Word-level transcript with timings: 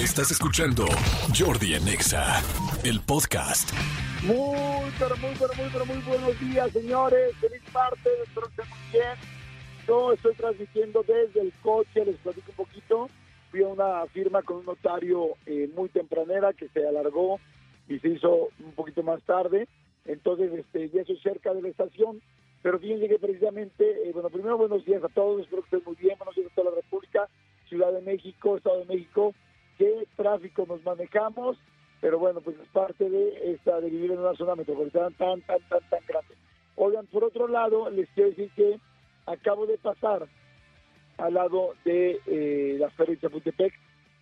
Estás 0.00 0.30
escuchando 0.30 0.86
Jordi 1.38 1.74
Anexa, 1.74 2.40
el 2.84 3.00
podcast. 3.02 3.70
Muy, 4.22 4.90
pero 4.98 5.14
muy, 5.18 5.34
pero 5.38 5.52
muy, 5.54 5.68
pero 5.70 5.84
muy 5.84 5.98
buenos 5.98 6.40
días, 6.40 6.70
señores. 6.72 7.36
Feliz 7.36 7.60
martes, 7.74 8.12
espero 8.24 8.46
que 8.46 8.62
estén 8.62 8.68
muy 8.70 8.92
bien. 8.92 9.18
Yo 9.86 10.12
estoy 10.14 10.34
transmitiendo 10.36 11.02
desde 11.02 11.42
el 11.42 11.52
coche, 11.62 12.06
les 12.06 12.16
platico 12.16 12.50
un 12.52 12.56
poquito. 12.56 13.10
Fui 13.50 13.62
a 13.62 13.68
una 13.68 14.06
firma 14.06 14.40
con 14.40 14.56
un 14.56 14.64
notario 14.64 15.36
eh, 15.44 15.68
muy 15.76 15.90
tempranera 15.90 16.54
que 16.54 16.70
se 16.70 16.88
alargó 16.88 17.38
y 17.86 17.98
se 17.98 18.08
hizo 18.08 18.48
un 18.58 18.72
poquito 18.72 19.02
más 19.02 19.20
tarde. 19.24 19.68
Entonces, 20.06 20.50
este, 20.54 20.88
ya 20.88 21.02
estoy 21.02 21.18
cerca 21.18 21.52
de 21.52 21.60
la 21.60 21.68
estación. 21.68 22.22
Pero 22.62 22.78
bien, 22.78 23.00
llegué 23.00 23.18
precisamente, 23.18 23.84
eh, 24.08 24.12
bueno, 24.14 24.30
primero 24.30 24.56
buenos 24.56 24.82
días 24.86 25.04
a 25.04 25.08
todos, 25.08 25.42
espero 25.42 25.60
que 25.60 25.76
estén 25.76 25.82
muy 25.84 25.96
bien, 25.96 26.16
buenos 26.16 26.36
días 26.36 26.50
a 26.50 26.54
toda 26.54 26.70
la 26.70 26.76
República, 26.76 27.28
Ciudad 27.68 27.92
de 27.92 28.00
México, 28.00 28.56
Estado 28.56 28.78
de 28.80 28.86
México, 28.86 29.34
qué 29.80 30.06
tráfico 30.14 30.66
nos 30.68 30.84
manejamos, 30.84 31.56
pero 32.02 32.18
bueno, 32.18 32.42
pues 32.42 32.54
es 32.60 32.68
parte 32.68 33.08
de 33.08 33.52
esta 33.52 33.80
de 33.80 33.88
vivir 33.88 34.10
en 34.10 34.18
una 34.18 34.34
zona 34.34 34.54
metropolitana 34.54 35.08
tan, 35.16 35.40
tan, 35.40 35.58
tan, 35.70 35.80
tan 35.88 36.00
grande. 36.06 36.34
Oigan, 36.76 37.06
por 37.06 37.24
otro 37.24 37.48
lado, 37.48 37.88
les 37.88 38.06
quiero 38.10 38.28
decir 38.28 38.50
que 38.54 38.78
acabo 39.24 39.64
de 39.64 39.78
pasar 39.78 40.28
al 41.16 41.34
lado 41.34 41.74
de 41.86 42.20
eh, 42.26 42.76
la 42.78 42.90
Feria 42.90 43.14
de 43.14 43.20
Chapultepec, 43.22 43.72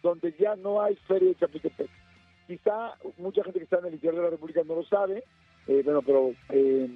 donde 0.01 0.33
ya 0.39 0.55
no 0.55 0.81
hay 0.81 0.95
Feria 1.09 1.31
de 1.31 1.35
Chapultepec. 1.35 1.91
Quizá 2.47 2.95
mucha 3.17 3.43
gente 3.43 3.59
que 3.59 3.65
está 3.65 3.81
en 3.81 3.87
el 3.87 3.95
interior 3.95 4.15
de 4.15 4.23
la 4.23 4.31
República 4.31 4.63
no 4.65 4.77
lo 4.77 4.85
sabe, 4.85 5.25
eh, 5.67 5.83
bueno, 5.85 6.03
pero 6.03 6.35
eh, 6.51 6.89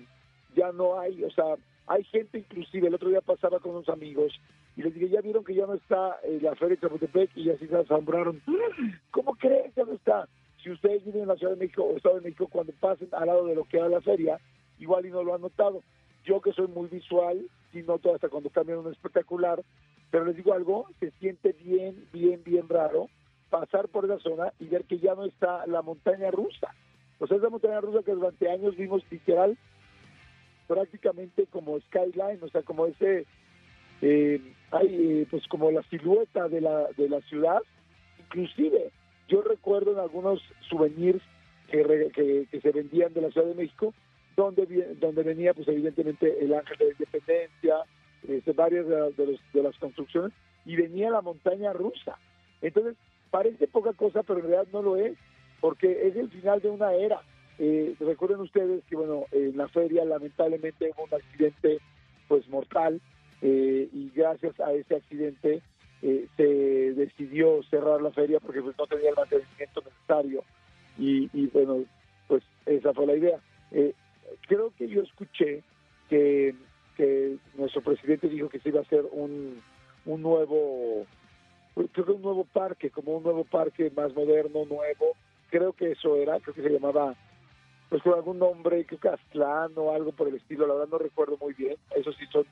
ya 0.54 0.70
no 0.70 1.00
hay, 1.00 1.24
o 1.24 1.30
sea, 1.32 1.56
hay 1.86 2.04
gente 2.04 2.38
inclusive, 2.38 2.88
el 2.88 2.94
otro 2.94 3.08
día 3.08 3.20
pasaba 3.20 3.58
con 3.60 3.72
unos 3.72 3.88
amigos 3.88 4.32
y 4.76 4.82
les 4.82 4.94
dije, 4.94 5.08
ya 5.08 5.20
vieron 5.20 5.44
que 5.44 5.54
ya 5.54 5.66
no 5.66 5.74
está 5.74 6.18
eh, 6.24 6.38
la 6.40 6.54
Feria 6.54 6.76
de 6.76 6.80
Chapultepec 6.80 7.36
y 7.36 7.50
así 7.50 7.66
se 7.66 7.76
asombraron. 7.76 8.40
¿Cómo 9.10 9.34
creen 9.34 9.72
que 9.72 9.84
no 9.84 9.92
está? 9.92 10.28
Si 10.62 10.70
ustedes 10.70 11.04
viven 11.04 11.22
en 11.22 11.28
la 11.28 11.36
Ciudad 11.36 11.54
de 11.54 11.58
México 11.58 11.82
o 11.82 11.96
Estado 11.96 12.16
de 12.16 12.22
México, 12.22 12.48
cuando 12.50 12.72
pasen 12.80 13.08
al 13.12 13.26
lado 13.26 13.46
de 13.46 13.54
lo 13.54 13.64
que 13.64 13.78
era 13.78 13.88
la 13.88 14.00
feria, 14.00 14.38
igual 14.78 15.06
y 15.06 15.10
no 15.10 15.22
lo 15.22 15.34
han 15.34 15.40
notado. 15.40 15.82
Yo 16.24 16.40
que 16.40 16.52
soy 16.52 16.68
muy 16.68 16.88
visual, 16.88 17.46
sí 17.72 17.82
noto 17.82 18.14
hasta 18.14 18.28
cuando 18.28 18.50
cambian 18.50 18.78
un 18.78 18.92
espectacular, 18.92 19.62
pero 20.10 20.24
les 20.24 20.36
digo 20.36 20.52
algo, 20.52 20.86
se 21.00 21.10
siente 21.12 21.52
bien, 21.52 22.06
bien, 22.12 22.42
bien 22.44 22.68
raro 22.68 23.08
pasar 23.50 23.88
por 23.88 24.04
esa 24.06 24.18
zona 24.18 24.52
y 24.60 24.66
ver 24.66 24.84
que 24.84 24.98
ya 24.98 25.14
no 25.14 25.24
está 25.24 25.66
la 25.66 25.82
montaña 25.82 26.30
rusa. 26.30 26.74
O 27.18 27.26
sea, 27.26 27.36
esa 27.36 27.50
montaña 27.50 27.80
rusa 27.80 28.02
que 28.02 28.12
durante 28.12 28.50
años 28.50 28.76
vimos 28.76 29.02
literal 29.10 29.58
prácticamente 30.74 31.46
como 31.50 31.78
skyline, 31.80 32.42
o 32.42 32.48
sea, 32.48 32.62
como 32.62 32.86
ese, 32.86 33.26
eh, 34.00 34.40
hay 34.70 34.88
eh, 35.20 35.26
pues 35.30 35.46
como 35.48 35.70
la 35.70 35.82
silueta 35.90 36.48
de 36.48 36.60
la, 36.62 36.86
de 36.96 37.08
la 37.10 37.20
ciudad, 37.22 37.60
inclusive 38.18 38.90
yo 39.28 39.42
recuerdo 39.42 39.92
en 39.92 39.98
algunos 39.98 40.40
souvenirs 40.68 41.20
que, 41.70 41.82
re- 41.82 42.10
que, 42.10 42.46
se 42.60 42.70
vendían 42.70 43.12
de 43.12 43.20
la 43.20 43.30
Ciudad 43.30 43.48
de 43.48 43.54
México, 43.54 43.92
donde, 44.34 44.64
donde 44.98 45.22
venía 45.22 45.52
pues 45.52 45.68
evidentemente 45.68 46.42
el 46.42 46.54
ángel 46.54 46.78
de 46.78 46.90
independencia, 46.92 47.76
este, 48.26 48.52
varias 48.52 48.86
de, 48.86 49.12
de 49.12 49.26
los- 49.32 49.52
de 49.52 49.62
las 49.62 49.76
construcciones, 49.78 50.32
y 50.64 50.76
venía 50.76 51.10
la 51.10 51.20
montaña 51.20 51.72
rusa. 51.74 52.16
Entonces, 52.62 52.96
parece 53.30 53.66
poca 53.68 53.92
cosa, 53.92 54.22
pero 54.22 54.38
en 54.40 54.46
realidad 54.46 54.68
no 54.72 54.80
lo 54.80 54.96
es, 54.96 55.16
porque 55.60 56.06
es 56.08 56.16
el 56.16 56.30
final 56.30 56.60
de 56.60 56.70
una 56.70 56.94
era. 56.94 57.20
Eh, 57.58 57.94
recuerden 58.00 58.40
ustedes 58.40 58.82
que, 58.84 58.96
bueno, 58.96 59.26
en 59.30 59.56
la 59.56 59.68
feria 59.68 60.04
lamentablemente 60.04 60.90
hubo 60.96 61.04
un 61.04 61.14
accidente 61.14 61.78
pues 62.28 62.48
mortal 62.48 63.00
eh, 63.42 63.88
y 63.92 64.10
gracias 64.14 64.58
a 64.60 64.72
ese 64.72 64.96
accidente 64.96 65.62
eh, 66.00 66.26
se 66.36 66.44
decidió 66.44 67.62
cerrar 67.64 68.00
la 68.00 68.10
feria 68.10 68.40
porque 68.40 68.62
pues, 68.62 68.76
no 68.78 68.86
tenía 68.86 69.10
el 69.10 69.16
mantenimiento 69.16 69.82
necesario 69.82 70.44
y, 70.98 71.30
y, 71.32 71.46
bueno, 71.48 71.84
pues 72.26 72.42
esa 72.66 72.92
fue 72.92 73.06
la 73.06 73.16
idea. 73.16 73.38
Eh, 73.70 73.94
creo 74.48 74.72
que 74.76 74.88
yo 74.88 75.02
escuché 75.02 75.62
que, 76.08 76.54
que 76.96 77.36
nuestro 77.54 77.82
presidente 77.82 78.28
dijo 78.28 78.48
que 78.48 78.60
se 78.60 78.70
iba 78.70 78.80
a 78.80 78.84
hacer 78.84 79.04
un, 79.10 79.62
un 80.04 80.22
nuevo, 80.22 81.06
pues, 81.74 81.88
creo 81.92 82.06
que 82.06 82.12
un 82.12 82.22
nuevo 82.22 82.44
parque, 82.44 82.90
como 82.90 83.16
un 83.16 83.22
nuevo 83.22 83.44
parque 83.44 83.90
más 83.96 84.14
moderno, 84.14 84.64
nuevo. 84.64 85.12
Creo 85.50 85.72
que 85.72 85.92
eso 85.92 86.16
era, 86.16 86.40
creo 86.40 86.54
que 86.54 86.62
se 86.62 86.70
llamaba 86.70 87.14
pues 87.92 88.02
con 88.04 88.14
algún 88.14 88.38
nombre, 88.38 88.86
creo 88.86 88.98
que 88.98 89.08
Aztlán 89.10 89.72
o 89.76 89.92
algo 89.92 90.12
por 90.12 90.26
el 90.26 90.36
estilo, 90.36 90.66
la 90.66 90.72
verdad 90.72 90.88
no 90.92 90.96
recuerdo 90.96 91.36
muy 91.38 91.52
bien, 91.52 91.76
eso 91.94 92.10
sí 92.14 92.24
son, 92.32 92.46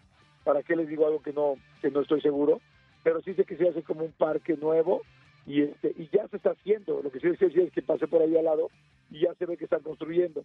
¿para 0.44 0.62
qué 0.62 0.76
les 0.76 0.86
digo 0.86 1.06
algo 1.06 1.22
que 1.22 1.32
no, 1.32 1.54
que 1.80 1.90
no 1.90 2.02
estoy 2.02 2.20
seguro? 2.20 2.60
Pero 3.02 3.22
sí 3.22 3.32
sé 3.32 3.44
que 3.44 3.56
se 3.56 3.66
hace 3.66 3.82
como 3.82 4.04
un 4.04 4.12
parque 4.12 4.58
nuevo 4.58 5.00
y 5.46 5.62
este 5.62 5.94
y 5.96 6.10
ya 6.12 6.28
se 6.28 6.36
está 6.36 6.50
haciendo, 6.50 7.00
lo 7.02 7.10
que 7.10 7.20
sí 7.20 7.28
sí 7.38 7.58
es 7.58 7.72
que 7.72 7.80
pasé 7.80 8.06
por 8.06 8.20
ahí 8.20 8.36
al 8.36 8.44
lado 8.44 8.68
y 9.10 9.20
ya 9.20 9.32
se 9.36 9.46
ve 9.46 9.56
que 9.56 9.64
están 9.64 9.80
construyendo, 9.80 10.44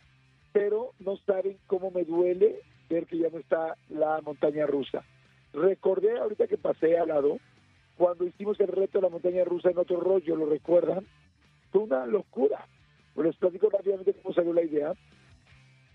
pero 0.53 0.91
no 0.99 1.17
saben 1.17 1.57
cómo 1.67 1.91
me 1.91 2.05
duele 2.05 2.61
ver 2.89 3.05
que 3.05 3.17
ya 3.17 3.27
no 3.29 3.39
está 3.39 3.75
la 3.89 4.21
montaña 4.21 4.65
rusa. 4.65 5.03
Recordé 5.51 6.17
ahorita 6.17 6.47
que 6.47 6.57
pasé 6.57 6.97
al 6.97 7.09
lado, 7.09 7.39
cuando 7.97 8.23
hicimos 8.23 8.57
el 8.61 8.69
reto 8.69 8.99
de 8.99 9.01
la 9.01 9.09
montaña 9.09 9.43
rusa 9.43 9.71
en 9.71 9.77
otro 9.77 9.99
rollo, 9.99 10.37
¿lo 10.37 10.45
recuerdan? 10.45 11.05
Fue 11.73 11.81
una 11.81 12.05
locura. 12.05 12.65
Pues 13.15 13.27
les 13.27 13.35
platico 13.37 13.69
rápidamente 13.69 14.13
cómo 14.21 14.35
salió 14.35 14.53
la 14.53 14.63
idea. 14.63 14.93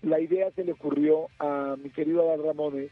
La 0.01 0.19
idea 0.19 0.49
se 0.51 0.63
le 0.63 0.73
ocurrió 0.73 1.27
a 1.37 1.75
mi 1.81 1.91
querido 1.91 2.23
Adán 2.23 2.43
Ramones, 2.43 2.91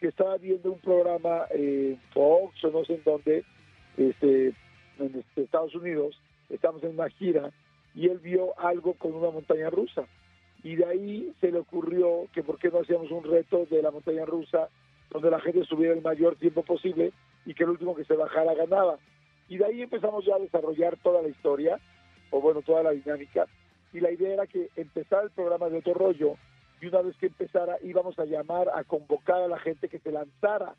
que 0.00 0.08
estaba 0.08 0.38
viendo 0.38 0.72
un 0.72 0.78
programa 0.80 1.44
en 1.50 2.00
Fox 2.14 2.64
o 2.64 2.70
no 2.70 2.84
sé 2.86 2.94
en 2.94 3.04
dónde, 3.04 3.44
este, 3.98 4.54
en 4.98 5.18
este, 5.18 5.42
Estados 5.42 5.74
Unidos, 5.74 6.18
estamos 6.48 6.82
en 6.82 6.90
una 6.90 7.10
gira, 7.10 7.50
y 7.94 8.08
él 8.08 8.18
vio 8.18 8.58
algo 8.58 8.94
con 8.94 9.12
una 9.12 9.30
montaña 9.30 9.68
rusa. 9.68 10.06
Y 10.62 10.76
de 10.76 10.86
ahí 10.86 11.32
se 11.40 11.52
le 11.52 11.58
ocurrió 11.58 12.26
que 12.32 12.42
por 12.42 12.58
qué 12.58 12.70
no 12.70 12.80
hacíamos 12.80 13.10
un 13.10 13.24
reto 13.24 13.66
de 13.70 13.82
la 13.82 13.90
montaña 13.90 14.24
rusa 14.24 14.68
donde 15.10 15.30
la 15.30 15.40
gente 15.40 15.60
estuviera 15.60 15.94
el 15.94 16.02
mayor 16.02 16.36
tiempo 16.36 16.62
posible 16.62 17.12
y 17.44 17.54
que 17.54 17.64
el 17.64 17.70
último 17.70 17.94
que 17.94 18.04
se 18.04 18.14
bajara 18.14 18.54
ganaba. 18.54 18.98
Y 19.48 19.58
de 19.58 19.64
ahí 19.64 19.82
empezamos 19.82 20.24
ya 20.24 20.36
a 20.36 20.40
desarrollar 20.40 20.96
toda 21.02 21.22
la 21.22 21.28
historia, 21.28 21.78
o 22.30 22.40
bueno, 22.40 22.62
toda 22.62 22.82
la 22.82 22.90
dinámica. 22.90 23.46
Y 23.92 24.00
la 24.00 24.10
idea 24.10 24.34
era 24.34 24.46
que 24.46 24.68
empezara 24.76 25.22
el 25.22 25.30
programa 25.30 25.68
de 25.68 25.78
otro 25.78 25.94
rollo 25.94 26.36
y 26.80 26.86
una 26.86 27.02
vez 27.02 27.16
que 27.16 27.26
empezara 27.26 27.78
íbamos 27.82 28.18
a 28.18 28.24
llamar 28.24 28.68
a 28.74 28.84
convocar 28.84 29.42
a 29.42 29.48
la 29.48 29.58
gente 29.58 29.88
que 29.88 29.98
se 29.98 30.12
lanzara 30.12 30.74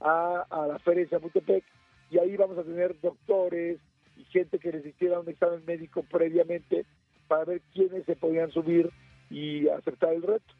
a, 0.00 0.46
a 0.48 0.66
la 0.66 0.78
feria 0.78 1.04
de 1.04 1.10
Chapultepec 1.10 1.64
y 2.10 2.18
ahí 2.18 2.36
vamos 2.36 2.58
a 2.58 2.62
tener 2.62 2.98
doctores 3.00 3.78
y 4.16 4.24
gente 4.24 4.58
que 4.58 4.72
les 4.72 4.84
hiciera 4.84 5.20
un 5.20 5.28
examen 5.28 5.64
médico 5.64 6.02
previamente 6.02 6.84
para 7.26 7.44
ver 7.44 7.62
quiénes 7.72 8.04
se 8.04 8.16
podían 8.16 8.50
subir 8.50 8.90
y 9.30 9.68
aceptar 9.68 10.12
el 10.12 10.22
reto. 10.22 10.52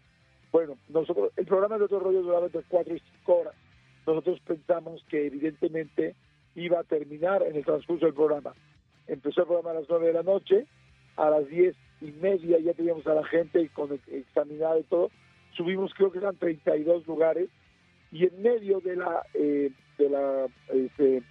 Bueno, 0.50 0.76
nosotros, 0.88 1.32
el 1.36 1.46
programa 1.46 1.78
de 1.78 1.84
otro 1.84 2.00
rollo 2.00 2.22
duraba 2.22 2.46
entre 2.46 2.62
4 2.68 2.94
y 2.94 3.02
5 3.20 3.34
horas. 3.34 3.54
Nosotros 4.06 4.40
pensamos 4.40 5.04
que 5.08 5.26
evidentemente 5.26 6.14
iba 6.54 6.80
a 6.80 6.84
terminar 6.84 7.42
en 7.42 7.56
el 7.56 7.64
transcurso 7.64 8.06
del 8.06 8.14
programa. 8.14 8.54
Empezó 9.12 9.42
el 9.42 9.46
programa 9.46 9.72
a 9.72 9.80
las 9.80 9.88
9 9.90 10.06
de 10.06 10.12
la 10.14 10.22
noche, 10.22 10.66
a 11.16 11.28
las 11.28 11.46
10 11.48 11.76
y 12.00 12.12
media 12.12 12.58
ya 12.58 12.72
teníamos 12.72 13.06
a 13.06 13.12
la 13.14 13.24
gente 13.24 13.68
con 13.74 13.92
ex- 13.92 14.08
examinada 14.08 14.78
y 14.78 14.84
todo. 14.84 15.10
Subimos, 15.54 15.92
creo 15.92 16.10
que 16.10 16.16
eran 16.18 16.36
32 16.36 17.06
lugares, 17.06 17.50
y 18.10 18.24
en 18.24 18.40
medio 18.42 18.80
de 18.80 18.96
la, 18.96 19.22
eh, 19.34 19.70
de 19.98 20.08
la, 20.08 20.46
este, 20.72 21.22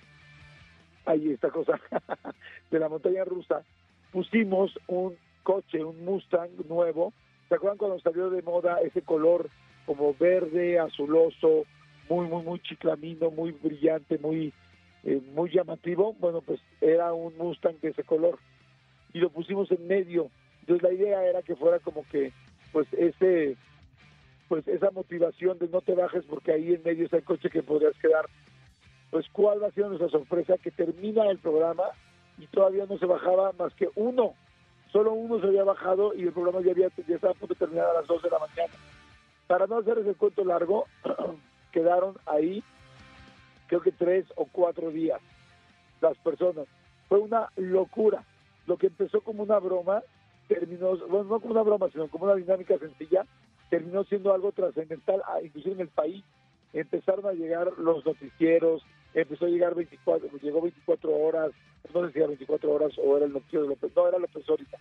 ahí 1.06 1.32
esta 1.32 1.50
cosa, 1.50 1.80
de 2.72 2.80
la 2.80 2.88
montaña 2.88 3.24
rusa, 3.26 3.64
pusimos 4.12 4.78
un 4.88 5.18
coche, 5.42 5.84
un 5.84 6.06
Mustang 6.06 6.52
nuevo. 6.70 7.14
¿Se 7.50 7.56
acuerdan 7.56 7.80
cuando 7.80 8.00
salió 8.00 8.30
de 8.30 8.44
moda 8.44 8.80
ese 8.82 9.02
color 9.02 9.50
como 9.88 10.14
verde, 10.14 10.78
azuloso, 10.78 11.66
muy, 12.10 12.28
muy, 12.28 12.44
muy 12.44 12.60
chiclamino, 12.60 13.32
muy 13.32 13.52
brillante, 13.52 14.20
muy, 14.20 14.54
eh, 15.04 15.22
muy 15.34 15.50
llamativo? 15.50 16.14
Bueno, 16.20 16.42
pues 16.42 16.60
era 16.80 17.14
un 17.14 17.38
Mustang 17.38 17.80
de 17.82 17.90
ese 17.90 18.04
color. 18.04 18.38
Y 19.14 19.20
lo 19.20 19.30
pusimos 19.30 19.72
en 19.72 19.88
medio. 19.88 20.30
Entonces 20.62 20.84
la 20.84 20.94
idea 20.94 21.26
era 21.26 21.42
que 21.42 21.56
fuera 21.56 21.80
como 21.80 22.06
que, 22.10 22.32
pues 22.72 22.88
ese, 22.94 23.58
pues 24.48 24.68
esa 24.68 24.92
motivación 24.92 25.58
de 25.60 25.68
no 25.68 25.82
te 25.82 25.96
bajes 25.96 26.24
porque 26.26 26.52
ahí 26.52 26.74
en 26.74 26.84
medio 26.84 27.06
está 27.06 27.18
el 27.18 27.24
coche 27.24 27.50
que 27.50 27.64
podrías 27.64 27.98
quedar. 27.98 28.26
Pues 29.10 29.26
cuál 29.32 29.62
va 29.62 29.68
a 29.68 29.72
ser 29.72 29.88
nuestra 29.88 30.10
sorpresa 30.10 30.58
que 30.58 30.72
termina 30.72 31.30
el 31.30 31.40
programa 31.40 31.84
y 32.38 32.48
todavía 32.48 32.86
no 32.86 32.98
se 32.98 33.06
bajaba 33.06 33.52
más 33.58 33.74
que 33.74 33.90
uno. 33.96 34.34
Solo 34.92 35.14
uno 35.14 35.40
se 35.40 35.48
había 35.48 35.64
bajado 35.64 36.14
y 36.14 36.24
el 36.24 36.34
programa 36.34 36.62
ya, 36.62 36.72
había, 36.72 36.90
ya 37.08 37.16
estaba 37.16 37.32
a 37.32 37.36
punto 37.36 37.54
de 37.54 37.60
terminar 37.60 37.88
a 37.88 37.94
las 37.94 38.08
2 38.08 38.24
de 38.24 38.30
la 38.30 38.40
mañana. 38.40 38.74
Para 39.48 39.68
no 39.68 39.78
hacer 39.78 39.98
ese 39.98 40.14
cuento 40.14 40.46
largo, 40.46 40.86
quedaron 41.72 42.16
ahí 42.26 42.64
creo 43.72 43.82
que 43.82 43.94
tres 43.94 44.26
o 44.36 44.46
cuatro 44.52 44.92
días 44.92 45.22
las 46.02 46.18
personas. 46.18 46.68
Fue 47.08 47.20
una 47.20 47.48
locura. 47.56 48.26
Lo 48.68 48.76
que 48.76 48.88
empezó 48.88 49.22
como 49.22 49.44
una 49.44 49.60
broma, 49.60 50.04
terminó, 50.50 50.98
bueno, 51.08 51.24
no 51.24 51.40
como 51.40 51.54
una 51.54 51.62
broma, 51.62 51.90
sino 51.90 52.10
como 52.10 52.26
una 52.26 52.36
dinámica 52.36 52.78
sencilla, 52.78 53.26
terminó 53.70 54.04
siendo 54.04 54.34
algo 54.34 54.52
trascendental, 54.52 55.22
ah, 55.26 55.42
inclusive 55.42 55.76
en 55.76 55.82
el 55.82 55.88
país. 55.88 56.22
Empezaron 56.74 57.26
a 57.28 57.32
llegar 57.32 57.72
los 57.78 58.06
noticieros, 58.06 58.84
empezó 59.14 59.46
a 59.46 59.50
llegar 59.50 59.74
24, 59.74 60.30
llegó 60.42 60.62
24 60.62 61.10
horas, 61.10 61.52
no 61.94 62.06
sé 62.06 62.12
si 62.12 62.20
era 62.20 62.28
24 62.28 62.74
horas 62.74 62.92
o 62.98 63.16
era 63.16 63.26
el 63.26 63.32
noticiero 63.32 63.64
de 63.64 63.70
López, 63.70 63.92
no, 63.96 64.08
era 64.10 64.20
López 64.20 64.46
Dóriga, 64.46 64.80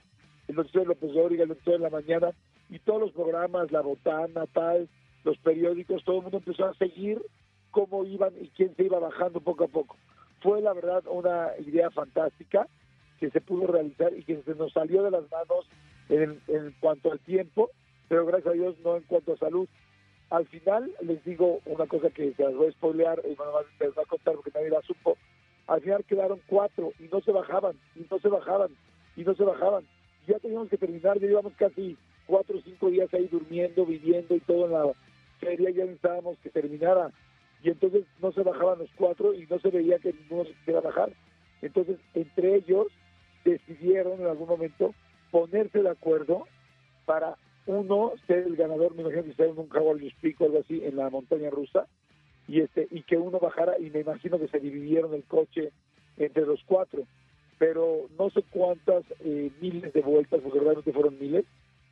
el 0.48 0.56
noticiero 0.56 0.80
de 0.80 0.94
López 0.94 1.12
Dóriga, 1.12 1.42
el 1.44 1.48
noticiero 1.50 1.78
de 1.78 1.84
la 1.84 1.90
mañana, 1.90 2.32
y 2.68 2.80
todos 2.80 3.00
los 3.00 3.12
programas, 3.12 3.70
La 3.70 3.82
Botana, 3.82 4.46
tal, 4.46 4.88
los 5.22 5.38
periódicos, 5.38 6.02
todo 6.02 6.16
el 6.16 6.22
mundo 6.22 6.38
empezó 6.38 6.64
a 6.64 6.74
seguir 6.74 7.22
cómo 7.70 8.04
iban 8.04 8.32
y 8.40 8.48
quién 8.48 8.74
se 8.76 8.84
iba 8.84 8.98
bajando 8.98 9.40
poco 9.40 9.64
a 9.64 9.68
poco. 9.68 9.96
Fue 10.40 10.60
la 10.60 10.72
verdad 10.72 11.04
una 11.06 11.50
idea 11.58 11.90
fantástica 11.90 12.66
que 13.18 13.30
se 13.30 13.40
pudo 13.40 13.66
realizar 13.66 14.12
y 14.14 14.24
que 14.24 14.42
se 14.42 14.54
nos 14.54 14.72
salió 14.72 15.02
de 15.02 15.10
las 15.10 15.30
manos 15.30 15.68
en, 16.08 16.40
en 16.48 16.74
cuanto 16.80 17.12
al 17.12 17.20
tiempo, 17.20 17.70
pero 18.08 18.26
gracias 18.26 18.54
a 18.54 18.56
Dios 18.56 18.76
no 18.82 18.96
en 18.96 19.02
cuanto 19.02 19.34
a 19.34 19.36
salud. 19.36 19.68
Al 20.30 20.46
final 20.46 20.92
les 21.02 21.22
digo 21.24 21.60
una 21.66 21.86
cosa 21.86 22.08
que 22.10 22.32
se 22.32 22.42
las 22.42 22.54
voy 22.54 22.68
a 22.68 22.72
spoilear 22.72 23.20
y 23.24 23.34
no 23.34 23.44
les 23.80 23.98
va 23.98 24.02
a 24.02 24.06
contar 24.06 24.34
porque 24.36 24.52
nadie 24.54 24.70
la 24.70 24.80
supo. 24.82 25.16
Al 25.66 25.80
final 25.82 26.04
quedaron 26.04 26.40
cuatro 26.46 26.92
y 26.98 27.04
no 27.04 27.20
se 27.20 27.32
bajaban, 27.32 27.76
y 27.94 28.06
no 28.10 28.18
se 28.18 28.28
bajaban, 28.28 28.70
y 29.16 29.22
no 29.22 29.34
se 29.34 29.44
bajaban. 29.44 29.84
ya 30.26 30.38
teníamos 30.38 30.68
que 30.68 30.78
terminar, 30.78 31.18
ya 31.20 31.26
llevamos 31.26 31.52
casi 31.56 31.96
cuatro 32.26 32.58
o 32.58 32.62
cinco 32.62 32.90
días 32.90 33.12
ahí 33.12 33.26
durmiendo, 33.26 33.84
viviendo 33.84 34.34
y 34.34 34.40
todo 34.40 34.66
en 34.66 34.72
la 34.72 34.92
feria, 35.40 35.70
ya 35.70 35.84
necesitábamos 35.84 36.38
que 36.38 36.50
terminara. 36.50 37.10
Y 37.62 37.70
entonces 37.70 38.04
no 38.20 38.32
se 38.32 38.42
bajaban 38.42 38.78
los 38.78 38.90
cuatro 38.96 39.34
y 39.34 39.46
no 39.46 39.58
se 39.58 39.70
veía 39.70 39.98
que 39.98 40.12
ninguno 40.12 40.44
se 40.44 40.54
quisiera 40.54 40.80
bajar. 40.80 41.12
Entonces, 41.62 41.98
entre 42.14 42.54
ellos 42.56 42.86
decidieron 43.44 44.20
en 44.20 44.26
algún 44.26 44.48
momento 44.48 44.94
ponerse 45.30 45.82
de 45.82 45.90
acuerdo 45.90 46.46
para 47.04 47.36
uno 47.66 48.12
ser 48.26 48.38
el 48.46 48.56
ganador, 48.56 48.94
me 48.94 49.02
imagino 49.02 49.22
que 49.22 49.44
en 49.44 49.58
un 49.58 49.68
caballo 49.68 50.08
pico 50.20 50.44
algo 50.44 50.60
así 50.60 50.82
en 50.84 50.96
la 50.96 51.10
montaña 51.10 51.50
rusa 51.50 51.86
y 52.48 52.60
este 52.60 52.88
y 52.90 53.02
que 53.02 53.16
uno 53.16 53.38
bajara 53.38 53.78
y 53.78 53.90
me 53.90 54.00
imagino 54.00 54.38
que 54.38 54.48
se 54.48 54.58
dividieron 54.58 55.14
el 55.14 55.24
coche 55.24 55.70
entre 56.16 56.46
los 56.46 56.62
cuatro, 56.64 57.04
pero 57.58 58.08
no 58.18 58.30
sé 58.30 58.42
cuántas 58.50 59.04
eh, 59.20 59.50
miles 59.60 59.92
de 59.92 60.00
vueltas, 60.00 60.40
porque 60.42 60.58
realmente 60.58 60.92
fueron 60.92 61.18
miles. 61.18 61.44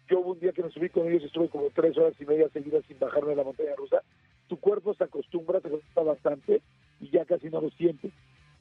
Yo 0.08 0.20
hubo 0.20 0.32
un 0.32 0.40
día 0.40 0.52
que 0.52 0.62
me 0.62 0.70
subí 0.70 0.88
con 0.88 1.06
ellos 1.06 1.22
y 1.22 1.26
estuve 1.26 1.48
como 1.48 1.68
tres 1.74 1.96
horas 1.98 2.14
y 2.18 2.24
media 2.24 2.48
seguidas 2.48 2.84
sin 2.86 2.98
bajarme 2.98 3.30
de 3.30 3.36
la 3.36 3.44
montaña 3.44 3.74
rusa. 3.76 4.02
Tu 4.48 4.58
cuerpo 4.58 4.94
se 4.94 5.04
acostumbra, 5.04 5.60
se 5.60 5.68
acostumbra 5.68 6.12
bastante 6.14 6.62
y 7.00 7.10
ya 7.10 7.24
casi 7.24 7.48
no 7.50 7.60
lo 7.60 7.70
sientes. 7.70 8.12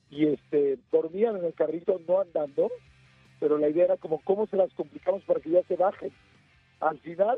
Y 0.10 0.28
este 0.28 0.78
dormían 0.92 1.38
en 1.38 1.45
el 1.45 1.54
carrito, 1.54 2.00
no 2.07 2.22
andando, 2.22 2.72
pero 3.39 3.57
la 3.57 3.69
idea 3.69 3.86
era 3.86 3.98
como 3.98 4.22
cómo 4.24 4.48
se 4.48 4.57
las 4.57 4.74
complicamos 4.74 5.24
para 5.24 5.39
que 5.39 5.50
ya 5.50 5.63
se 5.63 5.75
bajen. 5.75 6.12
Al 6.80 7.00
final, 7.00 7.38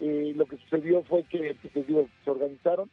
eh, 0.00 0.32
lo 0.36 0.46
que 0.46 0.56
sucedió 0.58 1.02
fue 1.04 1.24
que, 1.24 1.56
pues, 1.72 1.86
se 2.24 2.30
organizaron, 2.30 2.90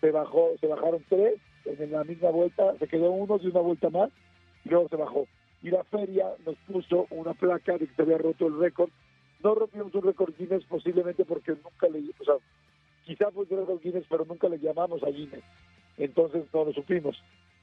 se 0.00 0.10
bajó, 0.10 0.50
se 0.60 0.66
bajaron 0.66 1.04
tres 1.08 1.40
en 1.64 1.92
la 1.92 2.04
misma 2.04 2.30
vuelta, 2.30 2.76
se 2.78 2.88
quedó 2.88 3.10
uno 3.10 3.38
de 3.38 3.48
una 3.48 3.60
vuelta 3.60 3.90
más 3.90 4.10
y 4.64 4.70
luego 4.70 4.88
se 4.88 4.96
bajó. 4.96 5.26
Y 5.62 5.70
la 5.70 5.84
feria 5.84 6.26
nos 6.46 6.56
puso 6.66 7.06
una 7.10 7.34
placa 7.34 7.76
de 7.76 7.86
que 7.86 7.94
se 7.94 8.02
había 8.02 8.18
roto 8.18 8.46
el 8.46 8.58
récord. 8.58 8.90
No 9.42 9.54
rompimos 9.54 9.94
un 9.94 10.02
récord 10.02 10.34
Guinness 10.36 10.64
posiblemente 10.64 11.24
porque 11.24 11.52
nunca 11.52 11.88
le, 11.88 12.00
o 12.18 12.24
sea, 12.24 12.34
quizá 13.04 13.28
el 13.28 13.58
récord 13.58 13.80
Guinness, 13.80 14.06
pero 14.08 14.24
nunca 14.24 14.48
le 14.48 14.58
llamamos 14.58 15.02
a 15.02 15.10
Guinness. 15.10 15.44
Entonces 15.98 16.44
no 16.52 16.64
lo 16.64 16.72
supimos. 16.72 17.16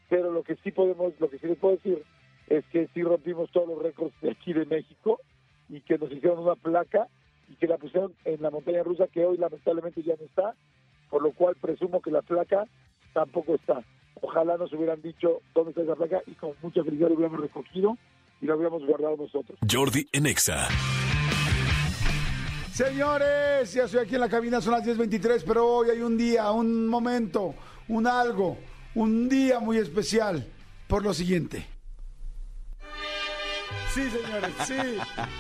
Pero 0.10 0.32
lo 0.32 0.44
que 0.44 0.56
sí 0.58 0.72
podemos, 0.72 1.14
lo 1.20 1.30
que 1.30 1.40
sí 1.40 1.48
les 1.48 1.58
puedo 1.58 1.76
decir 1.76 2.04
es 2.48 2.66
que 2.68 2.88
sí 2.94 3.04
rompimos 3.04 3.52
todos 3.52 3.68
los 3.68 3.82
récords 3.82 4.14
de 4.22 4.32
aquí 4.32 4.54
de 4.54 4.66
México 4.66 5.20
y 5.70 5.82
que 5.82 5.98
nos 5.98 6.12
hicieron 6.12 6.40
una 6.40 6.56
placa 6.56 7.08
y 7.50 7.56
que 7.56 7.68
la 7.68 7.78
pusieron 7.78 8.14
en 8.26 8.42
la 8.42 8.50
montaña 8.50 8.84
rusa 8.84 9.08
que 9.08 9.26
hoy 9.26 9.38
lamentablemente 9.38 10.02
ya 10.04 10.16
no 10.20 10.26
está, 10.26 10.56
por 11.10 11.22
lo 11.22 11.32
cual 11.32 11.56
presumo 11.60 12.02
que 12.02 12.12
la 12.12 12.22
placa 12.22 12.66
tampoco 13.14 13.56
está. 13.56 13.84
Ojalá 14.22 14.58
nos 14.58 14.72
hubieran 14.74 15.02
dicho 15.02 15.42
dónde 15.54 15.72
está 15.72 15.84
esa 15.84 15.96
placa 15.96 16.22
y 16.26 16.32
con 16.32 16.54
mucha 16.62 16.84
felicidad 16.84 17.10
lo 17.10 17.16
hubiéramos 17.16 17.42
recogido 17.42 17.98
y 18.42 18.46
lo 18.46 18.56
hubiéramos 18.56 18.86
guardado 18.86 19.18
nosotros. 19.18 19.60
Jordi 19.70 20.08
Enexa. 20.12 20.68
Señores, 22.78 23.74
ya 23.74 23.86
estoy 23.86 24.02
aquí 24.02 24.14
en 24.14 24.22
la 24.22 24.30
cabina, 24.30 24.62
son 24.62 24.74
las 24.74 24.84
10.23, 24.84 25.44
pero 25.48 25.66
hoy 25.66 25.90
hay 25.90 26.00
un 26.00 26.16
día, 26.16 26.52
un 26.52 26.88
momento, 26.88 27.56
un 27.88 28.06
algo, 28.06 28.56
un 28.94 29.28
día 29.28 29.60
muy 29.60 29.80
especial 29.80 30.48
por 30.88 31.02
lo 31.02 31.12
siguiente. 31.12 31.66
Sí, 33.96 34.08
señores, 34.12 34.52
sí. 34.68 34.76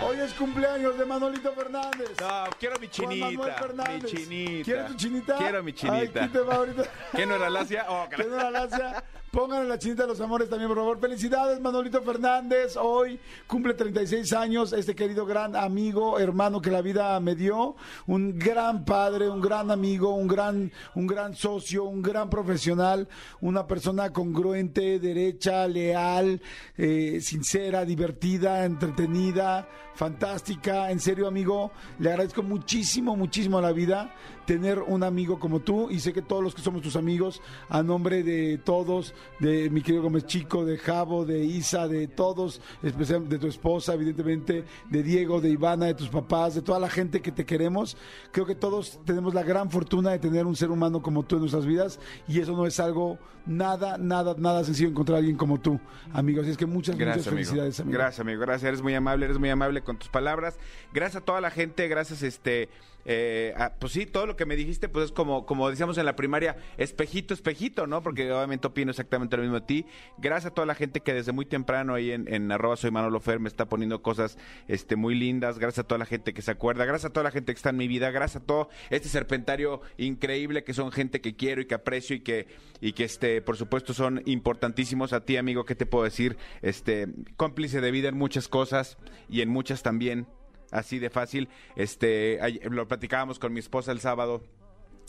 Hoy 0.03 0.17
es 0.17 0.33
cumpleaños 0.33 0.97
de 0.97 1.05
Manolito 1.05 1.53
Fernández. 1.53 2.09
No, 2.19 2.45
quiero 2.59 2.79
mi 2.79 2.87
chinita. 2.87 3.27
Mi 3.29 4.01
chinita. 4.01 4.63
¿Quieres 4.63 4.87
tu 4.87 4.93
chinita? 4.95 5.37
Quiero 5.37 5.61
mi 5.63 5.71
Ay, 5.73 5.77
chinita. 5.77 6.23
aquí 6.23 6.33
te 6.33 6.39
va 6.39 6.55
ahorita. 6.55 6.83
¿Qué 7.15 7.25
no 7.27 7.35
era 7.35 7.51
Lacia? 7.51 7.85
Oh, 7.87 8.07
¿Qué 8.09 8.23
no 8.23 8.35
era 8.39 8.49
Lacia? 8.49 9.03
Pónganle 9.37 9.69
la 9.69 9.77
chinita 9.77 10.01
de 10.01 10.07
los 10.07 10.19
amores 10.19 10.49
también, 10.49 10.67
por 10.67 10.79
favor. 10.79 10.99
Felicidades, 10.99 11.61
Manolito 11.61 12.01
Fernández. 12.01 12.75
Hoy 12.75 13.19
cumple 13.45 13.75
36 13.75 14.33
años 14.33 14.73
este 14.73 14.95
querido 14.95 15.27
gran 15.27 15.55
amigo, 15.55 16.17
hermano 16.17 16.59
que 16.59 16.71
la 16.71 16.81
vida 16.81 17.19
me 17.19 17.35
dio. 17.35 17.75
Un 18.07 18.39
gran 18.39 18.83
padre, 18.83 19.29
un 19.29 19.39
gran 19.39 19.69
amigo, 19.69 20.15
un 20.15 20.27
gran, 20.27 20.71
un 20.95 21.05
gran 21.05 21.35
socio, 21.35 21.83
un 21.83 22.01
gran 22.01 22.31
profesional, 22.31 23.07
una 23.39 23.67
persona 23.67 24.11
congruente, 24.11 24.97
derecha, 24.97 25.67
leal, 25.67 26.41
eh, 26.75 27.19
sincera, 27.21 27.85
divertida, 27.85 28.65
entretenida, 28.65 29.69
fantástica. 29.93 30.89
En 30.89 30.99
serio, 30.99 31.27
amigo, 31.27 31.69
le 31.99 32.09
agradezco 32.09 32.41
muchísimo, 32.41 33.15
muchísimo 33.15 33.61
la 33.61 33.71
vida 33.71 34.15
tener 34.47 34.79
un 34.79 35.03
amigo 35.03 35.39
como 35.39 35.59
tú 35.59 35.89
y 35.91 35.99
sé 35.99 36.13
que 36.13 36.21
todos 36.21 36.41
los 36.41 36.55
que 36.55 36.61
somos 36.61 36.81
tus 36.81 36.95
amigos, 36.95 37.41
a 37.67 37.83
nombre 37.83 38.23
de 38.23 38.57
todos, 38.57 39.13
de 39.39 39.69
mi 39.69 39.81
querido 39.81 40.03
Gómez 40.03 40.25
Chico, 40.25 40.63
de 40.63 40.77
Javo, 40.77 41.25
de 41.25 41.43
Isa, 41.43 41.89
de 41.89 42.07
todos, 42.07 42.61
especialmente 42.81 43.35
de 43.35 43.39
tu 43.39 43.47
esposa, 43.47 43.93
evidentemente, 43.93 44.63
de 44.89 45.03
Diego, 45.03 45.41
de 45.41 45.49
Ivana, 45.49 45.87
de 45.87 45.95
tus 45.95 46.07
papás, 46.07 46.55
de 46.55 46.61
toda 46.61 46.79
la 46.79 46.89
gente 46.89 47.21
que 47.21 47.33
te 47.33 47.45
queremos, 47.45 47.97
creo 48.31 48.45
que 48.45 48.55
todos 48.55 49.01
tenemos 49.03 49.33
la 49.33 49.43
gran 49.43 49.69
fortuna 49.69 50.11
de 50.11 50.19
tener 50.19 50.45
un 50.45 50.55
ser 50.55 50.71
humano 50.71 51.01
como 51.01 51.23
tú 51.23 51.35
en 51.35 51.41
nuestras 51.41 51.65
vidas 51.65 51.99
y 52.25 52.39
eso 52.39 52.53
no 52.53 52.65
es 52.65 52.79
algo 52.79 53.19
nada, 53.45 53.97
nada, 53.97 54.33
nada 54.37 54.63
sencillo 54.63 54.89
encontrar 54.89 55.17
a 55.17 55.19
alguien 55.19 55.35
como 55.35 55.59
tú, 55.59 55.77
amigo. 56.13 56.41
Así 56.41 56.51
es 56.51 56.57
que 56.57 56.65
muchas, 56.65 56.95
Gracias, 56.97 57.25
muchas 57.25 57.33
felicidades, 57.33 57.79
amigo. 57.81 57.97
Gracias, 57.97 58.19
amigo. 58.21 58.41
Gracias. 58.41 58.67
Eres 58.67 58.81
muy 58.81 58.93
amable, 58.93 59.25
eres 59.25 59.39
muy 59.39 59.49
amable 59.49 59.81
con 59.81 59.97
tus 59.97 60.09
palabras. 60.09 60.57
Gracias 60.93 61.21
a 61.21 61.25
toda 61.25 61.41
la 61.41 61.49
gente. 61.49 61.87
Gracias, 61.87 62.23
este. 62.23 62.69
Eh, 63.07 63.53
a- 63.57 63.73
pues 63.73 63.93
sí, 63.93 64.05
todo 64.05 64.25
lo 64.27 64.35
que 64.35 64.45
me 64.45 64.55
dijiste, 64.55 64.89
pues 64.89 65.05
es 65.05 65.11
como, 65.11 65.45
como 65.45 65.69
decíamos 65.69 65.97
en 65.97 66.05
la 66.05 66.15
primaria, 66.15 66.57
espejito, 66.77 67.33
espejito, 67.33 67.87
¿no? 67.87 68.03
Porque 68.03 68.31
obviamente 68.31 68.67
opino 68.67 68.91
exactamente 68.91 69.37
lo 69.37 69.43
mismo 69.43 69.59
de 69.61 69.65
ti. 69.65 69.85
Gracias 70.17 70.51
a 70.51 70.53
toda 70.53 70.65
la 70.65 70.75
gente 70.75 70.99
que 70.99 71.13
desde 71.13 71.31
muy 71.31 71.45
temprano 71.45 71.93
ahí 71.93 72.11
en, 72.11 72.31
en 72.31 72.51
arroba 72.51 72.75
soy 72.75 72.91
Manolo 72.91 73.19
Fer 73.21 73.39
me 73.39 73.47
está 73.47 73.65
poniendo 73.67 74.01
cosas 74.01 74.37
este, 74.67 74.95
muy 74.97 75.15
lindas. 75.15 75.57
Gracias 75.57 75.85
a 75.85 75.87
toda 75.87 75.99
la 75.99 76.05
gente 76.05 76.33
que 76.33 76.41
se 76.41 76.51
acuerda. 76.51 76.85
Gracias 76.85 77.09
a 77.09 77.13
toda 77.13 77.23
la 77.23 77.31
gente 77.31 77.53
que 77.53 77.57
está 77.57 77.69
en 77.69 77.77
mi 77.77 77.87
vida. 77.87 78.11
Gracias 78.11 78.43
a 78.43 78.45
todo 78.45 78.69
este 78.89 79.09
serpentario 79.09 79.81
increíble 79.97 80.63
que 80.65 80.73
son 80.73 80.91
gente 80.91 81.21
que 81.21 81.35
quiero 81.35 81.61
y 81.61 81.65
que 81.65 81.75
aprecio 81.75 82.15
y 82.15 82.19
que, 82.19 82.47
y 82.81 82.91
que 82.91 83.05
este, 83.05 83.41
por 83.41 83.55
supuesto, 83.55 83.93
son 83.93 84.21
importantísimos. 84.25 85.13
A 85.13 85.23
ti, 85.23 85.37
amigo, 85.37 85.63
¿qué 85.65 85.75
te 85.75 85.85
puedo 85.85 86.03
decir? 86.03 86.37
Este, 86.61 87.07
cómplice 87.37 87.79
de 87.81 87.91
vida 87.91 88.09
en 88.09 88.17
muchas 88.17 88.47
cosas 88.49 88.97
y 89.29 89.41
en 89.41 89.49
muchas 89.49 89.81
también. 89.81 90.27
Así 90.71 90.99
de 90.99 91.09
fácil. 91.09 91.49
Este, 91.75 92.39
lo 92.69 92.87
platicábamos 92.87 93.39
con 93.39 93.53
mi 93.53 93.59
esposa 93.59 93.91
el 93.91 93.99
sábado. 93.99 94.43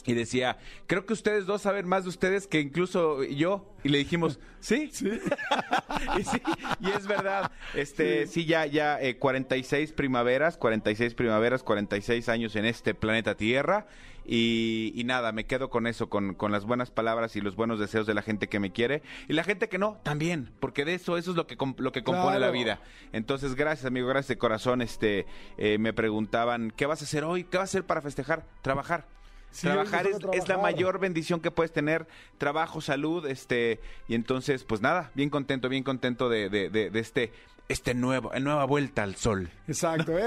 Y 0.06 0.14
decía, 0.14 0.56
creo 0.86 1.04
que 1.04 1.12
ustedes 1.12 1.44
dos 1.44 1.62
saben 1.62 1.86
más 1.86 2.04
de 2.04 2.08
ustedes 2.08 2.46
que 2.46 2.60
incluso 2.60 3.24
yo. 3.24 3.74
Y 3.84 3.90
le 3.90 3.98
dijimos, 3.98 4.38
sí, 4.60 4.88
sí. 4.92 5.10
y 6.18 6.24
sí, 6.24 6.40
y 6.80 6.90
es 6.90 7.06
verdad. 7.06 7.50
Este, 7.74 8.26
sí, 8.26 8.46
ya, 8.46 8.64
ya, 8.64 9.00
eh, 9.00 9.18
46 9.18 9.92
primaveras, 9.92 10.56
46 10.56 11.14
primaveras, 11.14 11.62
46 11.62 12.28
años 12.28 12.56
en 12.56 12.64
este 12.64 12.94
planeta 12.94 13.34
Tierra. 13.34 13.86
Y, 14.30 14.92
y 14.94 15.04
nada, 15.04 15.32
me 15.32 15.46
quedo 15.46 15.70
con 15.70 15.86
eso, 15.86 16.10
con, 16.10 16.34
con 16.34 16.52
las 16.52 16.66
buenas 16.66 16.90
palabras 16.90 17.34
y 17.34 17.40
los 17.40 17.56
buenos 17.56 17.80
deseos 17.80 18.06
de 18.06 18.12
la 18.12 18.20
gente 18.20 18.46
que 18.48 18.60
me 18.60 18.72
quiere. 18.72 19.02
Y 19.26 19.32
la 19.32 19.42
gente 19.42 19.68
que 19.70 19.78
no, 19.78 19.98
también, 20.02 20.50
porque 20.60 20.84
de 20.84 20.94
eso, 20.94 21.16
eso 21.16 21.30
es 21.30 21.36
lo 21.36 21.46
que, 21.46 21.56
lo 21.78 21.92
que 21.92 22.02
compone 22.04 22.36
Claro. 22.36 22.40
la 22.40 22.50
vida. 22.50 22.80
Entonces, 23.12 23.54
gracias, 23.54 23.86
amigo, 23.86 24.06
gracias 24.06 24.28
de 24.28 24.36
corazón. 24.38 24.82
Este, 24.82 25.24
eh, 25.56 25.78
me 25.78 25.94
preguntaban, 25.94 26.70
¿qué 26.76 26.84
vas 26.84 27.00
a 27.00 27.04
hacer 27.06 27.24
hoy? 27.24 27.44
¿Qué 27.44 27.56
vas 27.56 27.70
a 27.70 27.72
hacer 27.72 27.84
para 27.84 28.02
festejar? 28.02 28.44
Trabajar. 28.60 29.06
Sí, 29.50 29.66
trabajar 29.66 30.06
es, 30.06 30.18
toca 30.18 30.32
es 30.36 30.40
la 30.40 30.44
trabajar. 30.44 30.72
mayor 30.74 30.98
bendición 31.00 31.40
que 31.40 31.50
puedes 31.50 31.72
tener. 31.72 32.06
Trabajo, 32.36 32.82
salud, 32.82 33.24
este, 33.26 33.80
y 34.06 34.14
entonces, 34.14 34.62
pues 34.64 34.82
nada, 34.82 35.10
bien 35.14 35.30
contento, 35.30 35.70
bien 35.70 35.84
contento 35.84 36.28
de, 36.28 36.50
de- 36.50 36.68
de- 36.68 36.90
de 36.90 37.00
este 37.00 37.32
este 37.68 37.94
nuevo, 37.94 38.30
nueva 38.40 38.64
vuelta 38.64 39.02
al 39.02 39.14
sol. 39.16 39.50
Exacto. 39.66 40.12
¡Eh! 40.18 40.24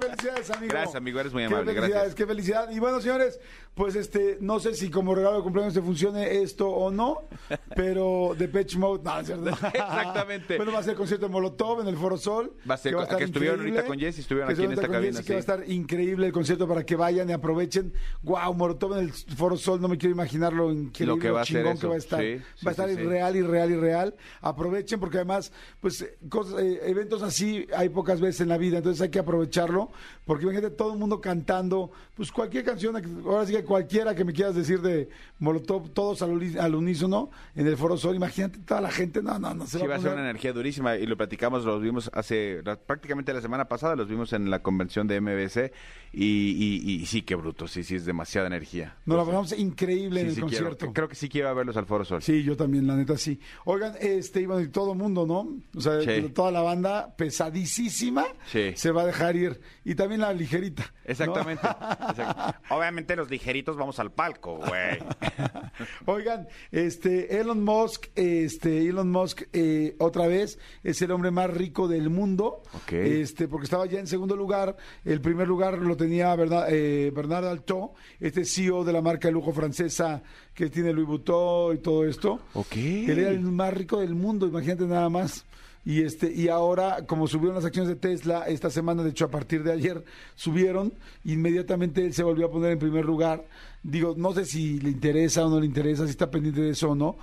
Felicidades, 0.00 0.50
amigo. 0.50 0.70
Gracias, 0.72 0.94
amigo, 0.96 1.20
eres 1.20 1.32
muy 1.32 1.42
Qué 1.42 1.46
amable, 1.46 1.66
felicidades, 1.74 1.92
gracias. 1.94 2.14
qué 2.14 2.26
felicidad. 2.26 2.70
Y 2.70 2.78
bueno, 2.78 3.00
señores, 3.00 3.40
pues 3.74 3.94
este, 3.96 4.38
no 4.40 4.58
sé 4.60 4.74
si 4.74 4.90
como 4.90 5.14
regalo 5.14 5.36
de 5.38 5.42
cumpleaños 5.42 5.74
te 5.74 5.82
funcione 5.82 6.42
esto 6.42 6.68
o 6.70 6.90
no, 6.90 7.28
pero 7.76 8.34
The 8.38 8.48
Pitch 8.48 8.76
Mode, 8.76 9.02
no, 9.04 9.20
es 9.20 9.26
cierto. 9.26 9.48
Exactamente. 9.74 10.56
Bueno, 10.56 10.72
va 10.72 10.78
a 10.78 10.82
ser 10.82 10.92
el 10.92 10.96
concierto 10.96 11.26
de 11.26 11.32
Molotov 11.32 11.80
en 11.82 11.88
el 11.88 11.96
Foro 11.96 12.16
Sol. 12.16 12.54
Va 12.68 12.74
a 12.74 12.78
ser- 12.78 12.94
estar 12.94 13.18
que 13.18 13.24
estuvieron 13.24 13.60
ahorita 13.60 13.84
con 13.84 13.98
Jesse, 13.98 14.20
estuvieron 14.20 14.48
Que 14.48 14.54
aquí 14.54 14.62
en 14.64 14.72
estuvieron 14.72 14.72
esta 14.72 14.86
con 14.88 14.94
cabina, 14.94 15.18
Jesse, 15.18 15.26
que 15.26 15.32
va 15.34 15.38
a 15.38 15.42
sí. 15.42 15.62
estar 15.62 15.70
increíble 15.70 16.26
el 16.26 16.32
concierto 16.32 16.66
para 16.68 16.84
que 16.84 16.96
vayan 16.96 17.28
y 17.28 17.32
aprovechen. 17.32 17.92
Wow, 18.22 18.54
Molotov 18.54 18.94
en 18.94 19.04
el 19.04 19.12
Foro 19.12 19.56
Sol, 19.56 19.80
no 19.80 19.88
me 19.88 19.98
quiero 19.98 20.14
imaginar 20.14 20.52
lo 20.52 20.72
increíble, 20.72 21.14
Lo 21.16 21.20
que 21.20 21.30
va 21.30 21.42
a 21.42 21.44
ser 21.44 21.56
chingón 21.58 21.72
eso. 21.72 21.80
que 21.82 21.86
va 21.88 21.94
a 21.94 21.98
estar. 21.98 22.20
Sí, 22.20 22.38
sí, 22.56 22.64
va 22.66 22.70
a 22.70 22.72
estar 22.72 22.88
sí, 22.88 22.94
sí. 22.96 23.00
irreal, 23.02 23.36
irreal, 23.36 23.70
irreal. 23.70 24.14
Aprovechen 24.40 24.98
porque 25.00 25.18
además, 25.18 25.52
pues, 25.80 26.06
cosas, 26.28 26.61
eh, 26.62 26.80
eventos 26.84 27.22
así 27.22 27.66
hay 27.76 27.88
pocas 27.88 28.20
veces 28.20 28.40
en 28.42 28.48
la 28.48 28.56
vida, 28.58 28.78
entonces 28.78 29.00
hay 29.02 29.10
que 29.10 29.18
aprovecharlo, 29.18 29.90
porque 30.24 30.44
imagínate 30.44 30.74
todo 30.74 30.92
el 30.92 30.98
mundo 30.98 31.20
cantando, 31.20 31.90
pues 32.16 32.30
cualquier 32.32 32.64
canción, 32.64 32.96
ahora 33.26 33.44
sí 33.46 33.52
que 33.52 33.64
cualquiera 33.64 34.14
que 34.14 34.24
me 34.24 34.32
quieras 34.32 34.54
decir 34.54 34.80
de 34.80 35.08
Molotov, 35.40 35.90
todos 35.90 36.22
al, 36.22 36.74
unísono 36.74 37.30
en 37.54 37.66
el 37.66 37.76
Foro 37.76 37.96
Sol, 37.96 38.14
imagínate 38.16 38.58
toda 38.60 38.80
la 38.80 38.90
gente, 38.90 39.22
no, 39.22 39.38
no, 39.38 39.54
no, 39.54 39.66
se 39.66 39.78
Sí, 39.80 39.86
va 39.86 39.96
a 39.96 39.98
ser 39.98 40.12
una 40.12 40.22
energía 40.22 40.52
durísima 40.52 40.96
y 40.96 41.06
lo 41.06 41.16
platicamos, 41.16 41.64
los 41.64 41.82
vimos 41.82 42.10
hace 42.14 42.62
prácticamente 42.86 43.32
la 43.32 43.40
semana 43.40 43.66
pasada, 43.68 43.96
los 43.96 44.08
vimos 44.08 44.32
en 44.32 44.50
la 44.50 44.62
convención 44.62 45.06
de 45.08 45.20
MBC 45.20 45.72
y, 46.12 46.24
y- 46.24 47.02
y 47.02 47.06
sí, 47.06 47.22
qué 47.22 47.34
bruto, 47.34 47.66
sí, 47.66 47.82
sí, 47.82 47.96
es 47.96 48.04
demasiada 48.04 48.46
energía. 48.46 48.96
Nos 49.06 49.16
la 49.18 49.24
pasamos 49.24 49.58
increíble 49.58 50.20
en 50.20 50.26
el 50.28 50.34
sí 50.34 50.40
quiero. 50.42 50.66
concierto. 50.66 50.92
Creo 50.92 51.08
que 51.08 51.14
sí 51.16 51.28
quiero 51.28 51.54
verlos 51.54 51.76
al 51.76 51.86
Foro 51.86 52.04
Sol. 52.04 52.22
Sí, 52.22 52.42
yo 52.42 52.56
también, 52.56 52.86
la 52.86 52.96
neta 52.96 53.16
sí. 53.16 53.40
Oigan, 53.64 53.94
este, 54.00 54.42
y 54.42 54.68
todo 54.68 54.92
el 54.92 54.98
mundo, 54.98 55.26
¿no? 55.26 55.48
O 55.76 55.80
sea, 55.80 55.98
toda 56.34 56.51
la 56.52 56.60
banda 56.62 57.14
pesadísima 57.16 58.24
Sí. 58.46 58.72
se 58.76 58.90
va 58.92 59.02
a 59.02 59.06
dejar 59.06 59.34
ir. 59.36 59.60
Y 59.84 59.94
también 59.94 60.20
la 60.20 60.32
ligerita. 60.32 60.82
¿no? 60.84 61.10
Exactamente. 61.10 61.66
Obviamente 62.70 63.16
los 63.16 63.30
ligeritos 63.30 63.76
vamos 63.76 63.98
al 63.98 64.12
palco, 64.12 64.58
güey. 64.58 64.98
Oigan, 66.06 66.48
este 66.70 67.40
Elon 67.40 67.62
Musk, 67.64 68.06
este 68.14 68.88
Elon 68.88 69.10
Musk 69.10 69.42
eh, 69.52 69.96
otra 69.98 70.26
vez 70.26 70.58
es 70.82 71.00
el 71.02 71.10
hombre 71.10 71.30
más 71.30 71.50
rico 71.50 71.88
del 71.88 72.10
mundo, 72.10 72.62
Ok. 72.74 72.92
este 72.92 73.48
porque 73.48 73.64
estaba 73.64 73.86
ya 73.86 73.98
en 73.98 74.06
segundo 74.06 74.36
lugar, 74.36 74.76
el 75.04 75.20
primer 75.20 75.48
lugar 75.48 75.78
lo 75.78 75.96
tenía 75.96 76.34
Bernard, 76.36 76.66
eh, 76.70 77.10
Bernard 77.14 77.46
Artault, 77.46 77.92
este 78.20 78.44
CEO 78.44 78.84
de 78.84 78.92
la 78.92 79.02
marca 79.02 79.28
de 79.28 79.32
lujo 79.32 79.52
francesa 79.52 80.22
que 80.54 80.68
tiene 80.70 80.92
Louis 80.92 81.06
Vuitton 81.08 81.76
y 81.76 81.78
todo 81.78 82.04
esto. 82.06 82.40
Ok. 82.54 82.76
Él 82.76 83.18
era 83.18 83.30
el 83.30 83.40
más 83.40 83.72
rico 83.74 84.00
del 84.00 84.14
mundo, 84.14 84.46
imagínate 84.46 84.84
nada 84.84 85.08
más. 85.08 85.44
Y 85.84 86.02
este 86.02 86.32
y 86.32 86.48
ahora 86.48 87.06
como 87.06 87.26
subieron 87.26 87.56
las 87.56 87.64
acciones 87.64 87.88
de 87.88 87.96
Tesla 87.96 88.44
esta 88.46 88.70
semana, 88.70 89.02
de 89.02 89.10
hecho 89.10 89.24
a 89.24 89.30
partir 89.30 89.64
de 89.64 89.72
ayer 89.72 90.04
subieron, 90.36 90.92
inmediatamente 91.24 92.04
él 92.04 92.14
se 92.14 92.22
volvió 92.22 92.46
a 92.46 92.50
poner 92.50 92.72
en 92.72 92.78
primer 92.78 93.04
lugar. 93.04 93.44
Digo, 93.82 94.14
no 94.16 94.32
sé 94.32 94.44
si 94.44 94.78
le 94.78 94.90
interesa 94.90 95.44
o 95.44 95.50
no 95.50 95.58
le 95.58 95.66
interesa, 95.66 96.04
si 96.04 96.10
está 96.10 96.30
pendiente 96.30 96.60
de 96.60 96.70
eso 96.70 96.90
o 96.90 96.94
no, 96.94 97.16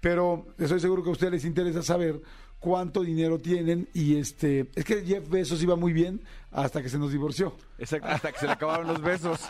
pero 0.00 0.46
estoy 0.58 0.80
seguro 0.80 1.02
que 1.02 1.10
a 1.10 1.12
ustedes 1.12 1.32
les 1.34 1.44
interesa 1.44 1.82
saber 1.82 2.20
cuánto 2.58 3.02
dinero 3.02 3.38
tienen 3.38 3.86
y 3.92 4.16
este 4.16 4.70
es 4.74 4.84
que 4.84 5.04
Jeff 5.04 5.28
Bezos 5.28 5.62
iba 5.62 5.76
muy 5.76 5.92
bien 5.92 6.22
hasta 6.50 6.82
que 6.82 6.88
se 6.88 6.98
nos 6.98 7.12
divorció. 7.12 7.54
Exacto, 7.78 8.08
hasta 8.08 8.32
que 8.32 8.38
se 8.38 8.46
le 8.46 8.52
acabaron 8.54 8.86
los 8.86 9.02
besos. 9.02 9.40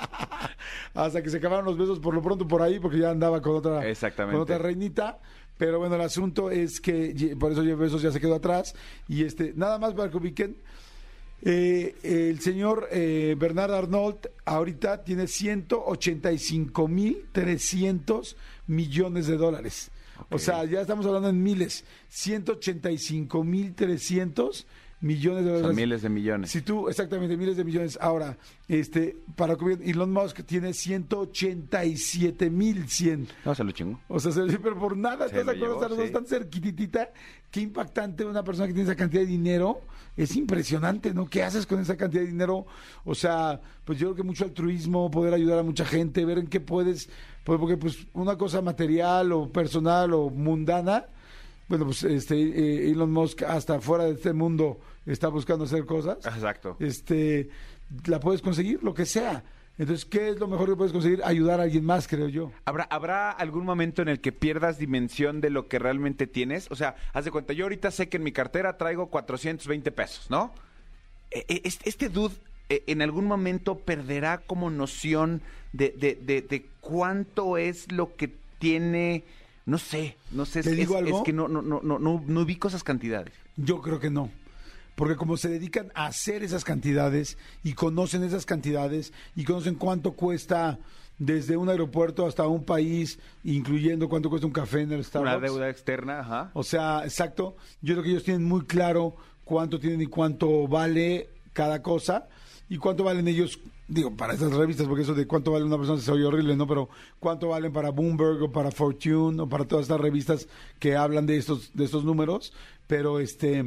hasta 0.92 1.22
que 1.22 1.30
se 1.30 1.36
acabaron 1.36 1.64
los 1.64 1.78
besos 1.78 2.00
por 2.00 2.14
lo 2.14 2.20
pronto 2.20 2.48
por 2.48 2.62
ahí 2.62 2.80
porque 2.80 2.98
ya 2.98 3.10
andaba 3.10 3.40
con 3.40 3.54
otra 3.54 3.88
Exactamente. 3.88 4.34
con 4.34 4.42
otra 4.42 4.58
reinita 4.58 5.20
pero 5.58 5.78
bueno 5.78 5.94
el 5.94 6.02
asunto 6.02 6.50
es 6.50 6.80
que 6.80 7.36
por 7.38 7.52
eso 7.52 7.64
Jeff 7.64 7.78
Bezos 7.78 8.02
ya 8.02 8.12
se 8.12 8.20
quedó 8.20 8.34
atrás. 8.34 8.74
Y 9.08 9.24
este 9.24 9.52
nada 9.56 9.78
más 9.78 9.94
para 9.94 10.10
que 10.10 10.16
ubiquen 10.16 10.56
eh, 11.42 11.94
el 12.02 12.40
señor 12.40 12.88
eh, 12.90 13.36
Bernard 13.38 13.72
Arnault 13.72 14.26
ahorita 14.44 15.04
tiene 15.04 15.26
185 15.26 16.88
mil 16.88 17.26
300 17.32 18.36
millones 18.66 19.26
de 19.26 19.36
dólares. 19.36 19.90
O 20.30 20.38
sea 20.38 20.64
ya 20.64 20.80
estamos 20.80 21.06
hablando 21.06 21.28
en 21.28 21.42
miles. 21.42 21.84
185 22.08 23.44
mil 23.44 23.74
300 23.74 24.66
millones 25.00 25.44
de 25.44 25.50
Son 25.50 25.58
dólares 25.62 25.76
miles 25.76 26.02
de 26.02 26.08
millones. 26.08 26.50
si 26.50 26.62
tú, 26.62 26.88
exactamente, 26.88 27.36
miles 27.36 27.56
de 27.56 27.64
millones. 27.64 27.98
Ahora, 28.00 28.36
este, 28.68 29.16
para 29.36 29.54
Elon 29.84 30.12
Musk 30.12 30.42
tiene 30.44 30.72
187 30.72 32.50
mil 32.50 32.88
100. 32.88 33.28
No, 33.44 33.54
se 33.54 33.64
lo 33.64 33.70
chingó. 33.72 34.00
O 34.08 34.18
sea, 34.20 34.32
se- 34.32 34.58
pero 34.58 34.78
por 34.78 34.96
nada, 34.96 35.28
Se 35.28 35.38
¿estás 35.38 35.46
de 35.54 35.56
lo 35.60 35.66
acuerdo? 35.74 35.88
llevó, 35.96 36.06
sí. 36.06 36.12
tan 36.12 36.26
cerquititita. 36.26 37.10
Qué 37.50 37.60
impactante 37.60 38.24
una 38.24 38.42
persona 38.42 38.66
que 38.66 38.74
tiene 38.74 38.88
esa 38.90 38.96
cantidad 38.96 39.22
de 39.22 39.28
dinero. 39.28 39.80
Es 40.16 40.34
impresionante, 40.36 41.12
¿no? 41.12 41.26
¿Qué 41.28 41.42
haces 41.42 41.66
con 41.66 41.78
esa 41.80 41.96
cantidad 41.96 42.22
de 42.22 42.28
dinero? 42.28 42.66
O 43.04 43.14
sea, 43.14 43.60
pues 43.84 43.98
yo 43.98 44.08
creo 44.08 44.16
que 44.16 44.22
mucho 44.22 44.44
altruismo, 44.44 45.10
poder 45.10 45.34
ayudar 45.34 45.58
a 45.58 45.62
mucha 45.62 45.84
gente, 45.84 46.24
ver 46.24 46.38
en 46.38 46.46
qué 46.46 46.60
puedes, 46.60 47.08
pues, 47.44 47.58
porque 47.60 47.76
pues 47.76 48.06
una 48.14 48.36
cosa 48.36 48.62
material 48.62 49.32
o 49.32 49.52
personal 49.52 50.12
o 50.14 50.30
mundana, 50.30 51.04
bueno, 51.68 51.84
pues 51.86 52.02
este 52.04 52.36
eh, 52.36 52.90
Elon 52.90 53.10
Musk 53.12 53.42
hasta 53.42 53.80
fuera 53.80 54.04
de 54.04 54.12
este 54.12 54.32
mundo 54.32 54.78
está 55.04 55.28
buscando 55.28 55.64
hacer 55.64 55.84
cosas 55.86 56.18
Exacto. 56.26 56.76
este, 56.80 57.48
la 58.06 58.20
puedes 58.20 58.42
conseguir, 58.42 58.82
lo 58.82 58.94
que 58.94 59.06
sea. 59.06 59.44
Entonces, 59.78 60.06
¿qué 60.06 60.30
es 60.30 60.38
lo 60.40 60.46
mejor 60.48 60.70
que 60.70 60.76
puedes 60.76 60.92
conseguir? 60.92 61.20
Ayudar 61.22 61.60
a 61.60 61.64
alguien 61.64 61.84
más, 61.84 62.08
creo 62.08 62.28
yo. 62.28 62.50
¿Habrá, 62.64 62.84
¿Habrá 62.84 63.30
algún 63.30 63.66
momento 63.66 64.00
en 64.00 64.08
el 64.08 64.20
que 64.20 64.32
pierdas 64.32 64.78
dimensión 64.78 65.42
de 65.42 65.50
lo 65.50 65.68
que 65.68 65.78
realmente 65.78 66.26
tienes? 66.26 66.70
O 66.70 66.76
sea, 66.76 66.96
haz 67.12 67.26
de 67.26 67.30
cuenta, 67.30 67.52
yo 67.52 67.64
ahorita 67.66 67.90
sé 67.90 68.08
que 68.08 68.16
en 68.16 68.22
mi 68.22 68.32
cartera 68.32 68.78
traigo 68.78 69.08
420 69.10 69.90
pesos, 69.92 70.30
¿no? 70.30 70.54
Eh, 71.30 71.44
eh, 71.48 71.60
Este, 71.84 72.08
dude 72.08 72.34
eh, 72.70 72.84
en 72.86 73.02
algún 73.02 73.26
momento 73.26 73.76
perderá 73.78 74.38
como 74.38 74.70
noción 74.70 75.42
de, 75.74 75.90
de, 75.90 76.14
de- 76.14 76.40
de 76.40 76.64
cuánto 76.80 77.58
es 77.58 77.92
lo 77.92 78.16
que 78.16 78.30
tiene, 78.58 79.24
no 79.66 79.78
sé, 79.78 80.16
no 80.32 80.46
sé, 80.46 80.62
¿Te 80.62 80.70
es, 80.70 80.76
digo 80.76 80.94
es- 80.94 81.02
algo? 81.04 81.18
es 81.18 81.24
que 81.24 81.32
no, 81.32 81.48
no, 81.48 81.60
no, 81.60 81.80
no, 81.82 81.98
no, 81.98 82.22
no 82.26 82.40
ubico 82.40 82.68
esas 82.68 82.82
cantidades. 82.84 83.34
Yo 83.56 83.82
creo 83.82 84.00
que 84.00 84.10
no. 84.10 84.30
Porque 84.94 85.16
como 85.16 85.36
se 85.36 85.50
dedican 85.50 85.92
a 85.94 86.06
hacer 86.06 86.42
esas 86.42 86.64
cantidades 86.64 87.36
y 87.62 87.74
conocen 87.74 88.24
esas 88.24 88.46
cantidades 88.46 89.12
y 89.34 89.44
conocen 89.44 89.74
cuánto 89.74 90.12
cuesta 90.12 90.78
desde 91.18 91.56
un 91.58 91.68
aeropuerto 91.68 92.26
hasta 92.26 92.46
un 92.46 92.64
país, 92.64 93.18
incluyendo 93.44 94.08
cuánto 94.08 94.30
cuesta 94.30 94.46
un 94.46 94.52
café 94.54 94.82
en 94.82 94.92
el 94.92 95.04
Starbucks. 95.04 95.36
Una 95.36 95.46
deuda 95.46 95.68
externa, 95.68 96.20
ajá. 96.20 96.50
O 96.54 96.62
sea, 96.62 97.02
exacto. 97.04 97.56
Yo 97.82 97.94
creo 97.94 98.04
que 98.04 98.10
ellos 98.10 98.24
tienen 98.24 98.44
muy 98.44 98.64
claro 98.64 99.16
cuánto 99.44 99.78
tienen 99.78 100.00
y 100.00 100.06
cuánto 100.06 100.66
vale 100.66 101.28
cada 101.52 101.82
cosa 101.82 102.28
y 102.70 102.78
cuánto 102.78 103.04
valen 103.04 103.28
ellos, 103.28 103.58
digo, 103.88 104.16
para 104.16 104.34
esas 104.34 104.52
revistas, 104.52 104.86
porque 104.86 105.02
eso 105.02 105.14
de 105.14 105.26
cuánto 105.26 105.52
vale 105.52 105.64
una 105.64 105.78
persona 105.78 106.00
se 106.00 106.10
oye 106.10 106.24
horrible, 106.24 106.56
¿no? 106.56 106.66
Pero 106.66 106.88
cuánto 107.20 107.48
valen 107.48 107.72
para 107.72 107.90
Bloomberg 107.90 108.42
o 108.42 108.52
para 108.52 108.70
Fortune 108.70 109.40
o 109.42 109.48
para 109.48 109.64
todas 109.64 109.84
estas 109.84 110.00
revistas 110.00 110.48
que 110.78 110.96
hablan 110.96 111.26
de 111.26 111.36
estos, 111.36 111.72
de 111.74 111.84
estos 111.84 112.04
números. 112.04 112.52
Pero 112.86 113.20
este, 113.20 113.58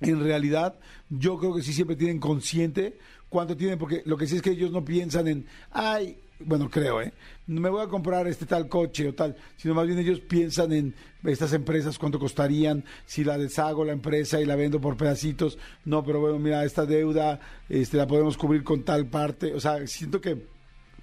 en 0.00 0.20
realidad, 0.20 0.78
yo 1.08 1.38
creo 1.38 1.54
que 1.54 1.62
sí 1.62 1.72
siempre 1.72 1.96
tienen 1.96 2.18
consciente 2.18 2.98
cuánto 3.28 3.56
tienen, 3.56 3.78
porque 3.78 4.02
lo 4.04 4.16
que 4.16 4.26
sí 4.26 4.36
es 4.36 4.42
que 4.42 4.50
ellos 4.50 4.72
no 4.72 4.84
piensan 4.84 5.28
en, 5.28 5.46
ay, 5.70 6.18
bueno, 6.40 6.68
creo, 6.70 7.00
¿eh? 7.00 7.12
Me 7.50 7.68
voy 7.68 7.82
a 7.82 7.88
comprar 7.88 8.26
este 8.28 8.46
tal 8.46 8.68
coche 8.68 9.08
o 9.08 9.14
tal, 9.14 9.34
sino 9.56 9.74
más 9.74 9.86
bien 9.86 9.98
ellos 9.98 10.20
piensan 10.20 10.72
en 10.72 10.94
estas 11.24 11.52
empresas, 11.52 11.98
cuánto 11.98 12.18
costarían, 12.18 12.84
si 13.06 13.24
la 13.24 13.36
deshago 13.38 13.84
la 13.84 13.92
empresa 13.92 14.40
y 14.40 14.44
la 14.46 14.54
vendo 14.56 14.80
por 14.80 14.96
pedacitos, 14.96 15.58
no, 15.84 16.04
pero 16.04 16.20
bueno, 16.20 16.38
mira, 16.38 16.64
esta 16.64 16.86
deuda 16.86 17.40
este, 17.68 17.96
la 17.96 18.06
podemos 18.06 18.36
cubrir 18.36 18.62
con 18.62 18.84
tal 18.84 19.06
parte, 19.06 19.52
o 19.52 19.60
sea, 19.60 19.86
siento 19.86 20.20
que, 20.20 20.46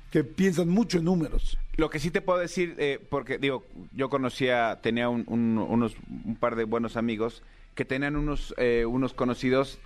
que 0.09 0.23
piensan 0.23 0.69
mucho 0.69 0.97
en 0.99 1.03
números. 1.05 1.57
Lo 1.75 1.89
que 1.89 1.99
sí 1.99 2.11
te 2.11 2.21
puedo 2.21 2.39
decir, 2.39 2.75
eh, 2.77 2.99
porque 3.09 3.37
digo, 3.37 3.65
yo 3.93 4.09
conocía, 4.09 4.79
tenía 4.81 5.09
un, 5.09 5.25
un- 5.27 5.57
unos, 5.59 5.95
un 6.25 6.35
par 6.37 6.55
de 6.55 6.63
buenos 6.63 6.95
amigos 6.97 7.43
que 7.75 7.83
tenían 7.85 8.15
unos, 8.15 8.55
eh, 8.57 8.85
unos 8.85 9.13
conocidos 9.13 9.79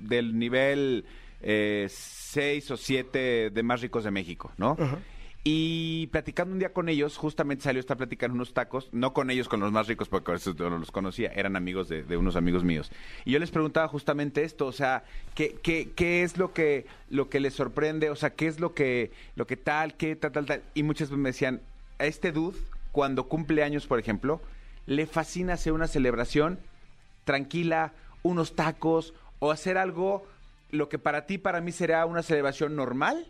del 0.00 0.38
nivel 0.38 1.04
6 1.88 2.70
o 2.70 2.76
7 2.76 3.50
de 3.50 3.62
más 3.62 3.80
ricos 3.80 4.04
de 4.04 4.10
México, 4.10 4.52
¿no? 4.56 4.76
Y 5.44 6.06
platicando 6.08 6.52
un 6.52 6.60
día 6.60 6.72
con 6.72 6.88
ellos, 6.88 7.16
justamente 7.16 7.64
salió 7.64 7.80
esta 7.80 7.96
plática 7.96 8.26
en 8.26 8.32
unos 8.32 8.54
tacos, 8.54 8.88
no 8.92 9.12
con 9.12 9.28
ellos, 9.28 9.48
con 9.48 9.58
los 9.58 9.72
más 9.72 9.88
ricos, 9.88 10.08
porque 10.08 10.32
esos 10.32 10.56
no 10.56 10.78
los 10.78 10.92
conocía, 10.92 11.32
eran 11.34 11.56
amigos 11.56 11.88
de, 11.88 12.04
de 12.04 12.16
unos 12.16 12.36
amigos 12.36 12.62
míos. 12.62 12.92
Y 13.24 13.32
yo 13.32 13.40
les 13.40 13.50
preguntaba 13.50 13.88
justamente 13.88 14.44
esto, 14.44 14.66
o 14.66 14.72
sea, 14.72 15.02
¿qué, 15.34 15.56
qué, 15.60 15.90
qué 15.96 16.22
es 16.22 16.36
lo 16.36 16.52
que, 16.52 16.86
lo 17.10 17.28
que 17.28 17.40
les 17.40 17.54
sorprende? 17.54 18.08
O 18.10 18.14
sea, 18.14 18.30
¿qué 18.30 18.46
es 18.46 18.60
lo 18.60 18.72
que, 18.72 19.10
lo 19.34 19.48
que 19.48 19.56
tal, 19.56 19.94
qué 19.96 20.14
tal, 20.14 20.30
tal, 20.30 20.46
tal? 20.46 20.62
Y 20.74 20.84
muchas 20.84 21.08
veces 21.08 21.20
me 21.20 21.30
decían, 21.30 21.60
a 21.98 22.06
este 22.06 22.30
dude, 22.30 22.58
cuando 22.92 23.26
cumple 23.26 23.64
años, 23.64 23.88
por 23.88 23.98
ejemplo, 23.98 24.40
le 24.86 25.06
fascina 25.06 25.54
hacer 25.54 25.72
una 25.72 25.88
celebración 25.88 26.60
tranquila, 27.24 27.94
unos 28.22 28.54
tacos, 28.54 29.12
o 29.40 29.50
hacer 29.50 29.76
algo, 29.76 30.24
lo 30.70 30.88
que 30.88 31.00
para 31.00 31.26
ti, 31.26 31.36
para 31.36 31.60
mí 31.60 31.72
será 31.72 32.06
una 32.06 32.22
celebración 32.22 32.76
normal, 32.76 33.26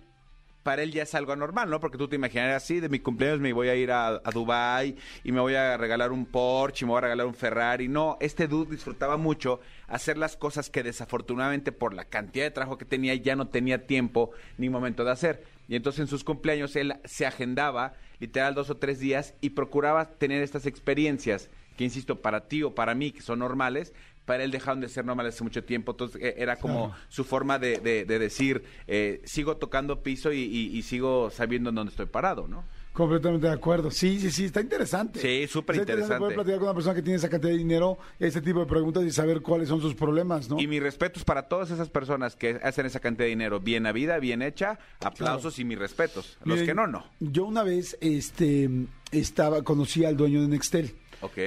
para 0.63 0.83
él 0.83 0.93
ya 0.93 1.03
es 1.03 1.15
algo 1.15 1.35
normal, 1.37 1.71
¿no? 1.71 1.81
Porque 1.81 1.99
tú 1.99 2.09
te 2.09 2.17
imaginarías 2.17 2.63
así, 2.63 2.81
de 2.81 2.89
mi 2.89 3.01
cumpleaños 3.01 3.41
me 3.41 3.53
voy 3.53 3.69
a 3.69 3.75
ir 3.75 3.91
a, 3.91 4.09
a 4.09 4.31
Dubai 4.33 4.97
y 5.25 5.33
me 5.33 5.41
voy 5.41 5.55
a 5.55 5.77
regalar 5.77 6.13
un 6.13 6.27
Porsche 6.27 6.85
y 6.85 6.87
me 6.87 6.93
voy 6.93 6.99
a 6.99 7.03
regalar 7.03 7.27
un 7.27 7.35
Ferrari. 7.35 7.89
No, 7.89 8.17
este 8.21 8.49
dude 8.49 8.73
disfrutaba 8.73 9.17
mucho 9.17 9.61
hacer 9.89 10.17
las 10.19 10.37
cosas 10.37 10.71
que 10.71 10.83
desafortunadamente 10.83 11.73
por 11.73 11.95
la 11.95 12.05
cantidad 12.05 12.45
de 12.45 12.51
trabajo 12.51 12.79
que 12.79 12.85
tenía 12.85 13.15
ya 13.15 13.37
no 13.37 13.49
tenía 13.49 13.87
tiempo 13.87 14.31
ni 14.59 14.69
momento 14.69 15.05
de 15.05 15.11
hacer. 15.11 15.45
Y 15.69 15.77
entonces 15.77 16.01
en 16.01 16.07
sus 16.09 16.25
cumpleaños 16.25 16.77
él 16.77 16.95
se 17.05 17.27
agendaba 17.27 17.95
literal 18.19 18.55
dos 18.55 18.71
o 18.71 18.77
tres 18.77 19.01
días 19.01 19.35
y 19.41 19.51
procuraba 19.51 20.11
tener 20.11 20.43
estas 20.43 20.67
experiencias 20.67 21.51
que, 21.77 21.85
insisto, 21.85 22.21
para 22.21 22.49
ti 22.49 22.63
o 22.63 22.75
para 22.75 22.95
mí, 22.95 23.13
que 23.13 23.23
son 23.23 23.39
normales, 23.39 23.95
para 24.25 24.45
él 24.45 24.51
dejaron 24.51 24.81
de 24.81 24.89
ser 24.89 25.05
normales 25.05 25.35
hace 25.35 25.45
mucho 25.45 25.65
tiempo. 25.65 25.93
Entonces 25.93 26.21
eh, 26.23 26.35
era 26.39 26.57
como 26.57 26.89
Claro. 26.89 27.03
su 27.09 27.25
forma 27.25 27.59
de, 27.59 27.79
de- 27.79 28.05
de 28.05 28.19
decir, 28.19 28.63
eh, 28.87 29.21
sigo 29.25 29.57
tocando 29.57 30.03
piso 30.03 30.33
y, 30.33 30.41
y- 30.41 30.77
y 30.77 30.83
sigo 30.83 31.31
sabiendo 31.31 31.71
en 31.71 31.75
dónde 31.77 31.91
estoy 31.91 32.07
parado, 32.07 32.47
¿no? 32.49 32.65
Completamente 32.93 33.47
de 33.47 33.53
acuerdo. 33.55 33.91
Sí, 33.91 34.21
sí, 34.21 34.31
sí, 34.31 34.45
está 34.45 34.61
interesante. 34.61 35.19
Sí, 35.19 35.47
súper 35.51 35.77
interesante. 35.77 36.19
poder 36.19 36.35
platicar 36.35 36.59
con 36.59 36.69
una 36.69 36.75
persona 36.75 36.95
que 36.95 37.01
tiene 37.01 37.17
esa 37.17 37.31
cantidad 37.31 37.51
de 37.53 37.57
dinero, 37.57 37.97
este 38.19 38.43
tipo 38.43 38.61
de 38.61 38.67
preguntas 38.67 39.03
y 39.05 39.11
saber 39.11 39.41
cuáles 39.41 39.69
son 39.71 39.81
sus 39.81 39.95
problemas, 39.95 40.51
¿no? 40.51 40.61
Y 40.61 40.67
mi 40.67 40.79
respeto 40.79 41.19
es 41.19 41.25
para 41.25 41.49
todas 41.49 41.71
esas 41.71 41.89
personas 41.89 42.37
que 42.37 42.61
hacen 42.63 42.85
esa 42.85 43.01
cantidad 43.01 43.25
de 43.25 43.31
dinero 43.31 43.61
bien 43.61 43.87
a 43.87 43.93
vida, 43.93 44.19
bien 44.19 44.43
hecha. 44.43 44.79
Aplausos 45.01 45.59
y 45.59 45.65
mis 45.65 45.79
respetos. 45.79 46.37
Los 46.45 46.59
Miren, 46.61 46.67
que 46.67 46.75
no, 46.75 46.87
no. 46.87 47.07
Yo 47.19 47.47
una 47.47 47.63
vez 47.63 47.97
este, 48.03 48.69
estaba, 49.11 49.63
conocí 49.63 50.05
al 50.05 50.19
dueño 50.19 50.43
de 50.43 50.49
Nextel. 50.49 50.95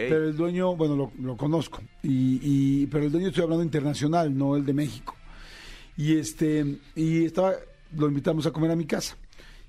Pero 0.10 0.26
el 0.30 0.36
dueño, 0.38 0.76
bueno, 0.76 0.96
lo, 0.96 1.12
lo 1.22 1.36
conozco. 1.38 1.82
Y, 2.04 2.40
y- 2.42 2.88
pero 2.88 3.04
el 3.06 3.12
dueño 3.12 3.28
estoy 3.28 3.44
hablando 3.44 3.64
internacional, 3.64 4.36
no 4.38 4.56
el 4.56 4.66
de 4.66 4.74
México. 4.74 5.16
Y 5.98 6.18
este, 6.18 6.78
y 6.96 7.26
estaba, 7.26 7.54
lo 7.96 8.08
invitamos 8.08 8.46
a 8.46 8.52
comer 8.52 8.72
a 8.72 8.76
mi 8.76 8.86
casa. 8.86 9.16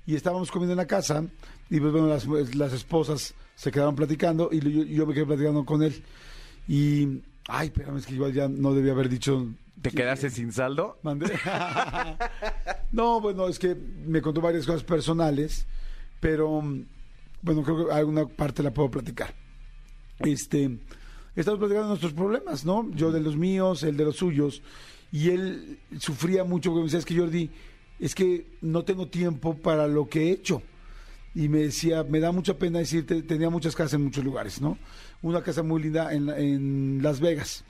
Y 0.05 0.15
estábamos 0.15 0.51
comiendo 0.51 0.73
en 0.73 0.77
la 0.77 0.87
casa, 0.87 1.23
y 1.69 1.79
pues 1.79 1.91
bueno, 1.91 2.07
las, 2.07 2.25
las 2.55 2.71
esposas 2.73 3.33
se 3.55 3.71
quedaron 3.71 3.95
platicando, 3.95 4.49
y 4.51 4.59
yo, 4.61 4.83
yo 4.83 5.05
me 5.05 5.13
quedé 5.13 5.25
platicando 5.25 5.65
con 5.65 5.83
él. 5.83 6.01
Y, 6.67 7.21
ay, 7.49 7.67
espérame, 7.67 7.97
es 7.97 8.05
que 8.05 8.13
igual 8.13 8.31
ya 8.33 8.47
no 8.47 8.73
debía 8.73 8.93
haber 8.93 9.09
dicho. 9.09 9.47
¿Te 9.81 9.91
quedaste 9.91 10.29
sin 10.29 10.51
saldo? 10.53 10.97
Mandé. 11.03 11.27
no, 12.91 13.19
bueno, 13.21 13.47
es 13.47 13.59
que 13.59 13.75
me 13.75 14.21
contó 14.21 14.41
varias 14.41 14.65
cosas 14.65 14.83
personales, 14.83 15.65
pero 16.19 16.61
mm, 16.61 16.83
bueno, 17.41 17.63
creo 17.63 17.87
que 17.87 17.93
alguna 17.93 18.25
parte 18.27 18.63
la 18.63 18.71
puedo 18.71 18.89
platicar. 18.91 19.33
Este, 20.19 20.77
estamos 21.35 21.59
platicando 21.59 21.89
nuestros 21.89 22.13
problemas, 22.13 22.65
¿no? 22.65 22.89
Yo 22.95 23.11
de 23.11 23.19
los 23.21 23.35
míos, 23.37 23.83
él 23.83 23.97
de 23.97 24.05
los 24.05 24.17
suyos, 24.17 24.61
y 25.11 25.29
él 25.29 25.79
sufría 25.99 26.43
mucho 26.43 26.71
porque 26.71 26.79
me 26.81 26.85
decía, 26.85 26.99
es 26.99 27.05
que 27.05 27.17
Jordi, 27.17 27.49
es 27.99 28.15
que 28.15 28.45
no 28.61 28.83
tengo 28.83 29.07
tiempo 29.07 29.55
para 29.55 29.87
lo 29.87 30.07
que 30.07 30.27
he 30.27 30.31
hecho. 30.31 30.61
Y 31.35 31.49
me 31.49 31.59
decía, 31.59 32.03
me 32.03 32.19
da 32.19 32.31
mucha 32.31 32.57
pena 32.57 32.79
decirte, 32.79 33.21
tenía 33.21 33.49
muchas 33.49 33.75
casas 33.75 33.93
en 33.93 34.03
muchos 34.05 34.23
lugares, 34.23 34.59
¿no? 34.59 34.77
Una 35.21 35.43
casa 35.43 35.61
muy 35.61 35.81
linda 35.83 36.11
en, 36.13 36.99
Las 37.03 37.19
Vegas. 37.19 37.63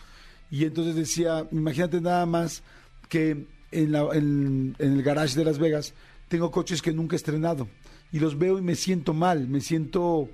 Y 0.49 0.63
entonces 0.63 0.95
decía, 0.95 1.45
imagínate 1.51 1.99
nada 1.99 2.25
más 2.25 2.63
que 3.09 3.45
en, 3.71 3.91
la- 3.91 4.09
en 4.13 4.75
el 4.79 5.03
garage 5.03 5.37
de 5.37 5.43
Las 5.43 5.59
Vegas 5.59 5.93
tengo 6.29 6.49
coches 6.51 6.81
que 6.81 6.93
nunca 6.93 7.15
he 7.15 7.17
estrenado. 7.17 7.67
Y 8.13 8.19
los 8.19 8.37
veo 8.37 8.57
y 8.57 8.61
me 8.61 8.75
siento 8.75 9.13
mal, 9.13 9.47
me 9.49 9.59
siento 9.59 10.29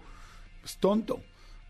pues, 0.62 0.78
tonto. 0.78 1.22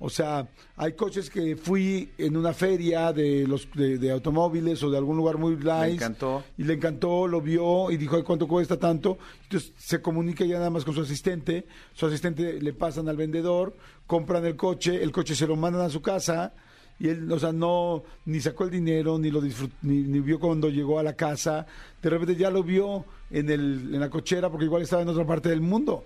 O 0.05 0.10
sea, 0.10 0.50
hay 0.75 0.93
coches 0.93 1.29
que 1.29 1.55
fui 1.55 2.10
en 2.17 2.36
una 2.36 2.51
feria 2.51 3.13
de 3.13 3.48
los 3.48 3.69
de, 3.74 3.98
de 3.98 4.12
automóviles 4.12 4.83
o 4.83 4.91
de 4.91 4.98
algún 4.98 5.15
lugar 5.15 5.38
muy 5.38 5.55
nice. 5.55 5.91
encantó. 5.93 6.43
Y 6.57 6.65
le 6.65 6.74
encantó, 6.74 7.25
lo 7.25 7.39
vio 7.39 7.89
y 7.89 7.95
dijo, 7.95 8.17
"Ay, 8.17 8.24
¿cuánto 8.24 8.45
cuesta 8.45 8.75
tanto? 8.77 9.17
Entonces 9.43 9.72
se 9.77 10.01
comunica 10.01 10.43
ya 10.43 10.57
nada 10.57 10.69
más 10.72 10.83
con 10.83 10.93
su 10.93 11.00
asistente. 11.03 11.65
Su 11.93 12.07
asistente 12.07 12.62
le 12.62 12.74
pasan 12.74 13.07
al 13.07 13.15
vendedor, 13.15 13.77
compran 14.05 14.45
el 14.45 14.57
coche, 14.57 15.01
el 15.01 15.13
coche 15.13 15.36
se 15.36 15.48
lo 15.48 15.55
mandan 15.55 15.83
a 15.83 15.89
su 15.89 16.01
casa. 16.01 16.51
Y 17.00 17.07
él, 17.07 17.31
o 17.31 17.39
sea, 17.39 17.53
no, 17.53 18.03
ni 18.25 18.41
sacó 18.41 18.65
el 18.65 18.72
dinero, 18.72 19.17
ni 19.17 19.31
lo 19.31 19.39
disfrutó, 19.39 19.74
ni, 19.83 20.01
ni 20.01 20.19
vio 20.19 20.38
cuando 20.38 20.69
llegó 20.69 21.00
a 21.00 21.03
la 21.03 21.13
casa. 21.13 21.65
De 22.01 22.10
repente 22.10 22.36
ya 22.36 22.50
lo 22.50 22.62
vio 22.62 23.05
en, 23.31 23.50
el, 23.50 23.89
en 23.93 24.00
la 24.01 24.10
cochera, 24.10 24.50
porque 24.50 24.65
igual 24.65 24.81
estaba 24.81 25.01
en 25.01 25.07
otra 25.07 25.25
parte 25.25 25.48
del 25.48 25.62
mundo. 25.62 26.03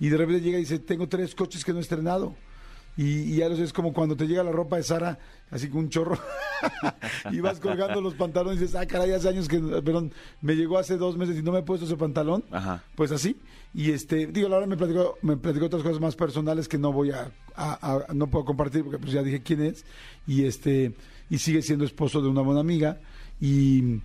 Y 0.00 0.08
de 0.08 0.16
repente 0.16 0.42
llega 0.42 0.58
y 0.58 0.62
dice, 0.62 0.80
tengo 0.80 1.08
tres 1.08 1.32
coches 1.36 1.64
que 1.64 1.72
no 1.72 1.78
he 1.78 1.82
estrenado. 1.82 2.34
Y, 2.96 3.04
y 3.32 3.36
ya 3.36 3.48
lo 3.48 3.56
sé, 3.56 3.64
es 3.64 3.72
como 3.74 3.92
cuando 3.92 4.16
te 4.16 4.26
llega 4.26 4.42
la 4.42 4.52
ropa 4.52 4.76
de 4.76 4.82
Sara, 4.82 5.18
así 5.50 5.68
con 5.68 5.80
un 5.80 5.88
chorro, 5.90 6.18
y 7.30 7.40
vas 7.40 7.60
colgando 7.60 8.00
los 8.00 8.14
pantalones 8.14 8.58
y 8.58 8.62
dices, 8.62 8.74
ah, 8.76 8.86
caray, 8.86 9.12
hace 9.12 9.28
años 9.28 9.48
que, 9.48 9.58
perdón, 9.58 10.12
me 10.40 10.54
llegó 10.56 10.78
hace 10.78 10.96
dos 10.96 11.16
meses 11.18 11.36
y 11.38 11.42
no 11.42 11.52
me 11.52 11.58
he 11.58 11.62
puesto 11.62 11.84
ese 11.86 11.96
pantalón. 11.96 12.44
Ajá. 12.50 12.82
Pues 12.94 13.12
así. 13.12 13.36
Y 13.74 13.90
este, 13.90 14.26
digo, 14.28 14.48
la 14.48 14.56
verdad 14.56 14.68
me 14.70 14.76
platicó, 14.78 15.18
me 15.20 15.36
platicó 15.36 15.66
otras 15.66 15.82
cosas 15.82 16.00
más 16.00 16.16
personales 16.16 16.68
que 16.68 16.78
no 16.78 16.90
voy 16.92 17.10
a, 17.10 17.30
a- 17.54 18.06
a- 18.08 18.14
no 18.14 18.28
puedo 18.28 18.46
compartir 18.46 18.82
porque 18.82 18.98
pues 18.98 19.12
ya 19.12 19.22
dije 19.22 19.42
quién 19.42 19.60
es. 19.62 19.84
Y 20.26 20.44
este, 20.46 20.94
y 21.28 21.36
sigue 21.38 21.60
siendo 21.60 21.84
esposo 21.84 22.22
de 22.22 22.28
una 22.28 22.40
buena 22.40 22.60
amiga. 22.60 22.98
Y, 23.38 24.00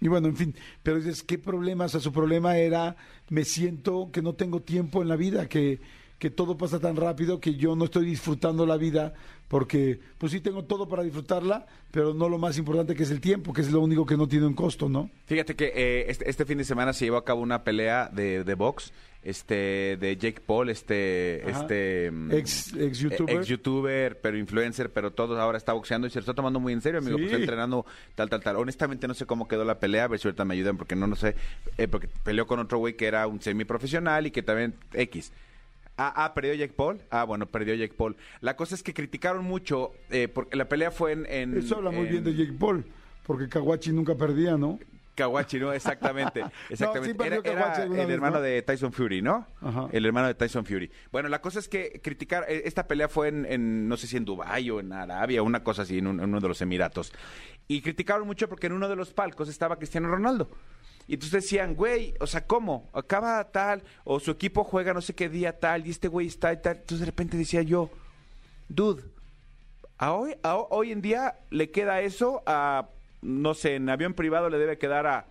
y 0.00 0.06
bueno, 0.08 0.28
en 0.28 0.36
fin. 0.36 0.54
Pero 0.84 0.98
dices, 0.98 1.24
¿qué 1.24 1.38
problema? 1.38 1.86
O 1.86 1.88
sea, 1.88 1.98
su 2.00 2.12
problema 2.12 2.56
era, 2.58 2.94
me 3.28 3.44
siento 3.44 4.10
que 4.12 4.22
no 4.22 4.34
tengo 4.34 4.62
tiempo 4.62 5.02
en 5.02 5.08
la 5.08 5.16
vida, 5.16 5.48
que, 5.48 5.80
que 6.18 6.30
todo 6.30 6.56
pasa 6.56 6.78
tan 6.80 6.96
rápido 6.96 7.40
que 7.40 7.54
yo 7.56 7.76
no 7.76 7.84
estoy 7.84 8.06
disfrutando 8.06 8.64
la 8.66 8.76
vida 8.76 9.12
porque 9.48 10.00
pues 10.18 10.32
sí 10.32 10.40
tengo 10.40 10.64
todo 10.64 10.88
para 10.88 11.02
disfrutarla, 11.04 11.66
pero 11.90 12.14
no 12.14 12.28
lo 12.28 12.38
más 12.38 12.58
importante 12.58 12.94
que 12.96 13.02
es 13.04 13.10
el 13.10 13.20
tiempo, 13.20 13.52
que 13.52 13.60
es 13.60 13.70
lo 13.70 13.80
único 13.80 14.04
que 14.06 14.16
no 14.16 14.26
tiene 14.26 14.46
un 14.46 14.54
costo, 14.54 14.88
¿no? 14.88 15.08
Fíjate 15.26 15.54
que 15.54 15.72
eh, 15.74 16.06
este, 16.08 16.28
este 16.28 16.44
fin 16.44 16.58
de 16.58 16.64
semana 16.64 16.92
se 16.92 17.04
llevó 17.04 17.16
a 17.18 17.24
cabo 17.24 17.42
una 17.42 17.62
pelea 17.62 18.08
de, 18.12 18.42
de 18.44 18.54
box 18.54 18.92
este 19.22 19.96
de 19.98 20.16
Jake 20.16 20.40
Paul, 20.40 20.68
este 20.70 21.42
Ajá. 21.46 21.60
este 21.62 22.10
mm, 22.12 22.30
Ex- 22.32 22.74
ex 22.74 22.98
youtuber. 23.00 23.36
ex 23.36 23.46
youtuber, 23.48 24.20
pero 24.20 24.38
influencer, 24.38 24.92
pero 24.92 25.12
todo 25.12 25.40
ahora 25.40 25.58
está 25.58 25.72
boxeando 25.72 26.06
y 26.06 26.10
se 26.10 26.18
lo 26.18 26.20
está 26.20 26.34
tomando 26.34 26.60
muy 26.60 26.72
en 26.72 26.80
serio, 26.80 26.98
amigo, 27.00 27.16
Sí. 27.18 27.24
pues 27.24 27.32
está 27.32 27.42
entrenando 27.42 27.84
tal 28.14 28.30
tal 28.30 28.40
tal. 28.42 28.56
Honestamente 28.56 29.08
no 29.08 29.14
sé 29.14 29.26
cómo 29.26 29.48
quedó 29.48 29.64
la 29.64 29.80
pelea, 29.80 30.04
a 30.04 30.08
ver 30.08 30.20
si 30.20 30.28
ahorita 30.28 30.44
me 30.44 30.54
ayudan 30.54 30.76
porque 30.76 30.94
no 30.96 31.06
no 31.08 31.16
sé, 31.16 31.34
eh, 31.76 31.88
porque 31.88 32.08
peleó 32.24 32.46
con 32.46 32.60
otro 32.60 32.78
güey 32.78 32.94
que 32.94 33.06
era 33.06 33.26
un 33.26 33.40
semiprofesional 33.40 34.26
y 34.26 34.30
que 34.30 34.42
también 34.42 34.74
X. 34.92 35.32
Ah, 35.98 36.12
ah, 36.24 36.34
perdió 36.34 36.52
Jake 36.54 36.74
Paul. 36.74 37.00
Ah, 37.10 37.24
bueno, 37.24 37.46
perdió 37.46 37.74
Jake 37.74 37.94
Paul. 37.96 38.16
La 38.40 38.54
cosa 38.56 38.74
es 38.74 38.82
que 38.82 38.92
criticaron 38.92 39.44
mucho 39.44 39.92
eh, 40.10 40.28
porque 40.28 40.56
la 40.56 40.68
pelea 40.68 40.90
fue 40.90 41.12
en, 41.12 41.26
en- 41.26 41.56
Eso 41.56 41.76
habla 41.76 41.90
muy 41.90 42.06
en- 42.06 42.12
bien 42.12 42.24
de 42.24 42.34
Jake 42.34 42.52
Paul, 42.58 42.84
porque 43.26 43.48
Kawachi 43.48 43.92
nunca 43.92 44.14
perdía, 44.14 44.56
¿no? 44.58 44.78
Kawachi, 45.14 45.58
¿no? 45.58 45.72
Exactamente. 45.72 46.44
Exactamente. 46.68 47.16
sí 47.18 47.26
era 47.26 47.40
Kawachi 47.40 47.80
el 47.82 47.88
vez, 47.88 48.10
hermano 48.10 48.36
¿no? 48.36 48.42
de 48.42 48.60
Tyson 48.60 48.92
Fury, 48.92 49.22
¿no? 49.22 49.46
Ajá. 49.62 49.88
El 49.90 50.04
hermano 50.04 50.26
de 50.26 50.34
Tyson 50.34 50.66
Fury. 50.66 50.90
Bueno, 51.10 51.30
la 51.30 51.40
cosa 51.40 51.58
es 51.58 51.68
que 51.68 51.98
criticar, 52.04 52.44
eh, 52.48 52.62
esta 52.66 52.86
pelea 52.86 53.08
fue 53.08 53.28
en, 53.28 53.46
en, 53.46 53.88
no 53.88 53.96
sé 53.96 54.06
si 54.06 54.18
en 54.18 54.26
Dubái 54.26 54.68
o 54.68 54.78
en 54.80 54.92
Arabia, 54.92 55.42
una 55.42 55.64
cosa 55.64 55.82
así, 55.82 55.96
en, 55.96 56.06
un- 56.08 56.20
en 56.20 56.28
uno 56.28 56.40
de 56.40 56.48
los 56.48 56.60
Emiratos. 56.60 57.14
Y 57.68 57.80
criticaron 57.80 58.26
mucho 58.26 58.50
porque 58.50 58.66
en 58.66 58.74
uno 58.74 58.88
de 58.90 58.96
los 58.96 59.14
palcos 59.14 59.48
estaba 59.48 59.76
Cristiano 59.76 60.08
Ronaldo. 60.08 60.50
Y 61.08 61.14
entonces 61.14 61.44
decían, 61.44 61.74
güey, 61.74 62.14
o 62.20 62.26
sea, 62.26 62.46
¿cómo? 62.46 62.90
Acaba 62.92 63.44
tal, 63.52 63.82
o 64.04 64.18
su 64.20 64.30
equipo 64.32 64.64
juega 64.64 64.92
no 64.92 65.00
sé 65.00 65.14
qué 65.14 65.28
día 65.28 65.58
tal, 65.58 65.86
y 65.86 65.90
este 65.90 66.08
güey 66.08 66.26
está 66.26 66.52
y 66.52 66.60
tal. 66.60 66.76
Entonces 66.76 67.00
de 67.00 67.06
repente 67.06 67.36
decía 67.36 67.62
yo, 67.62 67.90
dude, 68.68 69.04
a 69.98 70.12
hoy, 70.12 70.34
a 70.42 70.56
ho- 70.56 70.68
hoy 70.70 70.90
en 70.92 71.00
día 71.02 71.38
le 71.50 71.70
queda 71.70 72.00
eso 72.00 72.42
a, 72.46 72.88
no 73.22 73.54
sé, 73.54 73.76
en 73.76 73.88
avión 73.88 74.14
privado 74.14 74.50
le 74.50 74.58
debe 74.58 74.78
quedar 74.78 75.06
a 75.06 75.26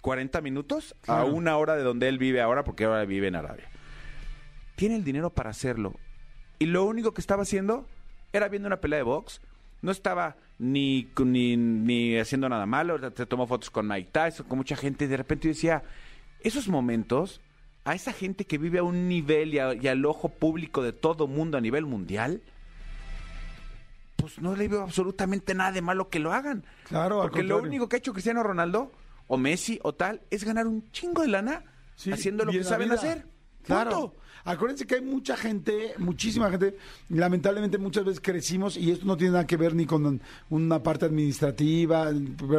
40 0.00 0.40
minutos, 0.40 0.96
a 1.06 1.24
una 1.24 1.56
hora 1.56 1.76
de 1.76 1.84
donde 1.84 2.08
él 2.08 2.18
vive 2.18 2.40
ahora, 2.40 2.64
porque 2.64 2.84
ahora 2.84 3.04
vive 3.04 3.28
en 3.28 3.36
Arabia. 3.36 3.68
Tiene 4.74 4.96
el 4.96 5.04
dinero 5.04 5.30
para 5.30 5.50
hacerlo. 5.50 5.94
Y 6.58 6.66
lo 6.66 6.84
único 6.84 7.14
que 7.14 7.20
estaba 7.20 7.42
haciendo 7.42 7.86
era 8.32 8.48
viendo 8.48 8.66
una 8.66 8.80
pelea 8.80 8.96
de 8.98 9.02
box. 9.04 9.40
No 9.80 9.92
estaba 9.92 10.36
ni, 10.62 11.08
ni, 11.24 11.56
ni 11.56 12.16
haciendo 12.18 12.48
nada 12.48 12.66
malo. 12.66 12.98
Se 13.16 13.26
tomó 13.26 13.46
fotos 13.46 13.70
con 13.70 13.86
Mike 13.88 14.10
Tyson, 14.12 14.46
con 14.46 14.58
mucha 14.58 14.76
gente. 14.76 15.04
Y 15.04 15.08
de 15.08 15.16
repente 15.16 15.48
yo 15.48 15.54
decía, 15.54 15.82
esos 16.40 16.68
momentos, 16.68 17.40
a 17.84 17.94
esa 17.94 18.12
gente 18.12 18.44
que 18.44 18.58
vive 18.58 18.78
a 18.78 18.82
un 18.84 19.08
nivel 19.08 19.54
y, 19.54 19.58
a- 19.58 19.74
y 19.74 19.88
al 19.88 20.04
ojo 20.06 20.28
público 20.28 20.82
de 20.82 20.92
todo 20.92 21.26
mundo 21.26 21.58
a 21.58 21.60
nivel 21.60 21.84
mundial, 21.86 22.42
pues 24.16 24.38
no 24.40 24.54
le 24.54 24.68
veo 24.68 24.82
absolutamente 24.82 25.54
nada 25.54 25.72
de 25.72 25.82
malo 25.82 26.08
que 26.08 26.20
lo 26.20 26.32
hagan. 26.32 26.64
Claro, 26.88 27.22
al 27.22 27.28
Porque 27.30 27.42
lo 27.42 27.58
único 27.58 27.88
que 27.88 27.96
ha 27.96 27.98
hecho 27.98 28.12
Cristiano 28.12 28.42
Ronaldo, 28.42 28.92
o 29.26 29.36
Messi, 29.36 29.80
o 29.82 29.94
tal, 29.94 30.20
es 30.30 30.44
ganar 30.44 30.66
un 30.66 30.90
chingo 30.92 31.22
de 31.22 31.28
lana 31.28 31.64
Sí, 31.96 32.12
haciendo 32.12 32.44
lo 32.44 32.52
que 32.52 32.62
saben 32.64 32.88
vida. 32.88 32.94
hacer. 32.98 33.26
Claro. 33.64 33.90
Punto. 33.90 34.16
Acuérdense 34.44 34.86
que 34.86 34.96
hay 34.96 35.02
mucha 35.02 35.36
gente, 35.36 35.94
muchísima 35.98 36.50
gente, 36.50 36.76
lamentablemente 37.08 37.78
muchas 37.78 38.04
veces 38.04 38.20
crecimos 38.20 38.76
y 38.76 38.90
esto 38.90 39.06
no 39.06 39.16
tiene 39.16 39.32
nada 39.32 39.46
que 39.46 39.56
ver 39.56 39.74
ni 39.74 39.86
con 39.86 40.20
una 40.50 40.82
parte 40.82 41.04
administrativa, 41.06 42.10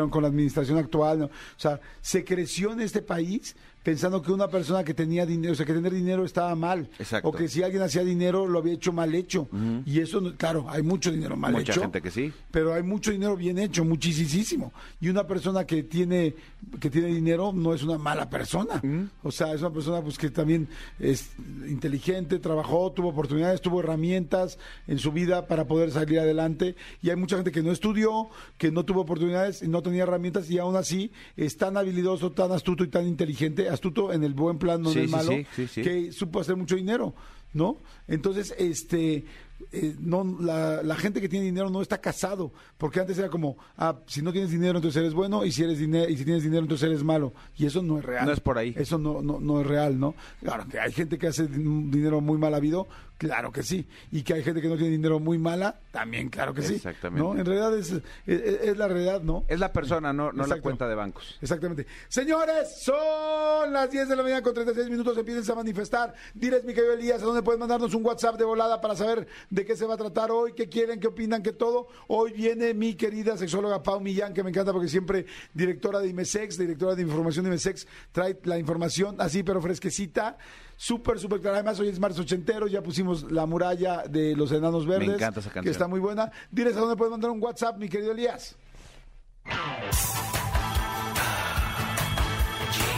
con 0.09 0.21
la 0.21 0.29
administración 0.29 0.77
actual, 0.77 1.19
¿no? 1.19 1.25
o 1.25 1.29
sea, 1.57 1.81
se 2.01 2.23
creció 2.23 2.71
en 2.71 2.81
este 2.81 3.01
país 3.01 3.55
pensando 3.83 4.21
que 4.21 4.31
una 4.31 4.47
persona 4.47 4.83
que 4.83 4.93
tenía 4.93 5.25
dinero, 5.25 5.53
o 5.53 5.55
sea, 5.55 5.65
que 5.65 5.73
tener 5.73 5.93
dinero 5.93 6.25
estaba 6.25 6.55
mal. 6.55 6.89
Exacto. 6.97 7.29
O 7.29 7.31
que 7.31 7.47
si 7.47 7.61
alguien 7.61 7.83
hacía 7.83 8.03
dinero 8.03 8.47
lo 8.47 8.59
había 8.59 8.73
hecho 8.73 8.93
mal 8.93 9.13
hecho. 9.13 9.49
Y 9.85 9.99
eso, 9.99 10.21
claro, 10.37 10.65
hay 10.69 10.81
mucho 10.81 11.11
dinero 11.11 11.35
mal 11.35 11.51
Mucha 11.51 11.73
hecho. 11.73 11.81
gente 11.81 12.01
que 12.01 12.09
sí. 12.09 12.31
Pero 12.49 12.73
hay 12.73 12.83
mucho 12.83 13.11
dinero 13.11 13.35
bien 13.35 13.59
hecho, 13.59 13.83
muchísimo. 13.83 14.73
Y 15.01 15.09
una 15.09 15.27
persona 15.27 15.65
que 15.65 15.83
tiene 15.83 16.35
que 16.79 16.89
tiene 16.89 17.07
dinero 17.09 17.51
no 17.53 17.73
es 17.73 17.83
una 17.83 17.97
mala 17.97 18.29
persona. 18.29 18.81
O 19.21 19.31
sea, 19.31 19.53
es 19.53 19.61
una 19.61 19.71
persona 19.71 20.01
pues 20.01 20.17
que 20.17 20.29
también 20.29 20.67
es 20.99 21.31
inteligente, 21.67 22.39
trabajó, 22.39 22.91
tuvo 22.91 23.09
oportunidades, 23.09 23.61
tuvo 23.61 23.81
herramientas 23.81 24.57
en 24.87 24.99
su 24.99 25.11
vida 25.11 25.47
para 25.47 25.65
poder 25.67 25.91
salir 25.91 26.19
adelante. 26.19 26.75
Y 27.01 27.09
hay 27.09 27.15
mucha 27.15 27.35
gente 27.35 27.51
que 27.51 27.61
no 27.61 27.71
estudió, 27.71 28.29
que 28.57 28.71
no 28.71 28.85
tuvo 28.85 29.01
oportunidades 29.01 29.61
y 29.61 29.67
no 29.67 29.81
tenía 29.81 30.03
herramientas 30.03 30.49
y 30.49 30.57
aún 30.57 30.75
así 30.75 31.11
es 31.35 31.57
tan 31.57 31.77
habilidoso, 31.77 32.31
tan 32.31 32.51
astuto 32.51 32.83
y 32.83 32.87
tan 32.87 33.07
inteligente, 33.07 33.69
astuto 33.73 34.13
en 34.13 34.23
el 34.23 34.33
buen 34.33 34.57
plan, 34.57 34.81
no 34.81 34.89
Sí, 34.89 34.99
en 34.99 35.05
el 35.05 35.09
malo, 35.11 35.31
sí, 35.31 35.45
sí, 35.55 35.67
sí. 35.67 35.81
que 35.81 36.11
supo 36.11 36.39
hacer 36.39 36.55
mucho 36.55 36.75
dinero, 36.75 37.13
¿no? 37.53 37.77
Entonces, 38.07 38.53
este, 38.57 39.23
eh, 39.71 39.95
no, 39.99 40.23
la, 40.41 40.81
la 40.83 40.95
gente 40.95 41.21
que 41.21 41.29
tiene 41.29 41.45
dinero 41.45 41.69
no 41.69 41.81
está 41.81 41.99
casado, 42.01 42.51
porque 42.77 42.99
antes 42.99 43.17
era 43.17 43.29
como, 43.29 43.57
ah, 43.77 43.97
si 44.07 44.21
no 44.21 44.31
tienes 44.31 44.51
dinero 44.51 44.77
entonces 44.79 44.99
eres 45.01 45.13
bueno 45.13 45.45
y 45.45 45.51
si 45.51 45.63
eres 45.63 45.77
dinero 45.79 46.09
y 46.09 46.17
si 46.17 46.25
tienes 46.25 46.43
dinero 46.43 46.63
entonces 46.63 46.87
eres 46.89 47.03
malo 47.03 47.33
y 47.57 47.65
eso 47.65 47.81
no 47.81 47.99
es 47.99 48.05
real. 48.05 48.25
No 48.25 48.31
es 48.33 48.39
por 48.39 48.57
ahí. 48.57 48.73
Eso 48.77 48.97
no, 48.97 49.21
no, 49.21 49.39
no 49.39 49.61
es 49.61 49.67
real, 49.67 49.99
¿no? 49.99 50.15
Claro 50.41 50.67
que 50.67 50.79
hay 50.79 50.91
gente 50.91 51.17
que 51.17 51.27
hace 51.27 51.49
din- 51.49 51.89
dinero 51.91 52.19
muy 52.21 52.37
mal 52.37 52.53
habido, 52.53 52.87
claro 53.17 53.51
que 53.51 53.63
sí, 53.63 53.87
y 54.11 54.23
que 54.23 54.33
hay 54.33 54.43
gente 54.43 54.61
que 54.61 54.67
no 54.67 54.75
tiene 54.75 54.91
dinero 54.91 55.19
muy 55.19 55.37
mala, 55.37 55.79
también 55.91 56.29
claro 56.29 56.53
que 56.53 56.61
sí. 56.61 56.75
Exactamente. 56.75 57.21
¿no? 57.21 57.37
En 57.37 57.45
realidad 57.45 57.77
es, 57.77 57.91
es, 57.91 58.01
es 58.25 58.77
la 58.77 58.87
realidad, 58.87 59.21
¿no? 59.21 59.45
Es 59.47 59.59
la 59.59 59.71
persona, 59.71 60.11
no, 60.13 60.31
no 60.31 60.45
la 60.45 60.61
cuenta 60.61 60.87
de 60.87 60.95
bancos. 60.95 61.37
Exactamente. 61.41 61.85
Señores, 62.07 62.81
son 62.81 63.71
las 63.71 63.89
10 63.89 64.09
de 64.09 64.15
la 64.15 64.23
mañana 64.23 64.41
con 64.41 64.53
36 64.53 64.89
minutos. 64.89 65.17
Empiecen 65.17 65.51
a 65.51 65.55
manifestar. 65.55 66.13
Diles, 66.33 66.63
mi 66.63 66.73
querido 66.73 66.93
Elías, 66.93 67.21
a 67.21 67.25
dónde 67.25 67.41
pueden 67.41 67.59
mandarnos 67.59 67.93
un 67.93 68.05
WhatsApp 68.05 68.37
de 68.37 68.45
volada 68.45 68.81
para 68.81 68.95
saber 68.95 69.27
de 69.49 69.65
qué 69.65 69.75
se 69.75 69.85
va 69.85 69.95
a 69.95 69.97
tratar 69.97 70.31
hoy, 70.31 70.53
qué 70.53 70.69
quieren, 70.69 70.99
qué 70.99 71.07
opinan, 71.07 71.43
qué 71.43 71.53
todo. 71.53 71.87
Hoy 72.07 72.33
viene 72.33 72.73
mi 72.73 72.95
querida 72.95 73.37
sexóloga 73.37 73.83
Pau 73.83 73.99
Millán, 73.99 74.33
que 74.33 74.43
me 74.43 74.49
encanta 74.49 74.71
porque 74.71 74.87
siempre 74.87 75.25
directora 75.53 75.99
de 75.99 76.07
IMESEX, 76.09 76.57
directora 76.57 76.95
de 76.95 77.01
información 77.01 77.45
de 77.45 77.49
IMESEX, 77.51 77.87
trae 78.11 78.37
la 78.43 78.57
información 78.57 79.15
así, 79.19 79.43
pero 79.43 79.61
fresquecita. 79.61 80.37
Súper, 80.83 81.17
súper 81.17 81.39
clara. 81.39 81.59
Además, 81.59 81.79
hoy 81.79 81.87
es 81.87 81.97
marzo 81.97 82.23
ochentero, 82.23 82.67
ya 82.67 82.83
pusimos 82.83 83.31
la 83.31 83.45
muralla 83.45 84.03
de 84.09 84.35
los 84.35 84.51
enanos 84.51 84.85
verdes. 84.85 85.11
encanta 85.15 85.39
esa 85.39 85.47
Que 85.47 85.53
canción. 85.53 85.71
está 85.71 85.87
muy 85.87 86.01
buena. 86.01 86.29
Diles 86.51 86.75
a 86.75 86.81
dónde 86.81 86.97
pueden 86.97 87.11
mandar 87.11 87.31
un 87.31 87.41
WhatsApp, 87.41 87.77
mi 87.77 87.87
querido 87.87 88.11
Elías. 88.11 88.57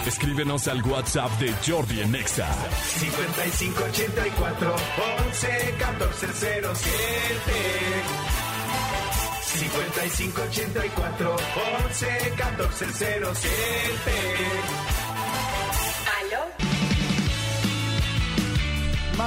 Escríbenos 0.08 0.68
al 0.68 0.82
WhatsApp 0.82 1.30
de 1.40 1.54
Jordi 1.64 2.02
en 2.02 2.16
Exa. 2.16 2.52
5584 2.98 4.76
11 5.28 5.76
14 5.78 6.28
07 6.34 6.72
5584 9.44 11.36
11 11.86 12.34
14 12.36 12.86
07 12.94 14.95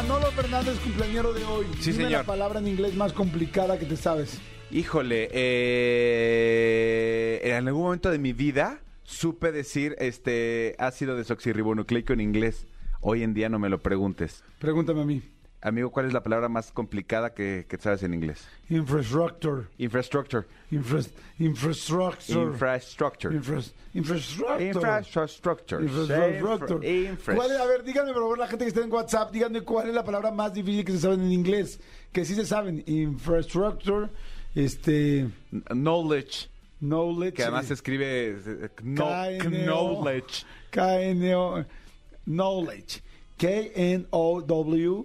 Manolo 0.03 0.31
Fernández, 0.31 0.79
cumpleañero 0.79 1.33
de 1.33 1.43
hoy. 1.45 1.67
Sí, 1.81 1.91
Dime 1.91 2.05
señor. 2.05 2.21
la 2.21 2.23
palabra 2.23 2.61
en 2.61 2.69
inglés 2.69 2.95
más 2.95 3.13
complicada 3.13 3.81
que 3.81 3.85
te 3.85 3.97
sabes. 3.97 4.39
Híjole, 4.71 5.29
eh, 5.33 6.61
en 7.43 7.67
algún 7.67 7.83
momento 7.83 8.09
de 8.09 8.21
mi 8.21 8.33
vida 8.33 8.79
supe 9.03 9.51
decir 9.51 9.97
este 9.99 10.77
ácido 10.79 11.17
desoxirribonucleico 11.17 12.13
en 12.13 12.21
inglés. 12.21 12.69
Hoy 13.01 13.25
en 13.25 13.35
día 13.35 13.49
no 13.49 13.59
me 13.59 13.69
lo 13.69 13.81
preguntes. 13.83 14.45
Pregúntame 14.61 15.03
a 15.03 15.05
mí. 15.05 15.21
Amigo, 15.61 15.91
¿cuál 15.91 16.07
es 16.07 16.13
la 16.13 16.23
palabra 16.23 16.49
más 16.49 16.71
complicada 16.71 17.35
que, 17.35 17.67
que 17.69 17.79
sabes 17.79 18.05
en 18.05 18.15
inglés? 18.15 18.47
Infrastructure. 18.69 19.65
Infrastructure. 19.79 20.47
Infras- 20.71 21.11
infrastructure. 21.41 22.41
Infrastructure. 22.45 23.35
Infras- 23.35 23.73
infrastructure. 23.93 24.65
Infrastructure. 24.65 25.83
Infrastructure. 25.85 26.89
Infra- 26.89 27.35
¿Cuál 27.35 27.51
es- 27.51 27.59
a 27.59 27.67
ver, 27.67 27.83
díganme, 27.83 28.13
por 28.13 28.23
favor, 28.23 28.39
la 28.39 28.47
gente 28.47 28.65
que 28.67 28.69
está 28.69 28.83
en 28.83 28.93
WhatsApp, 28.93 29.33
díganme 29.33 29.63
cuál 29.63 29.89
es 29.89 29.95
la 29.97 30.05
palabra 30.05 30.31
más 30.31 30.55
difícil 30.55 30.85
que 30.85 30.93
se 30.93 31.01
saben 31.01 31.23
en 31.23 31.33
inglés. 31.33 31.81
Que 32.13 32.25
sí 32.25 32.37
se 32.37 32.47
saben. 32.47 32.85
Infrastructure, 32.87 34.09
este, 34.55 35.29
Knowledge. 35.71 36.49
knowledge. 36.81 37.35
Que 37.35 37.43
además 37.43 37.67
se 37.67 37.75
escribe 37.75 38.29
eh, 38.31 38.69
kno- 38.77 39.09
KNO. 39.41 39.65
knowledge. 39.65 40.45
K-N-O, 40.71 41.65
knowledge. 42.27 43.03
K-N-O-W. 43.39 45.05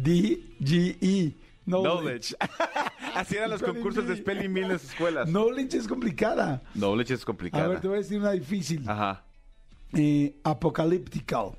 K-N-O-W-L-O-R-D-G-E. 0.00 1.34
Knowledge. 1.66 2.34
Así 3.14 3.36
eran 3.36 3.50
los 3.50 3.62
concursos 3.62 4.06
de 4.06 4.16
spelling 4.16 4.52
bee 4.52 4.62
en 4.62 4.68
las 4.68 4.84
escuelas. 4.84 5.28
Knowledge 5.28 5.76
es 5.78 5.86
complicada. 5.88 6.62
Knowledge 6.74 7.14
es 7.14 7.22
A 7.22 7.26
complicada. 7.26 7.68
ver, 7.68 7.80
te 7.80 7.88
voy 7.88 7.96
a 7.98 8.00
decir 8.00 8.18
una 8.18 8.32
difícil. 8.32 8.82
Ajá. 8.88 9.24
Eh, 9.94 10.34
apocalyptical. 10.42 11.52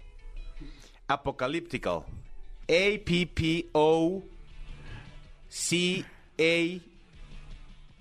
Apocalyptical. 1.07 2.03
A-P-P-O 2.69 4.23
C-A 5.49 6.79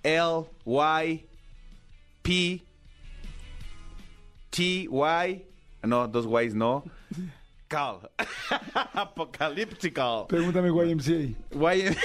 L 0.02 0.44
Y 0.66 1.24
P 2.22 2.62
T 4.50 4.62
Y 4.90 5.42
No, 5.82 6.06
dos 6.08 6.26
Ys 6.44 6.54
no. 6.54 6.84
Cal. 7.68 8.10
Apocalyptical. 8.94 10.26
Pregúntame 10.28 10.68
YMCA. 10.70 11.12
Y- 11.74 11.96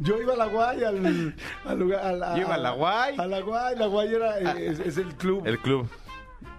Yo 0.00 0.20
iba 0.20 0.34
a 0.34 0.36
la 0.36 0.46
Guay 0.46 0.84
al, 0.84 1.34
al 1.64 1.78
lugar. 1.78 2.04
al- 2.04 2.22
a- 2.22 2.34
Yo 2.36 2.42
iba 2.42 2.54
a 2.54 2.58
la 2.58 2.70
Guay. 2.72 3.14
A 3.18 3.26
la 3.26 3.40
Guay. 3.40 3.76
La 3.76 3.86
Guay 3.86 4.14
era, 4.14 4.38
eh, 4.58 4.66
es, 4.70 4.80
es 4.80 4.98
el 4.98 5.14
club. 5.16 5.46
El 5.46 5.58
club. 5.60 5.88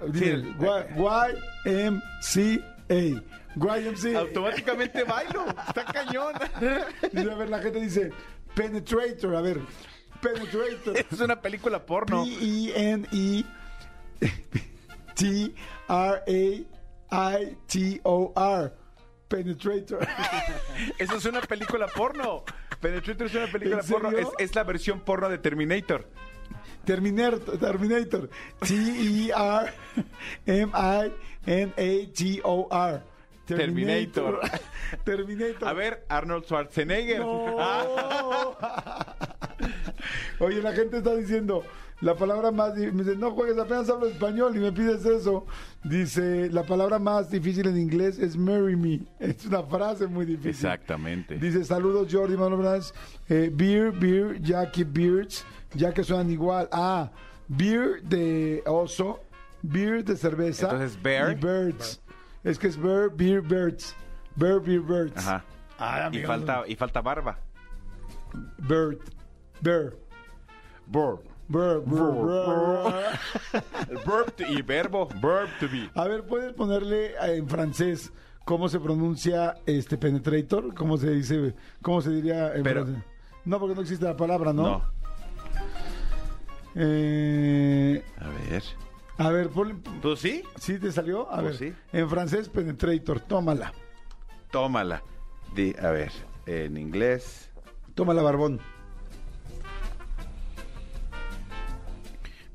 Dime, 0.07 0.55
Guay- 0.57 1.37
YMCA. 1.65 3.21
YMCA. 3.55 4.19
Automáticamente 4.19 5.03
bailo. 5.03 5.45
Está 5.67 5.85
cañón. 5.85 6.33
Dice, 7.11 7.31
a 7.31 7.35
ver, 7.35 7.49
la 7.49 7.59
gente 7.59 7.79
dice 7.81 8.11
Penetrator, 8.55 9.35
a 9.35 9.41
ver. 9.41 9.59
Penetrator. 10.21 10.97
Es 11.11 11.19
una 11.19 11.39
película 11.41 11.85
porno. 11.85 12.23
P-E-N-E 12.23 13.43
T-R-A-I-T-O-R. 15.15 16.73
Penetrator. 19.27 20.07
Eso 20.99 21.15
es 21.15 21.25
una 21.25 21.41
película 21.41 21.87
porno. 21.87 22.43
Penetrator 22.81 23.27
es 23.27 23.35
una 23.35 23.47
película 23.47 23.81
¿En 23.81 23.87
porno. 23.87 24.11
Es, 24.37 24.55
la 24.55 24.63
versión 24.63 24.99
porno 25.01 25.29
de 25.29 25.37
Terminator. 25.37 26.07
Terminator. 26.83 27.57
Terminator. 27.57 28.29
T-E-R-M-I-N-A-T-O-R. 28.67 29.51
Terminator. 33.45 34.39
Terminator. 35.03 35.67
A 35.67 35.73
ver, 35.73 36.05
Arnold 36.09 36.45
Schwarzenegger. 36.45 37.19
No. 37.19 38.57
Oye, 40.39 40.61
la 40.61 40.73
gente 40.73 40.97
está 40.97 41.15
diciendo 41.15 41.63
la 42.01 42.15
palabra 42.15 42.51
más 42.51 42.75
me 42.75 42.91
dice, 43.03 43.15
no 43.15 43.31
juegues, 43.31 43.57
apenas 43.59 43.89
hablo 43.89 44.07
español 44.07 44.55
y 44.57 44.59
me 44.59 44.71
pides 44.71 45.05
eso. 45.05 45.45
Dice, 45.83 46.49
la 46.49 46.63
palabra 46.63 46.97
más 46.97 47.29
difícil 47.29 47.67
en 47.67 47.77
inglés 47.77 48.17
es 48.17 48.35
marry 48.35 48.75
me. 48.75 49.01
Es 49.19 49.45
una 49.45 49.63
frase 49.63 50.07
muy 50.07 50.25
difícil. 50.25 50.49
Exactamente. 50.49 51.37
Dice, 51.37 51.63
saludos 51.63 52.07
Jordi 52.11 52.35
Manuel. 52.35 52.81
Eh, 53.29 53.51
beer, 53.53 53.91
beer, 53.91 54.41
Jackie 54.41 54.83
Beards, 54.83 55.45
ya 55.75 55.93
que 55.93 56.03
suenan 56.03 56.31
igual. 56.31 56.67
Ah, 56.71 57.11
beer 57.47 58.01
de 58.03 58.63
oso, 58.65 59.19
beer 59.61 60.03
de 60.03 60.15
cerveza. 60.15 60.71
Entonces, 60.71 61.01
bear. 61.01 61.31
Y 61.31 61.35
birds. 61.35 62.01
Es 62.43 62.57
que 62.57 62.67
es 62.67 62.77
bear, 62.81 63.09
beer, 63.09 63.41
birds. 63.41 63.95
Bear, 64.35 64.59
beer, 64.59 64.81
birds. 64.81 65.17
Ajá. 65.17 65.43
Ay, 65.77 66.19
Y 66.19 66.23
falta, 66.23 66.63
y 66.67 66.75
falta 66.75 67.01
barba. 67.01 67.37
Bird. 68.57 68.97
Bear. 69.61 69.93
Verb. 71.51 71.83
Verb 74.05 74.31
to- 74.37 74.43
y 74.47 74.61
verbo. 74.61 75.07
Verb 75.21 75.49
to 75.59 75.67
be. 75.69 75.89
A 75.95 76.07
ver, 76.07 76.23
¿puedes 76.23 76.53
ponerle 76.53 77.07
eh, 77.11 77.35
en 77.37 77.47
francés 77.49 78.11
cómo 78.45 78.69
se 78.69 78.79
pronuncia 78.79 79.55
este 79.65 79.97
penetrator? 79.97 80.73
¿Cómo 80.73 80.97
se 80.97 81.11
dice? 81.11 81.53
¿Cómo 81.81 82.01
se 82.01 82.11
diría 82.11 82.53
en 82.55 82.63
Pero- 82.63 82.85
francés? 82.85 83.03
No, 83.43 83.59
porque 83.59 83.75
no 83.75 83.81
existe 83.81 84.05
la 84.05 84.15
palabra, 84.15 84.53
¿no? 84.53 84.63
No. 84.63 84.81
Eh, 86.75 88.03
A 88.17 88.29
ver. 88.49 88.63
a 89.17 89.29
ver, 89.29 89.49
ponle- 89.49 89.81
¿Tú 90.01 90.15
sí? 90.15 90.43
¿sí 90.57 90.79
te 90.79 90.91
salió? 90.91 91.29
A 91.31 91.41
ver, 91.41 91.55
sí. 91.55 91.73
en 91.91 92.09
francés 92.09 92.47
penetrator, 92.49 93.19
tómala. 93.21 93.73
Tómala. 94.51 95.03
Di, 95.55 95.73
a 95.81 95.89
ver, 95.89 96.11
en 96.45 96.77
inglés. 96.77 97.49
Tómala, 97.95 98.21
barbón. 98.21 98.61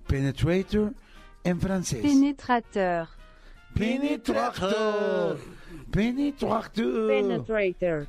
Penetrator 0.06 0.92
en 1.44 1.60
francés. 1.60 2.02
Pénétrateur. 2.02 3.08
Penetrator. 3.74 5.38
Penetrator. 5.90 7.08
Penetrator. 7.08 8.08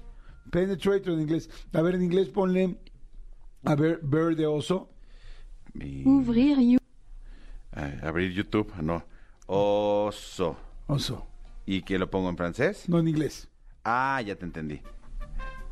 Penetrator 0.52 1.14
en 1.14 1.22
inglés. 1.22 1.50
A 1.74 1.82
ver, 1.82 1.96
en 1.96 2.04
inglés 2.04 2.30
ponle. 2.30 2.78
A 3.66 3.76
ver, 3.76 4.00
ver 4.02 4.36
de 4.36 4.46
oso. 4.46 4.90
Ouvrir 6.06 6.58
you. 6.60 6.80
ah, 7.74 7.92
abrir 8.02 8.32
YouTube, 8.32 8.74
no. 8.82 9.04
Oso. 9.46 10.58
Oso. 10.88 11.28
¿Y 11.66 11.82
qué 11.82 12.00
lo 12.00 12.10
pongo 12.10 12.30
en 12.30 12.38
francés? 12.38 12.88
No 12.88 13.00
en 13.00 13.08
inglés. 13.08 13.50
Ah, 13.84 14.22
ya 14.26 14.36
te 14.36 14.46
entendí. 14.46 14.82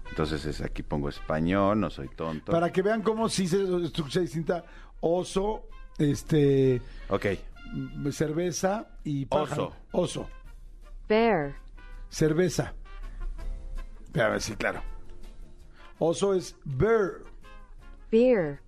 Entonces 0.09 0.45
es, 0.45 0.61
aquí 0.61 0.83
pongo 0.83 1.09
español, 1.09 1.79
no 1.79 1.89
soy 1.89 2.09
tonto. 2.09 2.51
Para 2.51 2.71
que 2.71 2.81
vean 2.81 3.01
cómo 3.01 3.27
sí 3.29 3.47
se 3.47 3.63
escucha 3.83 4.19
distinta. 4.19 4.63
Oso, 4.99 5.67
este, 5.97 6.81
Ok. 7.09 7.25
cerveza 8.11 8.87
y 9.03 9.25
pájaro. 9.25 9.73
Oso. 9.91 10.21
Oso. 10.21 10.29
Bear. 11.07 11.55
Cerveza. 12.09 12.73
A 14.15 14.27
ver, 14.29 14.41
sí, 14.41 14.55
claro. 14.55 14.81
Oso 15.99 16.33
es 16.33 16.55
bear. 16.63 17.23
Beer. 18.11 18.59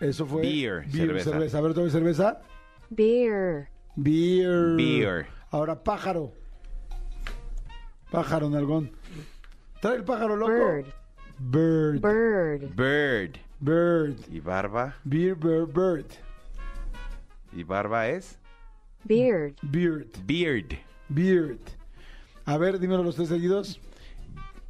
Eso 0.00 0.26
fue. 0.26 0.42
Beer, 0.42 0.90
cerveza. 0.90 1.58
A 1.58 1.60
ver, 1.60 1.74
¿tome 1.74 1.90
cerveza? 1.90 2.40
Beer. 2.90 3.68
Beer. 3.96 4.76
Beer. 4.76 5.26
Ahora 5.50 5.82
pájaro. 5.82 6.32
Pájaro, 8.10 8.48
nalgón. 8.50 8.90
Trae 9.80 9.96
el 9.96 10.04
pájaro 10.04 10.36
loco. 10.36 10.52
Bird. 10.52 10.86
Bird. 11.38 12.00
Bird. 12.00 12.74
Bird. 12.76 13.38
Bird. 13.60 14.16
¿Y 14.30 14.40
barba? 14.40 14.96
Beer, 15.04 15.34
bird, 15.34 15.72
bird. 15.72 16.06
¿Y 17.54 17.62
barba 17.62 18.08
es? 18.08 18.38
Beard. 19.04 19.54
Beard. 19.62 20.08
Beard. 20.24 20.78
Beard. 21.08 21.60
A 22.46 22.58
ver, 22.58 22.78
dímelo 22.78 23.02
los 23.02 23.16
tres 23.16 23.28
seguidos. 23.28 23.80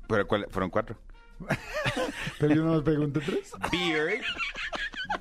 ¿Pero 0.09 0.27
cuál? 0.27 0.47
Fueron 0.51 0.71
cuatro. 0.71 0.97
Pero 2.39 2.55
yo 2.55 2.63
no 2.63 2.75
les 2.75 2.83
pregunté 2.83 3.21
tres. 3.21 3.53
Beard. 3.73 4.23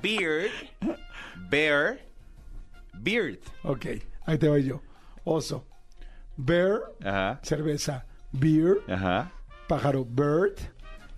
Beard. 0.02 0.50
Bear. 1.48 1.98
Beard. 2.92 3.38
Ok, 3.62 3.86
ahí 4.26 4.38
te 4.38 4.48
voy 4.48 4.64
yo. 4.64 4.82
Oso. 5.24 5.66
Bear. 6.36 6.80
Ajá. 7.02 7.40
Cerveza. 7.42 8.04
Beer. 8.32 8.78
Ajá. 8.88 9.32
Pájaro. 9.68 10.04
Bird. 10.04 10.56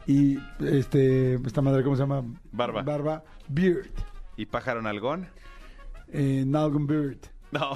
Y 0.07 0.39
este, 0.61 1.35
esta 1.35 1.61
madre, 1.61 1.83
¿cómo 1.83 1.97
se 1.97 2.03
llama? 2.03 2.23
Barba. 2.53 2.83
Barba. 2.83 3.25
Beard. 3.49 3.91
¿Y 4.37 4.47
pájaro 4.47 4.81
nalgón? 4.81 5.29
Eh, 6.17 6.45
Nalgon 6.47 6.87
Beard. 6.91 7.19
No. 7.53 7.75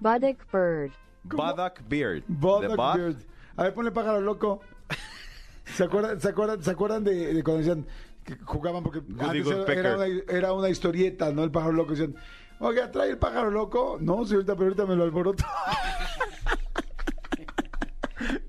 Buddock 0.00 0.44
bird. 0.52 0.92
Buddock 1.24 1.80
beard. 1.88 2.22
The 2.26 2.34
butt? 2.76 2.96
Beard. 2.96 3.16
A 3.56 3.62
ver, 3.64 3.74
ponle 3.74 3.90
pájaro 3.90 4.20
loco. 4.20 4.60
¿Se 5.64 5.84
acuerdan, 5.84 6.20
se 6.20 6.28
acuerdan, 6.28 6.62
¿se 6.62 6.70
acuerdan 6.70 7.04
de, 7.04 7.34
de 7.34 7.42
cuando 7.42 7.58
decían 7.58 7.86
que 8.24 8.36
jugaban? 8.44 8.82
Porque 8.82 9.00
antes 9.18 9.46
era, 9.68 9.96
una, 9.96 10.06
era 10.28 10.52
una 10.52 10.68
historieta, 10.68 11.32
¿no? 11.32 11.42
El 11.42 11.50
pájaro 11.50 11.72
loco. 11.72 11.92
Decían, 11.92 12.14
oiga, 12.60 12.90
trae 12.90 13.10
el 13.10 13.18
pájaro 13.18 13.50
loco. 13.50 13.96
No, 14.00 14.24
señorita, 14.24 14.54
pero 14.54 14.66
ahorita 14.66 14.86
me 14.86 14.94
lo 14.94 15.04
alboroto. 15.04 15.44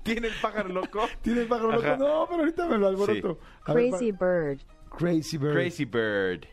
¿Tiene 0.02 0.28
el 0.28 0.34
pájaro 0.42 0.68
loco? 0.68 1.06
¿Tiene 1.22 1.42
el 1.42 1.48
pájaro 1.48 1.72
Ajá. 1.72 1.96
loco? 1.96 2.04
No, 2.04 2.26
pero 2.28 2.40
ahorita 2.40 2.66
me 2.68 2.78
lo 2.78 2.88
alboroto. 2.88 3.38
Ver, 3.66 3.90
Crazy 3.90 4.12
bird. 4.12 4.60
Crazy 4.90 5.38
Bird. 5.38 5.52
Crazy 5.54 5.84
bird. 5.84 6.46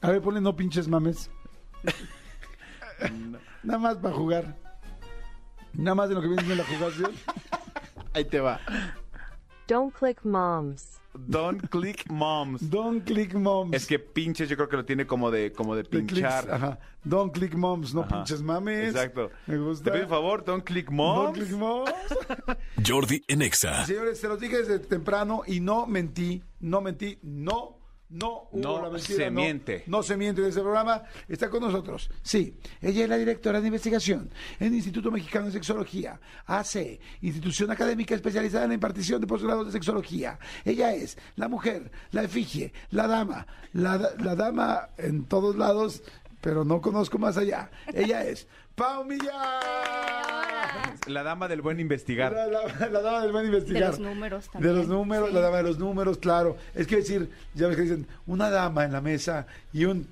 A 0.00 0.10
ver, 0.10 0.20
ponle 0.20 0.40
no 0.40 0.54
pinches 0.54 0.88
mames. 0.88 1.30
Nada 3.62 3.78
más 3.78 3.96
para 3.96 4.14
jugar. 4.14 4.56
Nada 5.74 5.94
más 5.94 6.08
de 6.08 6.14
lo 6.14 6.20
que 6.20 6.28
viene 6.28 6.42
siendo 6.44 6.62
la 6.62 6.68
jugación. 6.68 7.12
Ahí 8.12 8.24
te 8.24 8.40
va. 8.40 8.60
Don't 9.66 9.94
click 9.94 10.24
moms. 10.24 11.00
Don't 11.14 11.68
click 11.68 12.10
moms. 12.10 12.70
Don't 12.70 13.04
click 13.04 13.34
moms. 13.34 13.74
Es 13.74 13.86
que 13.86 13.98
pinches 13.98 14.48
yo 14.48 14.56
creo 14.56 14.68
que 14.68 14.76
lo 14.76 14.84
tiene 14.84 15.06
como 15.06 15.30
de 15.30 15.52
como 15.52 15.74
de 15.76 15.82
De 15.82 15.88
clics, 15.88 16.12
pinchar. 16.12 16.50
Ajá. 16.50 16.78
Don't 17.04 17.32
click 17.32 17.54
moms, 17.54 17.94
no 17.94 18.02
Ajá. 18.02 18.16
pinches 18.16 18.42
mames. 18.42 18.88
Exacto. 18.88 19.30
Me 19.46 19.58
gusta. 19.58 19.84
Te 19.84 19.90
pido 19.92 20.04
un 20.04 20.10
favor, 20.10 20.44
don't 20.44 20.64
click 20.64 20.90
moms. 20.90 21.24
Don't 21.24 21.36
click 21.36 21.58
moms. 21.58 21.92
Jordi 22.86 23.22
en 23.28 23.42
Exa. 23.42 23.84
Señores, 23.84 24.18
se 24.20 24.28
los 24.28 24.40
dije 24.40 24.58
desde 24.58 24.78
temprano 24.78 25.42
y 25.46 25.60
no 25.60 25.86
mentí, 25.86 26.42
no 26.60 26.80
mentí, 26.80 27.18
no, 27.22 27.78
no 28.12 28.48
hubo 28.52 28.60
No 28.62 28.82
la 28.82 28.90
mentira. 28.90 29.16
se 29.24 29.30
miente. 29.30 29.84
No 29.86 30.02
se 30.02 30.16
miente 30.16 30.42
de 30.42 30.50
ese 30.50 30.60
programa. 30.60 31.02
Está 31.28 31.48
con 31.48 31.60
nosotros. 31.62 32.10
Sí, 32.22 32.56
ella 32.80 33.04
es 33.04 33.08
la 33.08 33.16
directora 33.16 33.60
de 33.60 33.66
investigación 33.68 34.30
en 34.60 34.68
el 34.68 34.74
Instituto 34.74 35.10
Mexicano 35.10 35.46
de 35.46 35.52
Sexología, 35.52 36.20
AC, 36.46 37.00
institución 37.22 37.70
académica 37.70 38.14
especializada 38.14 38.64
en 38.64 38.68
la 38.70 38.74
impartición 38.74 39.20
de 39.20 39.26
posgrados 39.26 39.66
de 39.66 39.72
sexología. 39.72 40.38
Ella 40.64 40.94
es 40.94 41.16
la 41.36 41.48
mujer, 41.48 41.90
la 42.10 42.22
efigie, 42.24 42.72
la 42.90 43.06
dama, 43.08 43.46
la, 43.72 43.96
la 44.18 44.34
dama 44.36 44.90
en 44.98 45.24
todos 45.24 45.56
lados, 45.56 46.02
pero 46.42 46.64
no 46.66 46.82
conozco 46.82 47.18
más 47.18 47.38
allá. 47.38 47.70
Ella 47.94 48.22
es 48.24 48.46
Pau 48.74 49.04
Millán. 49.04 49.30
La 51.06 51.22
dama 51.22 51.48
del 51.48 51.62
buen 51.62 51.80
investigar. 51.80 52.32
La, 52.32 52.46
la- 52.46 52.88
la 52.90 53.00
dama 53.00 53.20
del 53.22 53.32
buen 53.32 53.46
investigar. 53.46 53.82
De 53.82 53.88
los 53.88 53.98
números 54.00 54.44
De 54.44 54.50
también. 54.50 54.76
los 54.76 54.88
números, 54.88 55.28
Sí. 55.30 55.34
la 55.34 55.40
dama 55.40 55.56
de 55.58 55.62
los 55.62 55.78
números, 55.78 56.18
claro. 56.18 56.56
Es 56.74 56.86
que 56.86 56.96
decir, 56.96 57.30
ya 57.54 57.68
ves 57.68 57.76
que 57.76 57.82
dicen, 57.82 58.06
una 58.26 58.50
dama 58.50 58.84
en 58.84 58.92
la 58.92 59.00
mesa 59.00 59.46
y 59.72 59.84
un 59.86 60.06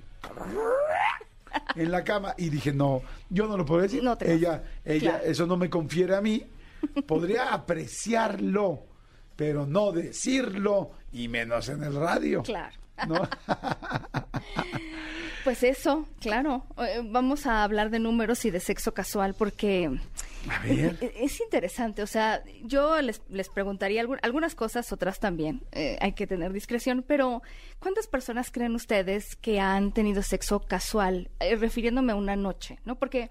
en 1.75 1.91
la 1.91 2.03
cama. 2.05 2.35
Y 2.39 2.49
dije, 2.49 2.73
no, 2.73 3.03
yo 3.29 3.47
no 3.47 3.57
lo 3.57 3.65
puedo 3.67 3.83
decir. 3.83 4.03
No 4.03 4.17
te 4.17 4.33
ella, 4.33 4.63
ella, 4.85 5.11
Claro. 5.19 5.25
eso 5.25 5.47
no 5.47 5.57
me 5.57 5.69
confiere 5.69 6.15
a 6.17 6.21
mí. 6.21 6.45
Podría 7.07 7.53
apreciarlo, 7.55 8.85
pero 9.37 9.67
no 9.67 9.93
decirlo, 9.93 10.93
y 11.13 11.29
menos 11.29 11.69
en 11.69 11.83
el 11.83 11.95
radio. 11.95 12.43
Claro. 12.43 12.77
¿no? 13.09 13.23
Pues 15.45 15.63
eso, 15.63 16.07
claro. 16.21 16.65
Eh, 16.79 17.01
Vamos 17.05 17.47
a 17.47 17.65
hablar 17.65 17.91
de 17.91 17.99
números 17.99 18.45
y 18.45 18.51
de 18.51 18.61
sexo 18.61 18.93
casual 18.93 19.35
porque 19.35 19.91
A 20.49 20.59
ver. 20.61 20.99
es, 21.01 21.13
es 21.17 21.41
interesante. 21.41 22.03
O 22.03 22.07
sea, 22.07 22.43
yo 22.63 23.01
les, 23.01 23.23
les 23.29 23.49
preguntaría 23.49 24.03
algu- 24.05 24.19
algunas 24.23 24.55
cosas, 24.55 24.93
otras 24.93 25.19
también. 25.19 25.63
Eh, 25.73 25.97
hay 26.01 26.13
que 26.13 26.27
tener 26.27 26.53
discreción. 26.53 27.05
Pero, 27.07 27.43
¿cuántas 27.79 28.07
personas 28.07 28.51
creen 28.51 28.75
ustedes 28.75 29.37
que 29.37 29.61
han 29.61 29.93
tenido 29.93 30.23
sexo 30.23 30.61
casual? 30.61 31.31
Eh, 31.41 31.57
refiriéndome 31.57 32.13
a 32.13 32.17
una 32.17 32.37
noche, 32.37 32.79
¿no? 32.85 32.99
Porque 32.99 33.31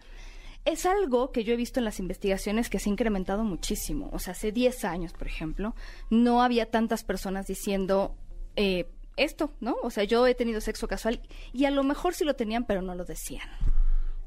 es 0.66 0.86
algo 0.86 1.32
que 1.32 1.44
yo 1.44 1.54
he 1.54 1.58
visto 1.58 1.80
en 1.80 1.86
las 1.86 2.00
investigaciones 2.00 2.70
que 2.70 2.80
se 2.80 2.90
ha 2.90 2.92
incrementado 2.94 3.44
muchísimo. 3.44 4.10
O 4.14 4.20
sea, 4.20 4.32
hace 4.32 4.52
10 4.52 4.84
años, 4.86 5.14
por 5.14 5.28
ejemplo, 5.28 5.76
no 6.10 6.42
había 6.44 6.66
tantas 6.70 7.04
personas 7.04 7.48
diciendo 7.48 8.16
eh, 8.56 8.88
esto, 9.24 9.54
¿no? 9.60 9.76
O 9.84 9.90
sea, 9.90 10.04
yo 10.04 10.26
he 10.28 10.36
tenido 10.36 10.62
sexo 10.62 10.88
casual 10.88 11.22
y 11.54 11.66
a 11.66 11.72
lo 11.72 11.84
mejor 11.84 12.14
sí 12.14 12.24
lo 12.26 12.36
tenían, 12.36 12.66
pero 12.66 12.82
no 12.82 12.96
lo 12.96 13.06
decían. 13.06 13.48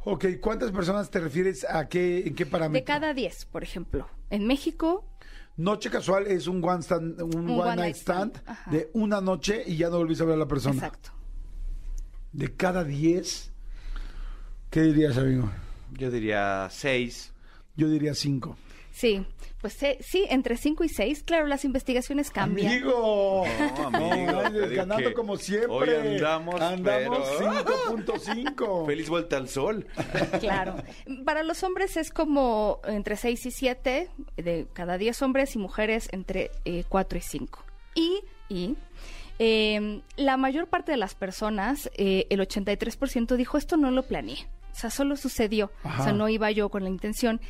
Ok, 0.05 0.24
¿cuántas 0.40 0.72
personas 0.72 1.11
te 1.11 1.20
refieres 1.20 1.64
a 1.68 1.88
qué, 1.88 2.24
en 2.26 2.35
qué 2.35 2.44
parámetro? 2.46 2.81
De 2.81 2.85
cada 2.85 3.14
10, 3.14 3.44
por 3.46 3.62
ejemplo. 3.62 4.09
En 4.31 4.46
México, 4.46 5.05
Noche 5.57 5.90
casual 5.90 6.26
es 6.26 6.46
un 6.46 6.64
one, 6.64 6.81
stand- 6.83 7.20
un 7.35 7.50
one 7.50 7.76
night 7.76 7.94
stand, 7.96 8.42
de 8.70 8.90
una 8.94 9.20
noche 9.20 9.62
y 9.66 9.76
ya 9.76 9.90
no 9.90 9.98
volviste 9.98 10.24
a 10.24 10.26
ver 10.26 10.37
a 10.37 10.38
la 10.38 10.46
persona. 10.48 10.74
exacto. 10.74 11.11
De 12.33 12.57
cada 12.57 12.83
10, 12.85 13.52
¿qué 14.70 14.81
dirías, 14.81 15.18
amigo? 15.18 15.50
Yo 15.92 16.11
diría 16.11 16.68
seis. 16.70 17.33
Yo 17.76 17.88
diría 17.88 18.14
5. 18.14 18.57
Sí, 18.92 19.26
pues 19.62 19.83
eh, 19.85 19.96
sí, 20.01 20.27
entre 20.29 20.57
5 20.59 20.85
y 20.85 20.88
6. 20.90 21.22
Claro, 21.22 21.46
las 21.46 21.64
investigaciones 21.64 22.31
cambian. 22.31 22.72
amigo. 22.72 23.44
No, 23.72 23.87
amigo, 23.96 24.42
No, 24.51 24.68
ganando 24.77 25.14
como 25.14 25.37
siempre. 25.38 25.68
hoy 25.70 25.88
andamos, 26.16 26.61
Andamos 26.61 27.27
pero- 27.38 27.53
5.5. 27.53 28.87
Feliz 28.87 29.09
vuelta 29.09 29.37
al 29.38 29.48
sol. 29.48 29.87
Claro. 30.40 30.77
Para 31.25 31.42
los 31.44 31.62
hombres 31.62 31.96
es 31.96 32.11
como 32.11 32.81
entre 32.85 33.16
6 33.16 33.46
y 33.46 33.51
7, 33.53 34.11
de 34.37 34.66
cada 34.75 34.98
10 34.98 35.22
hombres 35.22 35.55
y 35.55 35.59
mujeres 35.59 36.09
entre 36.12 36.51
4 36.88 37.18
y 37.18 37.22
5. 37.22 37.64
Y, 37.94 38.20
y 38.48 38.77
eh, 39.38 40.03
la 40.16 40.37
mayor 40.37 40.66
parte 40.66 40.90
de 40.92 40.98
las 40.98 41.14
personas, 41.14 41.90
eh, 41.94 42.27
el 42.31 42.40
83% 42.40 43.37
dijo 43.37 43.57
esto 43.59 43.77
no 43.77 43.90
lo 43.90 44.03
planeé. 44.03 44.38
O 44.72 44.75
sea, 44.75 44.90
solo 44.90 45.16
sucedió. 45.16 45.70
Ajá. 45.85 46.01
O 46.01 46.05
sea, 46.05 46.12
no 46.12 46.29
iba 46.29 46.51
yo 46.51 46.68
con 46.70 46.83
la 46.83 46.88
intención. 46.88 47.40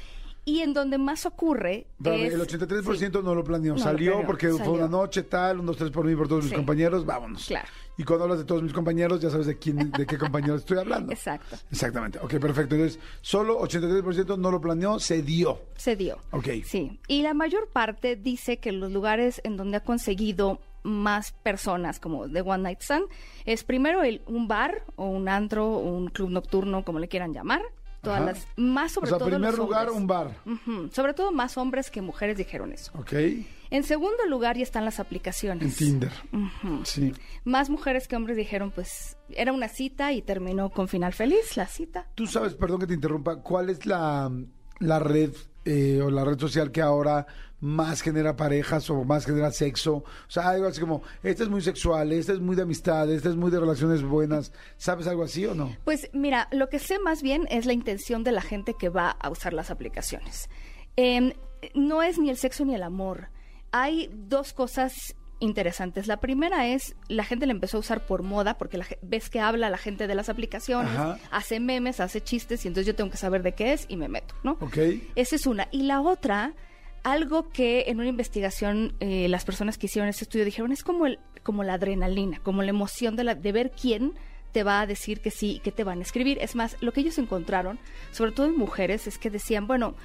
Y 0.44 0.61
en 0.61 0.74
donde 0.74 0.98
más 0.98 1.24
ocurre 1.24 1.87
Espérame, 1.98 2.26
es... 2.26 2.35
el 2.35 2.40
83% 2.40 2.98
Sí, 2.98 3.24
no 3.24 3.35
lo 3.35 3.44
planeó. 3.44 3.74
No 3.74 3.78
lo 3.78 3.85
Salió 3.85 4.12
planeó, 4.12 4.26
porque 4.26 4.48
fue 4.48 4.70
una 4.70 4.88
noche, 4.88 5.22
tal, 5.22 5.61
un, 5.61 5.66
dos, 5.66 5.76
tres 5.76 5.90
por 5.90 6.05
mí, 6.05 6.16
por 6.16 6.26
todos 6.26 6.44
mis 6.44 6.52
compañeros, 6.52 7.07
vámonos. 7.07 7.46
Claro. 7.46 7.68
Y 7.96 8.05
cuando 8.05 8.24
hablas 8.24 8.38
de 8.38 8.44
todos 8.44 8.62
mis 8.62 8.72
compañeros, 8.72 9.20
ya 9.20 9.31
sabes 9.31 9.46
de 9.46 9.59
quién, 9.59 9.92
de 9.92 10.07
qué 10.07 10.18
compañeros 10.18 10.61
estoy 10.61 10.78
hablando. 10.78 11.12
Exacto. 11.12 11.57
Exactamente. 11.70 12.18
Ok, 12.18 12.38
perfecto. 12.38 12.74
Entonces, 12.74 12.98
solo 13.20 13.61
83% 13.61 14.38
no 14.38 14.50
lo 14.50 14.61
planeó, 14.61 14.98
se 14.98 15.22
dio. 15.22 15.61
Se 15.76 15.94
dio. 15.94 16.18
Ok. 16.33 16.48
Sí. 16.64 16.98
Y 17.07 17.22
la 17.22 17.35
mayor 17.35 17.68
parte 17.68 18.16
dice 18.16 18.59
que 18.59 18.72
los 18.72 18.90
lugares 18.90 19.40
en 19.44 19.57
donde 19.57 19.76
ha 19.76 19.85
conseguido 19.85 20.61
más 20.83 21.33
personas 21.33 22.00
como 22.00 22.26
de 22.26 22.40
One 22.40 22.64
Night 22.64 22.81
Stand 22.81 23.07
es 23.44 23.62
primero 23.62 24.02
el, 24.02 24.22
un 24.26 24.48
bar 24.48 24.83
o 24.96 25.07
un 25.07 25.28
antro 25.28 25.68
o 25.68 25.96
un 25.96 26.09
club 26.09 26.31
nocturno, 26.31 26.85
como 26.85 26.98
le 26.98 27.09
quieran 27.09 27.33
llamar. 27.33 27.62
Todas 28.03 28.21
Ajá. 28.21 28.33
las, 28.33 28.47
más 28.57 28.93
sobre 28.93 29.07
o 29.07 29.09
sea, 29.11 29.19
todo 29.19 29.29
primer 29.31 29.51
los 29.51 29.59
lugar, 29.59 29.88
hombres. 29.88 30.01
un 30.01 30.07
bar. 30.07 30.91
Sobre 30.93 31.15
todo 31.15 31.31
más 31.33 31.57
hombres 31.57 31.91
que 31.91 32.03
mujeres 32.03 32.37
dijeron 32.37 32.73
eso. 32.73 32.93
Ok. 32.99 33.12
En 33.71 33.85
segundo 33.85 34.27
lugar 34.29 34.57
ya 34.59 34.65
están 34.65 34.85
las 34.85 34.99
En 34.99 35.07
aplicaciones. 35.07 35.77
Tinder. 35.77 36.11
Ujú. 36.33 36.85
Sí. 36.85 37.12
Más 37.45 37.71
mujeres 37.71 38.09
que 38.09 38.17
hombres 38.17 38.37
dijeron, 38.37 38.71
pues 38.71 39.17
era 39.31 39.53
una 39.53 39.69
cita 39.69 40.12
y 40.12 40.21
terminó 40.21 40.69
con 40.71 40.88
final 40.88 41.12
feliz 41.15 41.57
la 41.57 41.67
cita. 41.67 42.09
Tú 42.15 42.27
sabes, 42.27 42.55
perdón 42.55 42.81
que 42.81 42.87
te 42.88 42.95
interrumpa, 42.95 43.37
¿cuál 43.37 43.71
es 43.71 43.87
la, 43.87 44.31
la 44.81 44.99
red 44.99 45.31
eh, 45.64 46.01
o 46.03 46.11
la 46.11 46.25
red 46.25 46.38
social 46.38 46.70
que 46.70 46.81
ahora 46.81 47.27
más 47.61 48.03
genera 48.03 48.37
parejas 48.37 48.88
o 48.90 49.05
más 49.05 49.27
genera 49.27 49.53
sexo? 49.53 49.96
O 49.96 50.31
sea, 50.31 50.48
algo 50.48 50.66
así 50.66 50.81
como, 50.81 51.03
esta 51.22 51.44
es 51.44 51.48
muy 51.48 51.61
sexual, 51.61 52.12
esta 52.12 52.33
es 52.33 52.40
muy 52.40 52.57
de 52.57 52.62
amistad, 52.62 53.11
esta 53.11 53.29
es 53.29 53.37
muy 53.37 53.51
de 53.51 53.61
relaciones 53.61 54.03
buenas. 54.03 54.53
¿Sabes 54.77 55.07
algo 55.07 55.22
así 55.22 55.46
o 55.46 55.55
no? 55.55 55.77
Pues 55.85 56.09
mira, 56.12 56.48
lo 56.51 56.68
que 56.68 56.79
sé 56.79 56.98
más 56.98 57.22
bien 57.22 57.46
es 57.51 57.66
la 57.66 57.72
intención 57.72 58.25
de 58.25 58.33
la 58.33 58.42
gente 58.42 58.75
que 58.75 58.88
va 58.88 59.11
a 59.11 59.31
usar 59.31 59.53
las 59.53 59.70
aplicaciones. 59.70 60.48
Em, 60.96 61.33
no 61.75 62.03
es 62.03 62.18
ni 62.18 62.31
el 62.31 62.37
sexo 62.37 62.64
ni 62.64 62.75
el 62.75 62.83
amor. 62.83 63.29
Hay 63.70 64.11
dos 64.12 64.53
cosas 64.53 65.14
interesantes. 65.42 66.07
La 66.07 66.18
primera 66.18 66.68
es, 66.68 66.94
la 67.09 67.24
gente 67.24 67.46
la 67.46 67.52
empezó 67.52 67.76
a 67.76 67.81
usar 67.81 68.07
por 68.07 68.22
moda, 68.22 68.57
porque 68.57 68.78
la 68.78 68.87
ves 69.02 69.28
que 69.28 69.40
habla 69.40 69.68
la 69.70 69.78
gente 69.78 70.07
de 70.07 70.14
las 70.14 70.28
aplicaciones, 70.28 70.92
Ajá. 70.92 71.18
hace 71.31 71.61
memes, 71.61 72.00
hace 72.00 72.22
chistes, 72.22 72.64
y 72.64 72.68
entonces 72.68 72.87
yo 72.87 72.94
tengo 72.94 73.11
que 73.11 73.16
saber 73.16 73.42
de 73.42 73.52
qué 73.52 73.72
es 73.72 73.87
y 73.88 73.96
me 73.96 74.09
meto, 74.09 74.35
¿no? 74.42 74.52
Ok. 74.61 74.78
Esa 75.16 75.37
es 75.37 75.46
una. 75.46 75.68
Y 75.70 75.83
la 75.83 76.00
otra, 76.00 76.55
algo 77.02 77.50
que 77.50 77.85
en 77.88 77.98
una 77.98 78.09
investigación 78.09 78.94
eh, 79.00 79.28
las 79.28 79.44
personas 79.44 79.78
que 79.78 79.87
hicieron 79.87 80.09
ese 80.09 80.24
estudio 80.24 80.44
dijeron, 80.44 80.72
es 80.72 80.83
como, 80.85 81.07
el, 81.07 81.18
como 81.42 81.64
la 81.64 81.74
adrenalina, 81.74 82.40
como 82.42 82.62
la 82.62 82.70
emoción 82.70 83.16
de, 83.16 83.24
la, 83.24 83.35
de 83.35 83.52
ver 83.52 83.72
quién 83.72 84.14
te 84.52 84.62
va 84.62 84.83
a 84.83 84.87
decir 84.87 85.20
que 85.20 85.31
sí 85.31 85.57
y 85.57 85.59
que 85.61 85.72
te 85.72 85.83
van 85.83 85.98
a 85.98 86.02
escribir. 86.02 86.38
Es 86.40 86.55
más, 86.55 86.76
lo 86.81 86.92
que 86.92 87.00
ellos 87.00 87.18
encontraron, 87.18 87.78
sobre 88.12 88.33
todo 88.33 88.46
en 88.46 88.57
mujeres, 88.57 89.07
es 89.07 89.18
que 89.18 89.31
decían, 89.31 89.66
bueno, 89.66 89.96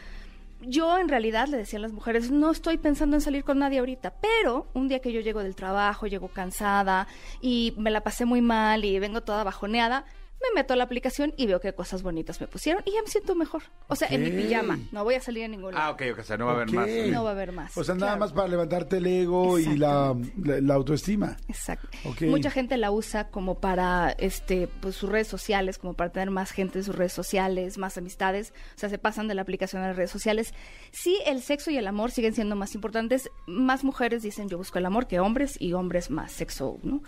yo 0.68 0.98
en 0.98 1.10
realidad 1.10 1.48
le 1.48 1.58
decía 1.58 1.80
a 1.80 1.82
las 1.82 1.94
mujeres, 1.94 2.32
no 2.32 2.52
estoy 2.52 2.78
pensando 2.78 3.16
en 3.16 3.22
salir 3.22 3.44
con 3.44 3.60
nadie 3.60 3.80
ahorita, 3.80 4.16
pero 4.22 4.68
un 4.74 4.88
día 4.88 5.00
que 5.00 5.12
yo 5.12 5.22
llego 5.22 5.42
del 5.42 5.56
trabajo, 5.56 6.08
llego 6.08 6.28
cansada 6.28 7.08
y 7.42 7.74
me 7.78 7.92
la 7.92 8.02
pasé 8.02 8.26
muy 8.26 8.42
mal 8.42 8.86
y 8.86 9.00
vengo 9.00 9.22
toda 9.22 9.44
bajoneada, 9.44 10.06
me 10.42 10.62
meto 10.62 10.74
a 10.74 10.78
la 10.78 10.84
aplicación 10.84 11.34
y 11.36 11.48
veo 11.48 11.60
qué 11.60 11.74
cosas 11.74 12.04
bonitas 12.04 12.40
me 12.40 12.48
pusieron 12.48 12.84
y 12.86 12.92
ya 12.92 13.02
me 13.02 13.08
siento 13.08 13.34
mejor. 13.36 13.64
O 13.88 13.96
sea, 13.96 14.08
en 14.10 14.24
mi 14.24 14.30
pijama, 14.30 14.78
no 14.92 15.04
voy 15.04 15.16
a 15.16 15.22
salir 15.22 15.44
a 15.46 15.48
ningún 15.48 15.74
lado. 15.74 15.86
Ah, 15.88 15.92
ok, 15.92 16.04
ok, 16.14 16.20
o 16.20 16.24
sea, 16.24 16.38
no 16.38 16.46
va 16.46 16.52
a 16.52 16.56
haber 16.56 16.72
más. 16.72 16.88
No 17.08 17.24
va 17.24 17.30
a 17.30 17.34
haber 17.34 17.52
más. 17.52 17.76
O 17.78 17.84
sea, 17.84 17.96
nada 17.96 18.08
claro. 18.14 18.20
más 18.20 18.34
para 18.34 18.48
levantarte 18.48 18.98
el 18.98 19.08
ego 19.08 19.58
y 19.58 19.78
la, 19.78 20.16
la, 20.44 20.62
la 20.62 20.74
autoestima. 20.76 21.38
Exacto. 21.48 21.88
Mucha 22.22 22.52
gente 22.52 22.78
la 22.78 22.92
usa 22.92 23.30
como 23.30 23.60
para 23.60 24.12
este 24.12 24.68
pues 24.80 24.96
sus 24.96 25.10
redes 25.10 25.28
sociales, 25.28 25.78
como 25.80 25.96
para 25.96 26.12
tener 26.12 26.30
más 26.30 26.52
gente 26.52 26.80
en 26.80 26.86
sus 26.86 26.96
redes 26.96 27.14
sociales, 27.14 27.78
más 27.78 27.98
amistades, 27.98 28.54
o 28.76 28.80
sea, 28.80 28.90
se 28.90 28.98
pasan 29.00 29.28
de 29.28 29.34
la 29.36 29.42
aplicación 29.42 29.82
a 29.84 29.88
las 29.88 29.96
redes 29.96 30.12
sociales. 30.12 30.54
Sí, 30.92 31.20
el 31.26 31.42
sexo 31.42 31.72
y 31.72 31.78
el 31.78 31.88
amor 31.88 32.12
siguen 32.12 32.34
siendo 32.34 32.56
más 32.56 32.76
importantes. 32.76 33.30
Más 33.48 33.84
mujeres 33.84 34.22
dicen 34.24 34.50
yo 34.50 34.58
busco 34.58 34.78
el 34.78 34.86
amor 34.86 35.08
que 35.08 35.20
hombres 35.20 35.58
y 35.60 35.74
hombres 35.74 36.12
más 36.12 36.32
sexo, 36.32 36.80
¿no? 36.84 37.02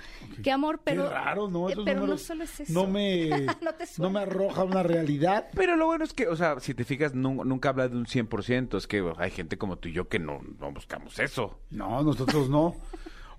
Que 0.43 0.51
amor, 0.51 0.81
pero 0.83 1.03
Qué 1.03 1.09
raro, 1.09 1.47
¿no? 1.49 1.69
eh, 1.69 1.73
Esos 1.73 1.85
pero 1.85 2.07
no 2.07 2.17
solo 2.17 2.43
es 2.43 2.59
eso. 2.59 2.73
No 2.73 2.87
me, 2.87 3.18
No 3.61 3.73
te 3.75 3.85
no 3.97 4.09
me 4.09 4.19
arroja 4.21 4.63
una 4.63 4.83
realidad. 4.83 5.47
Pero 5.55 5.75
lo 5.75 5.85
bueno 5.87 6.03
es 6.05 6.13
que, 6.13 6.27
o 6.27 6.35
sea, 6.35 6.59
si 6.59 6.73
te 6.73 6.83
fijas, 6.85 7.13
nu- 7.13 7.43
nunca 7.43 7.69
habla 7.69 7.87
de 7.89 7.97
un 7.97 8.05
100%. 8.05 8.77
Es 8.77 8.87
que 8.87 9.03
hay 9.17 9.31
gente 9.31 9.57
como 9.57 9.77
tú 9.77 9.89
y 9.89 9.93
yo 9.93 10.07
que 10.07 10.19
no, 10.19 10.39
no 10.59 10.71
buscamos 10.71 11.19
eso. 11.19 11.59
No, 11.71 12.01
nosotros 12.03 12.49
no. 12.49 12.75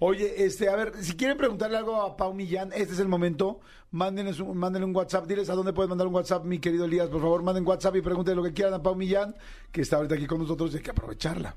Oye, 0.02 0.44
este, 0.46 0.68
a 0.70 0.76
ver, 0.76 0.92
si 1.00 1.14
quieren 1.14 1.36
preguntarle 1.36 1.76
algo 1.76 2.00
a 2.00 2.16
Pau 2.16 2.32
Millán, 2.32 2.70
este 2.72 2.94
es 2.94 3.00
el 3.00 3.08
momento. 3.08 3.60
Mándenles 3.90 4.40
un, 4.40 4.56
mándenle 4.56 4.86
un 4.86 4.96
WhatsApp. 4.96 5.26
Diles 5.26 5.50
a 5.50 5.54
dónde 5.54 5.72
puedes 5.74 5.90
mandar 5.90 6.06
un 6.06 6.14
WhatsApp, 6.14 6.44
mi 6.44 6.58
querido 6.58 6.86
Elías. 6.86 7.08
Por 7.10 7.20
favor, 7.20 7.42
manden 7.42 7.66
WhatsApp 7.66 7.96
y 7.96 8.00
pregúntenle 8.00 8.36
lo 8.36 8.42
que 8.48 8.54
quieran 8.54 8.72
a 8.74 8.82
Pau 8.82 8.94
Millán, 8.94 9.34
que 9.70 9.82
está 9.82 9.96
ahorita 9.96 10.14
aquí 10.14 10.26
con 10.26 10.38
nosotros 10.38 10.72
y 10.72 10.78
hay 10.78 10.82
que 10.82 10.90
aprovecharla. 10.90 11.54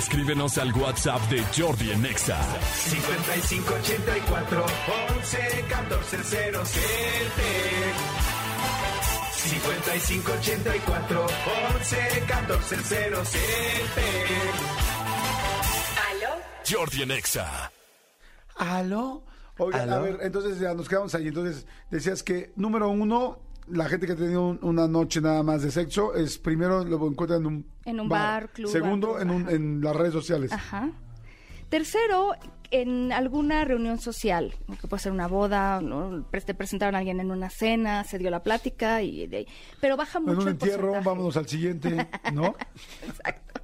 Escríbenos 0.00 0.56
al 0.56 0.72
WhatsApp 0.72 1.20
de 1.28 1.44
Jordi 1.54 1.90
en 1.90 2.06
Exa. 2.06 2.38
5584 2.72 4.66
11 5.18 5.64
14 5.68 6.18
0 6.24 6.62
5584 9.84 11.26
11 11.74 12.24
14 12.26 12.76
0 12.82 13.22
Jordi 16.66 17.02
en 17.02 17.10
Exa. 17.10 17.70
¿Aló? 18.56 19.22
Oigan, 19.58 19.80
a 19.90 19.96
¿Aló? 19.96 20.02
ver, 20.04 20.18
entonces 20.22 20.58
ya 20.58 20.72
nos 20.72 20.88
quedamos 20.88 21.14
ahí. 21.14 21.28
Entonces, 21.28 21.66
decías 21.90 22.22
que, 22.22 22.52
número 22.56 22.88
uno, 22.88 23.38
la 23.72 23.88
gente 23.88 24.06
que 24.06 24.12
ha 24.12 24.16
tenido 24.16 24.46
un- 24.48 24.58
una 24.62 24.86
noche 24.88 25.20
nada 25.20 25.42
más 25.42 25.62
de 25.62 25.70
sexo 25.70 26.14
es 26.14 26.38
primero 26.38 26.84
lo 26.84 27.06
encuentran 27.08 27.40
en 27.40 27.46
un, 27.46 27.66
En 27.84 28.00
un 28.00 28.08
bar, 28.08 28.50
club, 28.50 28.70
Segundo, 28.70 29.20
en, 29.20 29.30
un- 29.30 29.48
en 29.48 29.80
las 29.80 29.94
redes 29.96 30.12
sociales. 30.12 30.52
Ajá. 30.52 30.90
Tercero, 31.68 32.32
en 32.72 33.12
alguna 33.12 33.64
reunión 33.64 33.98
social, 33.98 34.54
que 34.80 34.88
puede 34.88 35.02
ser 35.02 35.12
una 35.12 35.28
boda, 35.28 35.80
te 36.44 36.54
presentaron 36.54 36.96
a 36.96 36.98
alguien 36.98 37.20
en 37.20 37.30
una 37.30 37.48
cena, 37.50 38.02
se 38.04 38.18
dio 38.18 38.28
la 38.30 38.42
plática, 38.42 39.02
y 39.02 39.46
pero 39.80 39.96
baja 39.96 40.18
En 40.18 40.24
mucho 40.24 40.40
un 40.40 40.46
el 40.48 40.52
entierro, 40.54 40.78
porcentaje. 40.88 41.08
vámonos 41.08 41.36
al 41.36 41.46
siguiente, 41.46 42.08
¿no? 42.34 42.54
Exacto. 43.06 43.60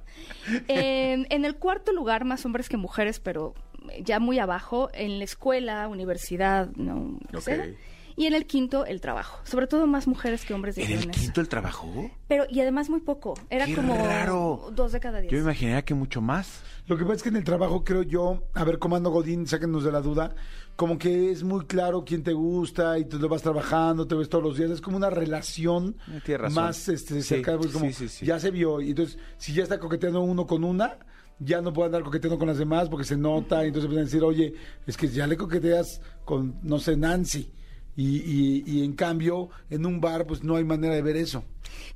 En, 0.69 1.27
en 1.29 1.43
el 1.45 1.55
cuarto 1.57 1.91
lugar, 1.91 2.23
más 2.23 2.45
hombres 2.45 2.69
que 2.69 2.77
mujeres, 2.77 3.19
pero 3.19 3.53
ya 4.01 4.19
muy 4.19 4.39
abajo, 4.39 4.89
en 4.93 5.17
la 5.19 5.25
escuela, 5.25 5.87
universidad, 5.89 6.69
¿no? 6.75 7.19
Ok. 7.35 7.49
Y 8.17 8.25
en 8.25 8.33
el 8.33 8.47
quinto, 8.47 8.85
el 8.85 8.99
trabajo. 8.99 9.39
Sobre 9.45 9.67
todo 9.67 9.85
más 9.85 10.07
mujeres 10.07 10.43
que 10.43 10.53
hombres 10.55 10.75
¿En 10.79 10.91
el 10.91 10.99
eso. 10.99 11.09
quinto 11.11 11.39
el 11.39 11.47
trabajo? 11.47 12.09
Pero, 12.27 12.45
y 12.49 12.59
además 12.61 12.89
muy 12.89 12.99
poco. 12.99 13.35
Era 13.51 13.65
Qué 13.67 13.75
como 13.75 13.95
raro. 13.95 14.71
dos 14.73 14.91
de 14.91 14.99
cada 14.99 15.19
diez. 15.21 15.31
Yo 15.31 15.37
me 15.37 15.43
imaginaría 15.43 15.85
que 15.85 15.93
mucho 15.93 16.19
más. 16.19 16.63
Lo 16.87 16.97
que 16.97 17.03
pasa 17.03 17.17
es 17.17 17.23
que 17.23 17.29
en 17.29 17.35
el 17.35 17.43
trabajo 17.43 17.83
creo 17.83 18.01
yo, 18.01 18.43
a 18.55 18.63
ver, 18.63 18.79
Comando 18.79 19.11
Godín, 19.11 19.45
sáquenos 19.45 19.83
de 19.83 19.91
la 19.91 20.01
duda, 20.01 20.33
como 20.75 20.97
que 20.97 21.29
es 21.31 21.43
muy 21.43 21.65
claro 21.67 22.03
quién 22.05 22.23
te 22.23 22.33
gusta 22.33 22.97
y 22.97 23.05
te 23.05 23.17
lo 23.17 23.29
vas 23.29 23.43
trabajando, 23.43 24.07
te 24.07 24.15
ves 24.15 24.29
todos 24.29 24.43
los 24.43 24.57
días, 24.57 24.71
es 24.71 24.81
como 24.81 24.97
una 24.97 25.09
relación 25.11 25.97
más 26.51 26.87
este, 26.87 27.15
Sí, 27.15 27.21
cercana, 27.21 27.57
como 27.71 27.85
sí, 27.85 27.93
sí, 27.93 28.07
sí. 28.09 28.25
ya 28.25 28.39
se 28.39 28.51
vio, 28.51 28.79
y 28.81 28.91
entonces 28.91 29.17
si 29.37 29.53
ya 29.53 29.63
está 29.63 29.79
coqueteando 29.79 30.21
uno 30.21 30.47
con 30.47 30.63
una, 30.63 30.97
ya 31.39 31.61
no 31.61 31.73
puede 31.73 31.87
andar 31.87 32.03
coqueteando 32.03 32.39
con 32.39 32.47
las 32.47 32.57
demás 32.57 32.89
porque 32.89 33.03
se 33.05 33.17
nota, 33.17 33.63
y 33.63 33.67
entonces 33.67 33.89
pueden 33.89 34.05
decir, 34.05 34.23
oye, 34.23 34.53
es 34.87 34.95
que 34.97 35.07
ya 35.09 35.27
le 35.27 35.35
coqueteas 35.37 36.01
con, 36.25 36.57
no 36.63 36.79
sé, 36.79 36.95
Nancy. 36.97 37.51
Y, 37.97 38.17
y, 38.19 38.63
y 38.65 38.85
en 38.85 38.93
cambio, 38.93 39.49
en 39.71 39.85
un 39.85 39.99
bar, 39.99 40.25
pues 40.27 40.43
no 40.43 40.55
hay 40.55 40.63
manera 40.63 40.93
de 40.93 41.01
ver 41.01 41.17
eso. 41.17 41.43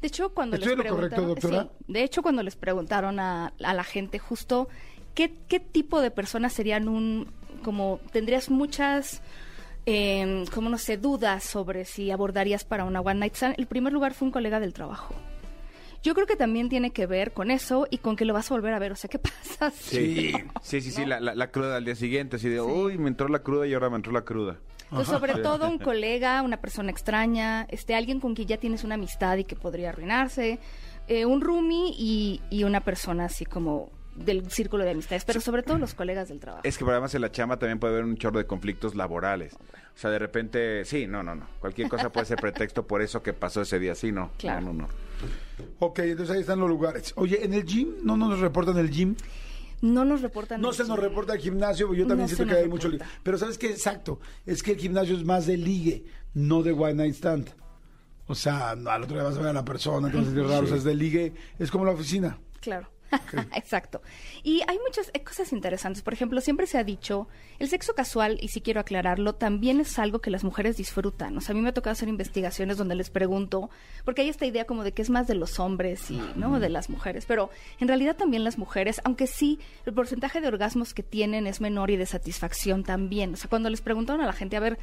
De 0.02 0.08
hecho, 0.08 0.34
cuando 0.34 0.58
¿Estoy 0.58 0.74
les 0.74 0.80
en 0.80 0.90
lo 0.90 0.96
correcto, 0.96 1.16
preguntaron, 1.22 1.36
doctora? 1.36 1.64
sí, 1.88 1.94
de 1.94 2.04
hecho, 2.04 2.22
cuando 2.24 2.42
les 2.44 2.56
preguntaron 2.56 3.20
a, 3.20 3.54
a 3.64 3.74
la 3.76 3.84
gente 3.84 4.18
justo 4.18 4.68
qué, 5.14 5.32
qué 5.48 5.60
tipo 5.60 6.02
de 6.02 6.10
personas 6.10 6.54
serían 6.54 6.88
un, 6.90 7.28
como 7.64 8.00
tendrías 8.12 8.50
muchas, 8.50 9.22
eh, 9.86 10.44
como 10.54 10.70
no 10.70 10.80
sé, 10.80 10.98
dudas 10.98 11.44
sobre 11.44 11.86
si 11.86 12.10
abordarías 12.10 12.64
para 12.66 12.84
una 12.84 13.02
one 13.02 13.20
night 13.20 13.36
stand, 13.36 13.56
el 13.60 13.68
primer 13.68 13.94
lugar 13.94 14.16
fue 14.16 14.26
un 14.28 14.32
colega 14.32 14.60
del 14.60 14.74
trabajo. 14.74 15.14
Yo 16.04 16.16
creo 16.16 16.26
que 16.26 16.36
también 16.36 16.68
tiene 16.68 16.90
que 16.90 17.06
ver 17.06 17.32
con 17.32 17.52
eso 17.52 17.86
y 17.92 18.00
con 18.00 18.16
que 18.16 18.26
lo 18.26 18.34
vas 18.34 18.50
a 18.50 18.56
volver 18.56 18.74
a 18.74 18.80
ver. 18.80 18.92
O 18.92 18.96
sea, 18.96 19.08
¿qué 19.08 19.20
pasa? 19.20 19.70
Sí, 19.70 20.34
sí, 20.64 20.82
sí, 20.82 20.92
sí, 20.92 21.06
la, 21.06 21.20
la- 21.20 21.36
la 21.36 21.52
cruda 21.52 21.76
al 21.78 21.86
día 21.86 21.94
siguiente, 21.96 22.38
así 22.38 22.50
de, 22.50 22.60
uy, 22.60 22.98
me 22.98 23.08
entró 23.08 23.28
la 23.28 23.44
cruda 23.44 23.68
y 23.68 23.74
ahora 23.76 23.92
me 23.92 23.98
entró 23.98 24.12
la 24.12 24.24
cruda. 24.26 24.58
Pues 24.92 25.08
sobre 25.08 25.36
todo 25.36 25.70
un 25.70 25.80
colega, 25.80 26.42
una 26.42 26.58
persona 26.58 26.92
extraña, 26.92 27.66
este 27.70 27.96
alguien 27.96 28.20
con 28.20 28.36
quien 28.36 28.48
ya 28.48 28.58
tienes 28.58 28.84
una 28.84 28.96
amistad 28.96 29.38
y 29.38 29.46
que 29.46 29.56
podría 29.56 29.90
arruinarse, 29.90 30.60
eh, 31.08 31.26
un 31.26 31.42
roomie 31.42 31.94
y, 31.98 32.42
y 32.50 32.64
una 32.66 32.82
persona 32.82 33.26
así 33.26 33.46
como 33.46 33.90
del 34.16 34.52
círculo 34.52 34.84
de 34.84 34.92
amistades, 34.92 35.24
pero 35.26 35.40
sobre 35.40 35.64
todo 35.64 35.78
los 35.78 35.94
colegas 35.94 36.30
del 36.30 36.40
trabajo. 36.40 36.62
Es 36.66 36.78
que 36.78 36.84
por 36.84 36.94
además 36.94 37.16
en 37.16 37.22
la 37.22 37.32
chamba 37.32 37.58
también 37.58 37.80
puede 37.80 37.94
haber 37.94 38.06
un 38.06 38.18
chorro 38.18 38.40
de 38.40 38.46
conflictos 38.46 38.96
laborales. 38.96 39.56
O 39.56 39.98
sea, 39.98 40.10
de 40.10 40.20
repente, 40.20 40.86
sí, 40.86 41.08
no, 41.08 41.24
no, 41.24 41.36
no. 41.36 41.48
Cualquier 41.60 41.88
cosa 41.90 42.12
puede 42.12 42.26
ser 42.26 42.38
pretexto 42.38 42.86
por 42.86 43.02
eso 43.02 43.24
que 43.24 43.34
pasó 43.34 43.62
ese 43.62 43.80
día, 43.80 43.96
sí, 43.96 44.12
no. 44.12 44.32
Claro. 44.38 44.62
No, 44.62 44.74
no, 44.74 44.82
no. 44.84 44.88
Ok, 45.80 46.00
entonces 46.00 46.36
ahí 46.36 46.42
están 46.42 46.60
los 46.60 46.70
lugares. 46.70 47.14
Oye, 47.16 47.44
en 47.44 47.54
el 47.54 47.66
gym, 47.66 47.96
¿no 48.04 48.18
nos 48.18 48.40
reportan 48.40 48.78
el 48.78 48.90
gym? 48.90 49.16
No 49.82 50.06
nos 50.06 50.22
reportan. 50.22 50.62
No 50.62 50.74
se 50.74 50.84
nos 50.84 51.00
reporta 51.00 51.34
el 51.34 51.40
gimnasio, 51.40 51.88
yo 51.94 52.06
también 52.08 52.30
No 52.30 52.36
siento 52.36 52.54
que 52.54 52.60
hay 52.62 52.70
mucho 52.70 52.88
ligue. 52.88 53.00
reporta. 53.04 53.20
Pero 53.24 53.38
¿sabes 53.40 53.58
qué? 53.58 53.72
Exacto. 53.72 54.20
Es 54.46 54.62
que 54.62 54.74
el 54.74 54.78
gimnasio 54.78 55.16
es 55.18 55.26
más 55.26 55.48
de 55.48 55.58
ligue, 55.58 56.06
no 56.36 56.62
de 56.62 56.72
one 56.72 56.94
night 56.94 57.16
stand. 57.16 57.50
O 58.28 58.36
sea, 58.36 58.70
al 58.72 59.04
otro 59.04 59.16
día 59.16 59.24
vas 59.24 59.36
a 59.38 59.40
ver 59.40 59.50
a 59.50 59.54
la 59.54 59.66
persona, 59.66 60.08
entonces 60.08 60.38
es 60.38 60.48
raro. 60.48 60.66
O 60.66 60.68
sea, 60.68 60.78
es 60.78 60.84
de 60.84 60.94
ligue, 60.96 61.34
es 61.58 61.72
como 61.72 61.84
la 61.86 61.92
oficina. 61.92 62.38
Claro. 62.60 62.91
Exacto. 63.56 64.02
Y 64.44 64.62
hay 64.68 64.78
muchas 64.80 65.12
eh, 65.14 65.24
cosas 65.24 65.52
interesantes. 65.54 66.02
Por 66.02 66.14
ejemplo, 66.14 66.42
siempre 66.42 66.68
se 66.68 66.78
ha 66.78 66.84
dicho, 66.84 67.28
el 67.60 67.70
sexo 67.70 67.94
casual, 67.94 68.38
y 68.42 68.50
si 68.50 68.62
quiero 68.62 68.80
aclararlo, 68.80 69.36
también 69.36 69.80
es 69.80 70.00
algo 70.00 70.20
que 70.20 70.32
las 70.32 70.44
mujeres 70.44 70.78
disfrutan. 70.78 71.38
O 71.38 71.42
sea, 71.42 71.54
a 71.54 71.56
mí 71.56 71.62
me 71.62 71.70
ha 71.70 71.74
tocado 71.74 71.92
hacer 71.92 72.10
investigaciones 72.10 72.78
donde 72.78 72.96
les 72.96 73.10
pregunto, 73.10 73.70
porque 74.06 74.22
hay 74.22 74.30
esta 74.30 74.46
idea 74.46 74.66
como 74.66 74.84
de 74.84 74.94
que 74.94 75.02
es 75.02 75.10
más 75.10 75.28
de 75.28 75.36
los 75.36 75.60
hombres 75.60 76.10
y 76.12 76.22
no 76.36 76.60
de 76.60 76.70
las 76.70 76.90
mujeres, 76.90 77.26
pero 77.26 77.50
en 77.80 77.88
realidad 77.88 78.16
también 78.16 78.44
las 78.44 78.58
mujeres, 78.58 79.02
aunque 79.04 79.28
sí 79.28 79.60
el 79.86 79.94
porcentaje 79.94 80.42
de 80.42 80.48
orgasmos 80.48 80.94
que 80.94 81.04
tienen 81.04 81.48
es 81.48 81.62
menor 81.62 81.92
y 81.92 81.98
de 81.98 82.06
satisfacción 82.06 82.84
también. 82.84 83.34
O 83.34 83.38
sea, 83.38 83.50
cuando 83.50 83.70
les 83.70 83.82
preguntaron 83.82 84.22
a 84.22 84.28
la 84.28 84.34
gente, 84.34 84.58
a 84.58 84.60
ver, 84.60 84.78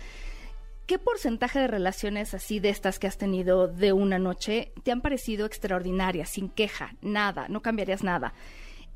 ¿Qué 0.88 0.98
porcentaje 0.98 1.58
de 1.58 1.66
relaciones 1.66 2.32
así 2.32 2.60
de 2.60 2.70
estas 2.70 2.98
que 2.98 3.06
has 3.06 3.18
tenido 3.18 3.68
de 3.68 3.92
una 3.92 4.18
noche 4.18 4.72
te 4.84 4.90
han 4.90 5.02
parecido 5.02 5.44
extraordinarias, 5.44 6.30
sin 6.30 6.48
queja, 6.48 6.94
nada, 7.02 7.46
no 7.50 7.60
cambiarías 7.60 8.02
nada? 8.02 8.32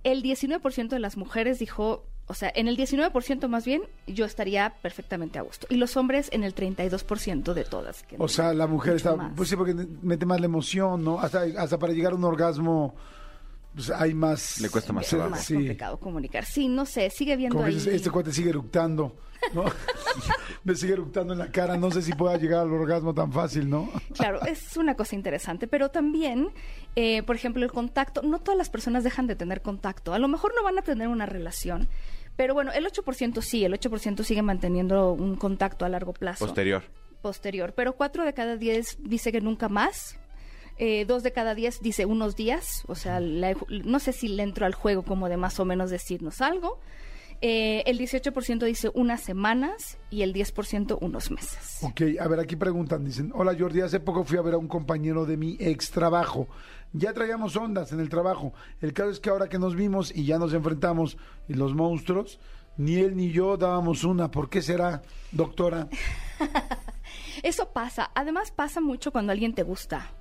El 0.03 0.23
19% 0.23 0.89
de 0.89 0.99
las 0.99 1.19
mujeres 1.19 1.59
dijo, 1.59 2.07
o 2.29 2.33
sea, 2.33 2.51
en 2.55 2.67
el 2.67 2.79
19% 2.79 3.47
más 3.47 3.67
bien, 3.67 3.83
yo 4.07 4.25
estaría 4.25 4.73
perfectamente 4.81 5.39
a 5.39 5.43
gusto. 5.43 5.67
Y 5.69 5.77
los 5.77 5.99
hombres 5.99 6.31
en 6.33 6.45
el 6.45 6.55
32% 6.55 7.53
de 7.53 7.65
todas. 7.65 8.05
que 8.05 8.17
O 8.19 8.27
sea, 8.27 8.55
la 8.55 8.67
mujer 8.67 8.97
está, 8.97 9.15
más. 9.15 9.35
pues 9.37 9.51
sí, 9.51 9.57
porque 9.57 9.75
mete 10.01 10.25
más 10.25 10.41
la 10.41 10.47
emoción, 10.47 11.05
¿no? 11.05 11.21
Hasta, 11.21 11.43
hasta 11.59 11.79
para 11.79 11.93
llegar 11.93 12.15
a 12.15 12.17
un 12.17 12.25
orgasmo, 12.25 12.95
pues 13.75 13.91
hay 13.91 14.15
más... 14.15 14.61
Le 14.61 14.69
cuesta 14.69 14.93
más 14.93 15.05
es 15.05 15.11
trabajo. 15.11 15.31
más 15.31 15.45
Sí. 15.45 15.55
complicado 15.55 15.99
comunicar. 15.99 16.45
Sí, 16.45 16.69
no 16.69 16.85
sé, 16.87 17.11
sigue 17.11 17.37
viendo 17.37 17.55
Como 17.57 17.65
que 17.67 17.71
ahí. 17.71 17.75
dices, 17.77 17.95
este 17.95 18.11
cuate 18.11 18.33
sigue 18.33 18.51
eructando, 18.51 19.17
¿no? 19.55 19.65
Me 20.65 20.75
sigue 20.77 20.93
eructando 20.93 21.33
en 21.33 21.39
la 21.39 21.51
cara, 21.51 21.77
no 21.77 21.91
sé 21.91 22.03
si 22.03 22.13
pueda 22.13 22.37
llegar 22.37 22.61
al 22.61 22.73
orgasmo 22.73 23.13
tan 23.15 23.33
fácil, 23.33 23.69
¿no? 23.69 23.91
Claro, 24.15 24.41
es 24.47 24.77
una 24.77 24.95
cosa 24.95 25.17
interesante, 25.17 25.67
pero 25.67 25.91
también, 25.91 26.51
eh, 26.97 27.23
por 27.25 27.35
ejemplo, 27.35 27.65
el 27.65 27.73
contacto, 27.73 28.23
no 28.23 28.39
todas 28.39 28.57
las 28.59 28.71
personas 28.71 29.03
dejan 29.05 29.27
de 29.27 29.35
tener 29.37 29.63
contacto. 29.63 30.13
A 30.15 30.19
lo 30.19 30.29
mejor 30.29 30.53
no 30.55 30.63
van 30.63 30.79
a 30.79 30.83
tener 30.83 31.09
una 31.09 31.27
relación, 31.27 31.89
pero 32.37 32.55
bueno, 32.55 32.71
el 32.73 32.87
8% 32.87 33.41
sí, 33.43 33.65
el 33.65 33.73
8% 33.73 34.23
sigue 34.23 34.43
manteniendo 34.43 35.13
un 35.13 35.35
contacto 35.37 35.85
a 35.85 35.89
largo 35.89 36.13
plazo. 36.13 36.45
Posterior. 36.47 36.83
Posterior, 37.23 37.73
pero 37.75 37.95
4 37.95 38.25
de 38.25 38.35
cada 38.35 38.57
10 38.57 38.99
dice 39.01 39.33
que 39.33 39.41
nunca 39.41 39.69
más. 39.69 40.19
Eh, 40.79 41.05
dos 41.07 41.23
de 41.23 41.33
cada 41.33 41.55
diez 41.55 41.81
dice 41.81 42.07
unos 42.07 42.35
días, 42.37 42.83
o 42.89 42.95
sea, 42.95 43.21
la- 43.21 43.55
no 43.85 43.99
sé 43.99 44.13
si 44.13 44.29
le 44.29 44.43
entro 44.43 44.67
al 44.67 44.75
juego 44.75 45.03
como 45.03 45.29
de 45.29 45.37
más 45.37 45.61
o 45.61 45.65
menos 45.65 45.91
decirnos 45.91 46.41
algo. 46.41 46.79
Eh, 47.45 47.83
el 47.87 47.99
18% 47.99 48.65
dice 48.67 48.91
unas 48.95 49.21
semanas 49.21 49.99
y 50.11 50.23
el 50.23 50.33
10% 50.33 50.97
unos 51.01 51.31
meses. 51.33 51.79
Ok, 51.83 52.03
a 52.21 52.29
ver, 52.29 52.39
aquí 52.39 52.55
preguntan, 52.55 53.05
dicen, 53.05 53.33
hola 53.35 53.55
Jordi, 53.59 53.81
hace 53.81 53.99
poco 53.99 54.23
fui 54.25 54.39
a 54.39 54.43
ver 54.43 54.55
a 54.55 54.59
un 54.59 54.69
compañero 54.69 55.27
de 55.27 55.37
mi 55.37 55.57
ex 55.59 55.91
trabajo. 55.91 56.47
Ya 56.93 57.13
traíamos 57.13 57.57
ondas 57.57 57.91
en 57.93 57.99
el 58.01 58.09
trabajo. 58.09 58.53
El 58.81 58.93
caso 58.93 59.11
es 59.11 59.19
que 59.19 59.31
ahora 59.31 59.49
que 59.49 59.59
nos 59.59 59.75
vimos 59.75 60.15
y 60.15 60.25
ya 60.25 60.39
nos 60.39 60.53
enfrentamos 60.55 61.17
y 61.49 61.55
los 61.55 61.75
monstruos, 61.75 62.39
ni 62.77 62.97
él 62.97 63.17
ni 63.17 63.33
yo 63.33 63.57
dábamos 63.57 64.05
una. 64.05 64.31
¿Por 64.31 64.49
qué 64.49 64.63
será, 64.63 65.03
doctora? 65.33 65.89
Eso 67.43 67.71
pasa. 67.73 68.11
Además 68.15 68.53
pasa 68.53 68.81
mucho 68.81 69.11
cuando 69.11 69.33
alguien 69.33 69.55
te 69.55 69.63
gusta. 69.65 70.13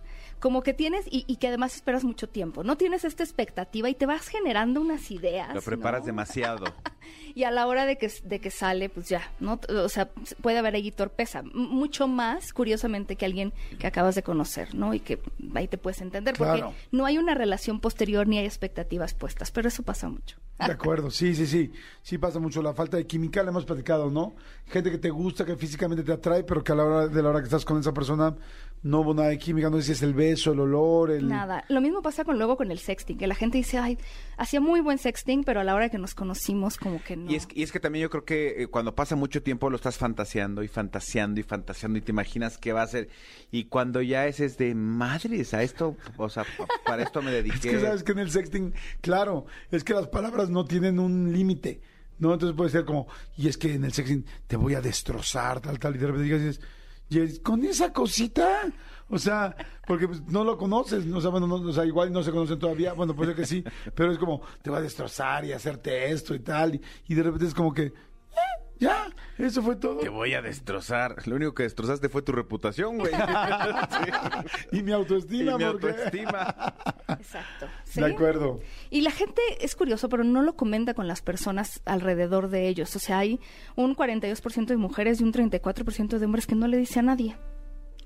Como 0.41 0.63
que 0.63 0.73
tienes 0.73 1.05
y, 1.09 1.23
y 1.27 1.37
que 1.37 1.47
además 1.47 1.75
esperas 1.75 2.03
mucho 2.03 2.27
tiempo. 2.27 2.63
No 2.63 2.75
tienes 2.75 3.05
esta 3.05 3.23
expectativa 3.23 3.89
y 3.89 3.95
te 3.95 4.05
vas 4.05 4.27
generando 4.27 4.81
unas 4.81 5.09
ideas. 5.11 5.53
Lo 5.55 5.61
preparas 5.61 6.01
¿no? 6.01 6.07
demasiado. 6.07 6.65
Y 7.33 7.45
a 7.45 7.51
la 7.51 7.67
hora 7.67 7.85
de 7.85 7.97
que, 7.97 8.11
de 8.25 8.39
que 8.39 8.51
sale, 8.51 8.89
pues 8.89 9.07
ya, 9.07 9.21
¿no? 9.39 9.59
O 9.69 9.89
sea, 9.89 10.09
puede 10.41 10.57
haber 10.57 10.75
ahí 10.75 10.91
torpeza. 10.91 11.43
Mucho 11.43 12.07
más, 12.07 12.51
curiosamente, 12.51 13.15
que 13.15 13.25
alguien 13.25 13.53
que 13.79 13.87
acabas 13.87 14.15
de 14.15 14.23
conocer, 14.23 14.75
¿no? 14.75 14.93
Y 14.93 14.99
que 14.99 15.19
ahí 15.55 15.67
te 15.67 15.77
puedes 15.77 16.01
entender. 16.01 16.35
Claro. 16.35 16.65
Porque 16.67 16.75
no 16.91 17.05
hay 17.05 17.17
una 17.17 17.33
relación 17.33 17.79
posterior 17.79 18.27
ni 18.27 18.37
hay 18.37 18.45
expectativas 18.45 19.13
puestas. 19.13 19.51
Pero 19.51 19.69
eso 19.69 19.83
pasa 19.83 20.09
mucho. 20.09 20.37
De 20.65 20.73
acuerdo, 20.73 21.09
sí, 21.09 21.33
sí, 21.33 21.47
sí. 21.47 21.71
Sí 22.01 22.17
pasa 22.17 22.39
mucho 22.39 22.61
la 22.61 22.73
falta 22.73 22.97
de 22.97 23.07
química, 23.07 23.41
le 23.43 23.49
hemos 23.49 23.65
platicado, 23.65 24.09
¿no? 24.09 24.35
Gente 24.67 24.91
que 24.91 24.97
te 24.97 25.09
gusta, 25.09 25.45
que 25.45 25.55
físicamente 25.55 26.03
te 26.03 26.11
atrae, 26.11 26.43
pero 26.43 26.63
que 26.63 26.71
a 26.71 26.75
la 26.75 26.83
hora 26.83 27.07
de 27.07 27.23
la 27.23 27.29
hora 27.29 27.39
que 27.39 27.45
estás 27.45 27.65
con 27.65 27.79
esa 27.79 27.93
persona 27.93 28.35
no 28.83 29.01
hubo 29.01 29.13
nada 29.13 29.29
de 29.29 29.37
química, 29.37 29.69
no 29.69 29.77
sé 29.77 29.83
si 29.83 29.91
es 29.91 30.01
el 30.01 30.13
beso, 30.15 30.53
el 30.53 30.59
olor, 30.59 31.11
el... 31.11 31.27
Nada. 31.29 31.63
Lo 31.69 31.81
mismo 31.81 32.01
pasa 32.01 32.23
con 32.23 32.37
luego 32.37 32.57
con 32.57 32.71
el 32.71 32.79
sexting, 32.79 33.15
que 33.17 33.27
la 33.27 33.35
gente 33.35 33.59
dice, 33.59 33.77
ay, 33.77 33.97
hacía 34.37 34.59
muy 34.59 34.79
buen 34.79 34.97
sexting, 34.97 35.43
pero 35.43 35.59
a 35.59 35.63
la 35.63 35.75
hora 35.75 35.89
que 35.89 35.99
nos 35.99 36.15
conocimos, 36.15 36.77
como 36.77 37.03
que 37.03 37.15
no. 37.15 37.29
Y 37.31 37.35
es, 37.35 37.47
y 37.53 37.61
es 37.61 37.71
que 37.71 37.79
también 37.79 38.01
yo 38.03 38.09
creo 38.09 38.25
que 38.25 38.63
eh, 38.63 38.67
cuando 38.67 38.95
pasa 38.95 39.15
mucho 39.15 39.43
tiempo 39.43 39.69
lo 39.69 39.75
estás 39.75 39.97
fantaseando 39.99 40.63
y 40.63 40.67
fantaseando 40.67 41.39
y 41.39 41.43
fantaseando 41.43 41.99
y 41.99 42.01
te 42.01 42.11
imaginas 42.11 42.57
qué 42.57 42.73
va 42.73 42.81
a 42.81 42.87
ser. 42.87 43.09
Y 43.51 43.65
cuando 43.65 44.01
ya 44.01 44.25
es, 44.25 44.39
es 44.39 44.57
de 44.57 44.73
madres, 44.73 45.53
a 45.53 45.61
esto, 45.61 45.95
o 46.17 46.29
sea, 46.29 46.43
pa- 46.57 46.65
para 46.83 47.03
esto 47.03 47.21
me 47.21 47.31
dediqué. 47.31 47.69
Es 47.69 47.75
que 47.75 47.79
sabes 47.81 48.03
que 48.03 48.13
en 48.13 48.19
el 48.19 48.31
sexting, 48.31 48.73
claro, 49.01 49.45
es 49.69 49.83
que 49.83 49.93
las 49.93 50.07
palabras 50.07 50.49
no 50.49 50.65
tienen 50.65 50.97
un 50.97 51.31
límite, 51.31 51.81
¿no? 52.17 52.33
Entonces 52.33 52.57
puede 52.57 52.71
ser 52.71 52.85
como, 52.85 53.07
y 53.37 53.47
es 53.47 53.59
que 53.59 53.75
en 53.75 53.83
el 53.83 53.93
sexting 53.93 54.25
te 54.47 54.55
voy 54.57 54.73
a 54.73 54.81
destrozar, 54.81 55.59
tal, 55.61 55.77
tal, 55.77 55.95
y 55.95 55.99
de 55.99 56.07
repente 56.07 56.23
digas, 56.35 56.59
y 57.11 57.39
con 57.39 57.63
esa 57.65 57.91
cosita, 57.93 58.71
o 59.09 59.19
sea, 59.19 59.55
porque 59.85 60.07
pues, 60.07 60.21
no 60.27 60.43
lo 60.43 60.57
conoces, 60.57 61.05
¿no? 61.05 61.17
o 61.17 61.21
sea, 61.21 61.29
bueno, 61.29 61.45
no, 61.45 61.55
o 61.55 61.73
sea, 61.73 61.85
igual 61.85 62.11
no 62.11 62.23
se 62.23 62.31
conocen 62.31 62.57
todavía, 62.57 62.93
bueno, 62.93 63.13
puede 63.15 63.31
ser 63.31 63.35
que 63.41 63.45
sí, 63.45 63.63
pero 63.93 64.11
es 64.11 64.17
como, 64.17 64.41
te 64.61 64.69
voy 64.69 64.79
a 64.79 64.81
destrozar 64.81 65.43
y 65.45 65.51
hacerte 65.51 66.09
esto 66.11 66.33
y 66.33 66.39
tal, 66.39 66.75
y, 66.75 66.81
y 67.09 67.13
de 67.15 67.23
repente 67.23 67.47
es 67.47 67.53
como 67.53 67.73
que, 67.73 67.83
"Eh, 67.83 67.93
ya, 68.81 69.07
eso 69.37 69.61
fue 69.61 69.77
todo. 69.77 69.97
Te 69.99 70.09
voy 70.09 70.33
a 70.33 70.41
destrozar. 70.41 71.15
Lo 71.27 71.37
único 71.37 71.53
que 71.53 71.63
destrozaste 71.63 72.09
fue 72.09 72.21
tu 72.21 72.33
reputación, 72.33 72.97
güey. 72.97 73.13
Sí. 74.71 74.77
Y 74.77 74.83
mi 74.83 74.91
autoestima, 74.91 75.51
Y 75.53 75.55
mi 75.57 75.63
porque... 75.71 75.87
autoestima. 75.87 76.73
Exacto. 77.07 77.67
De 77.95 78.05
acuerdo. 78.05 78.59
Y 78.89 79.01
la 79.01 79.11
gente 79.11 79.41
es 79.59 79.75
curioso, 79.75 80.09
pero 80.09 80.23
no 80.23 80.41
lo 80.41 80.55
comenta 80.55 80.93
con 80.93 81.07
las 81.07 81.21
personas 81.21 81.81
alrededor 81.85 82.49
de 82.49 82.67
ellos. 82.67 82.95
O 82.95 82.99
sea, 82.99 83.19
hay 83.19 83.39
un 83.75 83.95
42% 83.95 84.65
de 84.65 84.77
mujeres 84.77 85.21
y 85.21 85.23
un 85.23 85.31
34% 85.33 86.17
de 86.17 86.25
hombres 86.25 86.47
que 86.47 86.55
no 86.55 86.67
le 86.67 86.77
dice 86.77 86.99
a 86.99 87.03
nadie. 87.03 87.37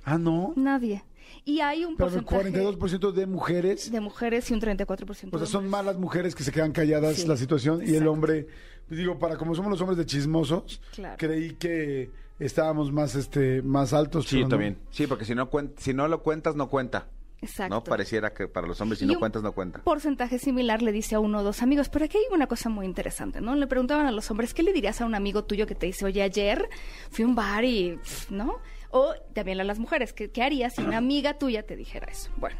Ah, 0.03 0.17
no. 0.17 0.53
Nadie. 0.55 1.03
Y 1.43 1.59
hay 1.61 1.85
un 1.85 1.95
Pero 1.97 2.09
el 2.09 2.23
porcentaje 2.23 2.51
42% 2.61 3.11
de 3.11 3.25
mujeres 3.25 3.91
de 3.91 3.99
mujeres 3.99 4.49
y 4.51 4.53
un 4.53 4.61
34% 4.61 4.99
O 5.01 5.05
de 5.05 5.15
sea, 5.15 5.27
hombres. 5.27 5.49
son 5.49 5.67
más 5.69 5.83
las 5.85 5.97
mujeres 5.97 6.35
que 6.35 6.43
se 6.43 6.51
quedan 6.51 6.71
calladas 6.71 7.15
Sí, 7.15 7.27
la 7.27 7.35
situación 7.37 7.81
y 7.85 7.95
el 7.95 8.07
hombre, 8.07 8.47
digo, 8.89 9.17
para 9.19 9.37
como 9.37 9.55
somos 9.55 9.71
los 9.71 9.81
hombres 9.81 9.97
de 9.97 10.05
chismosos, 10.05 10.81
Claro. 10.93 11.15
creí 11.17 11.53
que 11.55 12.09
estábamos 12.39 12.91
más 12.91 13.15
este 13.15 13.61
más 13.61 13.93
altos. 13.93 14.27
Sí, 14.27 14.41
no. 14.43 14.49
también. 14.49 14.77
Sí, 14.91 15.07
porque 15.07 15.25
si 15.25 15.33
no, 15.35 15.49
cuen- 15.49 15.73
si 15.77 15.93
no 15.93 16.07
lo 16.07 16.21
cuentas, 16.21 16.55
no 16.55 16.69
cuenta. 16.69 17.07
Exacto. 17.41 17.75
No 17.75 17.83
pareciera 17.83 18.33
que 18.33 18.47
para 18.47 18.65
los 18.65 18.79
hombres 18.81 18.97
si 18.99 19.05
Y 19.05 19.07
no 19.07 19.13
un 19.13 19.19
cuentas, 19.19 19.43
no 19.43 19.51
cuenta. 19.51 19.79
porcentaje 19.83 20.39
similar 20.39 20.81
le 20.81 20.91
dice 20.91 21.15
a 21.15 21.19
uno 21.19 21.39
o 21.39 21.43
dos 21.43 21.61
amigos. 21.61 21.89
Pero 21.89 22.05
aquí 22.05 22.17
hay 22.17 22.23
una 22.33 22.47
cosa 22.47 22.69
muy 22.69 22.85
interesante, 22.85 23.39
¿no? 23.41 23.53
Le 23.55 23.67
preguntaban 23.67 24.07
a 24.07 24.11
los 24.11 24.31
hombres, 24.31 24.53
¿qué 24.53 24.63
le 24.63 24.73
dirías 24.73 25.01
a 25.01 25.05
un 25.05 25.13
amigo 25.15 25.43
tuyo 25.43 25.67
que 25.67 25.75
te 25.75 25.85
dice, 25.85 26.05
oye, 26.05 26.23
ayer 26.23 26.67
fui 27.11 27.23
a 27.23 27.27
un 27.27 27.35
bar 27.35 27.63
y, 27.65 27.99
¿no? 28.29 28.59
O 28.89 29.13
también 29.33 29.59
a 29.59 29.63
las 29.63 29.77
mujeres, 29.79 30.13
¿qué, 30.13 30.31
qué 30.31 30.41
harías 30.43 30.75
si 30.75 30.81
una 30.81 30.97
amiga 30.97 31.37
tuya 31.37 31.63
te 31.63 31.75
dijera 31.75 32.07
eso? 32.09 32.31
Bueno, 32.37 32.57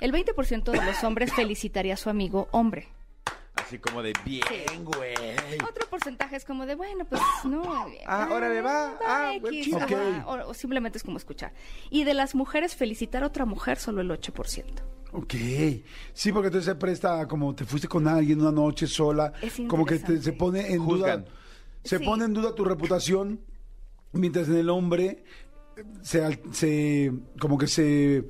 el 0.00 0.12
20% 0.12 0.70
de 0.70 0.84
los 0.84 1.02
hombres 1.02 1.32
felicitaría 1.32 1.94
a 1.94 1.96
su 1.96 2.10
amigo 2.10 2.48
hombre. 2.52 2.88
Así 3.68 3.78
como 3.78 4.02
de 4.02 4.14
bien, 4.24 4.42
güey. 4.84 5.14
Otro 5.68 5.86
porcentaje 5.90 6.36
es 6.36 6.44
como 6.46 6.64
de, 6.64 6.74
bueno, 6.74 7.04
pues 7.04 7.20
no. 7.44 7.62
Ah, 8.06 8.28
órale, 8.32 8.62
va. 8.62 8.98
Ah, 9.06 9.32
X, 9.34 9.74
ajá, 9.74 10.24
o, 10.26 10.48
o 10.50 10.54
simplemente 10.54 10.96
es 10.96 11.04
como 11.04 11.18
escuchar. 11.18 11.52
Y 11.90 12.04
de 12.04 12.14
las 12.14 12.34
mujeres, 12.34 12.74
felicitar 12.74 13.22
a 13.22 13.26
otra 13.26 13.44
mujer, 13.44 13.78
solo 13.78 14.00
el 14.00 14.10
8%. 14.10 14.64
Ok. 15.12 15.34
Sí, 16.14 16.32
porque 16.32 16.46
entonces 16.48 16.64
se 16.64 16.74
presta 16.76 17.20
a 17.20 17.28
como 17.28 17.54
te 17.54 17.64
fuiste 17.66 17.88
con 17.88 18.08
alguien 18.08 18.40
una 18.40 18.52
noche 18.52 18.86
sola, 18.86 19.32
Es 19.42 19.60
como 19.68 19.84
que 19.84 19.94
te- 19.96 20.06
se 20.06 20.12
interesante. 20.12 20.38
pone 20.38 20.72
en 20.72 20.78
Juzgan. 20.82 21.24
duda. 21.24 21.32
Se 21.84 21.98
Sí. 21.98 22.04
pone 22.04 22.24
en 22.24 22.32
duda 22.34 22.54
tu 22.54 22.64
reputación, 22.64 23.40
mientras 24.12 24.48
en 24.48 24.56
el 24.56 24.70
hombre 24.70 25.24
se, 26.02 26.24
al- 26.24 26.40
se 26.52 27.12
como 27.40 27.56
que 27.58 27.66
se 27.66 28.26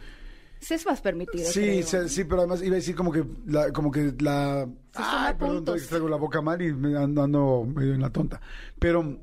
Sí, 0.60 0.74
es 0.74 0.84
más 0.86 1.00
permitido. 1.00 1.44
Sí, 1.50 1.60
creo. 1.60 1.82
se- 1.86 2.08
sí, 2.08 2.24
pero 2.24 2.38
además 2.42 2.62
iba 2.62 2.72
a 2.72 2.76
decir 2.76 2.94
como 2.96 3.12
que 3.12 3.24
la, 3.46 3.72
como 3.72 3.90
que 3.90 4.12
la... 4.20 4.66
Se 4.92 4.98
suma 5.02 5.26
Ay, 5.28 5.34
perdón, 5.34 5.56
puntos. 5.56 5.86
traigo 5.86 6.08
la 6.08 6.16
boca 6.16 6.40
mal 6.42 6.60
y 6.62 6.72
me 6.72 6.96
ando, 6.98 7.22
ando 7.22 7.64
medio 7.64 7.94
en 7.94 8.00
la 8.00 8.10
tonta. 8.10 8.40
Pero 8.78 9.18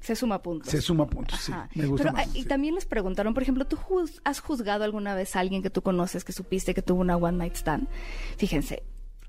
Se 0.00 0.16
suma 0.16 0.42
puntos. 0.42 0.68
se 0.70 0.80
suma 0.80 1.06
puntos, 1.06 1.38
sí. 1.40 1.52
Ajá. 1.52 1.68
Me 1.74 1.86
gusta 1.86 2.04
Pero, 2.04 2.16
más. 2.16 2.26
ah, 2.26 2.30
y 2.34 2.42
sí. 2.42 2.48
también 2.48 2.74
les 2.74 2.86
preguntaron, 2.86 3.34
por 3.34 3.42
ejemplo, 3.42 3.66
¿tú 3.66 3.76
juz- 3.76 4.20
has 4.24 4.40
juzgado 4.40 4.82
alguna 4.84 5.14
vez 5.14 5.36
a 5.36 5.40
alguien 5.40 5.62
que 5.62 5.70
tú 5.70 5.82
conoces, 5.82 6.24
que 6.24 6.32
supiste 6.32 6.74
que 6.74 6.82
tuvo 6.82 7.00
una 7.00 7.16
one 7.16 7.38
night 7.38 7.54
stand? 7.54 7.86
Fíjense. 8.36 8.82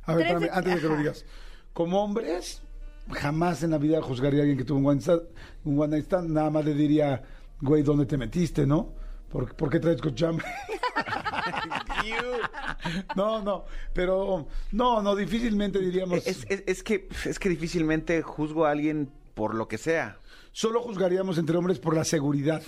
A 0.03 0.15
ver, 0.15 0.27
tres 0.27 0.39
de- 0.39 0.45
espérame, 0.47 0.57
antes 0.57 0.73
de 0.75 0.79
que 0.81 0.87
lo 0.87 0.93
ajá. 0.93 1.01
digas. 1.03 1.25
Como 1.73 2.03
hombres, 2.03 2.63
jamás 3.11 3.61
en 3.63 3.69
la 3.71 3.77
vida 3.77 4.01
juzgaría 4.01 4.39
a 4.39 4.41
alguien 4.43 4.57
que 4.57 4.63
tuvo 4.65 4.79
un 4.79 4.87
one, 4.87 4.99
stand, 5.01 5.21
un 5.65 5.79
one 5.79 5.89
night 5.89 6.05
stand. 6.05 6.29
Nada 6.31 6.49
más 6.49 6.65
le 6.65 6.73
diría, 6.73 7.21
güey, 7.61 7.83
¿dónde 7.83 8.05
te 8.07 8.17
metiste, 8.17 8.65
no? 8.65 8.93
¿Por, 9.29 9.55
¿por 9.55 9.69
qué 9.69 9.79
traes 9.79 10.01
cochambre? 10.01 10.45
no, 13.15 13.41
no, 13.41 13.65
pero 13.93 14.47
no, 14.71 15.01
no, 15.01 15.15
difícilmente 15.15 15.79
diríamos... 15.79 16.25
Es, 16.25 16.45
es- 16.49 16.63
es 16.67 16.83
que, 16.83 17.07
es 17.25 17.39
que 17.39 17.49
difícilmente 17.49 18.21
juzgo 18.21 18.65
a 18.65 18.71
alguien 18.71 19.11
por 19.33 19.55
lo 19.55 19.67
que 19.67 19.77
sea. 19.77 20.17
Solo 20.51 20.81
juzgaríamos 20.81 21.37
entre 21.37 21.57
hombres 21.57 21.79
por 21.79 21.95
la 21.95 22.03
seguridad. 22.03 22.61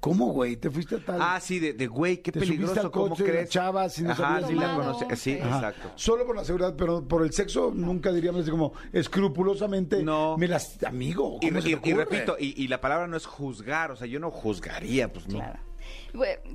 ¿Cómo, 0.00 0.32
güey? 0.32 0.56
¿Te 0.56 0.68
fuiste 0.68 0.96
a 0.96 0.98
tal? 0.98 1.18
Ah, 1.22 1.38
sí, 1.40 1.60
de, 1.60 1.74
de 1.74 1.86
güey, 1.86 2.16
qué 2.22 2.32
Te 2.32 2.40
peligroso, 2.40 2.80
al 2.80 2.90
¿cómo 2.90 3.10
coche 3.10 3.22
la 3.24 3.30
crees? 3.30 3.50
chava, 3.50 3.88
si 3.88 4.02
no 4.02 4.10
Ajá, 4.10 4.44
sí 4.48 4.52
la 4.54 4.74
conocí, 4.74 5.04
sí. 5.14 5.38
Ajá. 5.40 5.54
exacto. 5.68 5.92
Solo 5.94 6.26
por 6.26 6.34
la 6.34 6.44
seguridad, 6.44 6.74
pero 6.76 7.06
por 7.06 7.22
el 7.22 7.32
sexo 7.32 7.70
nunca 7.72 8.10
diríamos 8.12 8.42
así 8.42 8.50
como 8.50 8.72
escrupulosamente. 8.92 10.02
No. 10.02 10.36
Me 10.36 10.48
las, 10.48 10.82
amigo. 10.82 11.38
Y, 11.40 11.48
¿cómo 11.50 11.62
se 11.62 11.70
y- 11.70 11.76
te 11.76 11.88
y 11.88 11.92
ocurre? 11.92 12.04
repito, 12.10 12.36
y, 12.36 12.60
y 12.60 12.66
la 12.66 12.80
palabra 12.80 13.06
no 13.06 13.16
es 13.16 13.26
juzgar, 13.26 13.92
o 13.92 13.96
sea, 13.96 14.08
yo 14.08 14.18
no 14.18 14.32
juzgaría, 14.32 15.12
pues 15.12 15.28
no. 15.28 15.38
Claro. 15.38 15.60
Bue- 15.60 15.71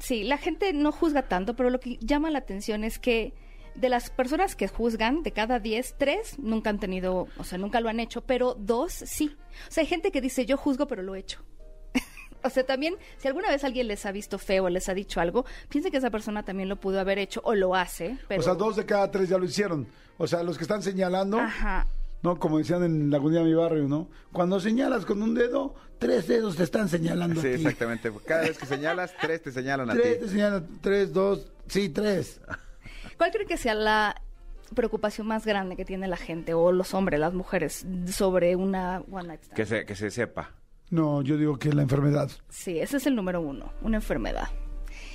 Sí, 0.01 0.23
la 0.23 0.37
gente 0.37 0.73
no 0.73 0.91
juzga 0.91 1.23
tanto, 1.23 1.55
pero 1.55 1.69
lo 1.69 1.79
que 1.79 1.97
llama 1.97 2.31
la 2.31 2.39
atención 2.39 2.83
es 2.83 2.99
que 2.99 3.33
de 3.77 3.89
las 3.89 4.09
personas 4.09 4.55
que 4.55 4.67
juzgan, 4.67 5.23
de 5.23 5.31
cada 5.31 5.59
10, 5.59 5.95
tres 5.97 6.39
nunca 6.39 6.69
han 6.69 6.79
tenido, 6.79 7.27
o 7.37 7.43
sea, 7.43 7.57
nunca 7.57 7.79
lo 7.79 7.89
han 7.89 7.99
hecho, 7.99 8.21
pero 8.21 8.55
dos 8.55 8.91
sí. 8.91 9.37
O 9.67 9.71
sea, 9.71 9.81
hay 9.81 9.87
gente 9.87 10.11
que 10.11 10.19
dice, 10.19 10.45
yo 10.45 10.57
juzgo, 10.57 10.87
pero 10.87 11.03
lo 11.03 11.15
he 11.15 11.19
hecho. 11.19 11.43
o 12.43 12.49
sea, 12.49 12.65
también, 12.65 12.95
si 13.17 13.27
alguna 13.27 13.49
vez 13.49 13.63
alguien 13.63 13.87
les 13.87 14.05
ha 14.05 14.11
visto 14.11 14.39
feo 14.39 14.65
o 14.65 14.69
les 14.69 14.89
ha 14.89 14.93
dicho 14.95 15.21
algo, 15.21 15.45
piensen 15.69 15.91
que 15.91 15.99
esa 15.99 16.09
persona 16.09 16.43
también 16.43 16.69
lo 16.69 16.77
pudo 16.77 16.99
haber 16.99 17.19
hecho 17.19 17.41
o 17.43 17.53
lo 17.53 17.75
hace. 17.75 18.17
Pero... 18.27 18.41
O 18.41 18.43
sea, 18.43 18.55
dos 18.55 18.75
de 18.75 18.85
cada 18.85 19.11
tres 19.11 19.29
ya 19.29 19.37
lo 19.37 19.45
hicieron. 19.45 19.87
O 20.17 20.25
sea, 20.25 20.41
los 20.41 20.57
que 20.57 20.63
están 20.63 20.81
señalando, 20.81 21.39
Ajá. 21.39 21.87
¿No? 22.21 22.39
Como 22.39 22.57
decían 22.57 22.83
en 22.83 23.09
la 23.09 23.17
Agonía 23.17 23.39
de 23.39 23.45
mi 23.45 23.53
barrio, 23.53 23.87
¿no? 23.87 24.09
Cuando 24.31 24.59
señalas 24.59 25.05
con 25.05 25.21
un 25.21 25.33
dedo, 25.33 25.75
tres 25.99 26.27
dedos 26.27 26.55
te 26.55 26.63
están 26.63 26.89
señalando. 26.89 27.41
Sí, 27.41 27.47
a 27.47 27.51
ti. 27.51 27.55
exactamente. 27.57 28.11
Cada 28.25 28.41
vez 28.41 28.57
que 28.57 28.65
señalas, 28.65 29.13
tres 29.21 29.41
te 29.43 29.51
señalan 29.51 29.89
a 29.89 29.93
ti. 29.93 29.99
Tres 30.01 30.19
te 30.19 30.27
señalan, 30.29 30.67
tres, 30.81 31.13
dos, 31.13 31.51
sí, 31.67 31.89
tres. 31.89 32.41
¿Cuál 33.17 33.31
cree 33.31 33.45
que 33.45 33.57
sea 33.57 33.73
la 33.73 34.21
preocupación 34.75 35.27
más 35.27 35.45
grande 35.45 35.75
que 35.75 35.85
tiene 35.85 36.07
la 36.07 36.17
gente 36.17 36.53
o 36.53 36.71
los 36.71 36.93
hombres, 36.93 37.19
las 37.19 37.33
mujeres, 37.33 37.85
sobre 38.07 38.55
una 38.55 39.01
one 39.11 39.27
night 39.27 39.43
stand? 39.43 39.55
Que 39.55 39.65
se, 39.65 39.85
que 39.85 39.95
se 39.95 40.11
sepa. 40.11 40.51
No, 40.89 41.21
yo 41.21 41.37
digo 41.37 41.57
que 41.57 41.73
la 41.73 41.81
enfermedad. 41.81 42.29
Sí, 42.49 42.79
ese 42.79 42.97
es 42.97 43.07
el 43.07 43.15
número 43.15 43.41
uno, 43.41 43.73
una 43.81 43.97
enfermedad. 43.97 44.47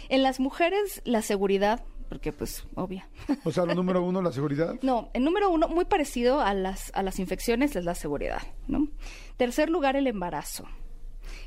En 0.09 0.23
las 0.23 0.41
mujeres, 0.41 1.01
la 1.05 1.23
seguridad, 1.23 1.83
porque 2.13 2.31
pues, 2.31 2.67
obvia. 2.75 3.09
O 3.43 3.51
sea, 3.51 3.65
lo 3.65 3.75
número 3.75 4.03
uno, 4.03 4.21
la 4.21 4.33
seguridad. 4.33 4.75
No, 4.83 5.09
el 5.15 5.25
número 5.25 5.49
uno, 5.49 5.67
muy 5.67 5.87
parecido 5.87 6.43
a 6.43 6.53
las, 6.53 6.91
a 6.95 7.03
las 7.03 7.19
infecciones, 7.19 7.75
es 7.75 7.87
la 7.87 7.95
seguridad, 7.95 8.43
¿no? 8.69 8.89
Tercer 9.39 9.71
lugar, 9.71 9.97
el 9.97 10.07
embarazo. 10.07 10.67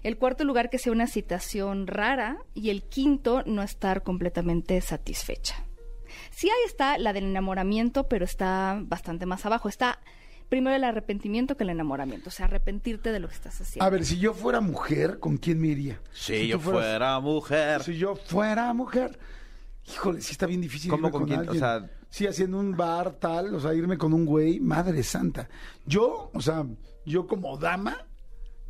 El 0.01 0.17
cuarto 0.17 0.43
lugar, 0.43 0.71
que 0.71 0.79
sea 0.79 0.91
una 0.91 1.05
situación 1.05 1.85
rara. 1.85 2.37
Y 2.55 2.71
el 2.71 2.81
quinto, 2.81 3.43
no 3.45 3.61
estar 3.61 4.01
completamente 4.01 4.81
satisfecha. 4.81 5.53
Sí, 6.31 6.49
ahí 6.49 6.65
está 6.65 6.97
la 6.97 7.13
del 7.13 7.25
enamoramiento, 7.25 8.07
pero 8.07 8.25
está 8.25 8.79
bastante 8.81 9.27
más 9.27 9.45
abajo. 9.45 9.69
Está 9.69 9.99
primero 10.49 10.75
el 10.75 10.83
arrepentimiento 10.83 11.57
que 11.57 11.63
el 11.63 11.69
enamoramiento. 11.69 12.29
O 12.29 12.31
sea, 12.31 12.47
arrepentirte 12.47 13.11
de 13.11 13.19
lo 13.19 13.27
que 13.27 13.35
estás 13.35 13.61
haciendo. 13.61 13.85
A 13.85 13.89
ver, 13.91 14.03
si 14.03 14.17
yo 14.17 14.33
fuera 14.33 14.61
mujer, 14.61 15.19
¿con 15.19 15.37
quién 15.37 15.61
me 15.61 15.67
iría? 15.67 16.01
Si, 16.11 16.47
yo 16.47 16.59
fueras- 16.59 16.81
fuera 16.89 17.19
mujer. 17.19 17.83
Si 17.83 17.97
yo 17.97 18.15
fuera 18.15 18.73
mujer, 18.73 19.19
híjole, 19.87 20.21
sí 20.21 20.31
está 20.31 20.45
bien 20.45 20.61
difícil. 20.61 20.89
¿Cómo 20.91 21.07
irme 21.07 21.19
con 21.19 21.25
quién? 21.27 21.39
O 21.39 21.41
alguien. 21.41 21.59
sea- 21.59 21.89
sí, 22.09 22.27
haciendo 22.27 22.59
un 22.59 22.75
bar 22.75 23.13
tal, 23.19 23.53
o 23.55 23.59
sea, 23.59 23.73
irme 23.73 23.97
con 23.97 24.13
un 24.13 24.25
güey, 24.25 24.59
madre 24.59 25.03
santa. 25.03 25.49
Yo, 25.85 26.31
o 26.33 26.41
sea, 26.41 26.65
yo 27.05 27.27
como 27.27 27.57
dama 27.57 27.97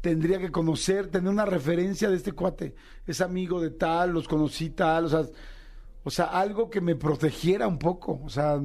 tendría 0.02 0.40
que 0.40 0.52
conocer, 0.52 1.08
tener 1.08 1.32
una 1.32 1.46
referencia 1.46 2.10
de 2.10 2.16
este 2.18 2.32
cuate. 2.32 2.76
Es 3.08 3.22
amigo 3.22 3.60
de 3.60 3.72
tal, 3.72 4.12
los 4.12 4.28
conocí 4.28 4.70
tal, 4.70 5.06
o 5.06 5.10
sea, 5.10 5.26
o 6.04 6.12
sea, 6.12 6.26
algo 6.26 6.70
que 6.70 6.82
me 6.82 6.96
protegiera 6.96 7.68
un 7.68 7.80
poco, 7.80 8.22
o 8.24 8.30
sea, 8.30 8.62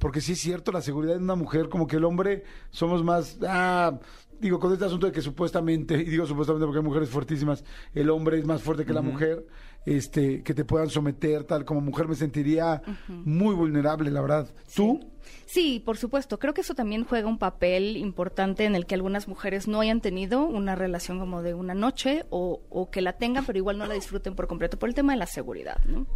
porque 0.00 0.20
sí 0.20 0.32
es 0.32 0.40
cierto, 0.40 0.72
la 0.72 0.82
seguridad 0.82 1.14
de 1.14 1.20
una 1.22 1.36
mujer, 1.36 1.68
como 1.68 1.86
que 1.86 1.96
el 1.96 2.04
hombre 2.04 2.42
somos 2.70 3.04
más, 3.04 3.38
ah, 3.46 3.98
digo, 4.40 4.58
con 4.58 4.72
este 4.72 4.84
asunto 4.84 5.06
de 5.06 5.12
que 5.12 5.22
supuestamente, 5.22 5.94
y 5.94 6.04
digo 6.04 6.26
supuestamente 6.26 6.66
porque 6.66 6.78
hay 6.78 6.84
mujeres 6.84 7.08
fuertísimas, 7.08 7.64
el 7.94 8.10
hombre 8.10 8.38
es 8.38 8.46
más 8.46 8.62
fuerte 8.62 8.84
que 8.84 8.92
la 8.92 9.02
mujer, 9.02 9.46
este, 9.86 10.42
que 10.42 10.54
te 10.54 10.64
puedan 10.64 10.88
someter, 10.88 11.44
tal, 11.44 11.64
como 11.64 11.80
mujer 11.80 12.08
me 12.08 12.14
sentiría 12.14 12.82
muy 13.08 13.54
vulnerable, 13.54 14.10
la 14.10 14.20
verdad. 14.20 14.54
¿Tú? 14.74 15.00
Sí, 15.46 15.82
por 15.84 15.96
supuesto. 15.96 16.38
Creo 16.38 16.52
que 16.52 16.60
eso 16.62 16.74
también 16.74 17.04
juega 17.04 17.28
un 17.28 17.38
papel 17.38 17.96
importante 17.96 18.64
en 18.64 18.74
el 18.74 18.86
que 18.86 18.94
algunas 18.94 19.28
mujeres 19.28 19.68
no 19.68 19.80
hayan 19.80 20.00
tenido 20.00 20.44
una 20.44 20.74
relación 20.74 21.18
como 21.18 21.42
de 21.42 21.54
una 21.54 21.74
noche 21.74 22.24
o, 22.30 22.62
o 22.68 22.90
que 22.90 23.00
la 23.00 23.14
tengan, 23.14 23.44
pero 23.46 23.58
igual 23.58 23.78
no 23.78 23.86
la 23.86 23.94
disfruten 23.94 24.34
por 24.34 24.46
completo 24.46 24.78
por 24.78 24.88
el 24.88 24.94
tema 24.94 25.12
de 25.12 25.18
la 25.18 25.26
seguridad, 25.26 25.82
¿no? 25.86 26.06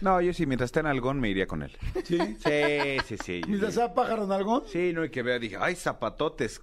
No, 0.00 0.20
yo 0.20 0.32
sí, 0.32 0.46
mientras 0.46 0.68
esté 0.68 0.80
en 0.80 0.86
algón 0.86 1.20
me 1.20 1.28
iría 1.28 1.46
con 1.46 1.62
él. 1.62 1.72
¿Sí? 2.04 2.18
Sí, 2.18 2.98
sí, 3.06 3.16
sí. 3.24 3.40
¿Mientras 3.48 3.74
sea 3.74 3.94
pájaro 3.94 4.24
en 4.24 4.32
algón? 4.32 4.62
Sí, 4.66 4.92
no 4.92 5.02
hay 5.02 5.10
que 5.10 5.22
ver. 5.22 5.40
Dije, 5.40 5.56
ay, 5.58 5.74
zapatotes, 5.74 6.60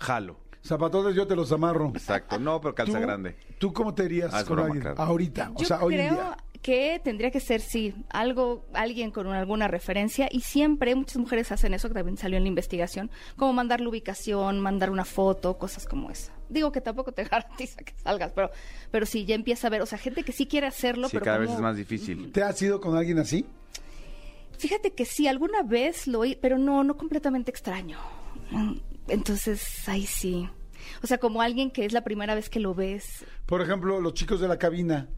jalo. 0.00 0.40
Zapatotes 0.64 1.14
yo 1.14 1.26
te 1.26 1.36
los 1.36 1.50
amarro. 1.52 1.90
Exacto. 1.94 2.38
No, 2.38 2.60
pero 2.60 2.74
calza 2.74 2.94
¿Tú- 2.98 3.00
grande. 3.00 3.36
¿Tú 3.58 3.72
cómo 3.72 3.94
te 3.94 4.04
irías 4.04 4.32
Ah, 4.34 4.40
es 4.40 4.44
con 4.44 4.56
broma, 4.56 4.66
alguien? 4.66 4.82
claro. 4.94 5.02
Ahorita, 5.02 5.52
o 5.54 5.58
Yo 5.60 5.66
sea, 5.66 5.82
hoy 5.82 5.94
en 5.94 6.00
creo 6.08 6.12
día. 6.14 6.36
que 6.62 7.00
tendría 7.02 7.30
que 7.30 7.40
ser, 7.40 7.60
sí, 7.60 7.94
algo, 8.10 8.66
alguien 8.74 9.10
con 9.10 9.26
una- 9.26 9.38
alguna 9.38 9.68
referencia 9.68 10.28
y 10.30 10.40
siempre 10.40 10.94
muchas 10.94 11.16
mujeres 11.18 11.50
hacen 11.52 11.74
eso, 11.74 11.88
que 11.88 11.94
también 11.94 12.16
salió 12.18 12.36
en 12.36 12.42
la 12.44 12.48
investigación, 12.48 13.10
como 13.36 13.52
mandar 13.52 13.80
la 13.80 13.88
ubicación, 13.88 14.60
mandar 14.60 14.90
una 14.90 15.04
foto, 15.04 15.56
cosas 15.58 15.86
como 15.86 16.10
esa. 16.10 16.32
Digo 16.48 16.70
que 16.72 16.80
tampoco 16.80 17.12
te 17.12 17.24
garantiza 17.30 17.82
que 17.82 17.94
salgas, 18.02 18.32
pero, 18.34 18.50
pero 18.90 19.06
sí, 19.06 19.24
ya 19.24 19.34
empieza 19.36 19.68
a 19.68 19.70
ver, 19.70 19.80
o 19.82 19.86
sea, 19.86 19.98
gente 19.98 20.22
que 20.24 20.32
sí 20.32 20.46
quiere 20.46 20.66
hacerlo, 20.66 21.08
Sí, 21.08 21.14
pero 21.14 21.24
cada 21.24 21.38
vez 21.38 21.46
como- 21.46 21.58
es 21.58 21.62
más 21.62 21.76
difícil. 21.76 22.30
¿Te 22.32 22.42
has 22.42 22.60
ido 22.60 22.80
con 22.80 22.96
alguien 22.96 23.18
así? 23.20 23.46
Fíjate 24.58 24.92
que 24.92 25.04
sí, 25.04 25.28
alguna 25.28 25.62
vez 25.62 26.08
lo 26.08 26.20
oí, 26.20 26.36
pero 26.40 26.58
no, 26.58 26.82
no 26.82 26.96
completamente 26.96 27.50
extraño. 27.50 27.98
Mm, 28.50 28.72
Entonces, 29.08 29.88
ahí 29.88 30.06
sí. 30.06 30.48
O 31.02 31.06
sea, 31.06 31.18
como 31.18 31.42
alguien 31.42 31.70
que 31.70 31.84
es 31.84 31.92
la 31.92 32.02
primera 32.02 32.34
vez 32.34 32.48
que 32.50 32.60
lo 32.60 32.74
ves. 32.74 33.24
Por 33.46 33.60
ejemplo, 33.62 34.00
los 34.00 34.14
chicos 34.14 34.40
de 34.40 34.48
la 34.48 34.58
cabina, 34.58 35.08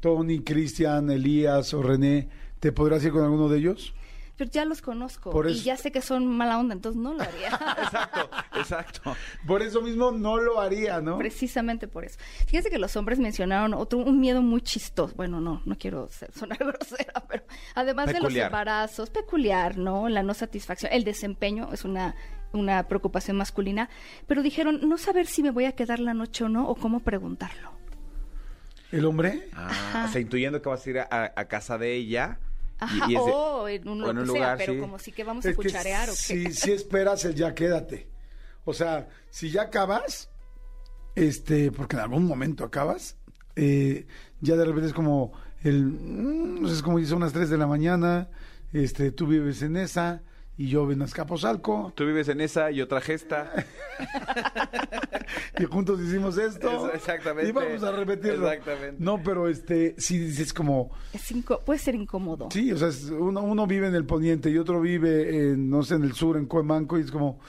Tony, 0.00 0.40
Cristian, 0.40 1.10
Elías 1.10 1.74
o 1.74 1.82
René, 1.82 2.28
¿te 2.60 2.72
podrás 2.72 3.04
ir 3.04 3.12
con 3.12 3.22
alguno 3.24 3.48
de 3.48 3.58
ellos? 3.58 3.94
Pero 4.36 4.52
ya 4.52 4.64
los 4.64 4.80
conozco 4.82 5.30
Por 5.30 5.48
y 5.48 5.52
eso- 5.52 5.64
ya 5.64 5.76
sé 5.76 5.90
que 5.90 6.00
son 6.00 6.24
mala 6.28 6.58
onda, 6.60 6.72
entonces 6.72 7.02
no 7.02 7.12
lo 7.12 7.22
haría. 7.22 7.48
Exacto, 7.82 8.30
exacto. 8.54 9.16
Por 9.46 9.62
eso 9.62 9.82
mismo 9.82 10.12
no 10.12 10.36
lo 10.36 10.60
haría, 10.60 11.00
¿no? 11.00 11.18
Precisamente 11.18 11.88
por 11.88 12.04
eso. 12.04 12.18
Fíjense 12.46 12.70
que 12.70 12.78
los 12.78 12.94
hombres 12.96 13.18
mencionaron 13.18 13.74
otro, 13.74 13.98
un 13.98 14.20
miedo 14.20 14.40
muy 14.40 14.60
chistoso. 14.60 15.12
Bueno, 15.16 15.40
no, 15.40 15.60
no 15.64 15.76
quiero 15.76 16.08
ser- 16.08 16.32
sonar 16.32 16.58
grosera, 16.64 17.24
pero 17.28 17.42
además 17.74 18.06
de 18.12 18.20
los 18.20 18.32
embarazos, 18.34 19.10
peculiar, 19.10 19.76
¿no? 19.76 20.08
La 20.08 20.22
no 20.22 20.32
satisfacción, 20.34 20.92
el 20.92 21.02
desempeño 21.02 21.70
es 21.72 21.84
una, 21.84 22.14
una 22.52 22.82
preocupación 22.88 23.36
masculina. 23.36 23.88
Pero 24.26 24.42
dijeron, 24.42 24.80
no 24.88 24.98
saber 24.98 25.26
si 25.26 25.42
me 25.42 25.50
voy 25.50 25.64
a 25.66 25.72
quedar 25.72 26.00
la 26.00 26.14
noche 26.14 26.44
o 26.44 26.48
no, 26.48 26.68
o 26.68 26.74
cómo 26.74 27.00
preguntarlo. 27.00 27.72
¿El 28.90 29.04
hombre? 29.04 29.48
Ah, 29.54 30.06
o 30.08 30.12
sea, 30.12 30.20
intuyendo 30.20 30.62
que 30.62 30.68
vas 30.68 30.86
a 30.86 30.90
ir 30.90 30.98
a, 31.00 31.32
a 31.36 31.44
casa 31.46 31.76
de 31.78 31.94
ella. 31.94 32.38
y- 32.80 32.84
Ajá, 32.84 33.06
y 33.10 33.16
o 33.16 33.68
en 33.68 33.88
un, 33.88 34.02
o 34.04 34.10
en 34.10 34.18
un 34.18 34.24
que 34.24 34.30
sea, 34.30 34.34
lugar, 34.40 34.58
pero 34.58 34.72
sí. 34.74 34.78
como 34.80 34.98
si 34.98 35.12
que 35.12 35.24
vamos 35.24 35.44
a 35.44 35.50
Es 35.50 35.56
cucharear 35.56 36.08
o 36.08 36.12
qué. 36.12 36.16
si, 36.16 36.52
si 36.54 36.72
esperas 36.72 37.24
el 37.24 37.34
ya 37.34 37.54
quédate. 37.54 38.08
O 38.64 38.72
sea, 38.72 39.08
si 39.30 39.50
ya 39.50 39.62
acabas, 39.62 40.30
este, 41.14 41.70
porque 41.72 41.96
en 41.96 42.02
algún 42.02 42.24
momento 42.24 42.64
acabas, 42.64 43.16
eh, 43.56 44.06
ya 44.40 44.56
de 44.56 44.64
repente 44.64 44.86
es 44.88 44.92
como 44.94 45.32
el, 45.64 45.84
mm, 45.86 46.62
no 46.62 46.68
sé, 46.68 46.74
es 46.74 46.82
como 46.82 46.98
dice 46.98 47.14
unas 47.14 47.32
3 47.32 47.50
de 47.50 47.58
la 47.58 47.66
mañana, 47.66 48.28
este, 48.72 49.10
tú 49.10 49.26
vives 49.26 49.60
en 49.62 49.76
esa 49.76 50.22
y 50.58 50.68
yo 50.68 50.90
en 50.90 51.00
Azcapotzalco 51.02 51.92
Tú 51.94 52.04
vives 52.04 52.28
en 52.28 52.40
esa 52.40 52.70
y 52.72 52.82
otra 52.82 53.00
gesta. 53.00 53.52
y 55.58 55.64
juntos 55.64 56.00
hicimos 56.00 56.36
esto. 56.36 56.68
Eso, 56.68 56.92
exactamente. 56.92 57.48
Y 57.48 57.52
vamos 57.52 57.82
a 57.84 57.92
repetirlo. 57.92 58.50
Exactamente. 58.50 58.96
No, 59.02 59.22
pero 59.22 59.48
este, 59.48 59.94
si 59.98 60.18
dices 60.18 60.52
como, 60.52 60.90
Es 61.12 61.32
puede 61.64 61.78
ser 61.78 61.94
incómodo. 61.94 62.48
sí, 62.50 62.72
o 62.72 62.76
sea, 62.76 62.88
es- 62.88 63.04
uno, 63.04 63.40
uno 63.42 63.66
vive 63.66 63.86
en 63.86 63.94
el 63.94 64.04
poniente 64.04 64.50
y 64.50 64.58
otro 64.58 64.80
vive 64.80 65.52
en, 65.52 65.70
no 65.70 65.82
sé, 65.82 65.94
en 65.94 66.02
el 66.02 66.12
sur, 66.12 66.36
en 66.36 66.46
Cuemanco 66.46 66.98
y 66.98 67.02
es 67.02 67.10
como... 67.10 67.40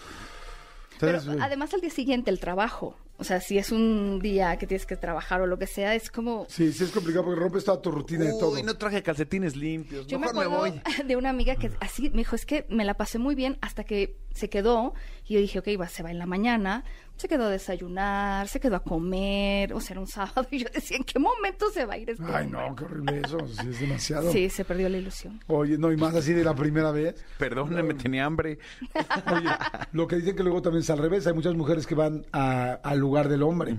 Además 1.42 1.74
al 1.74 1.82
día 1.82 1.90
siguiente 1.90 2.30
el 2.30 2.40
trabajo. 2.40 2.96
O 3.20 3.26
sea, 3.26 3.42
si 3.42 3.58
es 3.58 3.72
un 3.74 4.20
día 4.20 4.58
que 4.58 4.66
tienes 4.66 4.86
que 4.86 4.96
trabajar 4.96 5.42
o 5.42 5.46
lo 5.46 5.60
que 5.60 5.68
sea, 5.68 5.94
es 5.94 6.10
como... 6.10 6.46
Sí, 6.48 6.72
sí 6.72 6.86
es 6.86 6.92
complicado 6.92 7.26
porque 7.26 7.40
rompes 7.40 7.66
toda 7.66 7.82
tu 7.82 7.92
rutina 7.92 8.24
de 8.24 8.32
todo. 8.32 8.52
Uy, 8.52 8.64
no 8.64 8.78
traje 8.78 9.04
calcetines 9.04 9.58
limpios. 9.58 10.08
Yo 10.08 10.18
me 10.18 10.28
Mejor 10.28 10.48
me, 10.48 10.56
acuerdo 10.56 10.82
voy. 10.82 10.82
de 11.06 11.16
una 11.18 11.30
amiga 11.30 11.56
que 11.56 11.70
así 11.82 12.10
me 12.12 12.20
dijo, 12.20 12.38
es 12.38 12.46
que 12.46 12.66
me 12.70 12.86
la 12.86 12.94
pasé 12.94 13.20
muy 13.20 13.36
bien 13.36 13.58
hasta 13.60 13.84
que 13.84 14.16
se 14.40 14.50
quedó 14.50 14.94
y 15.28 15.34
yo 15.36 15.40
dije, 15.42 15.60
ok, 15.60 15.68
va, 15.80 15.88
se 15.88 16.02
va 16.02 16.10
en 16.12 16.18
la 16.18 16.26
mañana, 16.26 16.84
se 17.18 17.28
quedó 17.28 17.46
a 17.46 17.50
desayunar, 17.50 18.48
se 18.48 18.60
quedó 18.60 18.78
a 18.78 18.84
comer, 18.84 19.74
o 19.74 19.80
sea, 19.82 19.94
era 19.96 20.02
un 20.02 20.08
sábado 20.08 20.48
y 20.52 20.60
yo 20.60 20.68
decía, 20.74 20.98
¿en 20.98 21.04
qué 21.04 21.20
momento 21.20 21.70
se 21.72 21.86
va 21.86 21.94
a 21.96 21.98
ir 21.98 22.10
este 22.10 22.24
Ay, 22.26 22.46
hombre?". 22.46 22.70
no, 22.70 22.76
qué 22.76 22.84
horrible 22.86 23.22
eso. 23.26 23.38
Sí, 23.48 23.68
es 23.70 23.80
demasiado. 23.82 24.32
Sí, 24.32 24.50
se 24.50 24.64
perdió 24.66 24.88
la 24.90 24.98
ilusión. 24.98 25.40
Oye, 25.48 25.78
no, 25.78 25.92
y 25.92 25.98
más 25.98 26.16
así 26.16 26.34
de 26.34 26.44
la 26.44 26.56
primera 26.56 26.92
vez. 26.92 27.16
Perdóname, 27.38 27.94
tenía 27.96 28.26
hambre. 28.26 28.58
Oye, 29.36 29.50
lo 29.92 30.08
que 30.08 30.16
dicen 30.16 30.36
que 30.36 30.44
luego 30.44 30.62
también 30.62 30.82
es 30.84 30.90
al 30.90 30.98
revés. 31.00 31.28
Hay 31.28 31.34
muchas 31.34 31.54
mujeres 31.56 31.86
que 31.86 31.96
van 31.96 32.26
a- 32.32 32.80
al 32.84 32.98
lugar 33.00 33.28
del 33.30 33.44
hombre 33.44 33.76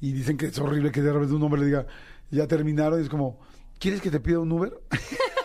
y 0.00 0.12
dicen 0.12 0.36
que 0.36 0.46
es 0.46 0.58
horrible 0.58 0.92
que 0.92 1.00
de 1.00 1.12
repente 1.12 1.34
un 1.34 1.42
hombre 1.42 1.60
le 1.60 1.66
diga, 1.66 1.86
ya 2.30 2.46
terminaron. 2.46 3.00
Y 3.00 3.04
es 3.04 3.08
como, 3.08 3.40
¿quieres 3.78 4.00
que 4.02 4.10
te 4.10 4.20
pida 4.20 4.38
un 4.40 4.52
Uber? 4.52 4.72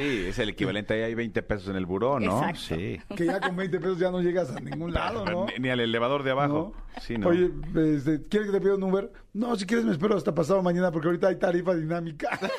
Sí, 0.00 0.26
es 0.28 0.38
el 0.38 0.48
equivalente. 0.50 0.94
Ahí 0.94 1.02
hay 1.02 1.14
20 1.14 1.42
pesos 1.42 1.68
en 1.68 1.76
el 1.76 1.84
buró, 1.84 2.18
¿no? 2.18 2.38
Exacto. 2.38 2.74
Sí. 2.76 3.00
Que 3.14 3.26
ya 3.26 3.40
con 3.40 3.54
20 3.54 3.78
pesos 3.80 3.98
ya 3.98 4.10
no 4.10 4.20
llegas 4.22 4.50
a 4.50 4.60
ningún 4.60 4.94
lado, 4.94 5.24
¿no? 5.24 5.46
Ni, 5.46 5.58
ni 5.58 5.68
al 5.68 5.80
elevador 5.80 6.22
de 6.22 6.30
abajo. 6.30 6.72
¿No? 6.74 7.00
Sí, 7.00 7.18
¿no? 7.18 7.28
Oye, 7.28 7.50
este, 7.96 8.22
¿quieres 8.28 8.50
que 8.50 8.58
te 8.58 8.60
pida 8.60 8.76
un 8.76 8.82
Uber? 8.82 9.12
No, 9.34 9.54
si 9.56 9.66
quieres 9.66 9.84
me 9.84 9.92
espero 9.92 10.16
hasta 10.16 10.34
pasado 10.34 10.62
mañana 10.62 10.90
porque 10.90 11.08
ahorita 11.08 11.28
hay 11.28 11.36
tarifa 11.36 11.74
dinámica. 11.74 12.38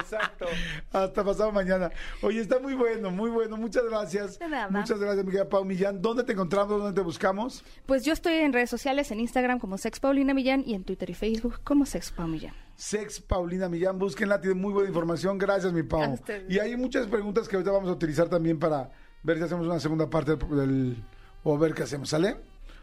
Exacto. 0.00 0.46
hasta 0.92 1.24
pasado 1.24 1.52
mañana. 1.52 1.90
Oye, 2.22 2.40
está 2.40 2.58
muy 2.58 2.74
bueno, 2.74 3.10
muy 3.10 3.30
bueno. 3.30 3.56
Muchas 3.56 3.84
gracias. 3.84 4.38
Nada. 4.40 4.68
Muchas 4.68 4.98
gracias, 4.98 5.24
mi 5.24 5.30
querida 5.30 5.48
Pau 5.48 5.64
Millán. 5.64 6.00
¿Dónde 6.00 6.24
te 6.24 6.32
encontramos? 6.32 6.78
¿Dónde 6.78 6.92
te 6.94 7.00
buscamos? 7.00 7.64
Pues 7.86 8.04
yo 8.04 8.12
estoy 8.12 8.34
en 8.34 8.52
redes 8.52 8.70
sociales, 8.70 9.10
en 9.10 9.20
Instagram 9.20 9.58
como 9.58 9.78
Sex 9.78 10.00
Paulina 10.00 10.34
Millán 10.34 10.62
y 10.66 10.74
en 10.74 10.84
Twitter 10.84 11.10
y 11.10 11.14
Facebook 11.14 11.60
como 11.64 11.86
Sex 11.86 12.12
Pau 12.12 12.28
Millán. 12.28 12.63
Sex 12.76 13.20
Paulina 13.20 13.68
Millán, 13.68 13.98
búsquenla, 13.98 14.40
tiene 14.40 14.54
muy 14.56 14.72
buena 14.72 14.88
información. 14.88 15.38
Gracias, 15.38 15.72
mi 15.72 15.82
Pau. 15.82 16.18
Y 16.48 16.58
hay 16.58 16.76
muchas 16.76 17.06
preguntas 17.06 17.48
que 17.48 17.56
ahorita 17.56 17.70
vamos 17.70 17.88
a 17.88 17.92
utilizar 17.92 18.28
también 18.28 18.58
para 18.58 18.90
ver 19.22 19.38
si 19.38 19.44
hacemos 19.44 19.66
una 19.66 19.80
segunda 19.80 20.10
parte 20.10 20.36
del... 20.36 20.96
o 21.42 21.56
ver 21.58 21.74
qué 21.74 21.84
hacemos, 21.84 22.08
¿sale? 22.08 22.36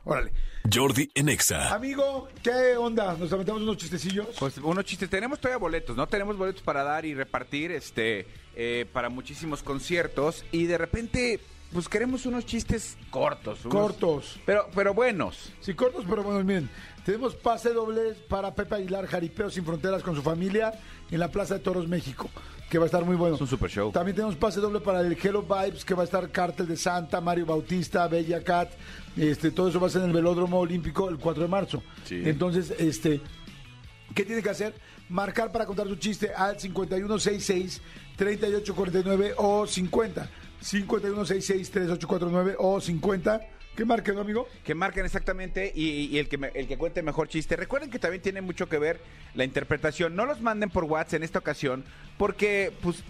Órale. 0.03 0.31
Jordi 0.71 1.11
en 1.13 1.29
Exa. 1.29 1.73
Amigo, 1.73 2.27
¿qué 2.41 2.75
onda? 2.75 3.15
¿Nos 3.15 3.31
aventamos 3.33 3.61
unos 3.61 3.77
chistecillos? 3.77 4.27
Pues 4.39 4.57
unos 4.57 4.83
chistes. 4.85 5.09
Tenemos 5.09 5.39
todavía 5.39 5.59
boletos, 5.59 5.95
¿no? 5.95 6.07
Tenemos 6.07 6.37
boletos 6.37 6.63
para 6.63 6.83
dar 6.83 7.05
y 7.05 7.13
repartir 7.13 7.71
este 7.71 8.25
eh, 8.55 8.87
para 8.91 9.09
muchísimos 9.09 9.61
conciertos. 9.61 10.43
Y 10.51 10.65
de 10.65 10.77
repente, 10.79 11.39
pues 11.73 11.87
queremos 11.89 12.25
unos 12.25 12.45
chistes 12.45 12.97
cortos. 13.09 13.65
unos- 13.65 13.73
Cortos. 13.77 14.39
Pero, 14.45 14.67
pero 14.75 14.93
buenos. 14.93 15.51
Sí, 15.61 15.73
cortos, 15.73 16.05
pero 16.09 16.23
bueno, 16.23 16.43
miren. 16.43 16.69
Tenemos 17.05 17.35
pase 17.35 17.73
doble 17.73 18.13
para 18.29 18.53
Pepe 18.53 18.75
Aguilar, 18.75 19.07
Jaripeo 19.07 19.49
Sin 19.49 19.65
Fronteras 19.65 20.03
con 20.03 20.15
su 20.15 20.21
familia 20.21 20.71
en 21.09 21.19
la 21.19 21.29
Plaza 21.31 21.55
de 21.55 21.59
Toros, 21.61 21.87
México, 21.87 22.29
que 22.69 22.77
va 22.77 22.83
a 22.83 22.87
estar 22.87 23.03
muy 23.03 23.15
bueno. 23.15 23.35
Es 23.35 23.41
un 23.41 23.47
super 23.47 23.71
show. 23.71 23.91
También 23.91 24.15
tenemos 24.15 24.35
pase 24.35 24.59
doble 24.59 24.81
para 24.81 25.01
el 25.01 25.13
Hello 25.13 25.41
Vibes, 25.41 25.83
que 25.83 25.95
va 25.95 26.03
a 26.03 26.05
estar 26.05 26.29
Cártel 26.29 26.67
de 26.67 26.77
Santa, 26.77 27.19
Mario 27.19 27.47
Bautista, 27.47 28.07
Bella 28.07 28.43
Cat. 28.43 28.69
Este, 29.17 29.49
todo 29.49 29.69
eso 29.69 29.79
va 29.79 29.87
a 29.87 29.89
ser 29.89 30.01
en 30.03 30.09
el 30.09 30.13
Velódromo 30.13 30.59
Olímpico 30.59 31.09
el 31.09 31.17
4 31.17 31.41
de 31.43 31.49
marzo. 31.49 31.81
Sí. 32.05 32.21
Entonces, 32.23 32.71
este, 32.77 33.19
¿qué 34.13 34.23
tiene 34.23 34.43
que 34.43 34.49
hacer? 34.51 34.75
Marcar 35.09 35.51
para 35.51 35.65
contar 35.65 35.87
su 35.87 35.95
chiste 35.95 36.31
al 36.33 36.57
5166-3849 38.17 39.33
o 39.37 39.65
50. 39.67 40.29
5166-3849 40.61 42.55
o 42.59 42.79
50. 42.81 43.41
¿Qué 43.75 43.85
marque, 43.85 44.11
no, 44.11 44.19
amigo? 44.21 44.47
Que 44.65 44.75
marquen 44.75 45.05
exactamente 45.05 45.71
y, 45.73 46.07
y 46.07 46.17
el, 46.19 46.27
que 46.27 46.37
me- 46.37 46.51
el 46.53 46.67
que 46.67 46.77
cuente 46.77 47.01
mejor 47.01 47.29
chiste. 47.29 47.55
Recuerden 47.55 47.89
que 47.89 47.99
también 47.99 48.21
tiene 48.21 48.41
mucho 48.41 48.67
que 48.67 48.77
ver 48.77 48.99
la 49.33 49.45
interpretación. 49.45 50.13
No 50.15 50.25
los 50.25 50.41
manden 50.41 50.69
por 50.69 50.83
WhatsApp 50.83 51.15
en 51.15 51.23
esta 51.23 51.39
ocasión 51.39 51.85
porque, 52.17 52.73
pues, 52.81 53.03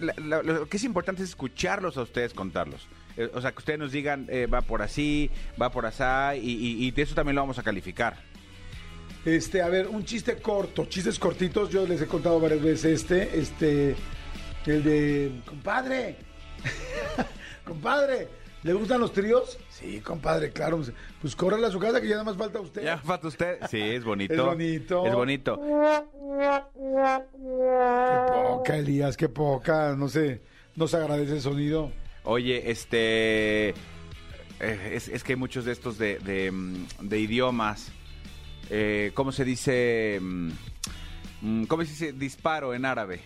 la- 0.00 0.14
la- 0.16 0.42
lo 0.42 0.66
que 0.68 0.78
es 0.78 0.84
importante 0.84 1.22
es 1.22 1.28
escucharlos 1.28 1.98
a 1.98 2.02
ustedes 2.02 2.32
contarlos. 2.32 2.88
Eh, 3.18 3.30
O 3.34 3.40
sea, 3.42 3.52
que 3.52 3.58
ustedes 3.58 3.78
nos 3.78 3.92
digan, 3.92 4.26
eh, 4.30 4.46
va 4.46 4.62
por 4.62 4.80
así, 4.80 5.30
va 5.60 5.70
por 5.70 5.84
asá, 5.84 6.34
y, 6.36 6.48
y- 6.52 6.86
y 6.86 6.90
de 6.90 7.02
eso 7.02 7.14
también 7.14 7.34
lo 7.36 7.42
vamos 7.42 7.58
a 7.58 7.62
calificar. 7.62 8.16
Este, 9.26 9.60
a 9.60 9.68
ver, 9.68 9.88
un 9.88 10.04
chiste 10.06 10.36
corto, 10.36 10.86
chistes 10.86 11.18
cortitos. 11.18 11.68
Yo 11.68 11.86
les 11.86 12.00
he 12.00 12.06
contado 12.06 12.40
varias 12.40 12.62
veces 12.62 13.02
este, 13.02 13.38
este, 13.38 13.94
el 14.64 14.82
de, 14.84 15.32
compadre, 15.44 16.16
compadre, 17.64 18.28
¿le 18.62 18.72
gustan 18.72 19.00
los 19.00 19.12
tríos? 19.12 19.58
Sí, 19.70 20.00
compadre, 20.00 20.50
claro. 20.52 20.82
Pues 21.20 21.36
córrele 21.36 21.66
a 21.66 21.70
su 21.70 21.78
casa 21.78 22.00
que 22.00 22.08
ya 22.08 22.14
nada 22.14 22.24
más 22.24 22.36
falta 22.36 22.60
usted. 22.60 22.82
¿Ya 22.82 22.98
falta 22.98 23.28
usted? 23.28 23.58
Sí, 23.70 23.80
es 23.80 24.04
bonito. 24.04 24.34
Es 24.34 24.42
bonito. 24.44 25.06
Es 25.06 25.14
bonito. 25.14 25.60
Qué 27.28 28.32
poca, 28.32 28.76
Elías, 28.76 29.16
qué 29.16 29.28
poca. 29.28 29.94
No 29.96 30.08
sé, 30.08 30.40
no 30.76 30.88
se 30.88 30.96
agradece 30.96 31.34
el 31.34 31.40
sonido. 31.42 31.92
Oye, 32.24 32.70
este. 32.70 33.70
eh, 33.70 33.74
es, 34.92 35.08
es 35.08 35.24
que 35.24 35.32
hay 35.32 35.36
muchos 35.38 35.64
de 35.64 35.72
estos 35.72 35.98
de, 35.98 36.18
de, 36.18 36.50
mm, 36.50 36.86
de 37.02 37.18
idiomas. 37.20 37.90
Eh, 38.70 39.12
¿Cómo 39.14 39.32
se 39.32 39.44
dice? 39.44 40.18
mm, 40.20 40.50
mm, 41.42 41.64
¿Cómo 41.64 41.82
se 41.84 41.90
dice 41.90 42.12
disparo 42.12 42.74
en 42.74 42.84
árabe? 42.84 43.20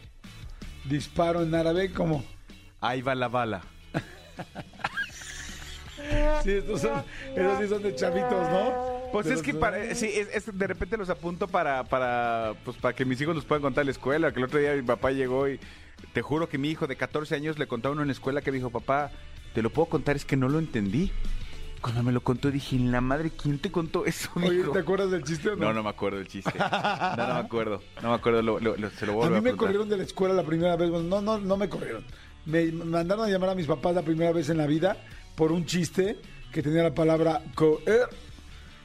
Disparo 0.85 1.43
en 1.43 1.55
árabe, 1.55 1.93
como. 1.93 2.24
Ahí 2.83 3.01
va 3.01 3.14
la 3.14 3.28
bala. 3.28 3.62
Sí, 6.43 6.51
estos 6.51 6.80
son, 6.80 7.03
esos 7.37 7.59
sí 7.61 7.68
son 7.68 7.83
de 7.83 7.95
chavitos, 7.95 8.30
¿no? 8.51 8.93
Pues 9.12 9.26
es 9.26 9.35
los- 9.35 9.43
que 9.43 9.55
para, 9.55 9.95
sí, 9.95 10.07
es, 10.12 10.28
es- 10.49 10.59
de 10.59 10.66
repente 10.66 10.97
los 10.97 11.09
apunto 11.09 11.47
para, 11.47 11.85
para, 11.85 12.55
pues 12.64 12.76
para 12.78 12.95
que 12.95 13.05
mis 13.05 13.20
hijos 13.20 13.35
nos 13.37 13.45
puedan 13.45 13.62
contar 13.62 13.83
en 13.83 13.87
la 13.87 13.93
escuela. 13.93 14.33
Que 14.33 14.41
el 14.41 14.45
otro 14.47 14.59
día 14.59 14.74
mi 14.74 14.83
papá 14.83 15.12
llegó 15.12 15.49
y 15.49 15.61
te 16.12 16.20
juro 16.22 16.49
que 16.49 16.59
mi 16.59 16.68
hijo 16.70 16.87
de 16.87 16.97
14 16.97 17.35
años 17.37 17.59
le 17.59 17.66
contaba 17.68 17.93
a 17.93 17.95
uno 17.95 18.03
en 18.03 18.09
la 18.09 18.12
escuela 18.12 18.41
que 18.43 18.51
me 18.51 18.57
dijo, 18.59 18.70
papá, 18.70 19.11
te 19.55 19.62
lo 19.62 19.70
puedo 19.70 19.87
contar, 19.89 20.16
es 20.16 20.24
que 20.24 20.37
no 20.37 20.49
lo 20.49 20.59
entendí. 20.59 21.12
Cuando 21.80 22.03
me 22.03 22.12
lo 22.12 22.20
contó 22.22 22.51
dije, 22.51 22.76
en 22.76 22.91
la 22.93 23.01
madre, 23.01 23.30
¿quién 23.30 23.59
te 23.59 23.70
contó 23.70 24.05
eso, 24.07 24.30
Oye, 24.37 24.51
mijo?" 24.51 24.72
¿te 24.72 24.78
acuerdas 24.80 25.11
del 25.11 25.24
chiste 25.24 25.51
o 25.51 25.57
no? 25.57 25.66
No, 25.66 25.72
no 25.72 25.83
me 25.85 25.91
acuerdo 25.91 26.18
del 26.18 26.28
chiste. 26.28 26.53
No, 26.59 27.16
no 27.26 27.35
me 27.35 27.41
acuerdo. 27.47 27.83
No 28.03 28.09
me 28.11 28.14
acuerdo, 28.14 28.43
lo- 28.43 28.61
lo- 28.61 28.76
lo- 28.76 28.91
se 28.91 29.07
lo 29.07 29.12
A 29.12 29.16
vuelvo 29.16 29.37
a, 29.37 29.41
mí 29.41 29.51
me 29.51 29.57
corrieron 29.57 29.89
de 29.89 29.97
la 29.99 30.03
escuela 30.05 30.35
la 30.35 30.45
primera 30.45 30.76
vez. 30.76 30.91
Bueno, 30.91 31.09
no, 31.09 31.20
no, 31.20 31.39
no 31.39 31.57
me 31.57 31.68
corrieron. 31.68 32.05
Me 32.47 32.72
mandaron 32.72 33.24
a 33.24 33.28
llamar 33.28 33.51
a 33.51 33.55
mis 33.55 33.66
papás 33.66 33.95
la 33.95 34.03
primera 34.03 34.32
vez 34.32 34.49
en 34.51 34.59
la 34.59 34.66
vida 34.66 34.97
por 35.36 35.53
un 35.53 35.64
chiste 35.66 36.16
que 36.53 36.62
tenía 36.62 36.82
la 36.82 36.95
palabra 36.95 37.43
coer, 37.55 38.09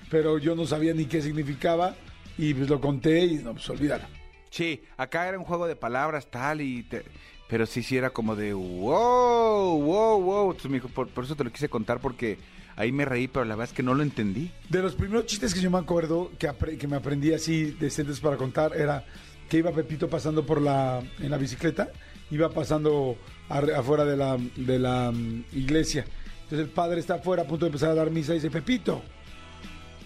pero 0.09 0.37
yo 0.37 0.55
no 0.55 0.65
sabía 0.65 0.93
ni 0.93 1.05
qué 1.05 1.21
significaba 1.21 1.95
y 2.37 2.53
pues 2.53 2.69
lo 2.69 2.79
conté 2.79 3.25
y 3.25 3.35
no, 3.35 3.53
pues 3.53 3.69
olvídalo. 3.69 4.05
Sí, 4.49 4.81
acá 4.95 5.27
era 5.27 5.37
un 5.37 5.43
juego 5.45 5.67
de 5.67 5.75
palabras 5.75 6.27
tal 6.31 6.61
y... 6.61 6.83
te- 6.83 7.03
Pero 7.49 7.65
sí, 7.65 7.83
sí 7.83 7.97
era 7.97 8.11
como 8.11 8.35
de 8.35 8.53
wow, 8.53 9.81
wow, 9.81 10.21
wow. 10.21 10.45
Entonces 10.51 10.71
me 10.71 10.77
dijo, 10.77 10.87
por, 10.89 11.09
por 11.09 11.23
eso 11.25 11.35
te 11.35 11.43
lo 11.43 11.51
quise 11.51 11.67
contar 11.69 11.99
porque 11.99 12.37
ahí 12.75 12.91
me 12.91 13.05
reí, 13.05 13.27
pero 13.27 13.43
la 13.45 13.55
verdad 13.55 13.71
es 13.71 13.75
que 13.75 13.83
no 13.83 13.93
lo 13.93 14.03
entendí. 14.03 14.51
De 14.69 14.81
los 14.81 14.95
primeros 14.95 15.25
chistes 15.25 15.53
que 15.53 15.59
yo 15.61 15.69
me 15.71 15.77
acuerdo 15.79 16.31
que, 16.39 16.47
apre- 16.49 16.77
que 16.77 16.87
me 16.87 16.95
aprendí 16.95 17.33
así 17.33 17.71
decentes 17.79 18.19
para 18.19 18.37
contar 18.37 18.75
era 18.77 19.05
que 19.49 19.57
iba 19.57 19.71
Pepito 19.71 20.09
pasando 20.09 20.45
por 20.45 20.61
la 20.61 21.01
en 21.19 21.31
la 21.31 21.37
bicicleta, 21.37 21.89
iba 22.31 22.49
pasando 22.49 23.17
afuera 23.49 24.05
de 24.05 24.17
la, 24.17 24.37
de 24.55 24.79
la 24.79 25.11
mm, 25.11 25.45
iglesia. 25.53 26.05
Entonces 26.43 26.67
el 26.67 26.69
padre 26.69 26.99
está 26.99 27.15
afuera 27.15 27.43
a 27.43 27.45
punto 27.45 27.65
de 27.65 27.69
empezar 27.69 27.91
a 27.91 27.95
dar 27.95 28.09
misa 28.09 28.31
y 28.31 28.35
dice, 28.35 28.49
Pepito, 28.49 29.01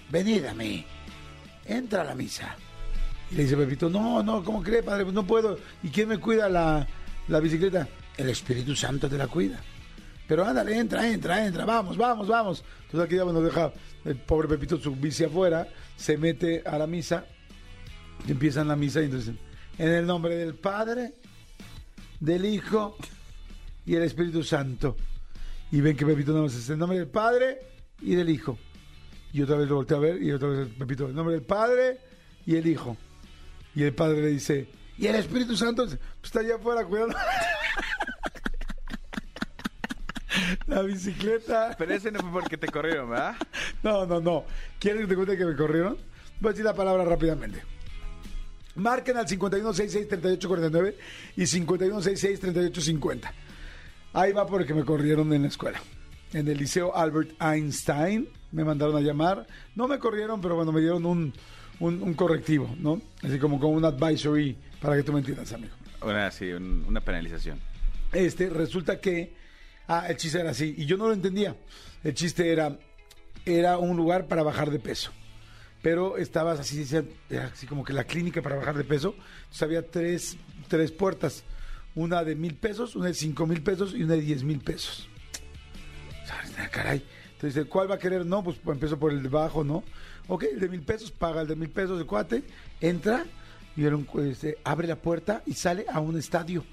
venid 0.09 0.45
a 0.45 0.53
mí, 0.53 0.85
entra 1.65 2.01
a 2.01 2.05
la 2.05 2.15
misa. 2.15 2.55
Y 3.29 3.35
le 3.35 3.43
dice 3.43 3.55
Pepito, 3.55 3.89
no, 3.89 4.23
no, 4.23 4.43
¿cómo 4.43 4.61
cree, 4.61 4.83
padre? 4.83 5.03
Pues 5.03 5.13
no 5.13 5.25
puedo. 5.25 5.57
¿Y 5.83 5.89
quién 5.89 6.09
me 6.09 6.17
cuida 6.17 6.49
la, 6.49 6.87
la 7.27 7.39
bicicleta? 7.39 7.87
El 8.17 8.29
Espíritu 8.29 8.75
Santo 8.75 9.07
te 9.07 9.17
la 9.17 9.27
cuida. 9.27 9.59
Pero 10.27 10.45
ándale, 10.45 10.77
entra, 10.77 11.07
entra, 11.07 11.45
entra, 11.45 11.65
vamos, 11.65 11.97
vamos, 11.97 12.27
vamos. 12.27 12.63
Entonces 12.85 13.05
aquí 13.05 13.15
ya 13.15 13.23
bueno, 13.23 13.41
deja 13.41 13.71
el 14.05 14.15
pobre 14.15 14.47
Pepito 14.47 14.77
su 14.77 14.95
bici 14.95 15.23
afuera, 15.23 15.67
se 15.95 16.17
mete 16.17 16.63
a 16.65 16.77
la 16.77 16.87
misa, 16.87 17.25
y 18.27 18.31
empiezan 18.31 18.67
la 18.67 18.75
misa 18.75 19.01
y 19.01 19.05
entonces, 19.05 19.35
en 19.77 19.89
el 19.89 20.05
nombre 20.05 20.35
del 20.35 20.55
Padre, 20.55 21.13
del 22.19 22.45
Hijo 22.45 22.95
y 23.85 23.95
el 23.95 24.03
Espíritu 24.03 24.43
Santo. 24.43 24.95
Y 25.71 25.81
ven 25.81 25.95
que 25.95 26.05
Pepito 26.05 26.31
nada 26.31 26.43
más 26.43 26.55
es 26.55 26.69
en 26.69 26.79
nombre 26.79 26.97
del 26.97 27.07
Padre 27.07 27.59
y 28.01 28.15
del 28.15 28.29
Hijo. 28.29 28.57
Y 29.33 29.41
otra 29.41 29.57
vez 29.57 29.69
lo 29.69 29.75
voltea 29.75 29.97
a 29.97 30.01
ver 30.01 30.21
y 30.21 30.31
otra 30.31 30.49
vez 30.49 30.67
Pepito, 30.77 31.07
en 31.07 31.15
nombre 31.15 31.35
del 31.35 31.43
Padre 31.43 31.99
y 32.45 32.55
el 32.55 32.67
Hijo. 32.67 32.97
Y 33.73 33.83
el 33.83 33.93
Padre 33.93 34.21
le 34.21 34.27
dice, 34.27 34.67
y 34.97 35.07
el 35.07 35.15
Espíritu 35.15 35.55
Santo 35.55 35.85
pues, 35.85 35.97
está 36.23 36.41
allá 36.41 36.55
afuera 36.55 36.85
cuidando. 36.85 37.17
La 40.67 40.81
bicicleta. 40.81 41.75
Pero 41.77 41.93
ese 41.93 42.11
no 42.11 42.19
fue 42.19 42.31
porque 42.31 42.57
te 42.57 42.67
corrieron, 42.67 43.09
¿verdad? 43.09 43.35
No, 43.83 44.05
no, 44.05 44.19
no. 44.19 44.45
¿Quieres 44.79 45.01
que 45.01 45.07
te 45.07 45.15
cuente 45.15 45.37
que 45.37 45.45
me 45.45 45.55
corrieron? 45.55 45.97
Voy 46.39 46.49
a 46.49 46.51
decir 46.51 46.65
la 46.65 46.73
palabra 46.73 47.03
rápidamente. 47.05 47.63
Marquen 48.75 49.17
al 49.17 49.27
5166-3849 49.27 50.95
y 51.35 51.43
5166-3850. 51.43 53.31
Ahí 54.13 54.31
va 54.33 54.45
porque 54.45 54.73
me 54.73 54.83
corrieron 54.83 55.31
en 55.33 55.43
la 55.43 55.47
escuela. 55.47 55.81
En 56.33 56.47
el 56.47 56.57
Liceo 56.57 56.95
Albert 56.95 57.31
Einstein 57.41 58.27
me 58.51 58.63
mandaron 58.63 58.95
a 58.95 59.01
llamar. 59.01 59.47
No 59.75 59.87
me 59.87 59.99
corrieron, 59.99 60.41
pero 60.41 60.55
bueno, 60.55 60.71
me 60.71 60.81
dieron 60.81 61.05
un, 61.05 61.33
un, 61.79 62.01
un 62.01 62.13
correctivo, 62.13 62.73
¿no? 62.79 63.01
Así 63.23 63.37
como 63.39 63.59
con 63.59 63.71
un 63.73 63.85
advisory 63.85 64.57
para 64.81 64.95
que 64.97 65.03
tú 65.03 65.13
me 65.13 65.19
entiendas, 65.19 65.51
amigo. 65.53 65.73
Una, 66.01 66.29
sí, 66.31 66.51
un- 66.51 66.85
una 66.87 67.01
penalización. 67.01 67.59
Este, 68.11 68.49
resulta 68.49 68.99
que. 68.99 69.33
Ah, 69.87 70.05
el 70.09 70.17
chiste 70.17 70.39
era 70.39 70.51
así. 70.51 70.73
Y 70.77 70.85
yo 70.85 70.97
no 70.97 71.07
lo 71.07 71.13
entendía. 71.13 71.55
El 72.03 72.13
chiste 72.13 72.51
era. 72.51 72.77
Era 73.45 73.77
un 73.77 73.97
lugar 73.97 74.27
para 74.27 74.43
bajar 74.43 74.69
de 74.71 74.79
peso. 74.79 75.11
Pero 75.81 76.17
estabas 76.17 76.59
así, 76.59 76.85
era 77.29 77.47
así 77.47 77.65
como 77.65 77.83
que 77.83 77.91
la 77.93 78.03
clínica 78.03 78.41
para 78.41 78.55
bajar 78.55 78.77
de 78.77 78.83
peso. 78.83 79.15
Entonces 79.41 79.61
había 79.63 79.81
tres, 79.87 80.37
tres 80.67 80.91
puertas. 80.91 81.43
Una 81.95 82.23
de 82.23 82.35
mil 82.35 82.55
pesos, 82.55 82.95
una 82.95 83.07
de 83.07 83.13
cinco 83.13 83.45
mil 83.45 83.61
pesos 83.61 83.93
y 83.93 84.03
una 84.03 84.15
de 84.15 84.21
diez 84.21 84.43
mil 84.43 84.59
pesos. 84.59 85.07
Ah, 86.57 86.67
caray. 86.69 87.03
Entonces, 87.33 87.65
¿cuál 87.65 87.89
va 87.89 87.95
a 87.95 87.99
querer? 87.99 88.25
No, 88.25 88.43
pues 88.43 88.57
empiezo 88.65 88.97
por 88.99 89.11
el 89.11 89.23
de 89.23 89.29
bajo, 89.29 89.63
¿no? 89.63 89.83
Ok, 90.27 90.43
el 90.43 90.59
de 90.59 90.69
mil 90.69 90.81
pesos, 90.81 91.11
paga 91.11 91.41
el 91.41 91.47
de 91.47 91.55
mil 91.55 91.69
pesos, 91.69 91.99
el 91.99 92.05
cuate, 92.05 92.43
entra 92.79 93.25
y 93.75 93.85
era 93.85 93.95
un, 93.95 94.07
este, 94.29 94.57
abre 94.63 94.87
la 94.87 94.95
puerta 94.95 95.41
y 95.45 95.53
sale 95.53 95.85
a 95.91 95.99
un 95.99 96.17
estadio. 96.17 96.63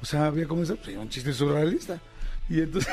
O 0.00 0.04
sea, 0.04 0.26
había 0.26 0.46
como 0.48 0.62
eso, 0.62 0.76
pues, 0.76 0.96
un 0.96 1.08
chiste 1.08 1.32
surrealista. 1.32 2.00
Y 2.48 2.60
entonces 2.60 2.92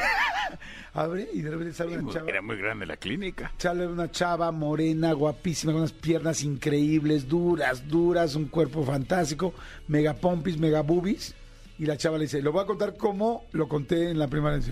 abre 0.93 1.27
y 1.33 1.41
de 1.41 1.49
repente 1.49 1.73
sale 1.73 1.97
una 1.97 2.13
chava. 2.13 2.29
Era 2.29 2.41
muy 2.41 2.57
grande 2.57 2.85
la 2.85 2.97
clínica. 2.97 3.51
Sale 3.57 3.87
una 3.87 4.11
chava 4.11 4.51
morena, 4.51 5.11
guapísima, 5.13 5.73
con 5.73 5.81
unas 5.81 5.93
piernas 5.93 6.43
increíbles, 6.43 7.27
duras, 7.27 7.87
duras, 7.87 8.35
un 8.35 8.45
cuerpo 8.45 8.83
fantástico, 8.83 9.53
mega 9.87 10.13
pompis, 10.13 10.57
mega 10.57 10.81
boobies. 10.81 11.35
Y 11.79 11.85
la 11.85 11.97
chava 11.97 12.17
le 12.17 12.25
dice, 12.25 12.41
lo 12.41 12.51
voy 12.51 12.61
a 12.63 12.65
contar 12.67 12.97
como 12.97 13.45
lo 13.53 13.67
conté 13.67 14.09
en 14.11 14.19
la 14.19 14.27
primera 14.27 14.57
vez. 14.57 14.69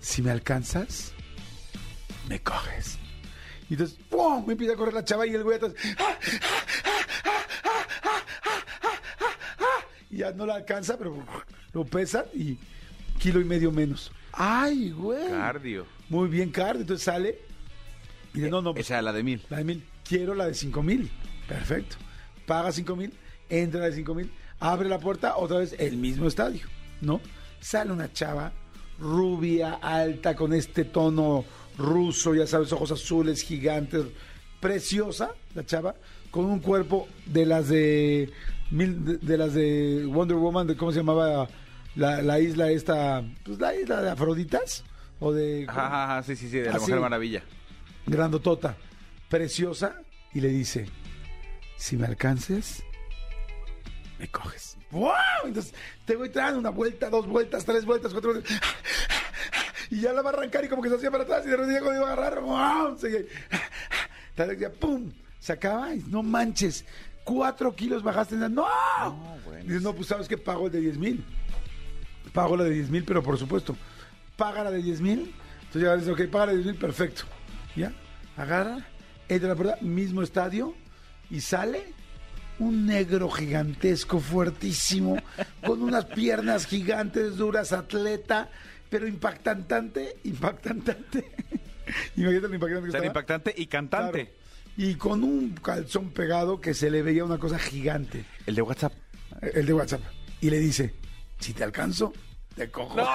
Si 0.00 0.20
me 0.22 0.30
alcanzas, 0.30 1.12
me 2.28 2.40
coges. 2.42 2.98
Y 3.70 3.74
entonces, 3.74 3.98
¡pum! 4.08 4.44
Me 4.46 4.52
empieza 4.52 4.74
a 4.74 4.76
correr 4.76 4.94
la 4.94 5.04
chava 5.04 5.26
y 5.26 5.34
el 5.34 5.42
güey 5.42 5.56
atrás. 5.56 5.72
¡ah! 5.98 6.16
Y 10.10 10.18
ya 10.18 10.32
no 10.32 10.46
la 10.46 10.54
alcanza, 10.56 10.96
pero 10.96 11.24
lo 11.72 11.84
pesan 11.84 12.24
y 12.34 12.56
kilo 13.18 13.40
y 13.40 13.44
medio 13.44 13.70
menos. 13.72 14.10
¡Ay, 14.32 14.90
güey! 14.90 15.28
Cardio. 15.28 15.86
Muy 16.08 16.28
bien, 16.28 16.50
cardio. 16.50 16.82
Entonces 16.82 17.04
sale 17.04 17.38
y 18.34 18.38
dice, 18.38 18.50
no, 18.50 18.62
no, 18.62 18.72
pues, 18.72 18.86
Esa 18.86 18.94
era 18.94 19.02
la 19.02 19.12
de 19.12 19.22
mil. 19.22 19.42
la 19.50 19.58
de 19.58 19.64
mil. 19.64 19.84
Quiero 20.06 20.34
la 20.34 20.46
de 20.46 20.54
cinco 20.54 20.82
mil. 20.82 21.10
Perfecto. 21.46 21.96
Paga 22.46 22.72
cinco 22.72 22.96
mil, 22.96 23.12
entra 23.50 23.80
la 23.80 23.86
de 23.86 23.92
cinco 23.96 24.14
mil, 24.14 24.30
abre 24.60 24.88
la 24.88 24.98
puerta, 24.98 25.36
otra 25.36 25.58
vez 25.58 25.74
el 25.78 25.96
mismo 25.96 26.26
estadio, 26.26 26.66
¿no? 27.00 27.20
Sale 27.60 27.92
una 27.92 28.12
chava 28.12 28.52
rubia, 28.98 29.74
alta, 29.74 30.34
con 30.34 30.52
este 30.52 30.84
tono 30.84 31.44
ruso, 31.76 32.34
ya 32.34 32.46
sabes, 32.46 32.72
ojos 32.72 32.90
azules, 32.90 33.42
gigantes, 33.42 34.04
preciosa, 34.60 35.30
la 35.54 35.64
chava, 35.64 35.94
con 36.30 36.44
un 36.44 36.58
cuerpo 36.58 37.08
de 37.26 37.46
las 37.46 37.68
de, 37.68 38.30
de, 38.70 39.18
de 39.18 39.36
las 39.38 39.54
de 39.54 40.04
Wonder 40.06 40.36
Woman, 40.36 40.66
de 40.66 40.76
cómo 40.76 40.90
se 40.92 40.98
llamaba 40.98 41.48
la, 41.94 42.22
la 42.22 42.40
isla 42.40 42.70
esta, 42.70 43.24
pues 43.44 43.58
la 43.60 43.74
isla 43.74 44.02
de 44.02 44.10
Afroditas, 44.10 44.84
o 45.20 45.32
de... 45.32 45.64
Ajá, 45.68 45.86
ajá, 45.86 46.04
ajá, 46.04 46.22
sí, 46.24 46.34
sí, 46.36 46.48
sí, 46.48 46.58
de 46.58 46.66
la 46.66 46.72
Así. 46.72 46.80
Mujer 46.80 47.00
Maravilla. 47.00 47.42
grandotota, 48.06 48.76
preciosa, 49.28 50.00
y 50.34 50.40
le 50.40 50.48
dice, 50.48 50.86
si 51.76 51.96
me 51.96 52.06
alcances, 52.06 52.82
me 54.18 54.28
coges. 54.28 54.76
¡Wow! 54.90 55.12
Entonces 55.44 55.74
te 56.04 56.16
voy 56.16 56.28
dando 56.30 56.58
una 56.58 56.70
vuelta, 56.70 57.08
dos 57.10 57.26
vueltas, 57.26 57.64
tres 57.64 57.84
vueltas, 57.84 58.12
cuatro 58.12 58.32
vueltas. 58.32 58.60
Y 59.90 60.00
ya 60.02 60.12
la 60.12 60.22
va 60.22 60.30
a 60.30 60.32
arrancar 60.34 60.64
y 60.64 60.68
como 60.68 60.82
que 60.82 60.88
se 60.90 60.96
hacía 60.96 61.10
para 61.10 61.24
atrás 61.24 61.44
y 61.46 61.50
de 61.50 61.56
repente 61.56 61.80
cuando 61.80 62.00
iba 62.02 62.10
a 62.10 62.12
agarrar, 62.12 62.40
¡wow! 62.40 62.98
Se, 62.98 63.26
tal 64.34 64.48
vez 64.48 64.58
ya, 64.58 64.70
¡pum! 64.70 65.10
Se 65.38 65.52
acaba 65.52 65.94
y 65.94 66.00
no 66.08 66.22
manches. 66.22 66.84
Cuatro 67.24 67.74
kilos 67.74 68.02
bajaste. 68.02 68.34
en 68.34 68.40
la- 68.42 68.48
¡No! 68.48 69.38
bueno. 69.44 69.62
Dices, 69.64 69.82
no, 69.82 69.94
pues 69.94 70.08
sabes 70.08 70.28
que 70.28 70.36
pago 70.38 70.66
el 70.66 70.72
de 70.72 70.80
10 70.80 70.98
mil. 70.98 71.24
Pago 72.32 72.56
la 72.56 72.64
de 72.64 72.70
10 72.70 72.90
mil, 72.90 73.04
pero 73.04 73.22
por 73.22 73.38
supuesto, 73.38 73.76
paga 74.36 74.64
la 74.64 74.70
de 74.70 74.82
10 74.82 75.00
mil. 75.00 75.34
Entonces 75.60 75.82
ya 75.82 75.96
dices, 75.96 76.12
ok, 76.12 76.30
paga 76.30 76.46
la 76.46 76.52
de 76.52 76.58
10 76.58 76.66
mil, 76.72 76.76
perfecto. 76.76 77.22
Ya, 77.76 77.92
agarra, 78.36 78.86
entra 79.28 79.48
a 79.48 79.54
la 79.54 79.56
puerta, 79.56 79.78
mismo 79.82 80.22
estadio, 80.22 80.74
y 81.30 81.40
sale 81.40 81.92
un 82.60 82.86
negro 82.86 83.28
gigantesco, 83.30 84.18
fuertísimo, 84.20 85.16
con 85.64 85.82
unas 85.82 86.04
piernas 86.06 86.66
gigantes, 86.66 87.36
duras, 87.36 87.72
atleta, 87.72 88.48
pero 88.90 89.06
impactantante, 89.06 90.16
impactantante. 90.24 91.30
Imagínate 92.16 92.48
lo 92.48 92.54
impactante 92.54 92.86
que 92.86 92.92
Tan 92.92 93.02
estaba. 93.02 93.06
impactante 93.06 93.54
y 93.56 93.66
cantante. 93.66 94.24
Claro. 94.26 94.38
Y 94.76 94.94
con 94.94 95.24
un 95.24 95.50
calzón 95.54 96.10
pegado 96.10 96.60
que 96.60 96.72
se 96.74 96.90
le 96.90 97.02
veía 97.02 97.24
una 97.24 97.38
cosa 97.38 97.58
gigante 97.58 98.24
El 98.46 98.54
de 98.54 98.62
WhatsApp. 98.62 98.92
el 99.40 99.66
de 99.66 99.72
WhatsApp, 99.72 100.00
y 100.40 100.50
le 100.50 100.58
dice, 100.60 100.94
si 101.40 101.52
te 101.52 101.64
alcanzo, 101.64 102.12
te 102.54 102.70
cojo. 102.70 102.96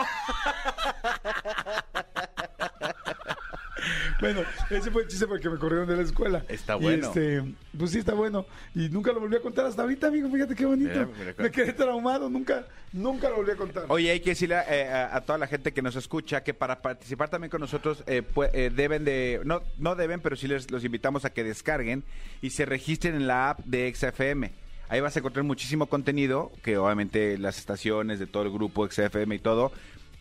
bueno, 4.19 4.41
ese 4.69 4.91
fue 4.91 5.03
el 5.03 5.07
chiste 5.07 5.27
porque 5.27 5.49
me 5.49 5.57
corrieron 5.57 5.87
de 5.87 5.95
la 5.97 6.03
escuela. 6.03 6.43
Está 6.47 6.75
Y, 6.77 6.81
bueno. 6.81 7.07
este, 7.07 7.43
pues 7.77 7.91
sí, 7.91 7.99
está 7.99 8.13
bueno. 8.13 8.45
Y 8.75 8.89
nunca 8.89 9.11
lo 9.11 9.19
volví 9.19 9.35
a 9.35 9.41
contar 9.41 9.65
hasta 9.65 9.81
ahorita, 9.81 10.07
amigo. 10.07 10.29
Fíjate 10.29 10.55
qué 10.55 10.65
bonito. 10.65 10.91
Mira, 10.93 11.09
mira, 11.17 11.35
me 11.37 11.51
quedé 11.51 11.73
traumado. 11.73 12.29
Nunca, 12.29 12.65
nunca 12.91 13.29
lo 13.29 13.37
volví 13.37 13.51
a 13.51 13.55
contar. 13.55 13.85
Oye, 13.89 14.11
hay 14.11 14.19
que 14.19 14.31
decirle 14.31 14.55
eh, 14.69 14.87
a, 14.89 15.15
a 15.17 15.21
toda 15.21 15.37
la 15.37 15.47
gente 15.47 15.73
que 15.73 15.81
nos 15.81 15.95
escucha 15.95 16.43
que 16.43 16.53
para 16.53 16.81
participar 16.81 17.29
también 17.29 17.49
con 17.51 17.61
nosotros 17.61 18.03
eh, 18.07 18.21
pue- 18.23 18.49
eh, 18.53 18.71
deben 18.73 19.03
de, 19.05 19.41
no, 19.45 19.61
no 19.77 19.95
deben, 19.95 20.19
pero 20.21 20.35
sí 20.35 20.47
les 20.47 20.69
los 20.71 20.83
invitamos 20.83 21.25
a 21.25 21.31
que 21.31 21.43
descarguen 21.43 22.03
y 22.41 22.51
se 22.51 22.65
registren 22.65 23.15
en 23.15 23.27
la 23.27 23.49
app 23.51 23.59
de 23.65 23.93
XFM. 23.93 24.51
Ahí 24.89 24.99
vas 25.01 25.15
a 25.15 25.19
encontrar 25.19 25.43
muchísimo 25.43 25.87
contenido, 25.87 26.51
que 26.61 26.77
obviamente 26.77 27.37
las 27.37 27.57
estaciones 27.57 28.19
de 28.19 28.27
todo 28.27 28.43
el 28.43 28.51
grupo 28.51 28.87
XFM 28.87 29.33
y 29.35 29.39
todo, 29.39 29.71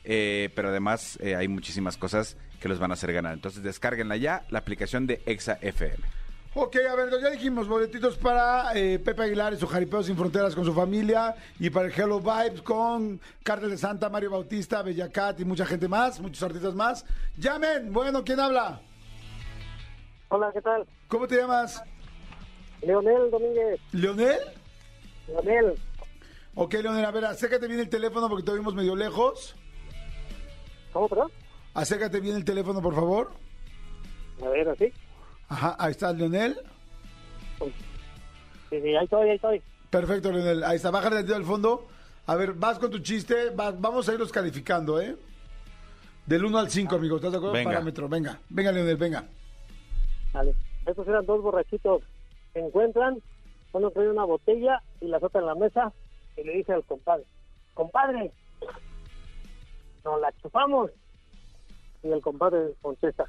eh, 0.05 0.51
pero 0.55 0.69
además 0.71 1.19
eh, 1.21 1.35
hay 1.37 1.47
muchísimas 1.49 1.97
cosas 1.97 2.37
que 2.63 2.69
los 2.69 2.79
van 2.79 2.93
a 2.93 2.95
hacer 2.95 3.13
ganar. 3.13 3.35
Entonces 3.35 3.63
descárguenla 3.63 4.17
ya, 4.17 4.45
la 4.51 4.61
aplicación 4.61 5.07
de 5.07 5.21
XFM. 5.27 6.23
Ok, 6.55 6.77
a 6.89 6.95
ver, 6.95 7.11
ya 7.21 7.31
dijimos 7.31 7.67
boletitos 7.67 8.17
para 8.17 8.73
eh, 8.75 8.99
Pepe 8.99 9.23
Aguilar 9.23 9.55
y 9.55 9.57
su 9.57 9.67
Jaripeo 9.67 10.03
Sin 10.03 10.17
Fronteras 10.17 10.55
con 10.55 10.65
su 10.65 10.73
familia 10.73 11.35
y 11.59 11.71
para 11.71 11.87
el 11.87 11.93
Hello 11.93 12.21
Vibes 12.21 12.63
con 12.63 13.21
Cartel 13.43 13.71
de 13.71 13.79
Santa, 13.79 14.09
Mario 14.11 14.31
Bautista, 14.31 14.83
Bellacat 14.83 15.41
y 15.41 15.45
mucha 15.45 15.67
gente 15.67 15.89
más, 15.89 16.21
muchos 16.21 16.43
artistas 16.43 16.75
más. 16.75 17.05
Llamen, 17.37 17.93
bueno, 17.93 18.23
¿quién 18.23 18.39
habla? 18.39 18.81
Hola, 20.29 20.51
¿qué 20.53 20.61
tal? 20.61 20.87
¿Cómo 21.09 21.27
te 21.27 21.39
llamas? 21.39 21.83
Leonel 22.83 23.31
Domínguez. 23.31 23.81
¿Leonel? 23.93 24.39
Leonel. 25.27 25.75
Ok, 26.55 26.75
Leonel, 26.75 27.05
a 27.05 27.11
ver, 27.11 27.25
acércate 27.25 27.67
bien 27.67 27.81
el 27.81 27.89
teléfono 27.89 28.29
porque 28.29 28.45
te 28.45 28.53
oímos 28.53 28.75
medio 28.75 28.95
lejos. 28.95 29.57
¿Cómo, 30.93 31.09
perdón? 31.09 31.31
Acércate 31.75 32.21
bien 32.21 32.37
el 32.37 32.45
teléfono, 32.45 32.81
por 32.83 32.95
favor. 32.95 33.31
A 34.45 34.49
ver, 34.49 34.69
así. 34.69 34.93
Ajá, 35.49 35.77
ahí 35.79 35.91
está, 35.93 36.13
Leonel. 36.13 36.59
Sí, 37.59 38.81
sí, 38.81 38.97
ahí 38.97 39.05
estoy, 39.05 39.29
ahí 39.29 39.37
estoy. 39.37 39.63
Perfecto, 39.91 40.33
Leonel. 40.33 40.65
Ahí 40.65 40.77
está, 40.77 40.91
bájale 40.91 41.17
tantito 41.17 41.37
al 41.37 41.45
fondo. 41.45 41.89
A 42.27 42.35
ver, 42.37 42.53
vas 42.55 42.79
con 42.79 42.91
tu 42.91 42.99
chiste. 43.01 43.51
vas- 43.51 43.79
vamos 43.81 44.09
a 44.09 44.15
irlos 44.15 44.33
calificando, 44.33 45.01
¿eh? 45.01 45.17
Del 46.27 46.45
1 46.45 46.59
al 46.59 46.71
5, 46.71 46.97
amigo. 46.97 47.17
¿Estás 47.17 47.33
de 47.33 47.39
acuerdo? 47.39 47.55
Venga. 47.55 47.71
Parámetro. 47.71 48.09
Venga, 48.09 48.39
venga, 48.49 48.73
Leonel, 48.73 48.97
venga. 48.97 49.25
Vale. 50.33 50.55
Estos 50.87 51.07
eran 51.09 51.27
dos 51.27 51.43
borrachitos. 51.43 52.03
Se 52.53 52.61
encuentran, 52.61 53.19
uno 53.73 53.91
trae 53.91 54.09
una 54.09 54.25
botella 54.25 54.83
y 55.01 55.07
la 55.09 55.17
azota 55.19 55.39
en 55.41 55.47
la 55.47 55.55
mesa 55.55 55.93
y 56.37 56.45
le 56.45 56.53
dice 56.57 56.73
al 56.73 56.85
compadre, 56.85 57.25
compadre, 57.75 58.31
nos 60.05 60.21
la 60.21 60.33
chupamos. 60.43 60.91
Y 62.03 62.11
el 62.11 62.21
compadre 62.21 62.75
contesta, 62.81 63.25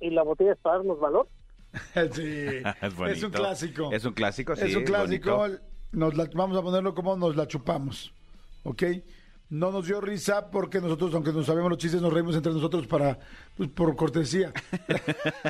¿y 0.00 0.10
la 0.10 0.22
botella 0.22 0.52
es 0.52 0.58
para 0.58 0.76
darnos 0.78 0.98
valor? 1.00 1.28
sí. 2.12 2.62
Es 3.10 3.22
un 3.22 3.30
clásico. 3.30 3.92
Es 3.92 4.04
un 4.04 4.12
clásico, 4.14 4.56
sí. 4.56 4.64
Es 4.66 4.76
un 4.76 4.84
clásico. 4.84 5.36
bonito. 5.36 5.60
Nos 5.92 6.16
la- 6.16 6.28
vamos 6.34 6.58
a 6.58 6.62
ponerlo 6.62 6.94
como 6.94 7.16
nos 7.16 7.36
la 7.36 7.46
chupamos. 7.46 8.12
¿Ok? 8.64 8.82
No 9.48 9.70
nos 9.70 9.86
dio 9.86 10.00
risa 10.00 10.50
porque 10.50 10.80
nosotros, 10.80 11.14
aunque 11.14 11.32
no 11.32 11.44
sabemos 11.44 11.70
los 11.70 11.78
chistes, 11.78 12.02
nos 12.02 12.12
reímos 12.12 12.34
entre 12.34 12.52
nosotros 12.52 12.86
para, 12.88 13.16
pues, 13.56 13.68
por 13.70 13.94
cortesía. 13.94 14.52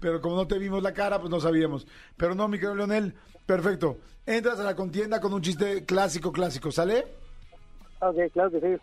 Pero 0.00 0.20
como 0.20 0.36
no 0.36 0.46
te 0.46 0.58
vimos 0.58 0.82
la 0.82 0.92
cara, 0.92 1.18
pues 1.20 1.30
no 1.30 1.40
sabíamos. 1.40 1.86
Pero 2.16 2.34
no, 2.34 2.48
mi 2.48 2.58
querido 2.58 2.74
Leonel, 2.74 3.14
perfecto. 3.46 3.98
Entras 4.26 4.58
a 4.58 4.64
la 4.64 4.74
contienda 4.74 5.20
con 5.20 5.32
un 5.32 5.42
chiste 5.42 5.84
clásico, 5.84 6.32
clásico, 6.32 6.70
¿sale? 6.72 7.06
Ok, 8.00 8.16
claro 8.32 8.50
que 8.50 8.60
sí. 8.60 8.82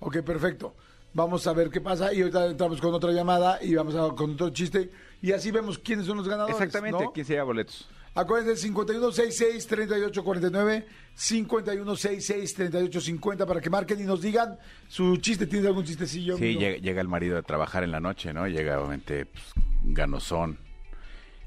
Ok, 0.00 0.18
perfecto. 0.22 0.74
Vamos 1.14 1.46
a 1.46 1.52
ver 1.52 1.70
qué 1.70 1.80
pasa 1.80 2.12
y 2.12 2.20
ahorita 2.20 2.46
entramos 2.46 2.80
con 2.80 2.92
otra 2.92 3.12
llamada 3.12 3.62
y 3.62 3.74
vamos 3.74 3.94
a, 3.94 4.14
con 4.14 4.32
otro 4.32 4.50
chiste 4.50 4.90
y 5.22 5.32
así 5.32 5.50
vemos 5.50 5.78
quiénes 5.78 6.04
son 6.06 6.18
los 6.18 6.28
ganadores. 6.28 6.54
Exactamente, 6.54 7.02
¿no? 7.02 7.12
¿quién 7.12 7.26
se 7.26 7.32
lleva 7.32 7.44
boletos? 7.44 7.88
Acuérdense, 8.14 8.70
5166-3849, 8.72 10.84
5166-3850 11.16 13.46
para 13.46 13.60
que 13.60 13.70
marquen 13.70 14.00
y 14.00 14.04
nos 14.04 14.20
digan 14.20 14.58
su 14.88 15.16
chiste. 15.18 15.46
¿Tienes 15.46 15.68
algún 15.68 15.84
chistecillo? 15.84 16.36
Sí, 16.36 16.56
llega, 16.56 16.78
llega 16.78 17.00
el 17.00 17.06
marido 17.08 17.38
a 17.38 17.42
trabajar 17.42 17.84
en 17.84 17.92
la 17.92 18.00
noche, 18.00 18.32
¿no? 18.32 18.48
Llega 18.48 18.80
obviamente 18.80 19.26
pues, 19.26 19.44
ganosón 19.84 20.58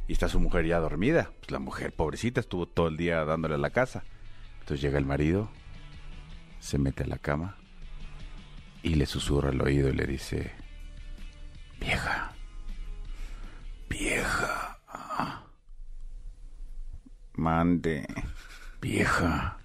y 0.08 0.14
está 0.14 0.30
su 0.30 0.40
mujer 0.40 0.66
ya 0.66 0.80
dormida. 0.80 1.34
Pues 1.40 1.52
la 1.52 1.60
mujer, 1.60 1.94
pobrecita, 1.94 2.40
estuvo 2.40 2.68
todo 2.68 2.88
el 2.88 2.96
día 2.98 3.26
dándole 3.26 3.56
a 3.56 3.60
la 3.60 3.72
casa. 3.72 4.06
Entonces 4.62 4.82
llega 4.82 4.98
el 4.98 5.06
marido, 5.06 5.50
se 6.60 6.78
mete 6.78 7.04
a 7.04 7.08
la 7.08 7.18
cama 7.18 7.58
y 8.84 8.96
le 8.96 9.06
susurra 9.06 9.50
al 9.50 9.62
oído 9.62 9.90
y 9.90 9.94
le 9.94 10.06
dice, 10.06 10.52
vieja, 11.80 12.32
vieja, 13.90 14.80
mande, 17.34 18.06
vieja, 18.82 19.58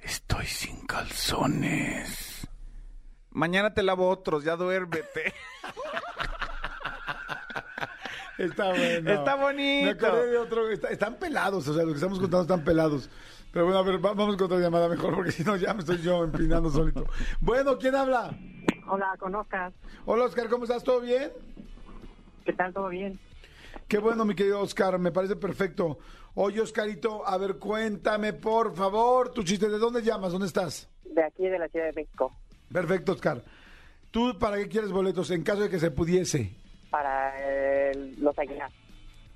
estoy 0.00 0.46
sin 0.46 0.86
calzones. 0.86 2.46
Mañana 3.30 3.74
te 3.74 3.82
lavo 3.82 4.08
otros, 4.08 4.44
ya 4.44 4.56
duérmete. 4.56 5.34
Está 8.38 8.68
bueno. 8.68 9.10
Está 9.12 9.34
bonito. 9.34 9.84
Me 9.86 9.90
acordé 9.90 10.26
de 10.30 10.38
otro. 10.38 10.70
está- 10.70 10.88
están 10.88 11.16
pelados, 11.16 11.66
o 11.68 11.74
sea, 11.74 11.82
los 11.84 11.92
que 11.92 11.96
estamos 11.98 12.18
contando 12.18 12.42
están 12.42 12.64
pelados. 12.64 13.08
Pero 13.56 13.64
bueno, 13.64 13.78
a 13.80 13.82
ver, 13.84 14.04
va- 14.04 14.12
vamos 14.12 14.36
con 14.36 14.44
otra 14.44 14.58
llamada 14.58 14.86
mejor, 14.86 15.14
porque 15.14 15.32
si 15.32 15.42
no 15.42 15.56
ya 15.56 15.72
me 15.72 15.80
estoy 15.80 15.96
yo 16.02 16.22
empinando 16.24 16.68
solito. 16.68 17.06
Bueno, 17.40 17.78
¿quién 17.78 17.94
habla? 17.94 18.36
Hola, 18.86 19.14
conozcas. 19.18 19.72
Hola, 20.04 20.24
Oscar, 20.26 20.50
¿cómo 20.50 20.64
estás? 20.64 20.84
¿Todo 20.84 21.00
bien? 21.00 21.32
¿Qué 22.44 22.52
tal? 22.52 22.74
¿Todo 22.74 22.88
bien? 22.90 23.18
Qué 23.88 23.96
bueno, 23.96 24.26
mi 24.26 24.34
querido 24.34 24.60
Oscar, 24.60 24.98
me 24.98 25.10
parece 25.10 25.36
perfecto. 25.36 25.96
Oye, 26.34 26.60
Oscarito, 26.60 27.26
a 27.26 27.38
ver, 27.38 27.56
cuéntame, 27.56 28.34
por 28.34 28.74
favor, 28.74 29.30
tu 29.30 29.42
chiste. 29.42 29.70
¿De 29.70 29.78
dónde 29.78 30.02
llamas? 30.02 30.32
¿Dónde 30.32 30.48
estás? 30.48 30.86
De 31.04 31.24
aquí, 31.24 31.48
de 31.48 31.58
la 31.58 31.66
Ciudad 31.68 31.86
de 31.86 31.92
México. 31.94 32.30
Perfecto, 32.70 33.12
Oscar. 33.12 33.42
¿Tú 34.10 34.38
para 34.38 34.58
qué 34.58 34.68
quieres 34.68 34.92
boletos 34.92 35.30
en 35.30 35.42
caso 35.42 35.62
de 35.62 35.70
que 35.70 35.78
se 35.80 35.90
pudiese? 35.90 36.52
Para 36.90 37.90
el- 37.90 38.20
los 38.22 38.38
Aguilar. 38.38 38.70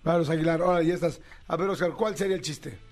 Para 0.03 0.19
los 0.19 0.29
Aguilar. 0.29 0.61
Ahora, 0.61 0.83
ya 0.83 0.93
estás. 0.93 1.23
A 1.49 1.57
ver, 1.57 1.71
Oscar, 1.71 1.93
¿cuál 1.95 2.19
sería 2.19 2.37
el 2.37 2.43
chiste? 2.43 2.90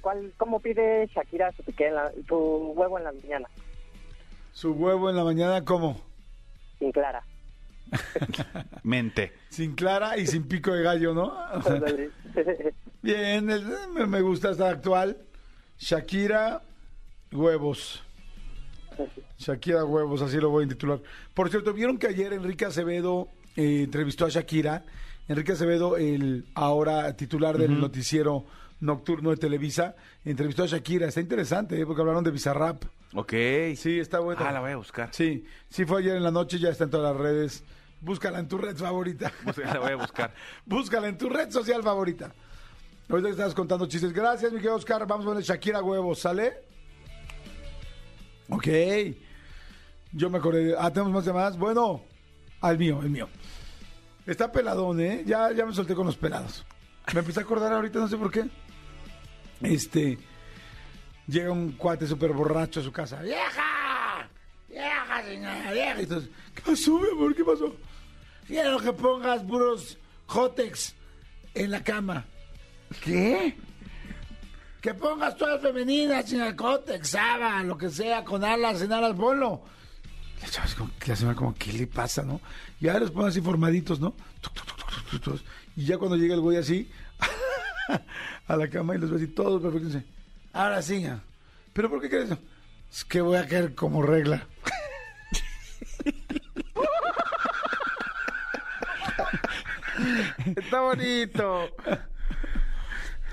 ¿Cuál, 0.00 0.32
¿Cómo 0.36 0.60
pide 0.60 1.06
Shakira 1.14 1.52
su, 1.52 1.62
piqué 1.62 1.88
en 1.88 1.94
la- 1.94 2.12
su 2.28 2.36
huevo 2.76 2.98
en 2.98 3.04
la 3.04 3.12
mañana? 3.12 3.48
Su 4.52 4.72
huevo 4.72 5.10
en 5.10 5.16
la 5.16 5.24
mañana, 5.24 5.64
¿cómo? 5.64 6.00
Sin 6.78 6.92
clara. 6.92 7.22
Mente. 8.82 9.32
Sin 9.48 9.74
clara 9.74 10.16
y 10.18 10.26
sin 10.26 10.48
pico 10.48 10.72
de 10.72 10.82
gallo, 10.82 11.14
¿no? 11.14 11.36
Bien, 13.02 13.48
el- 13.50 13.64
me, 13.92 14.06
me 14.06 14.20
gusta 14.20 14.50
esta 14.50 14.68
actual. 14.68 15.16
Shakira, 15.78 16.62
huevos. 17.32 18.02
Shakira, 19.38 19.84
huevos, 19.84 20.22
así 20.22 20.38
lo 20.38 20.50
voy 20.50 20.64
a 20.64 20.68
titular. 20.68 21.00
Por 21.34 21.50
cierto, 21.50 21.72
¿vieron 21.74 21.98
que 21.98 22.06
ayer 22.06 22.32
Enrique 22.32 22.64
Acevedo 22.64 23.28
eh, 23.56 23.82
entrevistó 23.84 24.24
a 24.24 24.30
Shakira? 24.30 24.84
Enrique 25.28 25.52
Acevedo, 25.52 25.96
el 25.96 26.46
ahora 26.54 27.14
titular 27.16 27.58
del 27.58 27.78
noticiero 27.80 28.46
nocturno 28.80 29.30
de 29.30 29.36
Televisa, 29.36 29.96
entrevistó 30.24 30.64
a 30.64 30.66
Shakira. 30.66 31.08
Está 31.08 31.20
interesante, 31.20 31.80
¿eh? 31.80 31.86
porque 31.86 32.02
hablaron 32.02 32.24
de 32.24 32.30
Bizarrap. 32.30 32.84
Ok. 33.14 33.32
Sí, 33.76 33.98
está 33.98 34.20
bueno. 34.20 34.42
Ah, 34.44 34.52
la 34.52 34.60
voy 34.60 34.72
a 34.72 34.76
buscar. 34.76 35.08
Sí, 35.12 35.44
sí 35.68 35.84
fue 35.84 36.00
ayer 36.00 36.16
en 36.16 36.22
la 36.22 36.30
noche, 36.30 36.58
ya 36.58 36.68
está 36.70 36.84
en 36.84 36.90
todas 36.90 37.12
las 37.12 37.20
redes. 37.20 37.64
Búscala 38.00 38.38
en 38.38 38.48
tu 38.48 38.58
red 38.58 38.76
favorita. 38.76 39.32
La 39.56 39.78
voy 39.78 39.92
a 39.92 39.96
buscar. 39.96 40.34
Búscala 40.66 41.08
en 41.08 41.16
tu 41.16 41.28
red 41.28 41.50
social 41.50 41.82
favorita. 41.82 42.32
Ahorita 43.08 43.28
que 43.28 43.32
estabas 43.32 43.54
contando 43.54 43.86
chistes. 43.86 44.12
Gracias, 44.12 44.52
mi 44.52 44.58
querido 44.58 44.74
Oscar. 44.74 45.06
Vamos 45.06 45.24
a 45.24 45.28
poner 45.28 45.42
Shakira 45.42 45.82
huevos, 45.82 46.18
¿sale? 46.18 46.54
Ok. 48.48 48.68
Yo 50.12 50.28
me 50.28 50.38
acordé. 50.38 50.74
Ah, 50.78 50.92
tenemos 50.92 51.12
más 51.12 51.24
llamadas. 51.24 51.56
Bueno, 51.56 52.02
al 52.60 52.78
mío, 52.78 53.00
el 53.02 53.10
mío. 53.10 53.28
Está 54.26 54.50
peladón, 54.50 55.00
¿eh? 55.00 55.22
Ya, 55.24 55.52
ya 55.52 55.64
me 55.64 55.72
solté 55.72 55.94
con 55.94 56.06
los 56.06 56.16
pelados. 56.16 56.66
Me 57.14 57.20
empecé 57.20 57.40
a 57.40 57.42
acordar 57.44 57.72
ahorita, 57.72 57.98
no 58.00 58.08
sé 58.08 58.16
por 58.16 58.30
qué. 58.30 58.44
Este. 59.62 60.18
Llega 61.26 61.50
un 61.50 61.72
cuate 61.72 62.06
súper 62.06 62.32
borracho 62.32 62.80
a 62.80 62.82
su 62.82 62.92
casa. 62.92 63.20
¡Vieja! 63.20 64.28
¡Vieja, 64.68 65.24
señora! 65.24 65.72
¡Vieja! 65.72 66.00
Y 66.00 66.02
entonces, 66.04 66.30
¿qué 66.54 66.62
pasó, 66.62 67.00
mi 67.00 67.08
amor? 67.10 67.34
¿Qué 67.34 67.44
pasó? 67.44 67.74
Quiero 68.46 68.78
que 68.78 68.92
pongas 68.92 69.42
puros 69.42 69.98
Jotex 70.26 70.94
en 71.54 71.70
la 71.70 71.82
cama. 71.82 72.24
¿Qué? 73.02 73.56
Que 74.80 74.94
pongas 74.94 75.36
todas 75.36 75.60
femeninas 75.60 76.28
sin 76.28 76.40
el 76.40 76.56
Jotex, 76.56 77.08
Saba, 77.08 77.62
lo 77.64 77.76
que 77.76 77.90
sea, 77.90 78.24
con 78.24 78.44
alas, 78.44 78.78
sin 78.78 78.92
alas, 78.92 79.14
ponlo. 79.16 79.62
La 80.40 80.48
chava 80.48 80.68
como, 80.76 80.90
la 81.06 81.16
señora 81.16 81.34
como, 81.34 81.54
¿qué 81.54 81.72
le 81.72 81.86
pasa, 81.86 82.22
no? 82.22 82.40
Y 82.80 82.84
ya 82.84 82.98
los 82.98 83.10
pone 83.10 83.28
así 83.28 83.40
formaditos, 83.40 83.98
¿no? 83.98 84.14
Y 85.76 85.84
ya 85.84 85.98
cuando 85.98 86.16
llega 86.16 86.34
el 86.34 86.40
güey 86.40 86.58
así 86.58 86.90
a 88.48 88.56
la 88.56 88.68
cama 88.68 88.94
y 88.94 88.98
los 88.98 89.10
ve 89.10 89.16
así 89.16 89.26
todos 89.28 89.62
perfectos, 89.62 90.02
ahora 90.52 90.82
sí, 90.82 91.02
ya. 91.02 91.20
¿pero 91.72 91.90
por 91.90 92.00
qué 92.00 92.08
crees 92.08 92.26
eso? 92.26 92.38
Es 92.90 93.04
que 93.04 93.20
voy 93.20 93.36
a 93.36 93.46
caer 93.46 93.74
como 93.74 94.02
regla. 94.02 94.46
Está 100.56 100.80
bonito. 100.80 101.68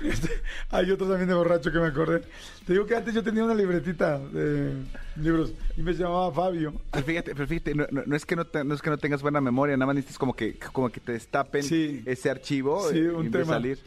Este, 0.02 0.28
hay 0.70 0.90
otro 0.90 1.06
también 1.08 1.28
de 1.28 1.34
borracho 1.34 1.70
que 1.72 1.78
me 1.78 1.86
acordé. 1.86 2.22
Te 2.66 2.72
digo 2.72 2.86
que 2.86 2.96
antes 2.96 3.14
yo 3.14 3.22
tenía 3.22 3.44
una 3.44 3.54
libretita 3.54 4.18
de 4.18 4.72
libros 5.16 5.52
y 5.76 5.82
me 5.82 5.92
llamaba 5.94 6.32
Fabio. 6.32 6.74
Pero 6.90 7.04
fíjate, 7.06 7.34
pero 7.34 7.46
fíjate, 7.46 7.74
no, 7.74 7.86
no- 7.90 8.02
no 8.04 8.16
es 8.16 8.26
que 8.26 8.36
no, 8.36 8.44
te- 8.46 8.64
no 8.64 8.74
es 8.74 8.82
que 8.82 8.90
no 8.90 8.98
tengas 8.98 9.22
buena 9.22 9.40
memoria, 9.40 9.76
nada 9.76 9.86
más 9.86 9.94
necesitas 9.96 10.18
como 10.18 10.34
que, 10.34 10.58
como 10.58 10.90
que 10.90 11.00
te 11.00 11.12
destapen 11.12 11.62
Sí. 11.62 12.02
ese 12.06 12.30
archivo 12.30 12.88
Sí, 12.90 12.98
y, 12.98 13.02
un 13.06 13.26
y 13.26 13.30
tema. 13.30 13.44
salir. 13.46 13.78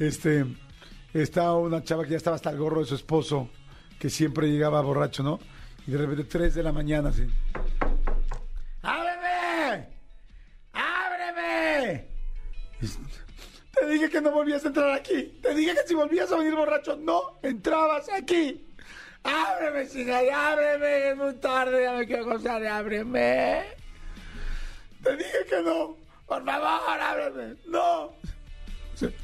Este, 0.00 0.46
está 1.12 1.52
una 1.52 1.84
chava 1.84 2.04
que 2.04 2.12
ya 2.12 2.16
estaba 2.16 2.36
hasta 2.36 2.48
el 2.48 2.56
gorro 2.56 2.80
de 2.80 2.86
su 2.86 2.94
esposo, 2.94 3.50
que 3.98 4.08
siempre 4.08 4.48
llegaba 4.48 4.80
borracho, 4.80 5.22
¿no? 5.22 5.38
Y 5.86 5.90
de 5.90 5.98
repente, 5.98 6.24
3 6.24 6.54
de 6.54 6.62
la 6.62 6.72
mañana, 6.72 7.10
así. 7.10 7.26
¡Ábreme! 8.80 9.88
¡Ábreme! 10.72 12.08
Te 13.74 13.86
dije 13.90 14.08
que 14.08 14.22
no 14.22 14.30
volvías 14.30 14.64
a 14.64 14.68
entrar 14.68 14.90
aquí. 14.92 15.38
Te 15.42 15.54
dije 15.54 15.74
que 15.74 15.86
si 15.86 15.94
volvías 15.94 16.32
a 16.32 16.38
venir 16.38 16.54
borracho, 16.54 16.96
no 16.96 17.38
entrabas 17.42 18.08
aquí. 18.08 18.66
¡Ábreme, 19.22 19.84
señora! 19.84 20.52
¡Ábreme! 20.52 21.10
Es 21.10 21.16
muy 21.18 21.34
tarde, 21.34 21.82
ya 21.82 21.92
me 21.92 22.06
quiero 22.06 22.24
acostar. 22.24 22.66
¡Ábreme! 22.66 23.64
Te 25.02 25.14
dije 25.14 25.44
que 25.46 25.62
no. 25.62 25.94
Por 26.26 26.42
favor, 26.42 27.00
ábreme. 27.00 27.56
No. 27.66 28.14
Sí. 28.94 29.14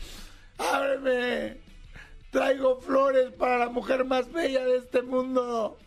¡Ábreme! 0.59 1.59
Traigo 2.31 2.81
flores 2.81 3.33
para 3.33 3.59
la 3.59 3.69
mujer 3.69 4.05
más 4.05 4.31
bella 4.31 4.65
de 4.65 4.79
este 4.79 5.03
mundo. 5.03 5.79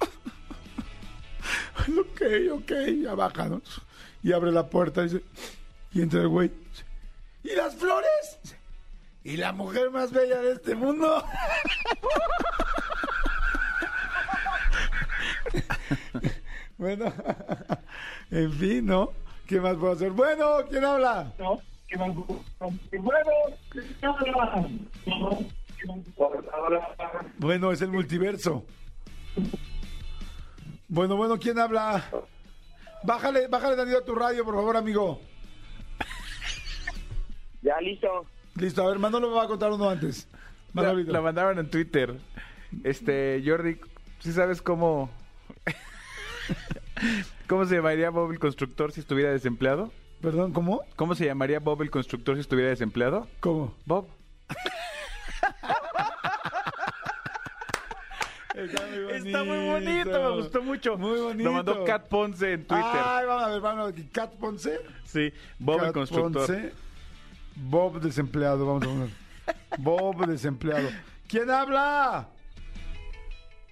ok, 1.98 2.22
ok, 2.52 2.72
ya 3.02 3.14
baja, 3.14 3.48
¿no? 3.48 3.62
Y 4.22 4.32
abre 4.32 4.52
la 4.52 4.68
puerta 4.68 5.02
y 5.02 5.04
dice, 5.04 5.24
y 5.92 6.02
entra 6.02 6.20
el 6.22 6.28
güey. 6.28 6.50
¿Y 7.42 7.54
las 7.54 7.74
flores? 7.74 8.38
¿Y 9.24 9.36
la 9.36 9.52
mujer 9.52 9.90
más 9.90 10.12
bella 10.12 10.40
de 10.40 10.52
este 10.52 10.74
mundo? 10.74 11.24
bueno, 16.78 17.12
en 18.30 18.52
fin, 18.52 18.86
¿no? 18.86 19.12
¿Qué 19.46 19.60
más 19.60 19.76
puedo 19.76 19.92
hacer? 19.92 20.10
Bueno, 20.10 20.58
¿quién 20.68 20.84
habla? 20.84 21.32
Bueno, 27.38 27.72
es 27.72 27.82
el 27.82 27.90
multiverso. 27.90 28.64
Bueno, 30.88 31.16
bueno, 31.16 31.38
¿quién 31.38 31.58
habla? 31.58 32.04
Bájale, 33.04 33.48
bájale 33.48 33.76
Daniel 33.76 33.98
a 33.98 34.04
tu 34.04 34.14
radio, 34.14 34.44
por 34.44 34.54
favor, 34.54 34.76
amigo. 34.76 35.20
Ya, 37.62 37.80
listo. 37.80 38.26
Listo, 38.56 38.82
a 38.82 38.88
ver, 38.88 38.98
Manolo 38.98 39.28
me 39.28 39.36
va 39.36 39.44
a 39.44 39.48
contar 39.48 39.72
uno 39.72 39.88
antes. 39.88 40.28
La, 40.74 40.82
Manolito. 40.82 41.12
la 41.12 41.20
mandaron 41.20 41.58
en 41.58 41.70
Twitter. 41.70 42.18
Este, 42.84 43.42
Jordi, 43.44 43.78
¿sí 44.20 44.32
sabes 44.32 44.62
cómo... 44.62 45.10
¿Cómo 47.48 47.64
se 47.66 47.76
llamaría 47.76 48.10
Bob 48.10 48.30
el 48.32 48.38
constructor 48.38 48.92
si 48.92 49.00
estuviera 49.00 49.30
desempleado? 49.30 49.92
Perdón, 50.22 50.52
¿cómo? 50.52 50.82
¿Cómo 50.94 51.14
se 51.16 51.26
llamaría 51.26 51.58
Bob 51.58 51.82
el 51.82 51.90
constructor 51.90 52.36
si 52.36 52.42
estuviera 52.42 52.70
desempleado? 52.70 53.26
¿Cómo? 53.40 53.74
Bob. 53.84 54.06
Está 58.54 58.86
muy 58.86 59.12
Está 59.14 59.44
muy 59.44 59.66
bonito, 59.66 60.10
me 60.10 60.30
gustó 60.30 60.62
mucho. 60.62 60.96
Muy 60.98 61.18
bonito. 61.20 61.44
Lo 61.44 61.52
mandó 61.52 61.84
Kat 61.84 62.06
Ponce 62.08 62.52
en 62.52 62.66
Twitter. 62.66 63.00
Ay, 63.04 63.26
vamos 63.26 63.42
a 63.44 63.48
ver, 63.48 63.60
vamos 63.60 63.80
a 63.82 63.90
ver. 63.90 64.08
Cat 64.10 64.32
Ponce. 64.34 64.80
sí, 65.04 65.32
Bob 65.58 65.78
el 65.80 65.86
Cat 65.86 65.94
constructor. 65.94 66.46
Ponce. 66.46 66.72
Bob 67.56 68.00
desempleado, 68.00 68.64
vamos 68.66 68.82
a 68.84 68.86
poner. 68.86 69.08
Bob 69.78 70.26
desempleado. 70.26 70.88
¿Quién 71.28 71.50
habla? 71.50 72.28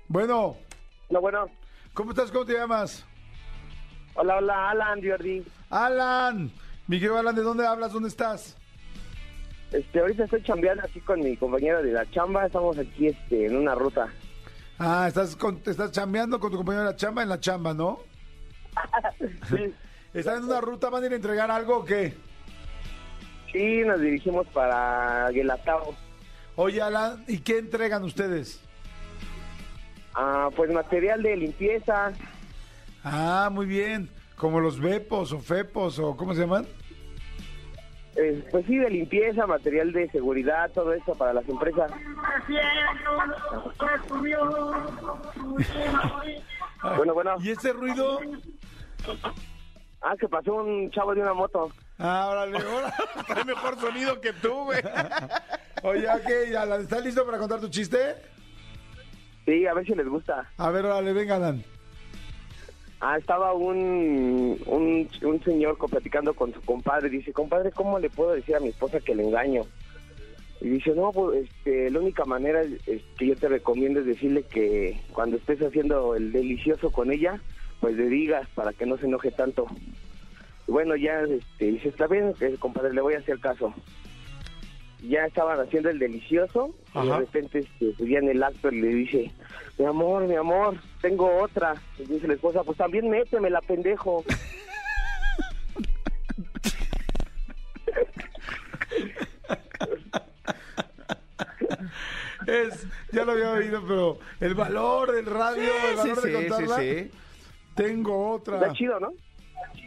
Bueno, 0.08 0.56
No, 1.10 1.20
bueno. 1.20 1.46
¿cómo 1.94 2.10
estás? 2.10 2.32
¿Cómo 2.32 2.44
te 2.44 2.54
llamas? 2.54 3.06
Hola, 4.14 4.38
hola, 4.38 4.70
Alan, 4.70 5.00
Jordi. 5.02 5.44
Alan. 5.70 6.50
Miguel 6.88 7.16
Alan, 7.16 7.34
¿de 7.34 7.42
dónde 7.42 7.66
hablas? 7.66 7.92
¿Dónde 7.92 8.08
estás? 8.08 8.56
Este, 9.72 10.00
ahorita 10.00 10.24
estoy 10.24 10.42
chambeando 10.42 10.82
aquí 10.84 11.00
con 11.00 11.20
mi 11.20 11.36
compañero 11.36 11.82
de 11.82 11.92
la 11.92 12.10
chamba. 12.10 12.46
Estamos 12.46 12.76
aquí 12.76 13.06
este, 13.06 13.46
en 13.46 13.56
una 13.56 13.74
ruta. 13.74 14.08
Ah, 14.78 15.06
estás, 15.06 15.36
con, 15.36 15.62
estás 15.64 15.92
chambeando 15.92 16.40
con 16.40 16.50
tu 16.50 16.56
compañero 16.56 16.84
de 16.84 16.90
la 16.90 16.96
chamba 16.96 17.22
en 17.22 17.28
la 17.28 17.40
chamba, 17.40 17.72
¿no? 17.72 18.00
Sí, 19.48 19.72
¿Están 20.14 20.38
en 20.38 20.44
una 20.44 20.60
ruta? 20.60 20.90
¿Van 20.90 21.04
a 21.04 21.06
ir 21.06 21.12
a 21.12 21.16
entregar 21.16 21.50
algo 21.50 21.78
o 21.78 21.84
qué? 21.84 22.14
sí 23.52 23.82
nos 23.84 24.00
dirigimos 24.00 24.46
para 24.48 25.28
Guelatao. 25.30 25.94
Oye, 26.56 26.80
Alan, 26.80 27.24
¿y 27.26 27.38
qué 27.38 27.58
entregan 27.58 28.04
ustedes? 28.04 28.60
Ah, 30.14 30.50
pues 30.54 30.72
material 30.72 31.22
de 31.22 31.36
limpieza. 31.36 32.12
Ah, 33.02 33.48
muy 33.50 33.66
bien. 33.66 34.08
Como 34.40 34.58
los 34.58 34.80
Bepos 34.80 35.34
o 35.34 35.38
Fepos 35.38 35.98
o 35.98 36.16
¿cómo 36.16 36.32
se 36.32 36.40
llaman? 36.40 36.66
Eh, 38.16 38.42
pues 38.50 38.64
sí, 38.64 38.78
de 38.78 38.88
limpieza, 38.88 39.46
material 39.46 39.92
de 39.92 40.08
seguridad, 40.08 40.70
todo 40.72 40.94
eso 40.94 41.14
para 41.14 41.34
las 41.34 41.46
empresas. 41.48 41.92
Bueno, 46.96 47.12
bueno. 47.12 47.36
¿Y 47.40 47.50
ese 47.50 47.74
ruido? 47.74 48.20
Ah, 50.00 50.14
que 50.18 50.26
pasó 50.28 50.54
un 50.54 50.90
chavo 50.90 51.14
de 51.14 51.20
una 51.20 51.34
moto. 51.34 51.70
Ah, 51.98 52.28
órale. 52.30 52.58
Trae 53.26 53.44
mejor 53.44 53.78
sonido 53.78 54.18
que 54.22 54.32
tú, 54.32 54.64
güey. 54.64 54.80
Oye, 55.82 56.08
ok, 56.08 56.56
Alan, 56.56 56.80
¿estás 56.80 57.04
listo 57.04 57.26
para 57.26 57.36
contar 57.36 57.60
tu 57.60 57.68
chiste? 57.68 58.16
Sí, 59.44 59.66
a 59.66 59.74
ver 59.74 59.84
si 59.84 59.94
les 59.94 60.08
gusta. 60.08 60.50
A 60.56 60.70
ver, 60.70 60.86
órale, 60.86 61.12
venga, 61.12 61.36
Alan. 61.36 61.62
Ah, 63.00 63.16
estaba 63.16 63.54
un, 63.54 64.58
un, 64.66 65.42
señor 65.42 65.78
platicando 65.88 66.34
con 66.34 66.52
su 66.52 66.60
compadre. 66.60 67.08
Dice, 67.08 67.32
compadre, 67.32 67.72
¿cómo 67.72 67.98
le 67.98 68.10
puedo 68.10 68.32
decir 68.32 68.54
a 68.56 68.60
mi 68.60 68.68
esposa 68.68 69.00
que 69.00 69.14
le 69.14 69.24
engaño? 69.24 69.62
Y 70.60 70.68
dice, 70.68 70.94
no, 70.94 71.10
pues 71.10 71.48
este, 71.48 71.90
la 71.90 72.00
única 72.00 72.26
manera 72.26 72.62
que 73.16 73.26
yo 73.26 73.34
te 73.36 73.48
recomiendo 73.48 74.00
es 74.00 74.06
decirle 74.06 74.42
que 74.42 75.00
cuando 75.14 75.38
estés 75.38 75.62
haciendo 75.62 76.14
el 76.14 76.30
delicioso 76.32 76.90
con 76.90 77.10
ella, 77.10 77.40
pues 77.80 77.96
le 77.96 78.06
digas 78.08 78.46
para 78.54 78.74
que 78.74 78.84
no 78.84 78.98
se 78.98 79.06
enoje 79.06 79.30
tanto. 79.30 79.66
Y 80.68 80.72
bueno, 80.72 80.94
ya 80.94 81.22
este, 81.22 81.72
dice, 81.72 81.88
está 81.88 82.06
bien, 82.06 82.34
eh, 82.40 82.56
compadre, 82.58 82.92
le 82.92 83.00
voy 83.00 83.14
a 83.14 83.18
hacer 83.20 83.40
caso. 83.40 83.72
Ya 85.02 85.24
estaban 85.26 85.58
haciendo 85.60 85.88
el 85.90 85.98
delicioso 85.98 86.74
y 86.94 87.06
de 87.06 87.16
repente 87.16 87.58
este, 87.60 88.06
ya 88.08 88.18
en 88.18 88.28
el 88.28 88.42
acto 88.42 88.70
le 88.70 88.88
dice, 88.88 89.30
mi 89.78 89.86
amor, 89.86 90.26
mi 90.26 90.36
amor, 90.36 90.76
tengo 91.00 91.42
otra. 91.42 91.74
Y 91.98 92.04
dice 92.04 92.28
la 92.28 92.34
esposa, 92.34 92.62
pues 92.64 92.76
también 92.76 93.08
métemela, 93.08 93.60
pendejo. 93.62 94.24
Es, 102.46 102.86
ya 103.12 103.24
lo 103.24 103.32
había 103.32 103.52
oído, 103.52 103.82
pero 103.86 104.18
el 104.40 104.54
valor 104.54 105.12
del 105.12 105.26
radio, 105.26 105.62
el 105.90 105.96
Sí, 105.98 106.08
valor 106.08 106.20
sí, 106.22 106.28
de 106.28 106.38
sí, 106.42 106.48
contarla. 106.48 106.76
sí. 106.78 107.10
Tengo 107.74 108.30
otra. 108.32 108.56
Está 108.56 108.72
chido, 108.72 108.98
¿no? 109.00 109.12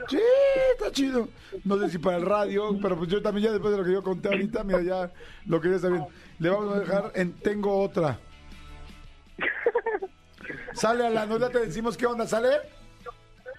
Sí, 0.09 0.19
está 0.73 0.91
chido. 0.91 1.29
No 1.63 1.77
sé 1.77 1.89
si 1.89 1.97
para 1.97 2.17
el 2.17 2.25
radio, 2.25 2.77
pero 2.81 2.97
pues 2.97 3.09
yo 3.09 3.21
también 3.21 3.47
ya 3.47 3.51
después 3.51 3.71
de 3.71 3.77
lo 3.77 3.85
que 3.85 3.93
yo 3.93 4.03
conté 4.03 4.29
ahorita, 4.29 4.63
mira, 4.63 4.81
ya 4.81 5.11
lo 5.45 5.61
que 5.61 5.69
ya 5.69 5.75
está 5.75 5.89
bien. 5.89 6.05
Le 6.39 6.49
vamos 6.49 6.75
a 6.75 6.79
dejar 6.79 7.11
en 7.15 7.33
Tengo 7.33 7.81
otra. 7.81 8.19
Sale 10.73 11.05
a 11.05 11.09
la 11.09 11.25
ya 11.25 11.49
te 11.49 11.59
decimos 11.59 11.95
qué 11.95 12.05
onda, 12.05 12.27
¿sale? 12.27 12.49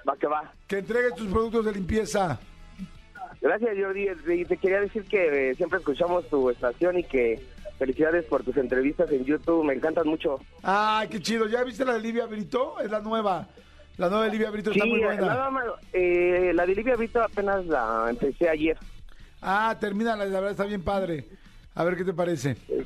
Va 0.08 0.16
que 0.16 0.26
va. 0.26 0.52
Que 0.66 0.78
entregues 0.78 1.14
tus 1.14 1.28
productos 1.28 1.64
de 1.64 1.72
limpieza. 1.72 2.38
Gracias, 3.40 3.76
Jordi. 3.78 4.08
Y 4.26 4.44
te 4.44 4.56
quería 4.56 4.80
decir 4.80 5.04
que 5.04 5.50
eh, 5.50 5.54
siempre 5.54 5.78
escuchamos 5.78 6.28
tu 6.28 6.50
estación 6.50 6.98
y 6.98 7.04
que 7.04 7.42
felicidades 7.78 8.24
por 8.24 8.42
tus 8.42 8.56
entrevistas 8.56 9.10
en 9.10 9.24
YouTube. 9.24 9.64
Me 9.64 9.74
encantan 9.74 10.06
mucho. 10.08 10.40
Ay, 10.62 11.08
qué 11.08 11.20
chido. 11.20 11.46
¿Ya 11.46 11.62
viste 11.62 11.84
la 11.84 11.94
de 11.94 12.00
Livia 12.00 12.26
Brito? 12.26 12.80
Es 12.80 12.90
la 12.90 13.00
nueva. 13.00 13.48
La 13.97 14.09
nueva 14.09 14.24
de 14.24 14.30
Livia 14.32 14.51
Brito 14.51 14.70
está 14.72 14.84
muy 14.86 15.01
buena. 15.01 15.22
nada 15.26 15.51
más, 15.51 15.64
eh, 15.92 16.51
la 16.55 16.66
de 16.66 16.74
Livia 16.74 16.97
Vito 16.97 17.22
apenas 17.22 17.64
la 17.66 18.07
empecé 18.11 18.49
ayer. 18.49 18.76
Ah, 19.40 19.76
termina, 19.78 20.16
la 20.16 20.24
verdad 20.24 20.51
está 20.51 20.64
bien 20.64 20.82
padre. 20.82 21.28
A 21.76 21.84
ver 21.84 21.97
qué 21.97 22.05
te 22.05 22.12
parece. 22.12 22.57
Eh, 22.68 22.84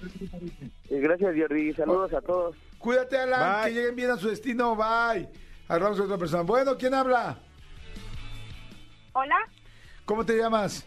Gracias, 0.90 1.34
Jordi. 1.38 1.72
Saludos 1.74 2.12
a 2.12 2.20
todos. 2.20 2.56
Cuídate, 2.78 3.16
Alan, 3.18 3.62
Bye. 3.62 3.72
que 3.72 3.78
lleguen 3.78 3.96
bien 3.96 4.10
a 4.10 4.16
su 4.16 4.28
destino. 4.28 4.76
Bye. 4.76 5.28
Hablamos 5.68 5.96
con 5.96 6.06
otra 6.06 6.18
persona. 6.18 6.42
Bueno, 6.42 6.76
¿quién 6.76 6.94
habla? 6.94 7.38
Hola, 9.12 9.36
¿Cómo 10.04 10.24
te 10.24 10.36
llamas? 10.38 10.86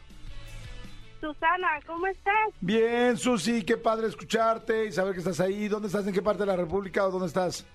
Susana, 1.20 1.68
¿cómo 1.86 2.08
estás? 2.08 2.50
Bien, 2.60 3.16
Susi, 3.18 3.64
qué 3.64 3.78
padre 3.78 4.08
escucharte 4.08 4.86
y 4.88 4.92
saber 4.92 5.14
que 5.14 5.20
estás 5.20 5.40
ahí. 5.40 5.68
¿Dónde 5.68 5.88
estás? 5.88 6.08
¿En 6.08 6.14
qué 6.14 6.22
parte 6.24 6.42
de 6.42 6.48
la 6.48 6.56
República 6.56 7.06
o 7.06 7.12
dónde 7.12 7.28
estás? 7.28 7.66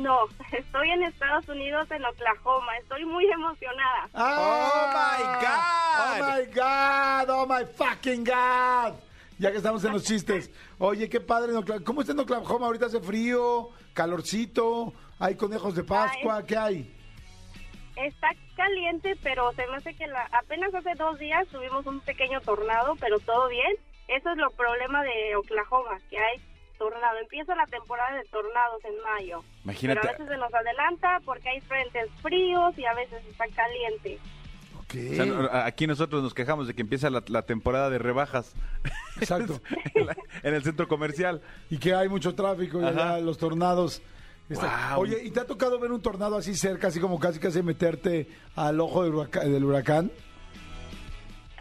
No, 0.00 0.26
estoy 0.52 0.90
en 0.90 1.02
Estados 1.02 1.48
Unidos, 1.48 1.90
en 1.90 2.04
Oklahoma. 2.04 2.76
Estoy 2.78 3.04
muy 3.04 3.26
emocionada. 3.30 4.08
¡Ah! 4.14 4.88
¡Oh, 6.18 6.24
my 6.24 6.46
God! 6.54 7.30
¡Oh, 7.30 7.46
my 7.46 7.64
fucking 7.74 8.24
God! 8.24 8.94
Ya 9.38 9.50
que 9.50 9.56
estamos 9.56 9.84
en 9.84 9.92
los 9.92 10.04
chistes. 10.04 10.50
Oye, 10.78 11.08
qué 11.08 11.20
padre 11.20 11.52
en 11.52 11.58
Oklahoma. 11.58 11.84
¿Cómo 11.84 12.00
está 12.00 12.12
en 12.12 12.20
Oklahoma? 12.20 12.66
Ahorita 12.66 12.86
hace 12.86 13.00
frío, 13.00 13.70
calorcito, 13.92 14.92
hay 15.18 15.34
conejos 15.36 15.74
de 15.74 15.84
Pascua, 15.84 16.44
¿qué 16.46 16.56
hay? 16.56 16.96
Está 17.96 18.28
caliente, 18.56 19.16
pero 19.22 19.52
se 19.52 19.66
me 19.66 19.76
hace 19.76 19.94
que 19.94 20.06
la, 20.06 20.28
apenas 20.32 20.74
hace 20.74 20.94
dos 20.94 21.18
días 21.18 21.46
tuvimos 21.48 21.84
un 21.86 22.00
pequeño 22.00 22.40
tornado, 22.40 22.96
pero 22.96 23.18
todo 23.20 23.48
bien. 23.48 23.76
Eso 24.08 24.30
es 24.30 24.36
lo 24.36 24.50
problema 24.50 25.02
de 25.02 25.36
Oklahoma, 25.36 25.98
que 26.10 26.18
hay 26.18 26.40
tornado. 26.82 27.18
Empieza 27.18 27.54
la 27.54 27.66
temporada 27.66 28.16
de 28.16 28.24
tornados 28.24 28.84
en 28.84 28.94
mayo. 29.04 29.44
Imagínate. 29.64 30.00
Pero 30.00 30.08
a 30.08 30.18
veces 30.18 30.28
se 30.28 30.36
nos 30.38 30.52
adelanta 30.54 31.20
porque 31.24 31.48
hay 31.48 31.60
frentes 31.60 32.08
fríos 32.20 32.76
y 32.78 32.84
a 32.84 32.94
veces 32.94 33.22
está 33.30 33.44
caliente. 33.54 34.18
O 34.94 35.14
sea, 35.14 35.64
aquí 35.64 35.86
nosotros 35.86 36.22
nos 36.22 36.34
quejamos 36.34 36.66
de 36.66 36.74
que 36.74 36.82
empieza 36.82 37.08
la, 37.08 37.22
la 37.28 37.42
temporada 37.42 37.88
de 37.88 37.98
rebajas 37.98 38.52
Exacto. 39.18 39.60
en, 39.94 40.06
la- 40.06 40.16
en 40.42 40.54
el 40.54 40.62
centro 40.62 40.86
comercial. 40.88 41.40
Y 41.70 41.78
que 41.78 41.94
hay 41.94 42.08
mucho 42.08 42.34
tráfico 42.34 42.80
y 42.80 42.84
allá 42.84 43.18
los 43.18 43.38
tornados. 43.38 44.02
está- 44.50 44.88
Guau. 44.90 45.00
Oye, 45.02 45.22
¿y 45.24 45.30
te 45.30 45.40
ha 45.40 45.46
tocado 45.46 45.78
ver 45.78 45.92
un 45.92 46.02
tornado 46.02 46.36
así 46.36 46.54
cerca, 46.54 46.88
así 46.88 47.00
como 47.00 47.18
casi 47.18 47.38
casi 47.38 47.62
meterte 47.62 48.28
al 48.54 48.80
ojo 48.80 49.04
del 49.04 49.14
huraca- 49.14 49.44
del 49.44 49.64
huracán? 49.64 50.10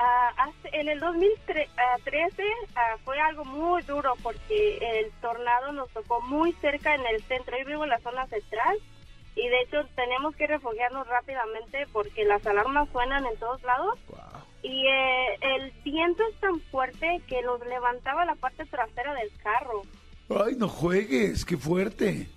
Ah, 0.04 0.50
en 0.72 0.90
el 0.90 1.00
2013 1.00 2.44
ah, 2.76 2.96
fue 3.06 3.20
algo 3.20 3.46
muy 3.46 3.84
duro 3.84 4.14
porque 4.24 4.78
el 4.78 5.12
tornado 5.22 5.72
nos 5.74 5.90
tocó 5.92 6.22
muy 6.22 6.54
cerca 6.54 6.96
en 6.96 7.06
el 7.06 7.22
centro. 7.24 7.56
Yo 7.60 7.66
vivo 7.66 7.84
en 7.84 7.92
la 7.92 8.00
zona 8.00 8.26
central 8.28 8.78
y 9.36 9.48
de 9.48 9.62
hecho 9.62 9.88
tenemos 9.96 10.36
que 10.36 10.48
refugiarnos 10.48 11.06
rápidamente 11.08 11.86
porque 11.94 12.26
las 12.26 12.46
alarmas 12.48 12.90
suenan 12.92 13.26
en 13.28 13.38
todos 13.38 13.62
lados. 13.62 14.00
Y 14.64 14.88
eh, 14.88 15.38
el 15.42 15.72
viento 15.84 16.24
es 16.32 16.40
tan 16.40 16.60
fuerte 16.72 17.22
que 17.28 17.42
nos 17.44 17.60
levantaba 17.68 18.26
la 18.26 18.36
parte 18.36 18.66
trasera 18.66 19.14
del 19.14 19.32
carro. 19.44 19.84
Ay, 20.30 20.56
no 20.58 20.68
juegues, 20.68 21.46
qué 21.46 21.58
fuerte. 21.58 22.28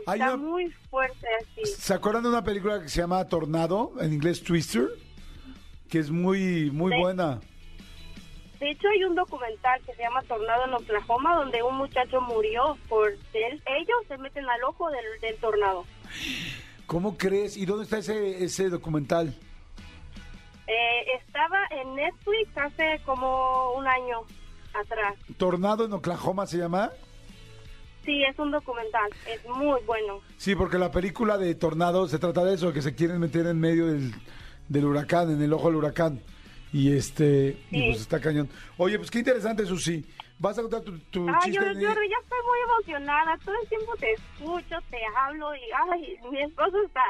Está 0.00 0.14
una- 0.14 0.36
muy 0.36 0.70
fuerte 0.90 1.26
así. 1.40 1.64
¿Se 1.66 1.94
acuerdan 1.94 2.22
de 2.24 2.28
una 2.28 2.44
película 2.44 2.80
que 2.80 2.88
se 2.88 3.00
llama 3.00 3.26
Tornado, 3.28 3.92
en 4.00 4.12
inglés 4.12 4.42
Twister? 4.44 4.88
Que 5.92 5.98
es 5.98 6.10
muy, 6.10 6.70
muy 6.70 6.98
buena. 6.98 7.38
De 8.58 8.70
hecho, 8.70 8.88
hay 8.88 9.04
un 9.04 9.14
documental 9.14 9.78
que 9.84 9.92
se 9.92 10.00
llama 10.00 10.22
Tornado 10.22 10.64
en 10.64 10.72
Oklahoma 10.72 11.36
donde 11.36 11.62
un 11.62 11.76
muchacho 11.76 12.18
murió 12.22 12.78
por 12.88 13.10
él. 13.10 13.62
Ellos 13.66 13.98
se 14.08 14.16
meten 14.16 14.48
al 14.48 14.64
ojo 14.64 14.88
del, 14.88 15.04
del 15.20 15.36
tornado. 15.36 15.84
¿Cómo 16.86 17.18
crees? 17.18 17.58
¿Y 17.58 17.66
dónde 17.66 17.84
está 17.84 17.98
ese, 17.98 18.42
ese 18.42 18.70
documental? 18.70 19.36
Eh, 20.66 21.18
estaba 21.20 21.58
en 21.70 21.94
Netflix 21.94 22.56
hace 22.56 22.98
como 23.04 23.72
un 23.72 23.86
año 23.86 24.20
atrás. 24.72 25.18
¿Tornado 25.36 25.84
en 25.84 25.92
Oklahoma 25.92 26.46
se 26.46 26.56
llama? 26.56 26.90
Sí, 28.06 28.22
es 28.24 28.38
un 28.38 28.50
documental. 28.50 29.10
Es 29.26 29.46
muy 29.46 29.78
bueno. 29.84 30.20
Sí, 30.38 30.54
porque 30.54 30.78
la 30.78 30.90
película 30.90 31.36
de 31.36 31.54
Tornado 31.54 32.08
se 32.08 32.18
trata 32.18 32.42
de 32.46 32.54
eso, 32.54 32.72
que 32.72 32.80
se 32.80 32.94
quieren 32.94 33.20
meter 33.20 33.46
en 33.46 33.60
medio 33.60 33.88
del, 33.88 34.14
del 34.72 34.86
huracán, 34.86 35.30
en 35.30 35.42
el 35.42 35.52
ojo 35.52 35.68
del 35.68 35.76
huracán. 35.76 36.20
Y 36.72 36.96
este, 36.96 37.58
y 37.70 37.88
pues 37.90 38.00
está 38.00 38.18
cañón. 38.20 38.48
Oye, 38.78 38.96
pues 38.98 39.10
qué 39.10 39.18
interesante, 39.18 39.66
Susi. 39.66 40.04
¿Vas 40.38 40.58
a 40.58 40.62
contar 40.62 40.80
tu, 40.80 40.98
tu 40.98 41.28
Ay, 41.28 41.34
chiste? 41.44 41.60
yo, 41.60 41.72
yo 41.72 41.80
ya 41.80 42.18
estoy 42.22 42.38
muy 42.46 42.58
emocionada. 42.64 43.38
Todo 43.44 43.54
el 43.62 43.68
tiempo 43.68 43.94
te 43.96 44.12
escucho, 44.12 44.76
te 44.90 44.96
hablo 45.16 45.54
y 45.54 45.60
ay, 45.92 46.16
mi 46.30 46.40
esposo 46.42 46.82
está, 46.84 47.02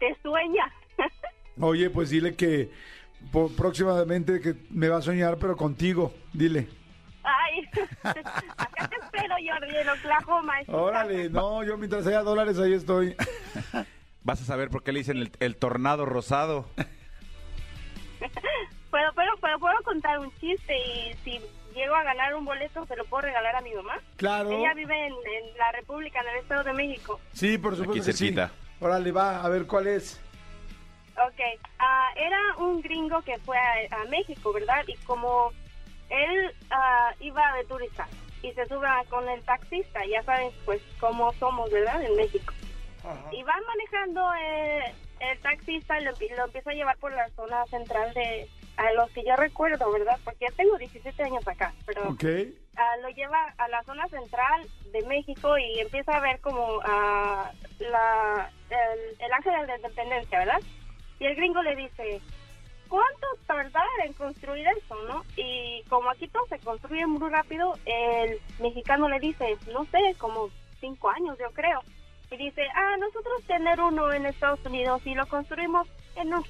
te 0.00 0.14
sueña. 0.20 0.70
Oye, 1.60 1.88
pues 1.90 2.10
dile 2.10 2.34
que 2.34 2.70
próximamente 3.56 4.40
que 4.40 4.54
me 4.70 4.88
va 4.88 4.98
a 4.98 5.02
soñar, 5.02 5.38
pero 5.38 5.56
contigo. 5.56 6.12
Dile. 6.32 6.66
Ay, 7.22 7.64
acá 8.02 8.88
te 8.88 8.96
espero, 8.96 9.34
Jordi, 9.48 9.76
en 9.76 9.88
Oklahoma. 9.88 10.54
Órale, 10.66 11.30
no, 11.30 11.62
yo 11.64 11.78
mientras 11.78 12.06
haya 12.06 12.22
dólares 12.22 12.58
ahí 12.58 12.74
estoy. 12.74 13.16
Vas 14.24 14.42
a 14.42 14.44
saber 14.44 14.68
por 14.68 14.82
qué 14.82 14.92
le 14.92 14.98
dicen 14.98 15.18
el, 15.18 15.30
el 15.38 15.56
tornado 15.56 16.04
rosado. 16.04 16.68
Puedo, 18.90 19.12
pero, 19.14 19.32
pero 19.40 19.58
puedo 19.58 19.74
contar 19.82 20.20
un 20.20 20.32
chiste 20.36 20.76
y 20.78 21.14
si 21.24 21.40
llego 21.74 21.96
a 21.96 22.04
ganar 22.04 22.34
un 22.36 22.44
boleto, 22.44 22.86
se 22.86 22.94
lo 22.94 23.04
puedo 23.06 23.22
regalar 23.22 23.56
a 23.56 23.60
mi 23.60 23.74
mamá. 23.74 23.98
Claro. 24.16 24.52
Ella 24.52 24.72
vive 24.74 25.06
en, 25.06 25.12
en 25.12 25.58
la 25.58 25.72
República, 25.72 26.20
en 26.20 26.28
el 26.28 26.36
Estado 26.36 26.62
de 26.62 26.72
México. 26.74 27.20
Sí, 27.32 27.58
por 27.58 27.72
supuesto 27.72 27.92
Aquí 27.92 28.06
que 28.06 28.12
sí. 28.12 28.18
cerquita. 28.18 28.52
Órale, 28.78 29.10
va, 29.10 29.42
a 29.42 29.48
ver 29.48 29.66
cuál 29.66 29.88
es. 29.88 30.20
Ok, 31.16 31.40
ah, 31.80 32.08
era 32.16 32.38
un 32.58 32.80
gringo 32.82 33.20
que 33.22 33.38
fue 33.38 33.56
a, 33.58 34.02
a 34.02 34.04
México, 34.04 34.52
¿verdad? 34.52 34.84
Y 34.86 34.94
como 35.04 35.52
él 36.08 36.54
ah, 36.70 37.12
iba 37.20 37.56
de 37.56 37.64
turista 37.64 38.06
y 38.42 38.52
se 38.52 38.66
sube 38.66 38.86
con 39.08 39.28
el 39.28 39.42
taxista, 39.42 40.04
ya 40.06 40.22
saben 40.22 40.50
pues 40.64 40.82
cómo 41.00 41.32
somos, 41.34 41.70
¿verdad? 41.70 42.02
En 42.04 42.14
México. 42.16 42.52
Y 43.32 43.42
van 43.42 43.60
manejando 43.66 44.32
eh, 44.34 44.94
el 45.30 45.38
taxista 45.40 45.98
lo, 46.00 46.12
empie- 46.12 46.34
lo 46.36 46.44
empieza 46.44 46.70
a 46.70 46.74
llevar 46.74 46.96
por 46.98 47.12
la 47.12 47.28
zona 47.30 47.64
central 47.66 48.12
de, 48.14 48.48
a 48.76 48.92
los 48.92 49.10
que 49.10 49.24
yo 49.24 49.36
recuerdo, 49.36 49.90
¿verdad? 49.92 50.18
Porque 50.24 50.46
ya 50.50 50.56
tengo 50.56 50.76
17 50.78 51.22
años 51.22 51.46
acá, 51.46 51.72
pero 51.86 52.08
ah, 52.76 52.96
lo 53.02 53.08
lleva 53.10 53.54
a 53.58 53.68
la 53.68 53.82
zona 53.84 54.06
central 54.08 54.66
de 54.92 55.02
México 55.06 55.56
y 55.58 55.80
empieza 55.80 56.12
a 56.16 56.20
ver 56.20 56.40
como 56.40 56.80
ah, 56.84 57.50
la, 57.78 58.50
el, 58.70 59.20
el 59.24 59.32
ángel 59.32 59.52
de 59.60 59.66
la 59.66 59.76
independencia, 59.76 60.38
¿verdad? 60.38 60.60
Y 61.20 61.26
el 61.26 61.36
gringo 61.36 61.62
le 61.62 61.76
dice, 61.76 62.20
¿cuánto 62.88 63.26
tardar 63.46 63.86
en 64.04 64.12
construir 64.14 64.66
eso, 64.76 64.94
no? 65.08 65.24
Y 65.36 65.82
como 65.88 66.10
aquí 66.10 66.28
todo 66.28 66.44
se 66.48 66.58
construye 66.58 67.06
muy 67.06 67.30
rápido, 67.30 67.74
el 67.86 68.40
mexicano 68.60 69.08
le 69.08 69.20
dice, 69.20 69.56
no 69.72 69.84
sé, 69.86 69.98
como 70.18 70.48
cinco 70.80 71.08
años 71.10 71.38
yo 71.38 71.50
creo. 71.52 71.80
Y 72.34 72.36
dice, 72.36 72.62
ah, 72.74 72.96
nosotros 72.98 73.44
tener 73.46 73.80
uno 73.80 74.12
en 74.12 74.26
Estados 74.26 74.58
Unidos 74.66 75.00
y 75.04 75.14
lo 75.14 75.24
construimos 75.26 75.86
en 76.16 76.34
un, 76.34 76.44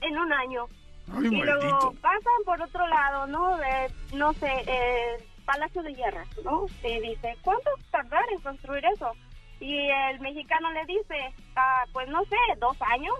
en 0.00 0.16
un 0.16 0.32
año. 0.32 0.66
Ay, 1.12 1.26
y 1.26 1.42
luego 1.42 1.92
pasan 2.00 2.44
por 2.44 2.62
otro 2.62 2.86
lado, 2.86 3.26
¿no? 3.26 3.56
De, 3.56 3.92
no 4.14 4.32
sé, 4.34 4.46
el 4.46 5.24
Palacio 5.44 5.82
de 5.82 5.94
Guerra, 5.94 6.24
¿no? 6.44 6.66
Y 6.84 7.00
dice, 7.00 7.36
¿cuánto 7.42 7.68
tardar 7.90 8.22
en 8.30 8.40
construir 8.42 8.84
eso? 8.94 9.10
Y 9.58 9.88
el 9.90 10.20
mexicano 10.20 10.70
le 10.70 10.84
dice, 10.86 11.34
ah, 11.56 11.84
pues 11.92 12.08
no 12.08 12.24
sé, 12.26 12.36
dos 12.60 12.76
años. 12.80 13.16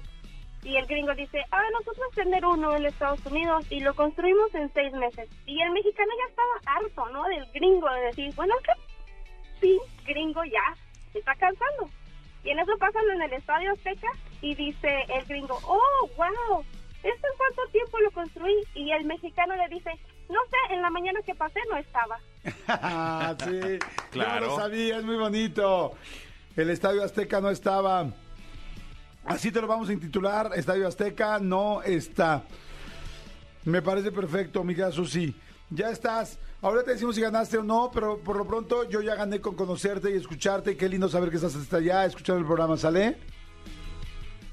Y 0.63 0.77
el 0.77 0.87
gringo 0.87 1.15
dice, 1.17 1.43
ah, 1.51 1.65
nosotros 1.73 2.15
tener 2.15 2.47
uno 2.47 2.77
en 2.77 2.87
Estados 2.87 3.27
Unidos 3.27 3.67
y 3.71 3.81
lo 3.81 3.93
construimos 3.95 4.55
en 4.55 4.73
seis 4.73 4.93
meses. 4.93 5.29
Y 5.47 5.61
el 5.61 5.71
mexicano 5.73 6.13
ya 6.17 6.31
estaba 6.31 6.77
harto, 6.77 7.09
¿no? 7.09 7.25
Del 7.25 7.45
gringo 7.53 7.91
de 7.91 8.01
decir, 8.03 8.33
bueno, 8.37 8.55
¿qué? 8.65 8.73
Sí, 9.61 9.81
gringo 10.07 10.45
ya 10.45 10.77
se 11.19 11.31
está 11.31 11.35
cansando. 11.35 11.91
Y 12.45 12.51
en 12.51 12.59
eso 12.59 12.77
pasan 12.79 13.03
en 13.15 13.23
el 13.23 13.33
Estadio 13.33 13.73
Azteca 13.73 14.09
y 14.41 14.55
dice 14.55 15.05
el 15.09 15.25
gringo, 15.27 15.59
oh, 15.65 16.09
wow, 16.17 16.65
¿esto 17.03 17.27
en 17.27 17.37
cuánto 17.37 17.73
tiempo 17.73 17.99
lo 17.99 18.11
construí? 18.13 18.55
Y 18.75 18.93
el 18.93 19.05
mexicano 19.05 19.57
le 19.57 19.69
dice, 19.69 19.91
no 20.29 20.39
sé, 20.51 20.75
en 20.75 20.83
la 20.83 20.91
mañana 20.91 21.21
que 21.25 21.35
pasé 21.35 21.61
no 21.71 21.77
estaba. 21.77 22.19
Ah, 22.69 23.35
sí, 23.45 23.79
Claro. 24.11 24.47
Yo 24.47 24.53
lo 24.53 24.57
sabía, 24.57 24.99
es 24.99 25.05
muy 25.05 25.17
bonito. 25.17 25.95
El 26.57 26.71
Estadio 26.71 27.03
Azteca 27.03 27.41
no 27.41 27.51
estaba. 27.51 28.07
Así 29.25 29.51
te 29.51 29.61
lo 29.61 29.67
vamos 29.67 29.89
a 29.89 29.93
intitular, 29.93 30.53
Estadio 30.55 30.87
Azteca 30.87 31.39
no 31.39 31.83
está. 31.83 32.45
Me 33.65 33.83
parece 33.83 34.11
perfecto, 34.11 34.65
mi 34.65 34.75
querida 34.75 34.93
Susi. 34.93 35.35
Ya 35.71 35.91
estás. 35.91 36.39
Ahora 36.61 36.83
te 36.83 36.91
decimos 36.91 37.15
si 37.15 37.21
ganaste 37.21 37.57
o 37.57 37.63
no, 37.63 37.89
pero 37.93 38.19
por 38.19 38.37
lo 38.37 38.45
pronto 38.45 38.83
yo 38.89 39.01
ya 39.01 39.15
gané 39.15 39.41
con 39.41 39.55
conocerte 39.55 40.11
y 40.11 40.17
escucharte. 40.17 40.77
Qué 40.77 40.89
lindo 40.89 41.09
saber 41.09 41.31
que 41.31 41.37
estás 41.37 41.55
hasta 41.55 41.77
allá, 41.77 42.05
escuchando 42.05 42.41
el 42.41 42.47
programa, 42.47 42.77
¿sale? 42.77 43.17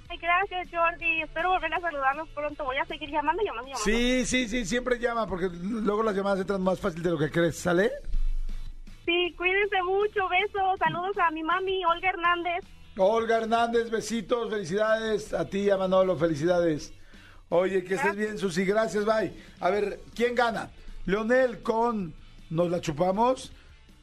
Ay, 0.08 0.18
gracias, 0.20 0.70
Jordi. 0.72 1.24
Espero 1.24 1.50
volver 1.50 1.74
a 1.74 1.80
saludarlos 1.80 2.30
pronto. 2.30 2.64
Voy 2.64 2.78
a 2.78 2.86
seguir 2.86 3.10
llamando, 3.10 3.42
llamando, 3.44 3.70
llamando. 3.70 3.84
Sí, 3.84 4.24
sí, 4.28 4.48
sí, 4.48 4.66
siempre 4.66 5.00
llama, 5.00 5.26
porque 5.26 5.50
luego 5.50 6.04
las 6.04 6.16
llamadas 6.16 6.42
entran 6.42 6.62
más 6.62 6.80
fácil 6.80 7.02
de 7.02 7.10
lo 7.10 7.18
que 7.18 7.32
crees, 7.32 7.58
¿sale? 7.58 7.92
Sí, 9.04 9.34
cuídense 9.36 9.82
mucho. 9.84 10.30
Besos. 10.30 10.78
Saludos 10.78 11.18
a 11.18 11.32
mi 11.32 11.42
mami, 11.42 11.84
Olga 11.86 12.10
Hernández. 12.10 12.66
Olga 12.98 13.38
Hernández, 13.38 13.90
besitos, 13.90 14.52
felicidades. 14.52 15.34
A 15.34 15.50
ti, 15.50 15.72
a 15.72 15.78
Manolo, 15.78 16.16
felicidades. 16.16 16.94
Oye, 17.50 17.84
que 17.84 17.96
estés 17.96 18.16
bien, 18.16 18.38
Susi, 18.38 18.64
gracias, 18.64 19.06
bye. 19.06 19.34
A 19.60 19.72
ver, 19.72 20.02
¿quién 20.14 20.36
gana? 20.36 20.70
Leonel 21.06 21.62
con 21.62 22.14
Nos 22.50 22.72
la 22.72 22.82
chupamos, 22.82 23.52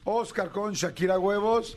Oscar 0.05 0.51
con 0.51 0.75
Shakira 0.75 1.19
Huevos, 1.19 1.77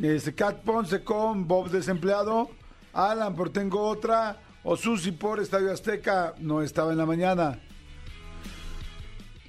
este, 0.00 0.34
Cat 0.34 0.62
Ponce 0.62 1.02
con 1.02 1.48
Bob 1.48 1.70
Desempleado, 1.70 2.50
Alan 2.92 3.34
por 3.34 3.48
Tengo 3.50 3.82
Otra, 3.82 4.36
o 4.62 4.76
Susi 4.76 5.12
por 5.12 5.40
Estadio 5.40 5.72
Azteca, 5.72 6.34
no 6.38 6.60
estaba 6.60 6.92
en 6.92 6.98
la 6.98 7.06
mañana. 7.06 7.58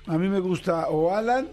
A 0.05 0.17
mí 0.17 0.29
me 0.29 0.39
gusta 0.39 0.87
o 0.87 1.13
Alan 1.13 1.49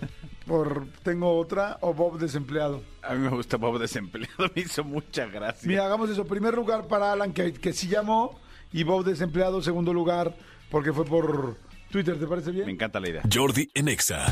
por 0.46 0.86
Tengo 1.02 1.36
Otra, 1.38 1.76
o 1.82 1.92
Bob 1.92 2.18
Desempleado. 2.18 2.82
A 3.02 3.12
mí 3.12 3.18
me 3.18 3.28
gusta 3.28 3.58
Bob 3.58 3.78
Desempleado, 3.78 4.50
me 4.54 4.62
hizo 4.62 4.84
mucha 4.84 5.26
gracia. 5.26 5.68
Mira, 5.68 5.84
hagamos 5.84 6.08
eso. 6.08 6.24
Primer 6.24 6.54
lugar 6.54 6.86
para 6.86 7.12
Alan, 7.12 7.34
que, 7.34 7.52
que 7.52 7.74
sí 7.74 7.88
llamó, 7.88 8.40
y 8.72 8.84
Bob 8.84 9.04
Desempleado, 9.04 9.60
segundo 9.60 9.92
lugar, 9.92 10.34
porque 10.70 10.94
fue 10.94 11.04
por 11.04 11.58
Twitter, 11.94 12.18
¿te 12.18 12.26
parece 12.26 12.50
bien? 12.50 12.66
Me 12.66 12.72
encanta 12.72 12.98
la 12.98 13.08
idea. 13.08 13.22
Jordi 13.32 13.70
en 13.72 13.86
Exa. 13.86 14.26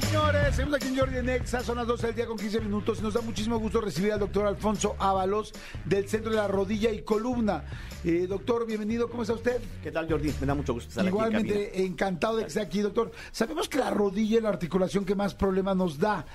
Señores, 0.00 0.56
seguimos 0.56 0.74
aquí 0.74 0.88
en 0.88 0.98
Jordi 0.98 1.18
en 1.18 1.28
Exa, 1.28 1.60
son 1.60 1.76
las 1.76 1.86
12 1.86 2.08
del 2.08 2.16
día 2.16 2.26
con 2.26 2.36
15 2.36 2.60
minutos 2.62 2.98
y 2.98 3.02
nos 3.02 3.14
da 3.14 3.20
muchísimo 3.20 3.56
gusto 3.60 3.80
recibir 3.80 4.12
al 4.12 4.18
doctor 4.18 4.48
Alfonso 4.48 4.96
Ábalos 4.98 5.52
del 5.84 6.08
Centro 6.08 6.32
de 6.32 6.38
la 6.38 6.48
Rodilla 6.48 6.90
y 6.90 7.02
Columna. 7.02 7.62
Eh, 8.02 8.26
doctor, 8.28 8.66
bienvenido, 8.66 9.08
¿cómo 9.08 9.22
está 9.22 9.34
usted? 9.34 9.62
¿Qué 9.80 9.92
tal, 9.92 10.10
Jordi? 10.10 10.34
Me 10.40 10.46
da 10.48 10.56
mucho 10.56 10.74
gusto 10.74 10.88
estar 10.88 11.06
aquí 11.06 11.14
en 11.14 11.22
cabina. 11.22 11.38
Igualmente, 11.38 11.84
encantado 11.84 12.38
de 12.38 12.42
que 12.42 12.48
esté 12.48 12.60
aquí, 12.60 12.80
doctor. 12.80 13.12
Sabemos 13.30 13.68
que 13.68 13.78
la 13.78 13.90
rodilla 13.90 14.38
es 14.38 14.42
la 14.42 14.48
articulación 14.48 15.04
que 15.04 15.14
más 15.14 15.36
problemas 15.36 15.76
nos 15.76 16.00
da. 16.00 16.26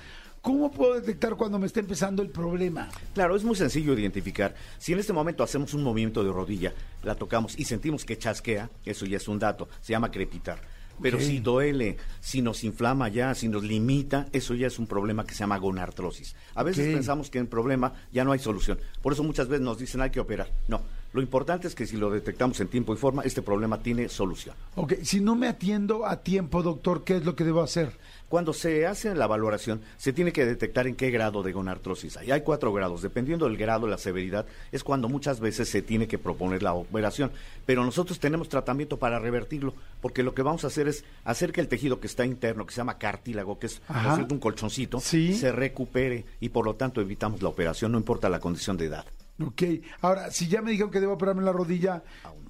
¿Cómo 0.46 0.70
puedo 0.70 0.94
detectar 0.94 1.34
cuando 1.34 1.58
me 1.58 1.66
está 1.66 1.80
empezando 1.80 2.22
el 2.22 2.28
problema? 2.28 2.88
Claro, 3.14 3.34
es 3.34 3.42
muy 3.42 3.56
sencillo 3.56 3.98
identificar. 3.98 4.54
Si 4.78 4.92
en 4.92 5.00
este 5.00 5.12
momento 5.12 5.42
hacemos 5.42 5.74
un 5.74 5.82
movimiento 5.82 6.22
de 6.22 6.30
rodilla, 6.30 6.72
la 7.02 7.16
tocamos 7.16 7.58
y 7.58 7.64
sentimos 7.64 8.04
que 8.04 8.16
chasquea, 8.16 8.70
eso 8.84 9.06
ya 9.06 9.16
es 9.16 9.26
un 9.26 9.40
dato, 9.40 9.68
se 9.80 9.90
llama 9.90 10.12
crepitar. 10.12 10.60
Pero 11.02 11.20
si 11.20 11.40
duele, 11.40 11.96
si 12.20 12.42
nos 12.42 12.62
inflama 12.62 13.08
ya, 13.08 13.34
si 13.34 13.48
nos 13.48 13.64
limita, 13.64 14.28
eso 14.32 14.54
ya 14.54 14.68
es 14.68 14.78
un 14.78 14.86
problema 14.86 15.24
que 15.24 15.34
se 15.34 15.40
llama 15.40 15.58
gonartrosis. 15.58 16.36
A 16.54 16.62
veces 16.62 16.94
pensamos 16.94 17.28
que 17.28 17.38
en 17.38 17.48
problema 17.48 17.92
ya 18.12 18.22
no 18.22 18.30
hay 18.30 18.38
solución. 18.38 18.78
Por 19.02 19.12
eso 19.12 19.24
muchas 19.24 19.48
veces 19.48 19.64
nos 19.64 19.78
dicen 19.78 20.00
hay 20.00 20.10
que 20.10 20.20
operar. 20.20 20.48
No, 20.68 20.80
lo 21.12 21.22
importante 21.22 21.66
es 21.66 21.74
que 21.74 21.86
si 21.86 21.96
lo 21.96 22.10
detectamos 22.10 22.60
en 22.60 22.68
tiempo 22.68 22.94
y 22.94 22.96
forma, 22.96 23.22
este 23.22 23.42
problema 23.42 23.82
tiene 23.82 24.08
solución. 24.08 24.54
Ok, 24.74 24.94
si 25.02 25.20
no 25.20 25.34
me 25.34 25.48
atiendo 25.48 26.06
a 26.06 26.22
tiempo, 26.22 26.62
doctor, 26.62 27.04
¿qué 27.04 27.16
es 27.16 27.24
lo 27.24 27.34
que 27.34 27.44
debo 27.44 27.62
hacer? 27.62 27.98
Cuando 28.28 28.52
se 28.52 28.86
hace 28.86 29.14
la 29.14 29.26
valoración, 29.28 29.80
se 29.96 30.12
tiene 30.12 30.32
que 30.32 30.44
detectar 30.44 30.86
en 30.88 30.96
qué 30.96 31.10
grado 31.10 31.44
de 31.44 31.52
gonartrosis 31.52 32.16
hay. 32.16 32.32
Hay 32.32 32.40
cuatro 32.40 32.72
grados. 32.72 33.02
Dependiendo 33.02 33.46
del 33.46 33.56
grado, 33.56 33.86
la 33.86 33.98
severidad, 33.98 34.46
es 34.72 34.82
cuando 34.82 35.08
muchas 35.08 35.38
veces 35.38 35.68
se 35.68 35.80
tiene 35.80 36.08
que 36.08 36.18
proponer 36.18 36.62
la 36.62 36.74
operación. 36.74 37.30
Pero 37.66 37.84
nosotros 37.84 38.18
tenemos 38.18 38.48
tratamiento 38.48 38.96
para 38.98 39.20
revertirlo, 39.20 39.74
porque 40.00 40.24
lo 40.24 40.34
que 40.34 40.42
vamos 40.42 40.64
a 40.64 40.66
hacer 40.66 40.88
es 40.88 41.04
hacer 41.24 41.52
que 41.52 41.60
el 41.60 41.68
tejido 41.68 42.00
que 42.00 42.08
está 42.08 42.26
interno, 42.26 42.66
que 42.66 42.72
se 42.74 42.78
llama 42.78 42.98
cartílago, 42.98 43.58
que 43.60 43.66
es 43.66 43.80
cierto, 44.14 44.34
un 44.34 44.40
colchoncito, 44.40 44.98
Sí. 44.98 45.32
se 45.34 45.52
recupere 45.52 46.24
y 46.40 46.48
por 46.48 46.64
lo 46.64 46.74
tanto 46.74 47.00
evitamos 47.00 47.42
la 47.42 47.48
operación, 47.48 47.92
no 47.92 47.98
importa 47.98 48.28
la 48.28 48.40
condición 48.40 48.76
de 48.76 48.86
edad. 48.86 49.06
Ok, 49.40 49.62
ahora, 50.00 50.30
si 50.30 50.48
ya 50.48 50.62
me 50.62 50.70
dijeron 50.70 50.90
que 50.90 50.98
debo 50.98 51.12
operarme 51.12 51.42
la 51.42 51.52
rodilla, 51.52 52.02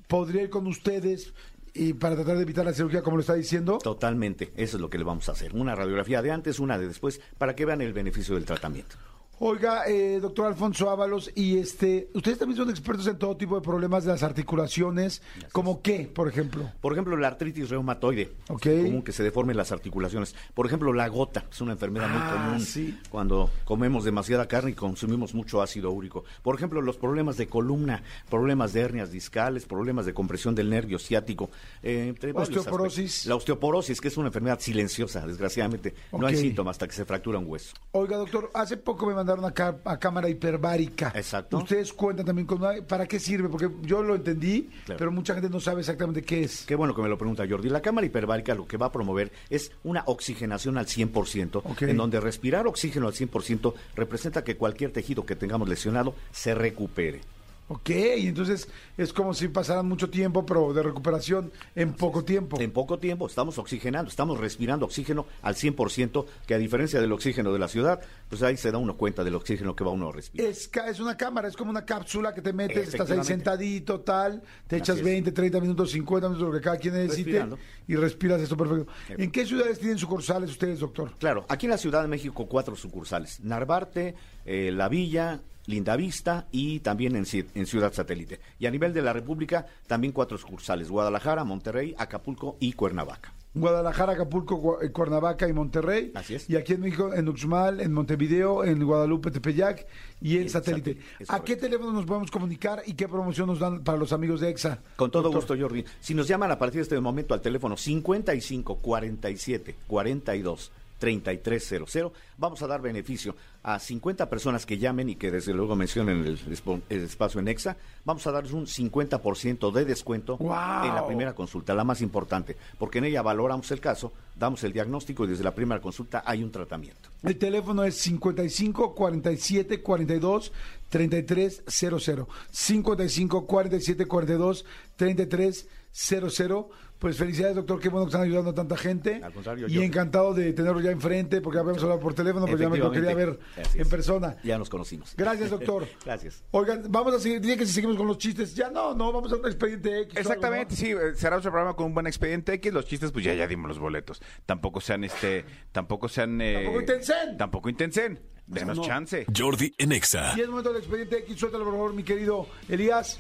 ¿podría 0.09 0.43
ir 0.43 0.51
con 0.51 0.67
ustedes 0.69 1.35
y 1.77 1.93
para 1.95 2.17
tratar 2.17 2.37
de 2.37 2.43
evitar 2.43 2.65
la 2.65 2.73
cirugía, 2.73 3.03
como 3.03 3.17
lo 3.17 3.21
está 3.21 3.35
diciendo? 3.35 3.79
Totalmente, 3.79 4.53
eso 4.57 4.77
es 4.77 4.81
lo 4.81 4.91
que 4.91 4.99
le 4.99 5.05
vamos 5.05 5.29
a 5.29 5.33
hacer. 5.33 5.55
Una 5.55 5.75
radiografía 5.75 6.23
de 6.23 6.31
antes, 6.31 6.59
una 6.59 6.79
de 6.79 6.89
después, 6.89 7.21
para 7.39 7.55
que 7.55 7.65
vean 7.65 7.81
el 7.81 7.93
beneficio 7.93 8.35
del 8.35 8.45
tratamiento. 8.45 8.97
Oiga, 9.39 9.83
eh, 9.87 10.19
doctor 10.21 10.47
Alfonso 10.47 10.89
Ábalos, 10.89 11.31
y 11.35 11.59
este, 11.59 12.09
ustedes 12.15 12.39
también 12.39 12.57
son 12.57 12.71
expertos 12.71 13.07
en 13.07 13.19
todo 13.19 13.37
tipo 13.37 13.55
de 13.55 13.61
problemas 13.61 14.05
de 14.05 14.13
las 14.13 14.23
articulaciones, 14.23 15.21
¿como 15.53 15.83
qué, 15.83 16.11
por 16.13 16.27
ejemplo? 16.27 16.71
Por 16.81 16.93
ejemplo, 16.93 17.19
la 17.19 17.29
artritis 17.29 17.69
reumatoide, 17.69 18.33
Ok. 18.49 18.63
común 18.63 19.03
que 19.03 19.13
se 19.13 19.23
deformen 19.23 19.57
las 19.59 19.73
articulaciones. 19.73 20.35
Por 20.55 20.65
ejemplo, 20.65 20.91
la 20.95 21.09
gota, 21.09 21.45
es 21.51 21.61
una 21.61 21.73
enfermedad 21.73 22.09
muy 22.09 22.21
Ah, 22.23 22.31
común 22.33 22.61
sí. 22.61 22.99
cuando 23.11 23.51
comemos 23.67 24.05
demasiada 24.05 24.49
carne 24.49 24.71
y 24.71 24.75
consumimos 24.75 25.35
mucho 25.35 25.61
ácido 25.61 25.91
úrico. 25.91 26.25
Por 26.43 26.55
ejemplo, 26.57 26.81
los 26.81 26.97
problemas 26.97 27.37
de 27.37 27.47
columna, 27.47 28.03
problemas 28.31 28.73
de 28.73 28.81
hernias 28.81 29.11
discales, 29.11 29.67
problemas 29.67 30.07
de 30.07 30.15
compresión 30.15 30.55
del 30.55 30.71
nervio 30.71 30.99
ciático. 30.99 31.51
eh, 31.83 32.07
entre 32.09 32.33
Osteoporosis. 32.33 33.27
La 33.27 33.37
osteoporosis, 33.37 34.01
que 34.01 34.09
es 34.09 34.17
una 34.17 34.29
enfermedad 34.29 34.59
silenciosa, 34.61 35.27
desgraciadamente. 35.27 35.95
No 36.13 36.27
hay 36.27 36.37
síntomas 36.37 36.77
hasta 36.77 36.87
que 36.89 36.95
se 36.95 37.05
fractura 37.05 37.39
un 37.39 37.47
hueso. 37.47 37.75
Oiga, 37.93 38.17
doctor, 38.17 38.51
hace 38.55 38.77
poco 38.79 39.07
me 39.07 39.15
mandaron 39.27 39.45
acá 39.45 39.77
a 39.85 39.99
cámara 39.99 40.29
hiperbárica. 40.29 41.13
Exacto. 41.15 41.59
Ustedes 41.59 41.93
cuentan 41.93 42.25
también 42.27 42.47
con 42.47 42.59
una- 42.63 42.81
para 42.87 43.07
qué 43.07 43.19
sirve, 43.19 43.49
porque 43.49 43.69
yo 43.83 44.03
lo 44.03 44.15
entendí, 44.15 44.71
Claro. 44.85 44.99
pero 44.99 45.11
mucha 45.11 45.35
gente 45.35 45.51
no 45.51 45.59
sabe 45.59 45.81
exactamente 45.81 46.23
qué 46.23 46.45
es. 46.45 46.65
Qué 46.65 46.77
bueno 46.77 46.95
que 46.95 47.03
me 47.03 47.09
lo 47.09 47.19
pregunta 47.19 47.45
Jordi. 47.49 47.69
La 47.69 47.83
cámara 47.83 48.07
hiperbárica 48.07 48.55
lo 48.55 48.67
que 48.69 48.77
va 48.77 48.87
a 48.87 48.93
promover 48.93 49.33
es 49.51 49.73
una 49.83 50.05
oxigenación 50.07 50.79
al 50.79 50.87
100%, 50.87 51.63
Ok. 51.65 51.83
en 51.83 51.97
donde 51.97 52.21
respirar 52.21 52.67
oxígeno 52.69 53.09
al 53.09 53.15
100% 53.15 53.75
representa 53.97 54.45
que 54.45 54.57
cualquier 54.57 54.93
tejido 54.93 55.27
que 55.27 55.35
tengamos 55.35 55.69
lesionado 55.69 56.15
se 56.31 56.55
recupere. 56.55 57.21
Ok, 57.69 57.91
y 57.91 58.29
entonces 58.29 58.69
es 58.97 59.13
como 59.13 59.35
si 59.35 59.49
pasaran 59.49 59.87
mucho 59.87 60.09
tiempo, 60.09 60.47
pero 60.47 60.73
de 60.73 60.85
recuperación 60.85 61.51
en 61.75 61.95
poco 61.95 62.25
tiempo. 62.25 62.61
En 62.61 62.71
poco 62.71 63.01
tiempo 63.01 63.27
estamos 63.27 63.59
oxigenando, 63.59 64.09
estamos 64.09 64.39
respirando 64.39 64.87
oxígeno 64.87 65.27
al 65.43 65.57
100%, 65.57 66.27
que 66.47 66.55
a 66.55 66.59
diferencia 66.59 67.01
del 67.01 67.11
oxígeno 67.11 67.53
de 67.53 67.59
la 67.59 67.67
ciudad, 67.67 68.01
pues 68.29 68.43
ahí 68.43 68.57
se 68.57 68.71
da 68.71 68.79
uno 68.79 68.97
cuenta 68.97 69.25
del 69.25 69.35
oxígeno 69.35 69.75
que 69.75 69.83
va 69.83 69.91
uno 69.91 70.11
a 70.11 70.13
respirar. 70.13 70.49
Es, 70.49 71.01
una 71.01 71.17
cámara, 71.17 71.49
es 71.49 71.57
como 71.57 71.71
una 71.71 71.85
cápsula 71.85 72.33
que 72.33 72.41
te 72.41 72.53
metes, 72.53 72.89
estás 72.89 73.11
ahí 73.11 73.25
sentadito, 73.25 74.01
tal, 74.01 74.43
te 74.69 74.77
echas 74.77 74.99
es. 74.99 75.05
20, 75.05 75.33
30 75.33 75.61
minutos, 75.61 75.91
50 75.91 76.29
minutos, 76.29 76.49
lo 76.49 76.55
que 76.55 76.63
cada 76.63 76.77
quien 76.77 76.95
necesite, 76.95 77.31
Respirando. 77.31 77.59
y 77.89 77.97
respiras 77.97 78.41
esto 78.41 78.57
perfecto. 78.57 78.93
¿En 79.09 79.31
qué 79.33 79.45
ciudades 79.45 79.81
tienen 79.81 79.99
sucursales 79.99 80.51
ustedes, 80.51 80.79
doctor? 80.79 81.13
Claro, 81.19 81.45
aquí 81.49 81.67
en 81.67 81.71
la 81.71 81.79
Ciudad 81.79 82.03
de 82.03 82.09
México 82.09 82.47
cuatro 82.47 82.77
sucursales. 82.77 83.41
Narvarte, 83.41 84.15
eh, 84.45 84.71
La 84.73 84.89
Villa, 84.89 85.41
Lindavista 85.67 86.47
y 86.51 86.81
también 86.81 87.17
en, 87.17 87.27
en 87.55 87.67
Ciudad 87.67 87.93
Satélite. 87.93 88.41
Y 88.59 88.67
a 88.67 88.71
nivel 88.71 88.93
de 88.93 89.03
la 89.03 89.13
República, 89.13 89.67
también 89.87 90.13
cuatro 90.13 90.39
sucursales, 90.39 90.91
Guadalajara, 90.91 91.45
Monterrey, 91.45 91.95
Acapulco 91.99 92.57
y 92.61 92.73
Cuernavaca. 92.73 93.33
Guadalajara, 93.57 94.13
Acapulco, 94.13 94.83
eh, 94.83 94.93
Cuernavaca 94.93 95.49
y 95.49 95.53
Monterrey. 95.55 96.13
Así 96.15 96.35
es. 96.35 96.49
Y 96.51 96.57
aquí 96.57 96.75
en 96.75 96.81
México, 96.83 97.15
en 97.15 97.27
Uxmal, 97.27 97.81
en 97.81 97.91
Montevideo, 97.93 98.63
en 98.65 98.85
Guadalupe, 98.85 99.31
Tepeyac 99.31 99.87
y 100.21 100.37
en 100.37 100.51
Satélite. 100.51 100.99
¿A 101.29 101.43
qué 101.43 101.57
teléfono 101.57 101.93
nos 101.93 102.05
podemos 102.05 102.31
comunicar 102.31 102.83
y 102.85 102.93
qué 102.93 103.09
promoción 103.09 103.47
nos 103.47 103.59
dan 103.59 103.83
para 103.83 103.97
los 103.97 104.13
amigos 104.13 104.41
de 104.41 104.51
EXA? 104.51 104.79
Con 104.97 105.11
todo 105.11 105.23
Doctor. 105.25 105.41
gusto, 105.41 105.57
Jordi. 105.59 105.85
Si 106.01 106.13
nos 106.13 106.29
llaman 106.29 106.51
a 106.51 106.59
partir 106.59 106.77
de 106.77 106.83
este 106.83 107.01
momento 107.01 107.33
al 107.33 107.41
teléfono 107.41 107.79
55 107.79 108.77
47 108.77 109.75
42 109.87 110.73
3300, 110.99 112.13
vamos 112.39 112.63
a 112.63 112.67
dar 112.67 112.81
beneficio 112.81 113.35
a 113.63 113.79
50 113.79 114.29
personas 114.31 114.65
que 114.65 114.79
llamen 114.79 115.09
y 115.11 115.17
que 115.17 115.31
desde 115.31 115.53
luego 115.53 115.75
mencionen 115.77 116.25
el, 116.25 117.03
espacio 117.03 117.41
en 117.41 117.49
EXA. 117.49 117.77
Vamos 118.05 118.27
a 118.27 118.33
darles 118.33 118.53
un 118.53 118.67
50% 118.67 119.73
de 119.73 119.85
descuento 119.85 120.39
en 120.41 120.95
la 120.95 121.05
primera 121.07 121.35
consulta, 121.35 121.75
la 121.75 121.85
más 121.85 122.01
importante, 122.01 122.57
porque 122.79 122.99
en 122.99 123.07
ella 123.07 123.23
valoramos 123.23 123.71
el 123.73 123.81
caso, 123.81 124.13
damos 124.37 124.63
el 124.65 124.73
diagnóstico 124.73 125.25
y 125.25 125.29
desde 125.29 125.45
la 125.45 125.55
primera 125.55 125.81
consulta 125.81 126.23
hay 126.25 126.43
un 126.43 126.53
tratamiento. 126.53 127.11
El 127.23 127.37
teléfono 127.39 127.83
es 127.83 127.97
55 127.97 128.95
47 128.95 129.83
42 129.83 130.53
33 130.89 131.65
00. 131.67 132.29
55 132.51 133.47
47 133.47 134.07
42 134.07 134.65
33 134.97 135.69
00. 135.93 136.71
Pues 136.99 137.17
felicidades, 137.19 137.57
doctor. 137.57 137.79
Qué 137.79 137.89
bueno 137.91 138.07
que 138.07 138.11
están 138.11 138.23
ayudando 138.23 138.51
a 138.51 138.55
tanta 138.55 138.77
gente. 138.77 139.21
Al 139.23 139.33
contrario, 139.33 139.67
y 139.69 139.73
yo- 139.73 139.83
encantado 139.83 140.33
de 140.33 140.53
tenerlo 140.55 140.81
ya 140.81 140.91
enfrente, 140.91 141.41
porque 141.43 141.59
habíamos 141.59 141.83
hablado 141.83 142.01
por 142.01 142.15
teléfono, 142.15 142.47
pero 142.47 142.57
ya 142.59 142.69
me 142.71 142.79
lo 142.79 142.91
quería 142.91 143.15
ver 143.15 143.39
en 143.75 143.89
persona. 143.89 144.37
Ya 144.43 144.57
nos 144.59 144.71
conocimos. 144.71 145.15
Gracias, 145.17 145.51
doctor. 145.51 145.87
Gracias. 146.05 146.43
Oigan, 146.53 146.85
vamos 146.89 147.15
a 147.15 147.19
seguir. 147.21 147.41
Dije 147.41 147.59
que 147.59 147.67
si 147.67 147.73
seguimos 147.73 147.97
con 147.97 148.07
los 148.07 148.19
chistes. 148.19 148.55
Ya 148.55 148.71
no, 148.71 148.95
no, 148.95 149.13
vamos 149.13 149.31
a 149.33 149.37
un 149.37 149.47
expediente 149.47 150.01
X. 150.03 150.17
algo, 150.17 150.21
Exactamente, 150.31 150.75
¿no? 150.75 150.81
sí, 150.81 150.91
eh, 150.93 151.15
será 151.17 151.37
nuestro 151.37 151.51
programa 151.53 151.77
con 151.77 151.87
un 151.87 151.95
buen 151.95 152.07
expediente 152.07 152.55
X, 152.55 152.73
los 152.73 152.87
chistes 152.87 153.13
pues 153.13 153.25
ya 153.25 153.35
ya 153.35 153.47
dimos 153.47 153.69
los 153.69 153.79
boletos. 153.79 154.23
Tampoco 154.47 154.81
sean 154.81 155.05
este, 155.05 155.45
tampoco 155.73 156.09
sean 156.09 156.41
eh, 156.41 156.55
Tampoco 156.55 156.81
intensen. 156.81 157.37
Tampoco 157.37 157.69
intensen. 157.69 158.21
Denos 158.47 158.79
no. 158.79 158.85
chance. 158.85 159.27
Jordi 159.37 159.75
en 159.77 159.93
Exa. 159.93 160.33
Y 160.37 160.41
es 160.41 160.49
momento 160.49 160.71
del 160.73 160.79
expediente 160.79 161.19
X. 161.19 161.39
Suéltalo, 161.39 161.65
por 161.65 161.75
favor, 161.75 161.95
mi 161.95 162.05
querido 162.05 162.47
Elías. 162.69 163.19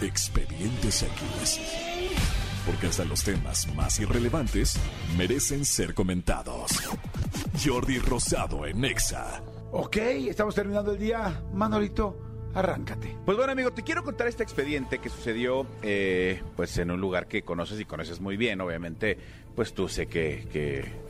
Expedientes 0.00 1.02
X. 1.02 2.43
Porque 2.66 2.86
hasta 2.86 3.04
los 3.04 3.22
temas 3.22 3.66
más 3.74 4.00
irrelevantes 4.00 4.78
merecen 5.16 5.64
ser 5.64 5.94
comentados. 5.94 6.70
Jordi 7.64 7.98
Rosado 7.98 8.66
en 8.66 8.84
Exa. 8.84 9.42
Ok, 9.72 9.96
estamos 9.96 10.54
terminando 10.54 10.92
el 10.92 10.98
día. 10.98 11.42
Manolito, 11.52 12.33
arráncate. 12.54 13.16
Pues 13.24 13.36
bueno, 13.36 13.52
amigo, 13.52 13.72
te 13.72 13.82
quiero 13.82 14.02
contar 14.04 14.26
este 14.28 14.42
expediente 14.42 14.98
que 14.98 15.08
sucedió 15.08 15.66
eh, 15.82 16.42
pues 16.56 16.78
en 16.78 16.90
un 16.90 17.00
lugar 17.00 17.26
que 17.26 17.42
conoces 17.42 17.80
y 17.80 17.84
conoces 17.84 18.20
muy 18.20 18.36
bien, 18.36 18.60
obviamente, 18.60 19.18
pues 19.54 19.72
tú 19.74 19.88
sé 19.88 20.06
que, 20.06 20.46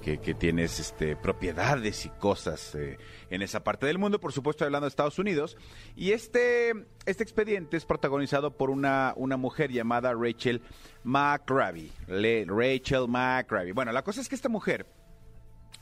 que, 0.03 0.35
tienes 0.35 0.81
este, 0.81 1.17
propiedades 1.17 2.07
y 2.07 2.09
cosas 2.11 2.75
eh, 2.75 2.99
en 3.31 3.43
esa 3.43 3.63
parte 3.65 3.87
del 3.87 3.99
mundo, 3.99 4.21
por 4.21 4.33
supuesto 4.33 4.65
hablando 4.65 4.85
de 4.87 4.89
Estados 4.91 5.19
Unidos, 5.19 5.57
y 5.97 6.13
este, 6.13 6.73
este 7.07 7.23
expediente 7.23 7.77
es 7.77 7.85
protagonizado 7.85 8.57
por 8.57 8.71
una, 8.71 9.13
una 9.17 9.37
mujer 9.37 9.71
llamada 9.71 10.15
Rachel 10.15 10.63
McRae. 11.05 11.91
Le- 12.09 12.47
Rachel 12.47 13.07
McRae. 13.09 13.73
Bueno, 13.73 13.93
la 13.93 14.03
cosa 14.03 14.21
es 14.21 14.29
que 14.29 14.35
esta 14.35 14.49
mujer 14.49 14.87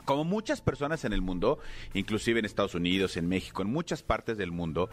como 0.05 0.25
muchas 0.25 0.59
personas 0.59 1.05
en 1.05 1.13
el 1.13 1.21
mundo, 1.21 1.59
inclusive 1.93 2.37
en 2.39 2.43
Estados 2.45 2.75
Unidos, 2.75 3.15
en 3.15 3.29
México, 3.29 3.61
en 3.61 3.69
muchas 3.71 4.03
partes 4.03 4.37
del 4.37 4.51
mundo, 4.51 4.89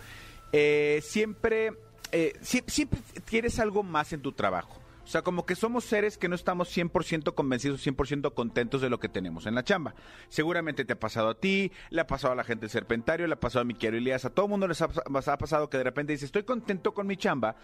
eh, 0.53 1.01
siempre, 1.03 1.73
eh, 2.13 2.33
sie- 2.43 2.65
siempre 2.69 3.01
quieres 3.25 3.59
algo 3.59 3.83
más 3.83 4.13
en 4.13 4.23
tu 4.23 4.33
trabajo. 4.33 4.79
O 5.03 5.07
sea, 5.11 5.23
como 5.23 5.45
que 5.45 5.57
somos 5.57 5.85
seres 5.85 6.17
que 6.17 6.29
no 6.29 6.37
estamos 6.37 6.69
100% 6.69 7.35
convencidos, 7.35 7.81
100% 7.85 8.33
contentos 8.33 8.81
de 8.81 8.89
lo 8.91 9.01
que 9.01 9.09
tenemos 9.09 9.45
en 9.47 9.57
la 9.57 9.65
chamba. 9.65 9.95
Seguramente 10.29 10.85
te 10.85 10.93
ha 10.93 10.99
pasado 11.01 11.31
a 11.31 11.35
ti, 11.35 11.73
le 11.91 12.01
ha 12.01 12.07
pasado 12.07 12.33
a 12.33 12.37
la 12.37 12.45
gente 12.45 12.69
Serpentario, 12.69 13.27
le 13.27 13.33
ha 13.35 13.41
pasado 13.41 13.63
a 13.63 13.65
mi 13.65 13.75
querido 13.75 13.99
Elías, 13.99 14.25
a 14.25 14.31
todo 14.31 14.47
el 14.47 14.51
mundo 14.51 14.69
les 14.69 14.81
ha, 14.83 14.85
ha 14.87 15.39
pasado 15.39 15.69
que 15.69 15.79
de 15.79 15.85
repente 15.85 16.13
dice, 16.13 16.27
estoy 16.27 16.45
contento 16.45 16.95
con 16.95 17.09
mi 17.09 17.17
chamba, 17.17 17.57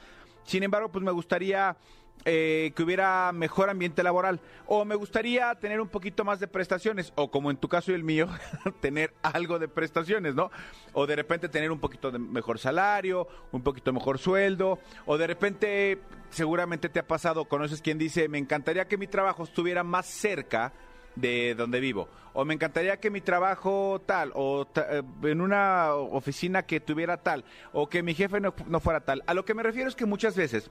sin 0.44 0.64
embargo, 0.64 0.90
pues 0.90 1.04
me 1.04 1.12
gustaría 1.12 1.76
eh, 2.24 2.72
que 2.74 2.82
hubiera 2.82 3.30
mejor 3.32 3.70
ambiente 3.70 4.02
laboral 4.02 4.40
o 4.66 4.84
me 4.84 4.96
gustaría 4.96 5.54
tener 5.54 5.80
un 5.80 5.88
poquito 5.88 6.24
más 6.24 6.40
de 6.40 6.48
prestaciones 6.48 7.12
o 7.14 7.30
como 7.30 7.50
en 7.52 7.56
tu 7.56 7.68
caso 7.68 7.92
y 7.92 7.94
el 7.94 8.02
mío 8.02 8.28
tener 8.80 9.14
algo 9.22 9.58
de 9.58 9.68
prestaciones, 9.68 10.34
¿no? 10.34 10.50
O 10.92 11.06
de 11.06 11.14
repente 11.14 11.48
tener 11.48 11.70
un 11.70 11.78
poquito 11.78 12.10
de 12.10 12.18
mejor 12.18 12.58
salario, 12.58 13.28
un 13.52 13.62
poquito 13.62 13.92
mejor 13.92 14.18
sueldo 14.18 14.80
o 15.04 15.16
de 15.18 15.26
repente 15.26 16.00
seguramente 16.30 16.88
te 16.88 16.98
ha 16.98 17.06
pasado, 17.06 17.44
conoces 17.44 17.80
quien 17.80 17.98
dice, 17.98 18.28
me 18.28 18.38
encantaría 18.38 18.88
que 18.88 18.98
mi 18.98 19.06
trabajo 19.06 19.44
estuviera 19.44 19.84
más 19.84 20.06
cerca 20.06 20.72
de 21.14 21.54
donde 21.54 21.80
vivo. 21.80 22.08
O 22.34 22.44
me 22.44 22.54
encantaría 22.54 22.98
que 22.98 23.10
mi 23.10 23.20
trabajo 23.20 24.02
tal, 24.04 24.30
o 24.34 24.68
eh, 24.76 25.02
en 25.22 25.40
una 25.40 25.94
oficina 25.94 26.64
que 26.64 26.80
tuviera 26.80 27.16
tal, 27.16 27.44
o 27.72 27.88
que 27.88 28.02
mi 28.02 28.14
jefe 28.14 28.40
no, 28.40 28.54
no 28.66 28.80
fuera 28.80 29.00
tal. 29.00 29.22
A 29.26 29.34
lo 29.34 29.44
que 29.44 29.54
me 29.54 29.62
refiero 29.62 29.88
es 29.88 29.96
que 29.96 30.06
muchas 30.06 30.36
veces 30.36 30.70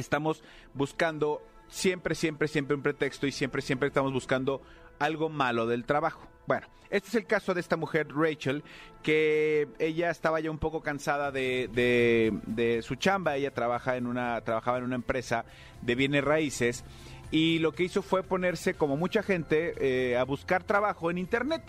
estamos 0.00 0.42
buscando 0.74 1.42
siempre, 1.68 2.14
siempre, 2.14 2.48
siempre 2.48 2.76
un 2.76 2.82
pretexto 2.82 3.26
y 3.26 3.32
siempre, 3.32 3.62
siempre 3.62 3.88
estamos 3.88 4.12
buscando 4.12 4.62
algo 4.98 5.28
malo 5.28 5.66
del 5.66 5.84
trabajo. 5.84 6.26
Bueno, 6.46 6.66
este 6.90 7.08
es 7.08 7.14
el 7.16 7.26
caso 7.26 7.54
de 7.54 7.60
esta 7.60 7.76
mujer, 7.76 8.06
Rachel, 8.14 8.62
que 9.02 9.66
ella 9.80 10.10
estaba 10.10 10.38
ya 10.40 10.50
un 10.50 10.58
poco 10.58 10.80
cansada 10.80 11.32
de, 11.32 11.68
de- 11.72 12.32
de 12.46 12.82
su 12.82 12.94
chamba. 12.94 13.36
Ella 13.36 13.52
trabaja 13.52 13.96
en 13.96 14.06
una, 14.06 14.40
trabajaba 14.42 14.78
en 14.78 14.84
una 14.84 14.94
empresa 14.94 15.44
de 15.82 15.94
bienes 15.96 16.22
raíces 16.24 16.84
y 17.32 17.58
lo 17.58 17.72
que 17.72 17.82
hizo 17.82 18.02
fue 18.02 18.22
ponerse, 18.22 18.74
como 18.74 18.96
mucha 18.96 19.22
gente, 19.24 19.74
eh, 19.80 20.16
a 20.16 20.22
buscar 20.24 20.62
trabajo 20.62 21.10
en 21.10 21.18
Internet. 21.18 21.62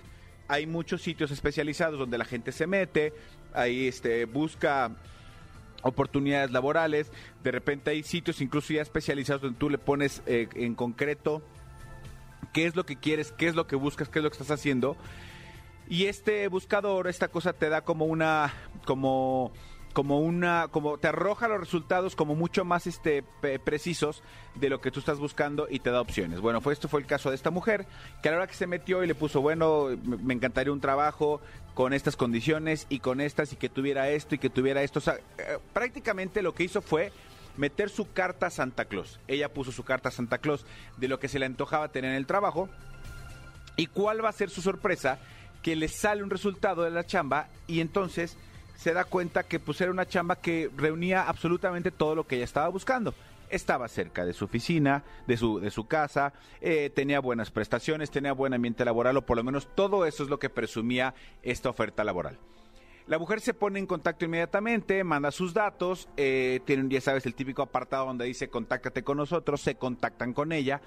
Hay 0.48 0.68
muchos 0.68 1.02
sitios 1.02 1.32
especializados 1.32 1.98
donde 2.00 2.20
la 2.20 2.26
gente 2.26 2.52
se 2.52 2.68
mete, 2.68 3.12
ahí 3.54 3.88
este, 3.88 4.26
busca 4.26 4.92
oportunidades 5.84 6.52
laborales. 6.52 7.12
De 7.44 7.52
repente 7.52 7.92
hay 7.92 8.04
sitios 8.04 8.42
incluso 8.42 8.74
ya 8.74 8.82
especializados 8.82 9.42
donde 9.42 9.60
tú 9.60 9.70
le 9.70 9.78
pones 9.78 10.22
eh, 10.26 10.48
en 10.56 10.76
concreto 10.76 11.42
qué 12.54 12.66
es 12.66 12.76
lo 12.76 12.86
que 12.86 12.96
quieres, 12.96 13.32
qué 13.32 13.48
es 13.48 13.56
lo 13.56 13.68
que 13.68 13.76
buscas, 13.76 14.10
qué 14.10 14.20
es 14.20 14.24
lo 14.24 14.30
que 14.30 14.36
estás 14.36 14.52
haciendo. 14.52 14.98
Y 15.90 16.06
este 16.06 16.48
buscador, 16.50 17.08
esta 17.08 17.30
cosa 17.30 17.54
te 17.54 17.70
da 17.70 17.82
como 17.82 18.06
una, 18.06 18.54
como, 18.86 19.54
como 19.98 20.20
una, 20.20 20.68
como 20.68 21.00
te 21.00 21.08
arroja 21.08 21.48
los 21.48 21.60
resultados 21.60 22.16
como 22.16 22.36
mucho 22.36 22.64
más 22.64 22.86
este 22.86 23.24
precisos 23.64 24.22
de 24.54 24.70
lo 24.70 24.80
que 24.80 24.92
tú 24.92 25.00
estás 25.00 25.18
buscando 25.18 25.66
y 25.72 25.80
te 25.80 25.90
da 25.90 26.02
opciones. 26.02 26.40
Bueno, 26.40 26.62
fue 26.62 26.74
esto 26.74 26.88
fue 26.88 27.00
el 27.00 27.08
caso 27.08 27.32
de 27.32 27.36
esta 27.36 27.50
mujer 27.50 27.88
que 28.22 28.30
a 28.30 28.32
la 28.32 28.38
hora 28.38 28.48
que 28.48 28.54
se 28.54 28.68
metió 28.68 29.04
y 29.04 29.08
le 29.08 29.16
puso, 29.16 29.42
bueno, 29.42 29.88
me 30.04 30.18
me 30.18 30.36
encantaría 30.36 30.72
un 30.72 30.82
trabajo 30.82 31.42
con 31.74 31.94
estas 31.94 32.16
condiciones 32.16 32.86
y 32.90 33.00
con 33.00 33.22
estas 33.22 33.54
y 33.54 33.56
que 33.56 33.70
tuviera 33.70 34.08
esto 34.10 34.36
y 34.36 34.38
que 34.38 34.52
tuviera 34.52 34.84
esto. 34.84 35.00
O 35.00 35.02
sea, 35.02 35.16
eh, 35.16 35.58
prácticamente 35.74 36.44
lo 36.44 36.54
que 36.54 36.66
hizo 36.66 36.84
fue 36.84 37.12
meter 37.56 37.90
su 37.90 38.12
carta 38.12 38.46
a 38.46 38.52
Santa 38.52 38.86
Claus. 38.86 39.20
Ella 39.28 39.52
puso 39.52 39.72
su 39.72 39.84
carta 39.84 40.10
a 40.10 40.12
Santa 40.12 40.38
Claus 40.38 40.64
de 40.98 41.08
lo 41.08 41.20
que 41.20 41.28
se 41.28 41.40
le 41.40 41.48
antojaba 41.48 41.88
tener 41.88 42.12
en 42.12 42.18
el 42.18 42.28
trabajo. 42.28 42.70
¿Y 43.78 43.88
cuál 43.88 44.24
va 44.24 44.30
a 44.30 44.34
ser 44.34 44.52
su 44.52 44.62
sorpresa? 44.62 45.18
Que 45.64 45.76
le 45.76 45.88
sale 45.88 46.22
un 46.22 46.30
resultado 46.30 46.84
de 46.84 46.92
la 46.92 47.04
chamba 47.04 47.50
y 47.66 47.80
entonces 47.80 48.38
se 48.78 48.94
da 48.94 49.04
cuenta 49.04 49.44
que 49.44 49.60
pues 49.60 49.82
era 49.82 49.92
una 49.92 50.08
chamba 50.08 50.38
que 50.38 50.70
reunía 50.78 51.24
absolutamente 51.24 51.92
todo 51.92 52.16
lo 52.16 52.26
que 52.26 52.36
ella 52.36 52.46
estaba 52.46 52.70
buscando. 52.70 53.14
Estaba 53.50 53.88
cerca 53.88 54.26
de 54.26 54.34
su 54.34 54.46
oficina, 54.46 55.04
de 55.26 55.38
su, 55.38 55.60
de 55.60 55.72
su 55.72 55.88
casa, 55.88 56.34
eh, 56.62 56.92
tenía 56.94 57.20
buenas 57.20 57.50
prestaciones, 57.50 58.12
tenía 58.12 58.34
buen 58.34 58.54
ambiente 58.54 58.86
laboral 58.86 59.18
o 59.18 59.26
por 59.26 59.38
lo 59.38 59.44
menos 59.44 59.68
todo 59.74 60.06
eso 60.06 60.24
es 60.24 60.30
lo 60.30 60.38
que 60.38 60.50
presumía 60.50 61.16
esta 61.44 61.70
oferta 61.70 62.04
laboral. 62.04 62.38
La 63.08 63.18
mujer 63.18 63.40
se 63.40 63.54
pone 63.54 63.80
en 63.80 63.88
contacto 63.88 64.26
inmediatamente, 64.26 65.02
manda 65.06 65.32
sus 65.32 65.54
datos, 65.54 66.10
eh, 66.18 66.60
tienen, 66.66 66.90
ya 66.90 67.00
sabes, 67.00 67.26
el 67.26 67.36
típico 67.36 67.62
apartado 67.62 68.06
donde 68.06 68.26
dice 68.26 68.50
contáctate 68.50 69.02
con 69.02 69.16
nosotros, 69.16 69.62
se 69.62 69.76
contactan 69.76 70.34
con 70.34 70.52
ella 70.52 70.82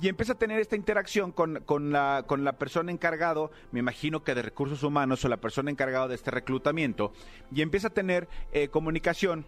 y 0.00 0.06
empieza 0.06 0.34
a 0.34 0.38
tener 0.38 0.60
esta 0.60 0.76
interacción 0.76 1.32
con, 1.32 1.64
con 1.66 1.90
la, 1.90 2.22
con 2.28 2.44
la 2.44 2.52
persona 2.52 2.92
encargado, 2.92 3.50
me 3.72 3.80
imagino 3.80 4.22
que 4.22 4.36
de 4.36 4.42
recursos 4.42 4.84
humanos 4.84 5.24
o 5.24 5.28
la 5.28 5.38
persona 5.38 5.68
encargada 5.68 6.06
de 6.06 6.14
este 6.14 6.30
reclutamiento, 6.30 7.12
y 7.52 7.60
empieza 7.60 7.88
a 7.88 7.92
tener 7.92 8.28
eh, 8.52 8.68
comunicación 8.68 9.44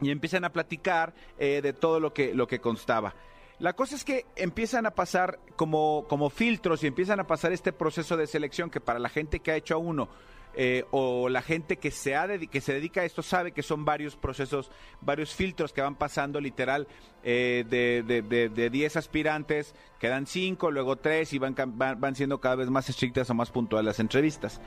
y 0.00 0.10
empiezan 0.10 0.46
a 0.46 0.52
platicar 0.54 1.12
eh, 1.38 1.60
de 1.62 1.74
todo 1.74 2.00
lo 2.00 2.14
que, 2.14 2.34
lo 2.34 2.46
que 2.46 2.60
constaba. 2.60 3.14
La 3.58 3.74
cosa 3.74 3.94
es 3.94 4.04
que 4.04 4.24
empiezan 4.36 4.86
a 4.86 4.92
pasar 4.92 5.38
como, 5.56 6.06
como 6.08 6.30
filtros 6.30 6.82
y 6.82 6.86
empiezan 6.86 7.20
a 7.20 7.26
pasar 7.26 7.52
este 7.52 7.74
proceso 7.74 8.16
de 8.16 8.26
selección 8.26 8.70
que 8.70 8.80
para 8.80 8.98
la 8.98 9.10
gente 9.10 9.40
que 9.40 9.52
ha 9.52 9.56
hecho 9.56 9.74
a 9.74 9.78
uno 9.78 10.08
eh, 10.54 10.84
o 10.90 11.28
la 11.28 11.42
gente 11.42 11.76
que 11.78 11.90
se, 11.90 12.14
ha 12.16 12.28
que 12.38 12.60
se 12.60 12.74
dedica 12.74 13.00
a 13.00 13.04
esto 13.04 13.22
sabe 13.22 13.52
que 13.52 13.62
son 13.62 13.84
varios 13.84 14.16
procesos, 14.16 14.70
varios 15.00 15.34
filtros 15.34 15.72
que 15.72 15.80
van 15.80 15.94
pasando 15.94 16.40
literal 16.40 16.86
eh, 17.24 17.64
de, 17.68 18.02
de, 18.06 18.22
de, 18.22 18.48
de 18.48 18.70
10 18.70 18.96
aspirantes, 18.96 19.74
quedan 19.98 20.26
5, 20.26 20.70
luego 20.70 20.96
3 20.96 21.32
y 21.32 21.38
van, 21.38 21.54
van, 21.56 22.14
siendo 22.14 22.40
cada 22.40 22.56
vez 22.56 22.68
más 22.70 22.88
estrictas 22.88 23.30
o 23.30 23.34
más 23.34 23.50
puntuales 23.50 23.86
las 23.86 24.00
entrevistas. 24.00 24.60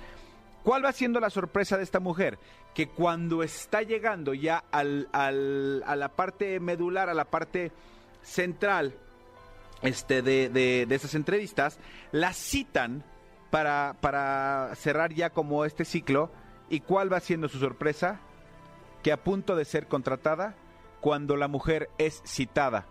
¿Cuál 0.63 0.83
va 0.83 0.91
siendo 0.91 1.19
la 1.19 1.29
sorpresa 1.29 1.77
de 1.77 1.83
esta 1.83 1.99
mujer? 1.99 2.39
Que 2.73 2.87
cuando 2.87 3.43
está 3.43 3.83
llegando 3.83 4.33
ya 4.33 4.63
al, 4.71 5.07
al- 5.11 5.83
a 5.85 5.95
la 5.95 6.09
parte 6.09 6.59
medular, 6.59 7.07
a 7.09 7.13
la 7.13 7.25
parte 7.25 7.71
central 8.23 8.95
este, 9.83 10.23
de, 10.23 10.49
de, 10.49 10.85
de 10.87 10.95
esas 10.95 11.13
entrevistas, 11.13 11.77
la 12.11 12.33
citan 12.33 13.03
para, 13.55 13.95
para 14.01 14.75
cerrar 14.75 15.13
ya 15.13 15.29
como 15.29 15.63
este 15.63 15.85
ciclo. 15.85 16.29
¿Y 16.69 16.81
cuál 16.81 17.13
va 17.13 17.21
siendo 17.21 17.47
su 17.47 17.57
sorpresa? 17.57 18.19
Que 19.01 19.13
a 19.13 19.23
punto 19.23 19.55
de 19.55 19.63
ser 19.63 19.87
contratada, 19.87 20.55
cuando 20.99 21.37
la 21.37 21.47
mujer 21.47 21.89
es 21.97 22.21
citada 22.25 22.85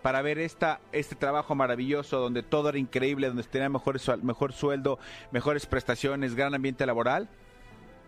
para 0.00 0.22
ver 0.22 0.38
esta, 0.38 0.80
este 0.92 1.14
trabajo 1.14 1.54
maravilloso 1.54 2.20
donde 2.20 2.42
todo 2.42 2.70
era 2.70 2.78
increíble, 2.78 3.26
donde 3.26 3.42
tenía 3.42 3.68
mejor, 3.68 4.00
mejor 4.22 4.54
sueldo, 4.54 4.98
mejores 5.30 5.66
prestaciones, 5.66 6.34
gran 6.34 6.54
ambiente 6.54 6.86
laboral, 6.86 7.28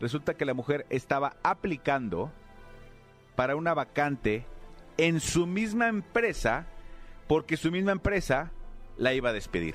resulta 0.01 0.33
que 0.33 0.47
la 0.47 0.55
mujer 0.55 0.87
estaba 0.89 1.37
aplicando 1.43 2.33
para 3.37 3.57
una 3.57 3.75
vacante 3.75 4.47
en 4.97 5.21
su 5.21 5.47
misma 5.47 5.89
empresa 5.89 6.65
porque 7.29 7.59
su 7.59 7.71
misma 7.71 7.93
empresa 7.93 8.53
la 8.97 9.13
iba 9.13 9.29
a 9.29 9.35
despedir. 9.35 9.75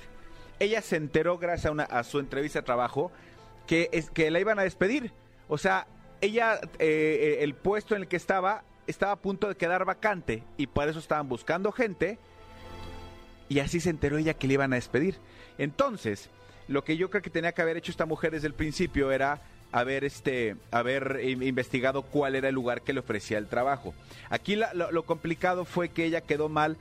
Ella 0.60 0.82
se 0.82 0.96
enteró 0.98 1.38
gracias 1.38 1.68
a, 1.68 1.72
una- 1.72 2.04
su 2.04 2.20
entrevista 2.20 2.60
de 2.60 2.66
trabajo 2.66 3.12
que, 3.68 3.90
es, 3.92 4.10
que 4.10 4.30
la 4.32 4.40
iban 4.40 4.60
a 4.60 4.64
despedir. 4.64 5.12
O 5.48 5.58
sea, 5.58 5.88
ella, 6.22 6.56
eh, 6.80 7.38
eh, 7.40 7.44
el 7.44 7.56
puesto 7.56 7.96
en 7.96 8.02
el 8.02 8.08
que 8.08 8.18
estaba, 8.18 8.64
estaba 8.88 9.14
a 9.14 9.16
punto 9.18 9.48
de 9.48 9.56
quedar 9.56 9.86
vacante 9.86 10.44
y 10.58 10.68
por 10.68 10.88
eso 10.90 11.00
estaban 11.00 11.30
buscando 11.30 11.72
gente 11.72 12.18
y 13.48 13.60
así 13.60 13.80
se 13.80 13.90
enteró 13.90 14.18
ella 14.18 14.34
que 14.34 14.48
le 14.48 14.54
iban 14.56 14.74
a 14.74 14.76
despedir. 14.76 15.18
Entonces, 15.58 16.30
lo 16.68 16.84
que 16.84 16.98
yo 16.98 17.10
creo 17.10 17.22
que 17.22 17.30
tenía 17.30 17.52
que 17.54 17.62
haber 17.62 17.78
hecho 17.78 17.92
esta 17.92 18.06
mujer 18.06 18.32
desde 18.32 18.48
el 18.48 18.54
principio 18.54 19.12
era 19.12 19.42
haber 19.72 20.04
este 20.04 20.56
haber 20.72 21.20
in- 21.24 21.44
investigado 21.44 22.02
cuál 22.04 22.36
era 22.36 22.50
el 22.50 22.56
lugar 22.56 22.82
que 22.82 22.92
le 22.94 23.00
ofrecía 23.00 23.38
el 23.38 23.48
trabajo. 23.48 23.94
Aquí 24.30 24.56
la- 24.56 24.74
lo, 24.74 24.92
lo 24.92 25.04
complicado 25.04 25.64
fue 25.66 25.90
que 25.90 26.06
ella 26.06 26.22
quedó 26.22 26.50
mal 26.50 26.78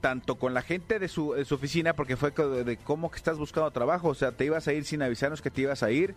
tanto 0.00 0.36
con 0.36 0.54
la 0.54 0.62
gente 0.62 0.98
de 0.98 1.08
su, 1.08 1.32
de 1.32 1.44
su 1.44 1.54
oficina 1.56 1.92
porque 1.94 2.16
fue 2.16 2.30
de, 2.30 2.64
de 2.64 2.76
cómo 2.76 3.10
que 3.10 3.16
estás 3.16 3.38
buscando 3.38 3.70
trabajo, 3.70 4.08
o 4.08 4.14
sea, 4.14 4.32
te 4.32 4.44
ibas 4.44 4.68
a 4.68 4.72
ir 4.72 4.84
sin 4.84 5.02
avisarnos 5.02 5.42
que 5.42 5.50
te 5.50 5.62
ibas 5.62 5.82
a 5.82 5.90
ir 5.90 6.14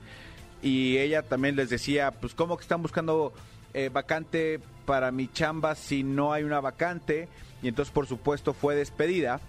y 0.62 0.98
ella 0.98 1.24
también 1.24 1.56
les 1.56 1.70
decía, 1.70 2.12
pues 2.12 2.36
cómo 2.36 2.58
que 2.58 2.62
están 2.64 2.82
buscando 2.82 3.34
eh, 3.74 3.90
vacante 3.92 4.60
para 4.86 5.12
mi 5.12 5.28
chamba 5.28 5.76
si 5.76 6.04
no 6.04 6.34
hay 6.34 6.44
una 6.44 6.60
vacante 6.60 7.28
y 7.64 7.68
entonces 7.68 7.92
por 7.92 8.06
supuesto 8.08 8.54
fue 8.54 8.76
despedida 8.76 9.40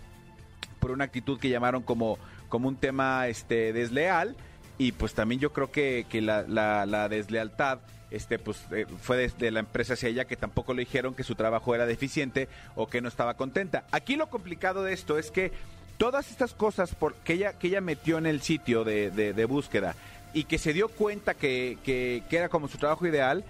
por 0.81 0.91
una 0.91 1.05
actitud 1.05 1.39
que 1.39 1.49
llamaron 1.49 1.83
como, 1.83 2.19
como 2.49 2.69
un 2.69 2.77
tema 2.77 3.29
este 3.29 3.73
desleal 3.73 4.37
y 4.79 4.93
pues 4.93 5.15
también 5.15 5.41
yo 5.41 5.53
creo 5.53 5.71
que, 5.71 6.07
que 6.09 6.21
la, 6.23 6.43
la- 6.49 6.87
la 6.87 7.09
deslealtad 7.09 7.81
este 8.13 8.39
pues 8.39 8.65
eh, 8.73 8.87
fue 9.01 9.17
desde 9.17 9.51
la 9.51 9.61
empresa 9.61 9.95
hacia 9.95 10.09
ella 10.09 10.25
que 10.27 10.37
tampoco 10.37 10.75
le 10.75 10.81
dijeron 10.81 11.15
que 11.15 11.25
su 11.25 11.35
trabajo 11.35 11.75
era 11.75 11.87
deficiente 11.87 12.49
o 12.75 12.89
que 12.89 13.01
no 13.01 13.09
estaba 13.09 13.35
contenta. 13.35 13.85
Aquí 13.93 14.17
lo 14.17 14.29
complicado 14.29 14.83
de 14.83 14.93
esto 14.93 15.19
es 15.19 15.31
que 15.31 15.53
todas 15.99 16.31
estas 16.31 16.53
cosas 16.55 16.95
por, 16.95 17.15
que, 17.15 17.35
ella, 17.35 17.53
que 17.59 17.69
ella 17.69 17.81
metió 17.81 18.19
en 18.19 18.27
el 18.27 18.41
sitio 18.43 18.85
de, 18.85 19.11
de- 19.11 19.33
de 19.33 19.45
búsqueda 19.45 19.95
y 20.35 20.45
que 20.45 20.59
se 20.59 20.73
dio 20.73 20.89
cuenta 20.89 21.35
que, 21.35 21.79
que- 21.85 22.23
era 22.31 22.49
como 22.49 22.69
su 22.69 22.79
trabajo 22.79 23.07
ideal, 23.07 23.45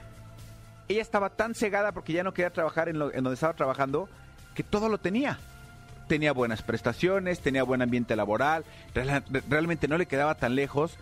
ella 0.88 1.02
estaba 1.02 1.30
tan 1.30 1.54
cegada 1.54 1.92
porque 1.92 2.12
ya 2.12 2.24
no 2.24 2.34
quería 2.34 2.50
trabajar 2.50 2.88
en, 2.88 2.98
lo- 2.98 3.08
en 3.14 3.22
donde 3.24 3.34
estaba 3.34 3.54
trabajando 3.54 4.08
que 4.54 4.62
todo 4.62 4.88
lo 4.88 4.98
tenía. 4.98 5.38
Tenía 6.08 6.32
buenas 6.32 6.60
prestaciones, 6.62 7.40
tenía 7.40 7.62
buen 7.62 7.80
ambiente 7.80 8.16
laboral, 8.16 8.64
real- 8.94 9.24
realmente 9.48 9.88
no 9.88 9.96
le 9.96 10.06
quedaba 10.06 10.34
tan 10.34 10.56
lejos, 10.56 10.96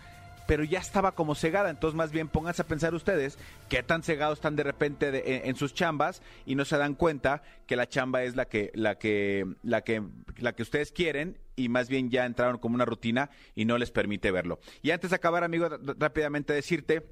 pero 0.51 0.65
ya 0.65 0.79
estaba 0.79 1.13
como 1.13 1.33
cegada. 1.33 1.69
Entonces, 1.69 1.95
más 1.95 2.11
bien 2.11 2.27
pónganse 2.27 2.63
a 2.63 2.67
pensar 2.67 2.93
ustedes 2.93 3.37
qué 3.69 3.83
tan 3.83 4.03
cegados 4.03 4.39
están 4.39 4.57
de 4.57 4.63
repente 4.63 5.47
en, 5.47 5.55
sus 5.55 5.73
chambas 5.73 6.21
y 6.45 6.55
no 6.55 6.65
se 6.65 6.77
dan 6.77 6.93
cuenta 6.93 7.41
que 7.67 7.77
la 7.77 7.87
chamba 7.87 8.23
es 8.23 8.35
la 8.35 8.49
que, 8.49 8.69
la 8.73 8.95
que, 8.95 9.45
la 9.63 9.79
que, 9.79 10.03
la 10.39 10.51
que 10.51 10.63
ustedes 10.63 10.91
quieren 10.91 11.37
y 11.55 11.69
más 11.69 11.87
bien 11.87 12.09
ya 12.09 12.25
entraron 12.25 12.57
como 12.57 12.75
una 12.75 12.83
rutina 12.83 13.29
y 13.55 13.63
no 13.63 13.77
les 13.77 13.91
permite 13.91 14.29
verlo. 14.29 14.59
Y 14.81 14.91
antes 14.91 15.11
de 15.11 15.15
acabar, 15.15 15.45
amigo, 15.45 15.69
rápidamente 15.69 16.51
decirte 16.51 17.05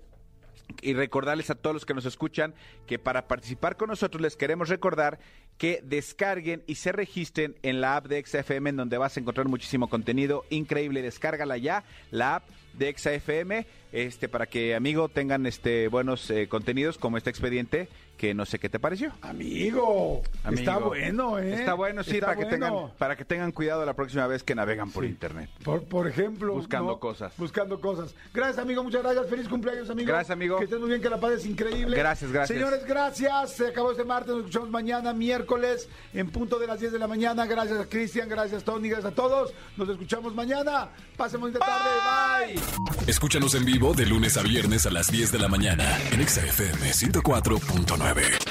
y 0.81 0.93
recordarles 0.93 1.49
a 1.49 1.55
todos 1.55 1.73
los 1.73 1.85
que 1.85 1.93
nos 1.93 2.05
escuchan 2.05 2.53
que 2.87 2.99
para 2.99 3.29
participar 3.29 3.77
con 3.77 3.87
nosotros 3.87 4.21
les 4.21 4.35
queremos 4.35 4.67
recordar 4.67 5.17
que 5.57 5.81
descarguen 5.81 6.61
y 6.67 6.75
se 6.75 6.91
registren 6.91 7.55
en 7.63 7.79
la 7.79 7.95
app 7.95 8.07
de 8.07 8.21
XFM 8.21 8.71
en 8.71 8.75
donde 8.75 8.97
vas 8.97 9.15
a 9.15 9.21
encontrar 9.21 9.47
muchísimo 9.47 9.89
contenido 9.89 10.43
increíble. 10.49 11.01
Descárgala 11.01 11.55
ya, 11.57 11.85
la 12.11 12.35
app 12.35 12.43
de 12.73 12.95
XFM, 12.95 13.65
este, 13.91 14.29
para 14.29 14.45
que, 14.45 14.75
amigo, 14.75 15.09
tengan 15.09 15.45
este 15.45 15.87
buenos 15.87 16.29
eh, 16.29 16.47
contenidos 16.47 16.97
como 16.97 17.17
este 17.17 17.29
expediente 17.29 17.87
que 18.19 18.33
no 18.33 18.45
sé 18.45 18.59
qué 18.59 18.67
te 18.67 18.79
pareció. 18.79 19.13
Amigo, 19.21 20.21
Amigo. 20.43 20.59
está 20.59 20.77
bueno, 20.77 21.39
¿eh? 21.39 21.53
Está 21.53 21.73
bueno, 21.73 22.03
sí, 22.03 22.19
para. 22.19 22.35
Que 22.35 22.45
tengan, 22.45 22.91
para 22.97 23.15
que 23.15 23.23
tengan 23.23 23.53
cuidado 23.53 23.85
la 23.85 23.93
próxima 23.93 24.27
vez 24.27 24.43
que 24.43 24.53
navegan 24.55 24.91
por 24.91 25.05
internet. 25.05 25.49
Por, 25.63 25.85
por, 25.85 26.05
ejemplo. 26.05 26.53
Buscando 26.53 26.99
cosas. 26.99 27.31
Buscando 27.37 27.79
cosas. 27.79 28.13
Gracias, 28.33 28.59
amigo, 28.59 28.83
muchas 28.83 29.03
gracias. 29.03 29.25
Feliz 29.27 29.47
cumpleaños, 29.47 29.89
amigo. 29.89 30.09
Gracias, 30.09 30.31
amigo. 30.31 30.57
Que 30.57 30.65
estés 30.65 30.79
muy 30.81 30.89
bien, 30.89 31.01
que 31.01 31.09
la 31.09 31.17
paz 31.17 31.31
es 31.31 31.45
increíble. 31.45 31.97
Gracias, 31.97 32.29
gracias. 32.29 32.59
Señores, 32.59 32.85
gracias. 32.85 33.51
Se 33.53 33.67
acabó 33.67 33.91
este 33.91 34.03
martes, 34.03 34.31
nos 34.31 34.39
escuchamos 34.39 34.69
mañana, 34.69 35.13
miércoles, 35.13 35.87
en 36.13 36.29
punto 36.29 36.59
de 36.59 36.67
las 36.67 36.81
10 36.81 36.91
de 36.91 36.99
la 36.99 37.07
mañana. 37.07 37.45
Gracias, 37.45 37.87
Cristian, 37.87 38.27
gracias, 38.27 38.65
Tony, 38.65 38.89
gracias 38.89 39.13
a 39.13 39.15
todos. 39.15 39.53
Nos 39.77 39.87
escuchamos 39.87 40.35
mañana. 40.35 40.89
Pasen 41.15 41.39
bonita 41.39 41.59
tarde. 41.59 42.53
Bye. 42.53 42.61
Escúchanos 43.07 43.55
en 43.55 43.63
vivo 43.63 43.93
de 43.93 44.05
lunes 44.05 44.35
a 44.35 44.41
viernes 44.41 44.85
a 44.85 44.89
las 44.89 45.09
10 45.09 45.31
de 45.31 45.39
la 45.39 45.47
mañana 45.47 45.97
en 46.11 46.27
XFM 46.27 46.91
104.9. 46.91 48.08
9. 48.15 48.49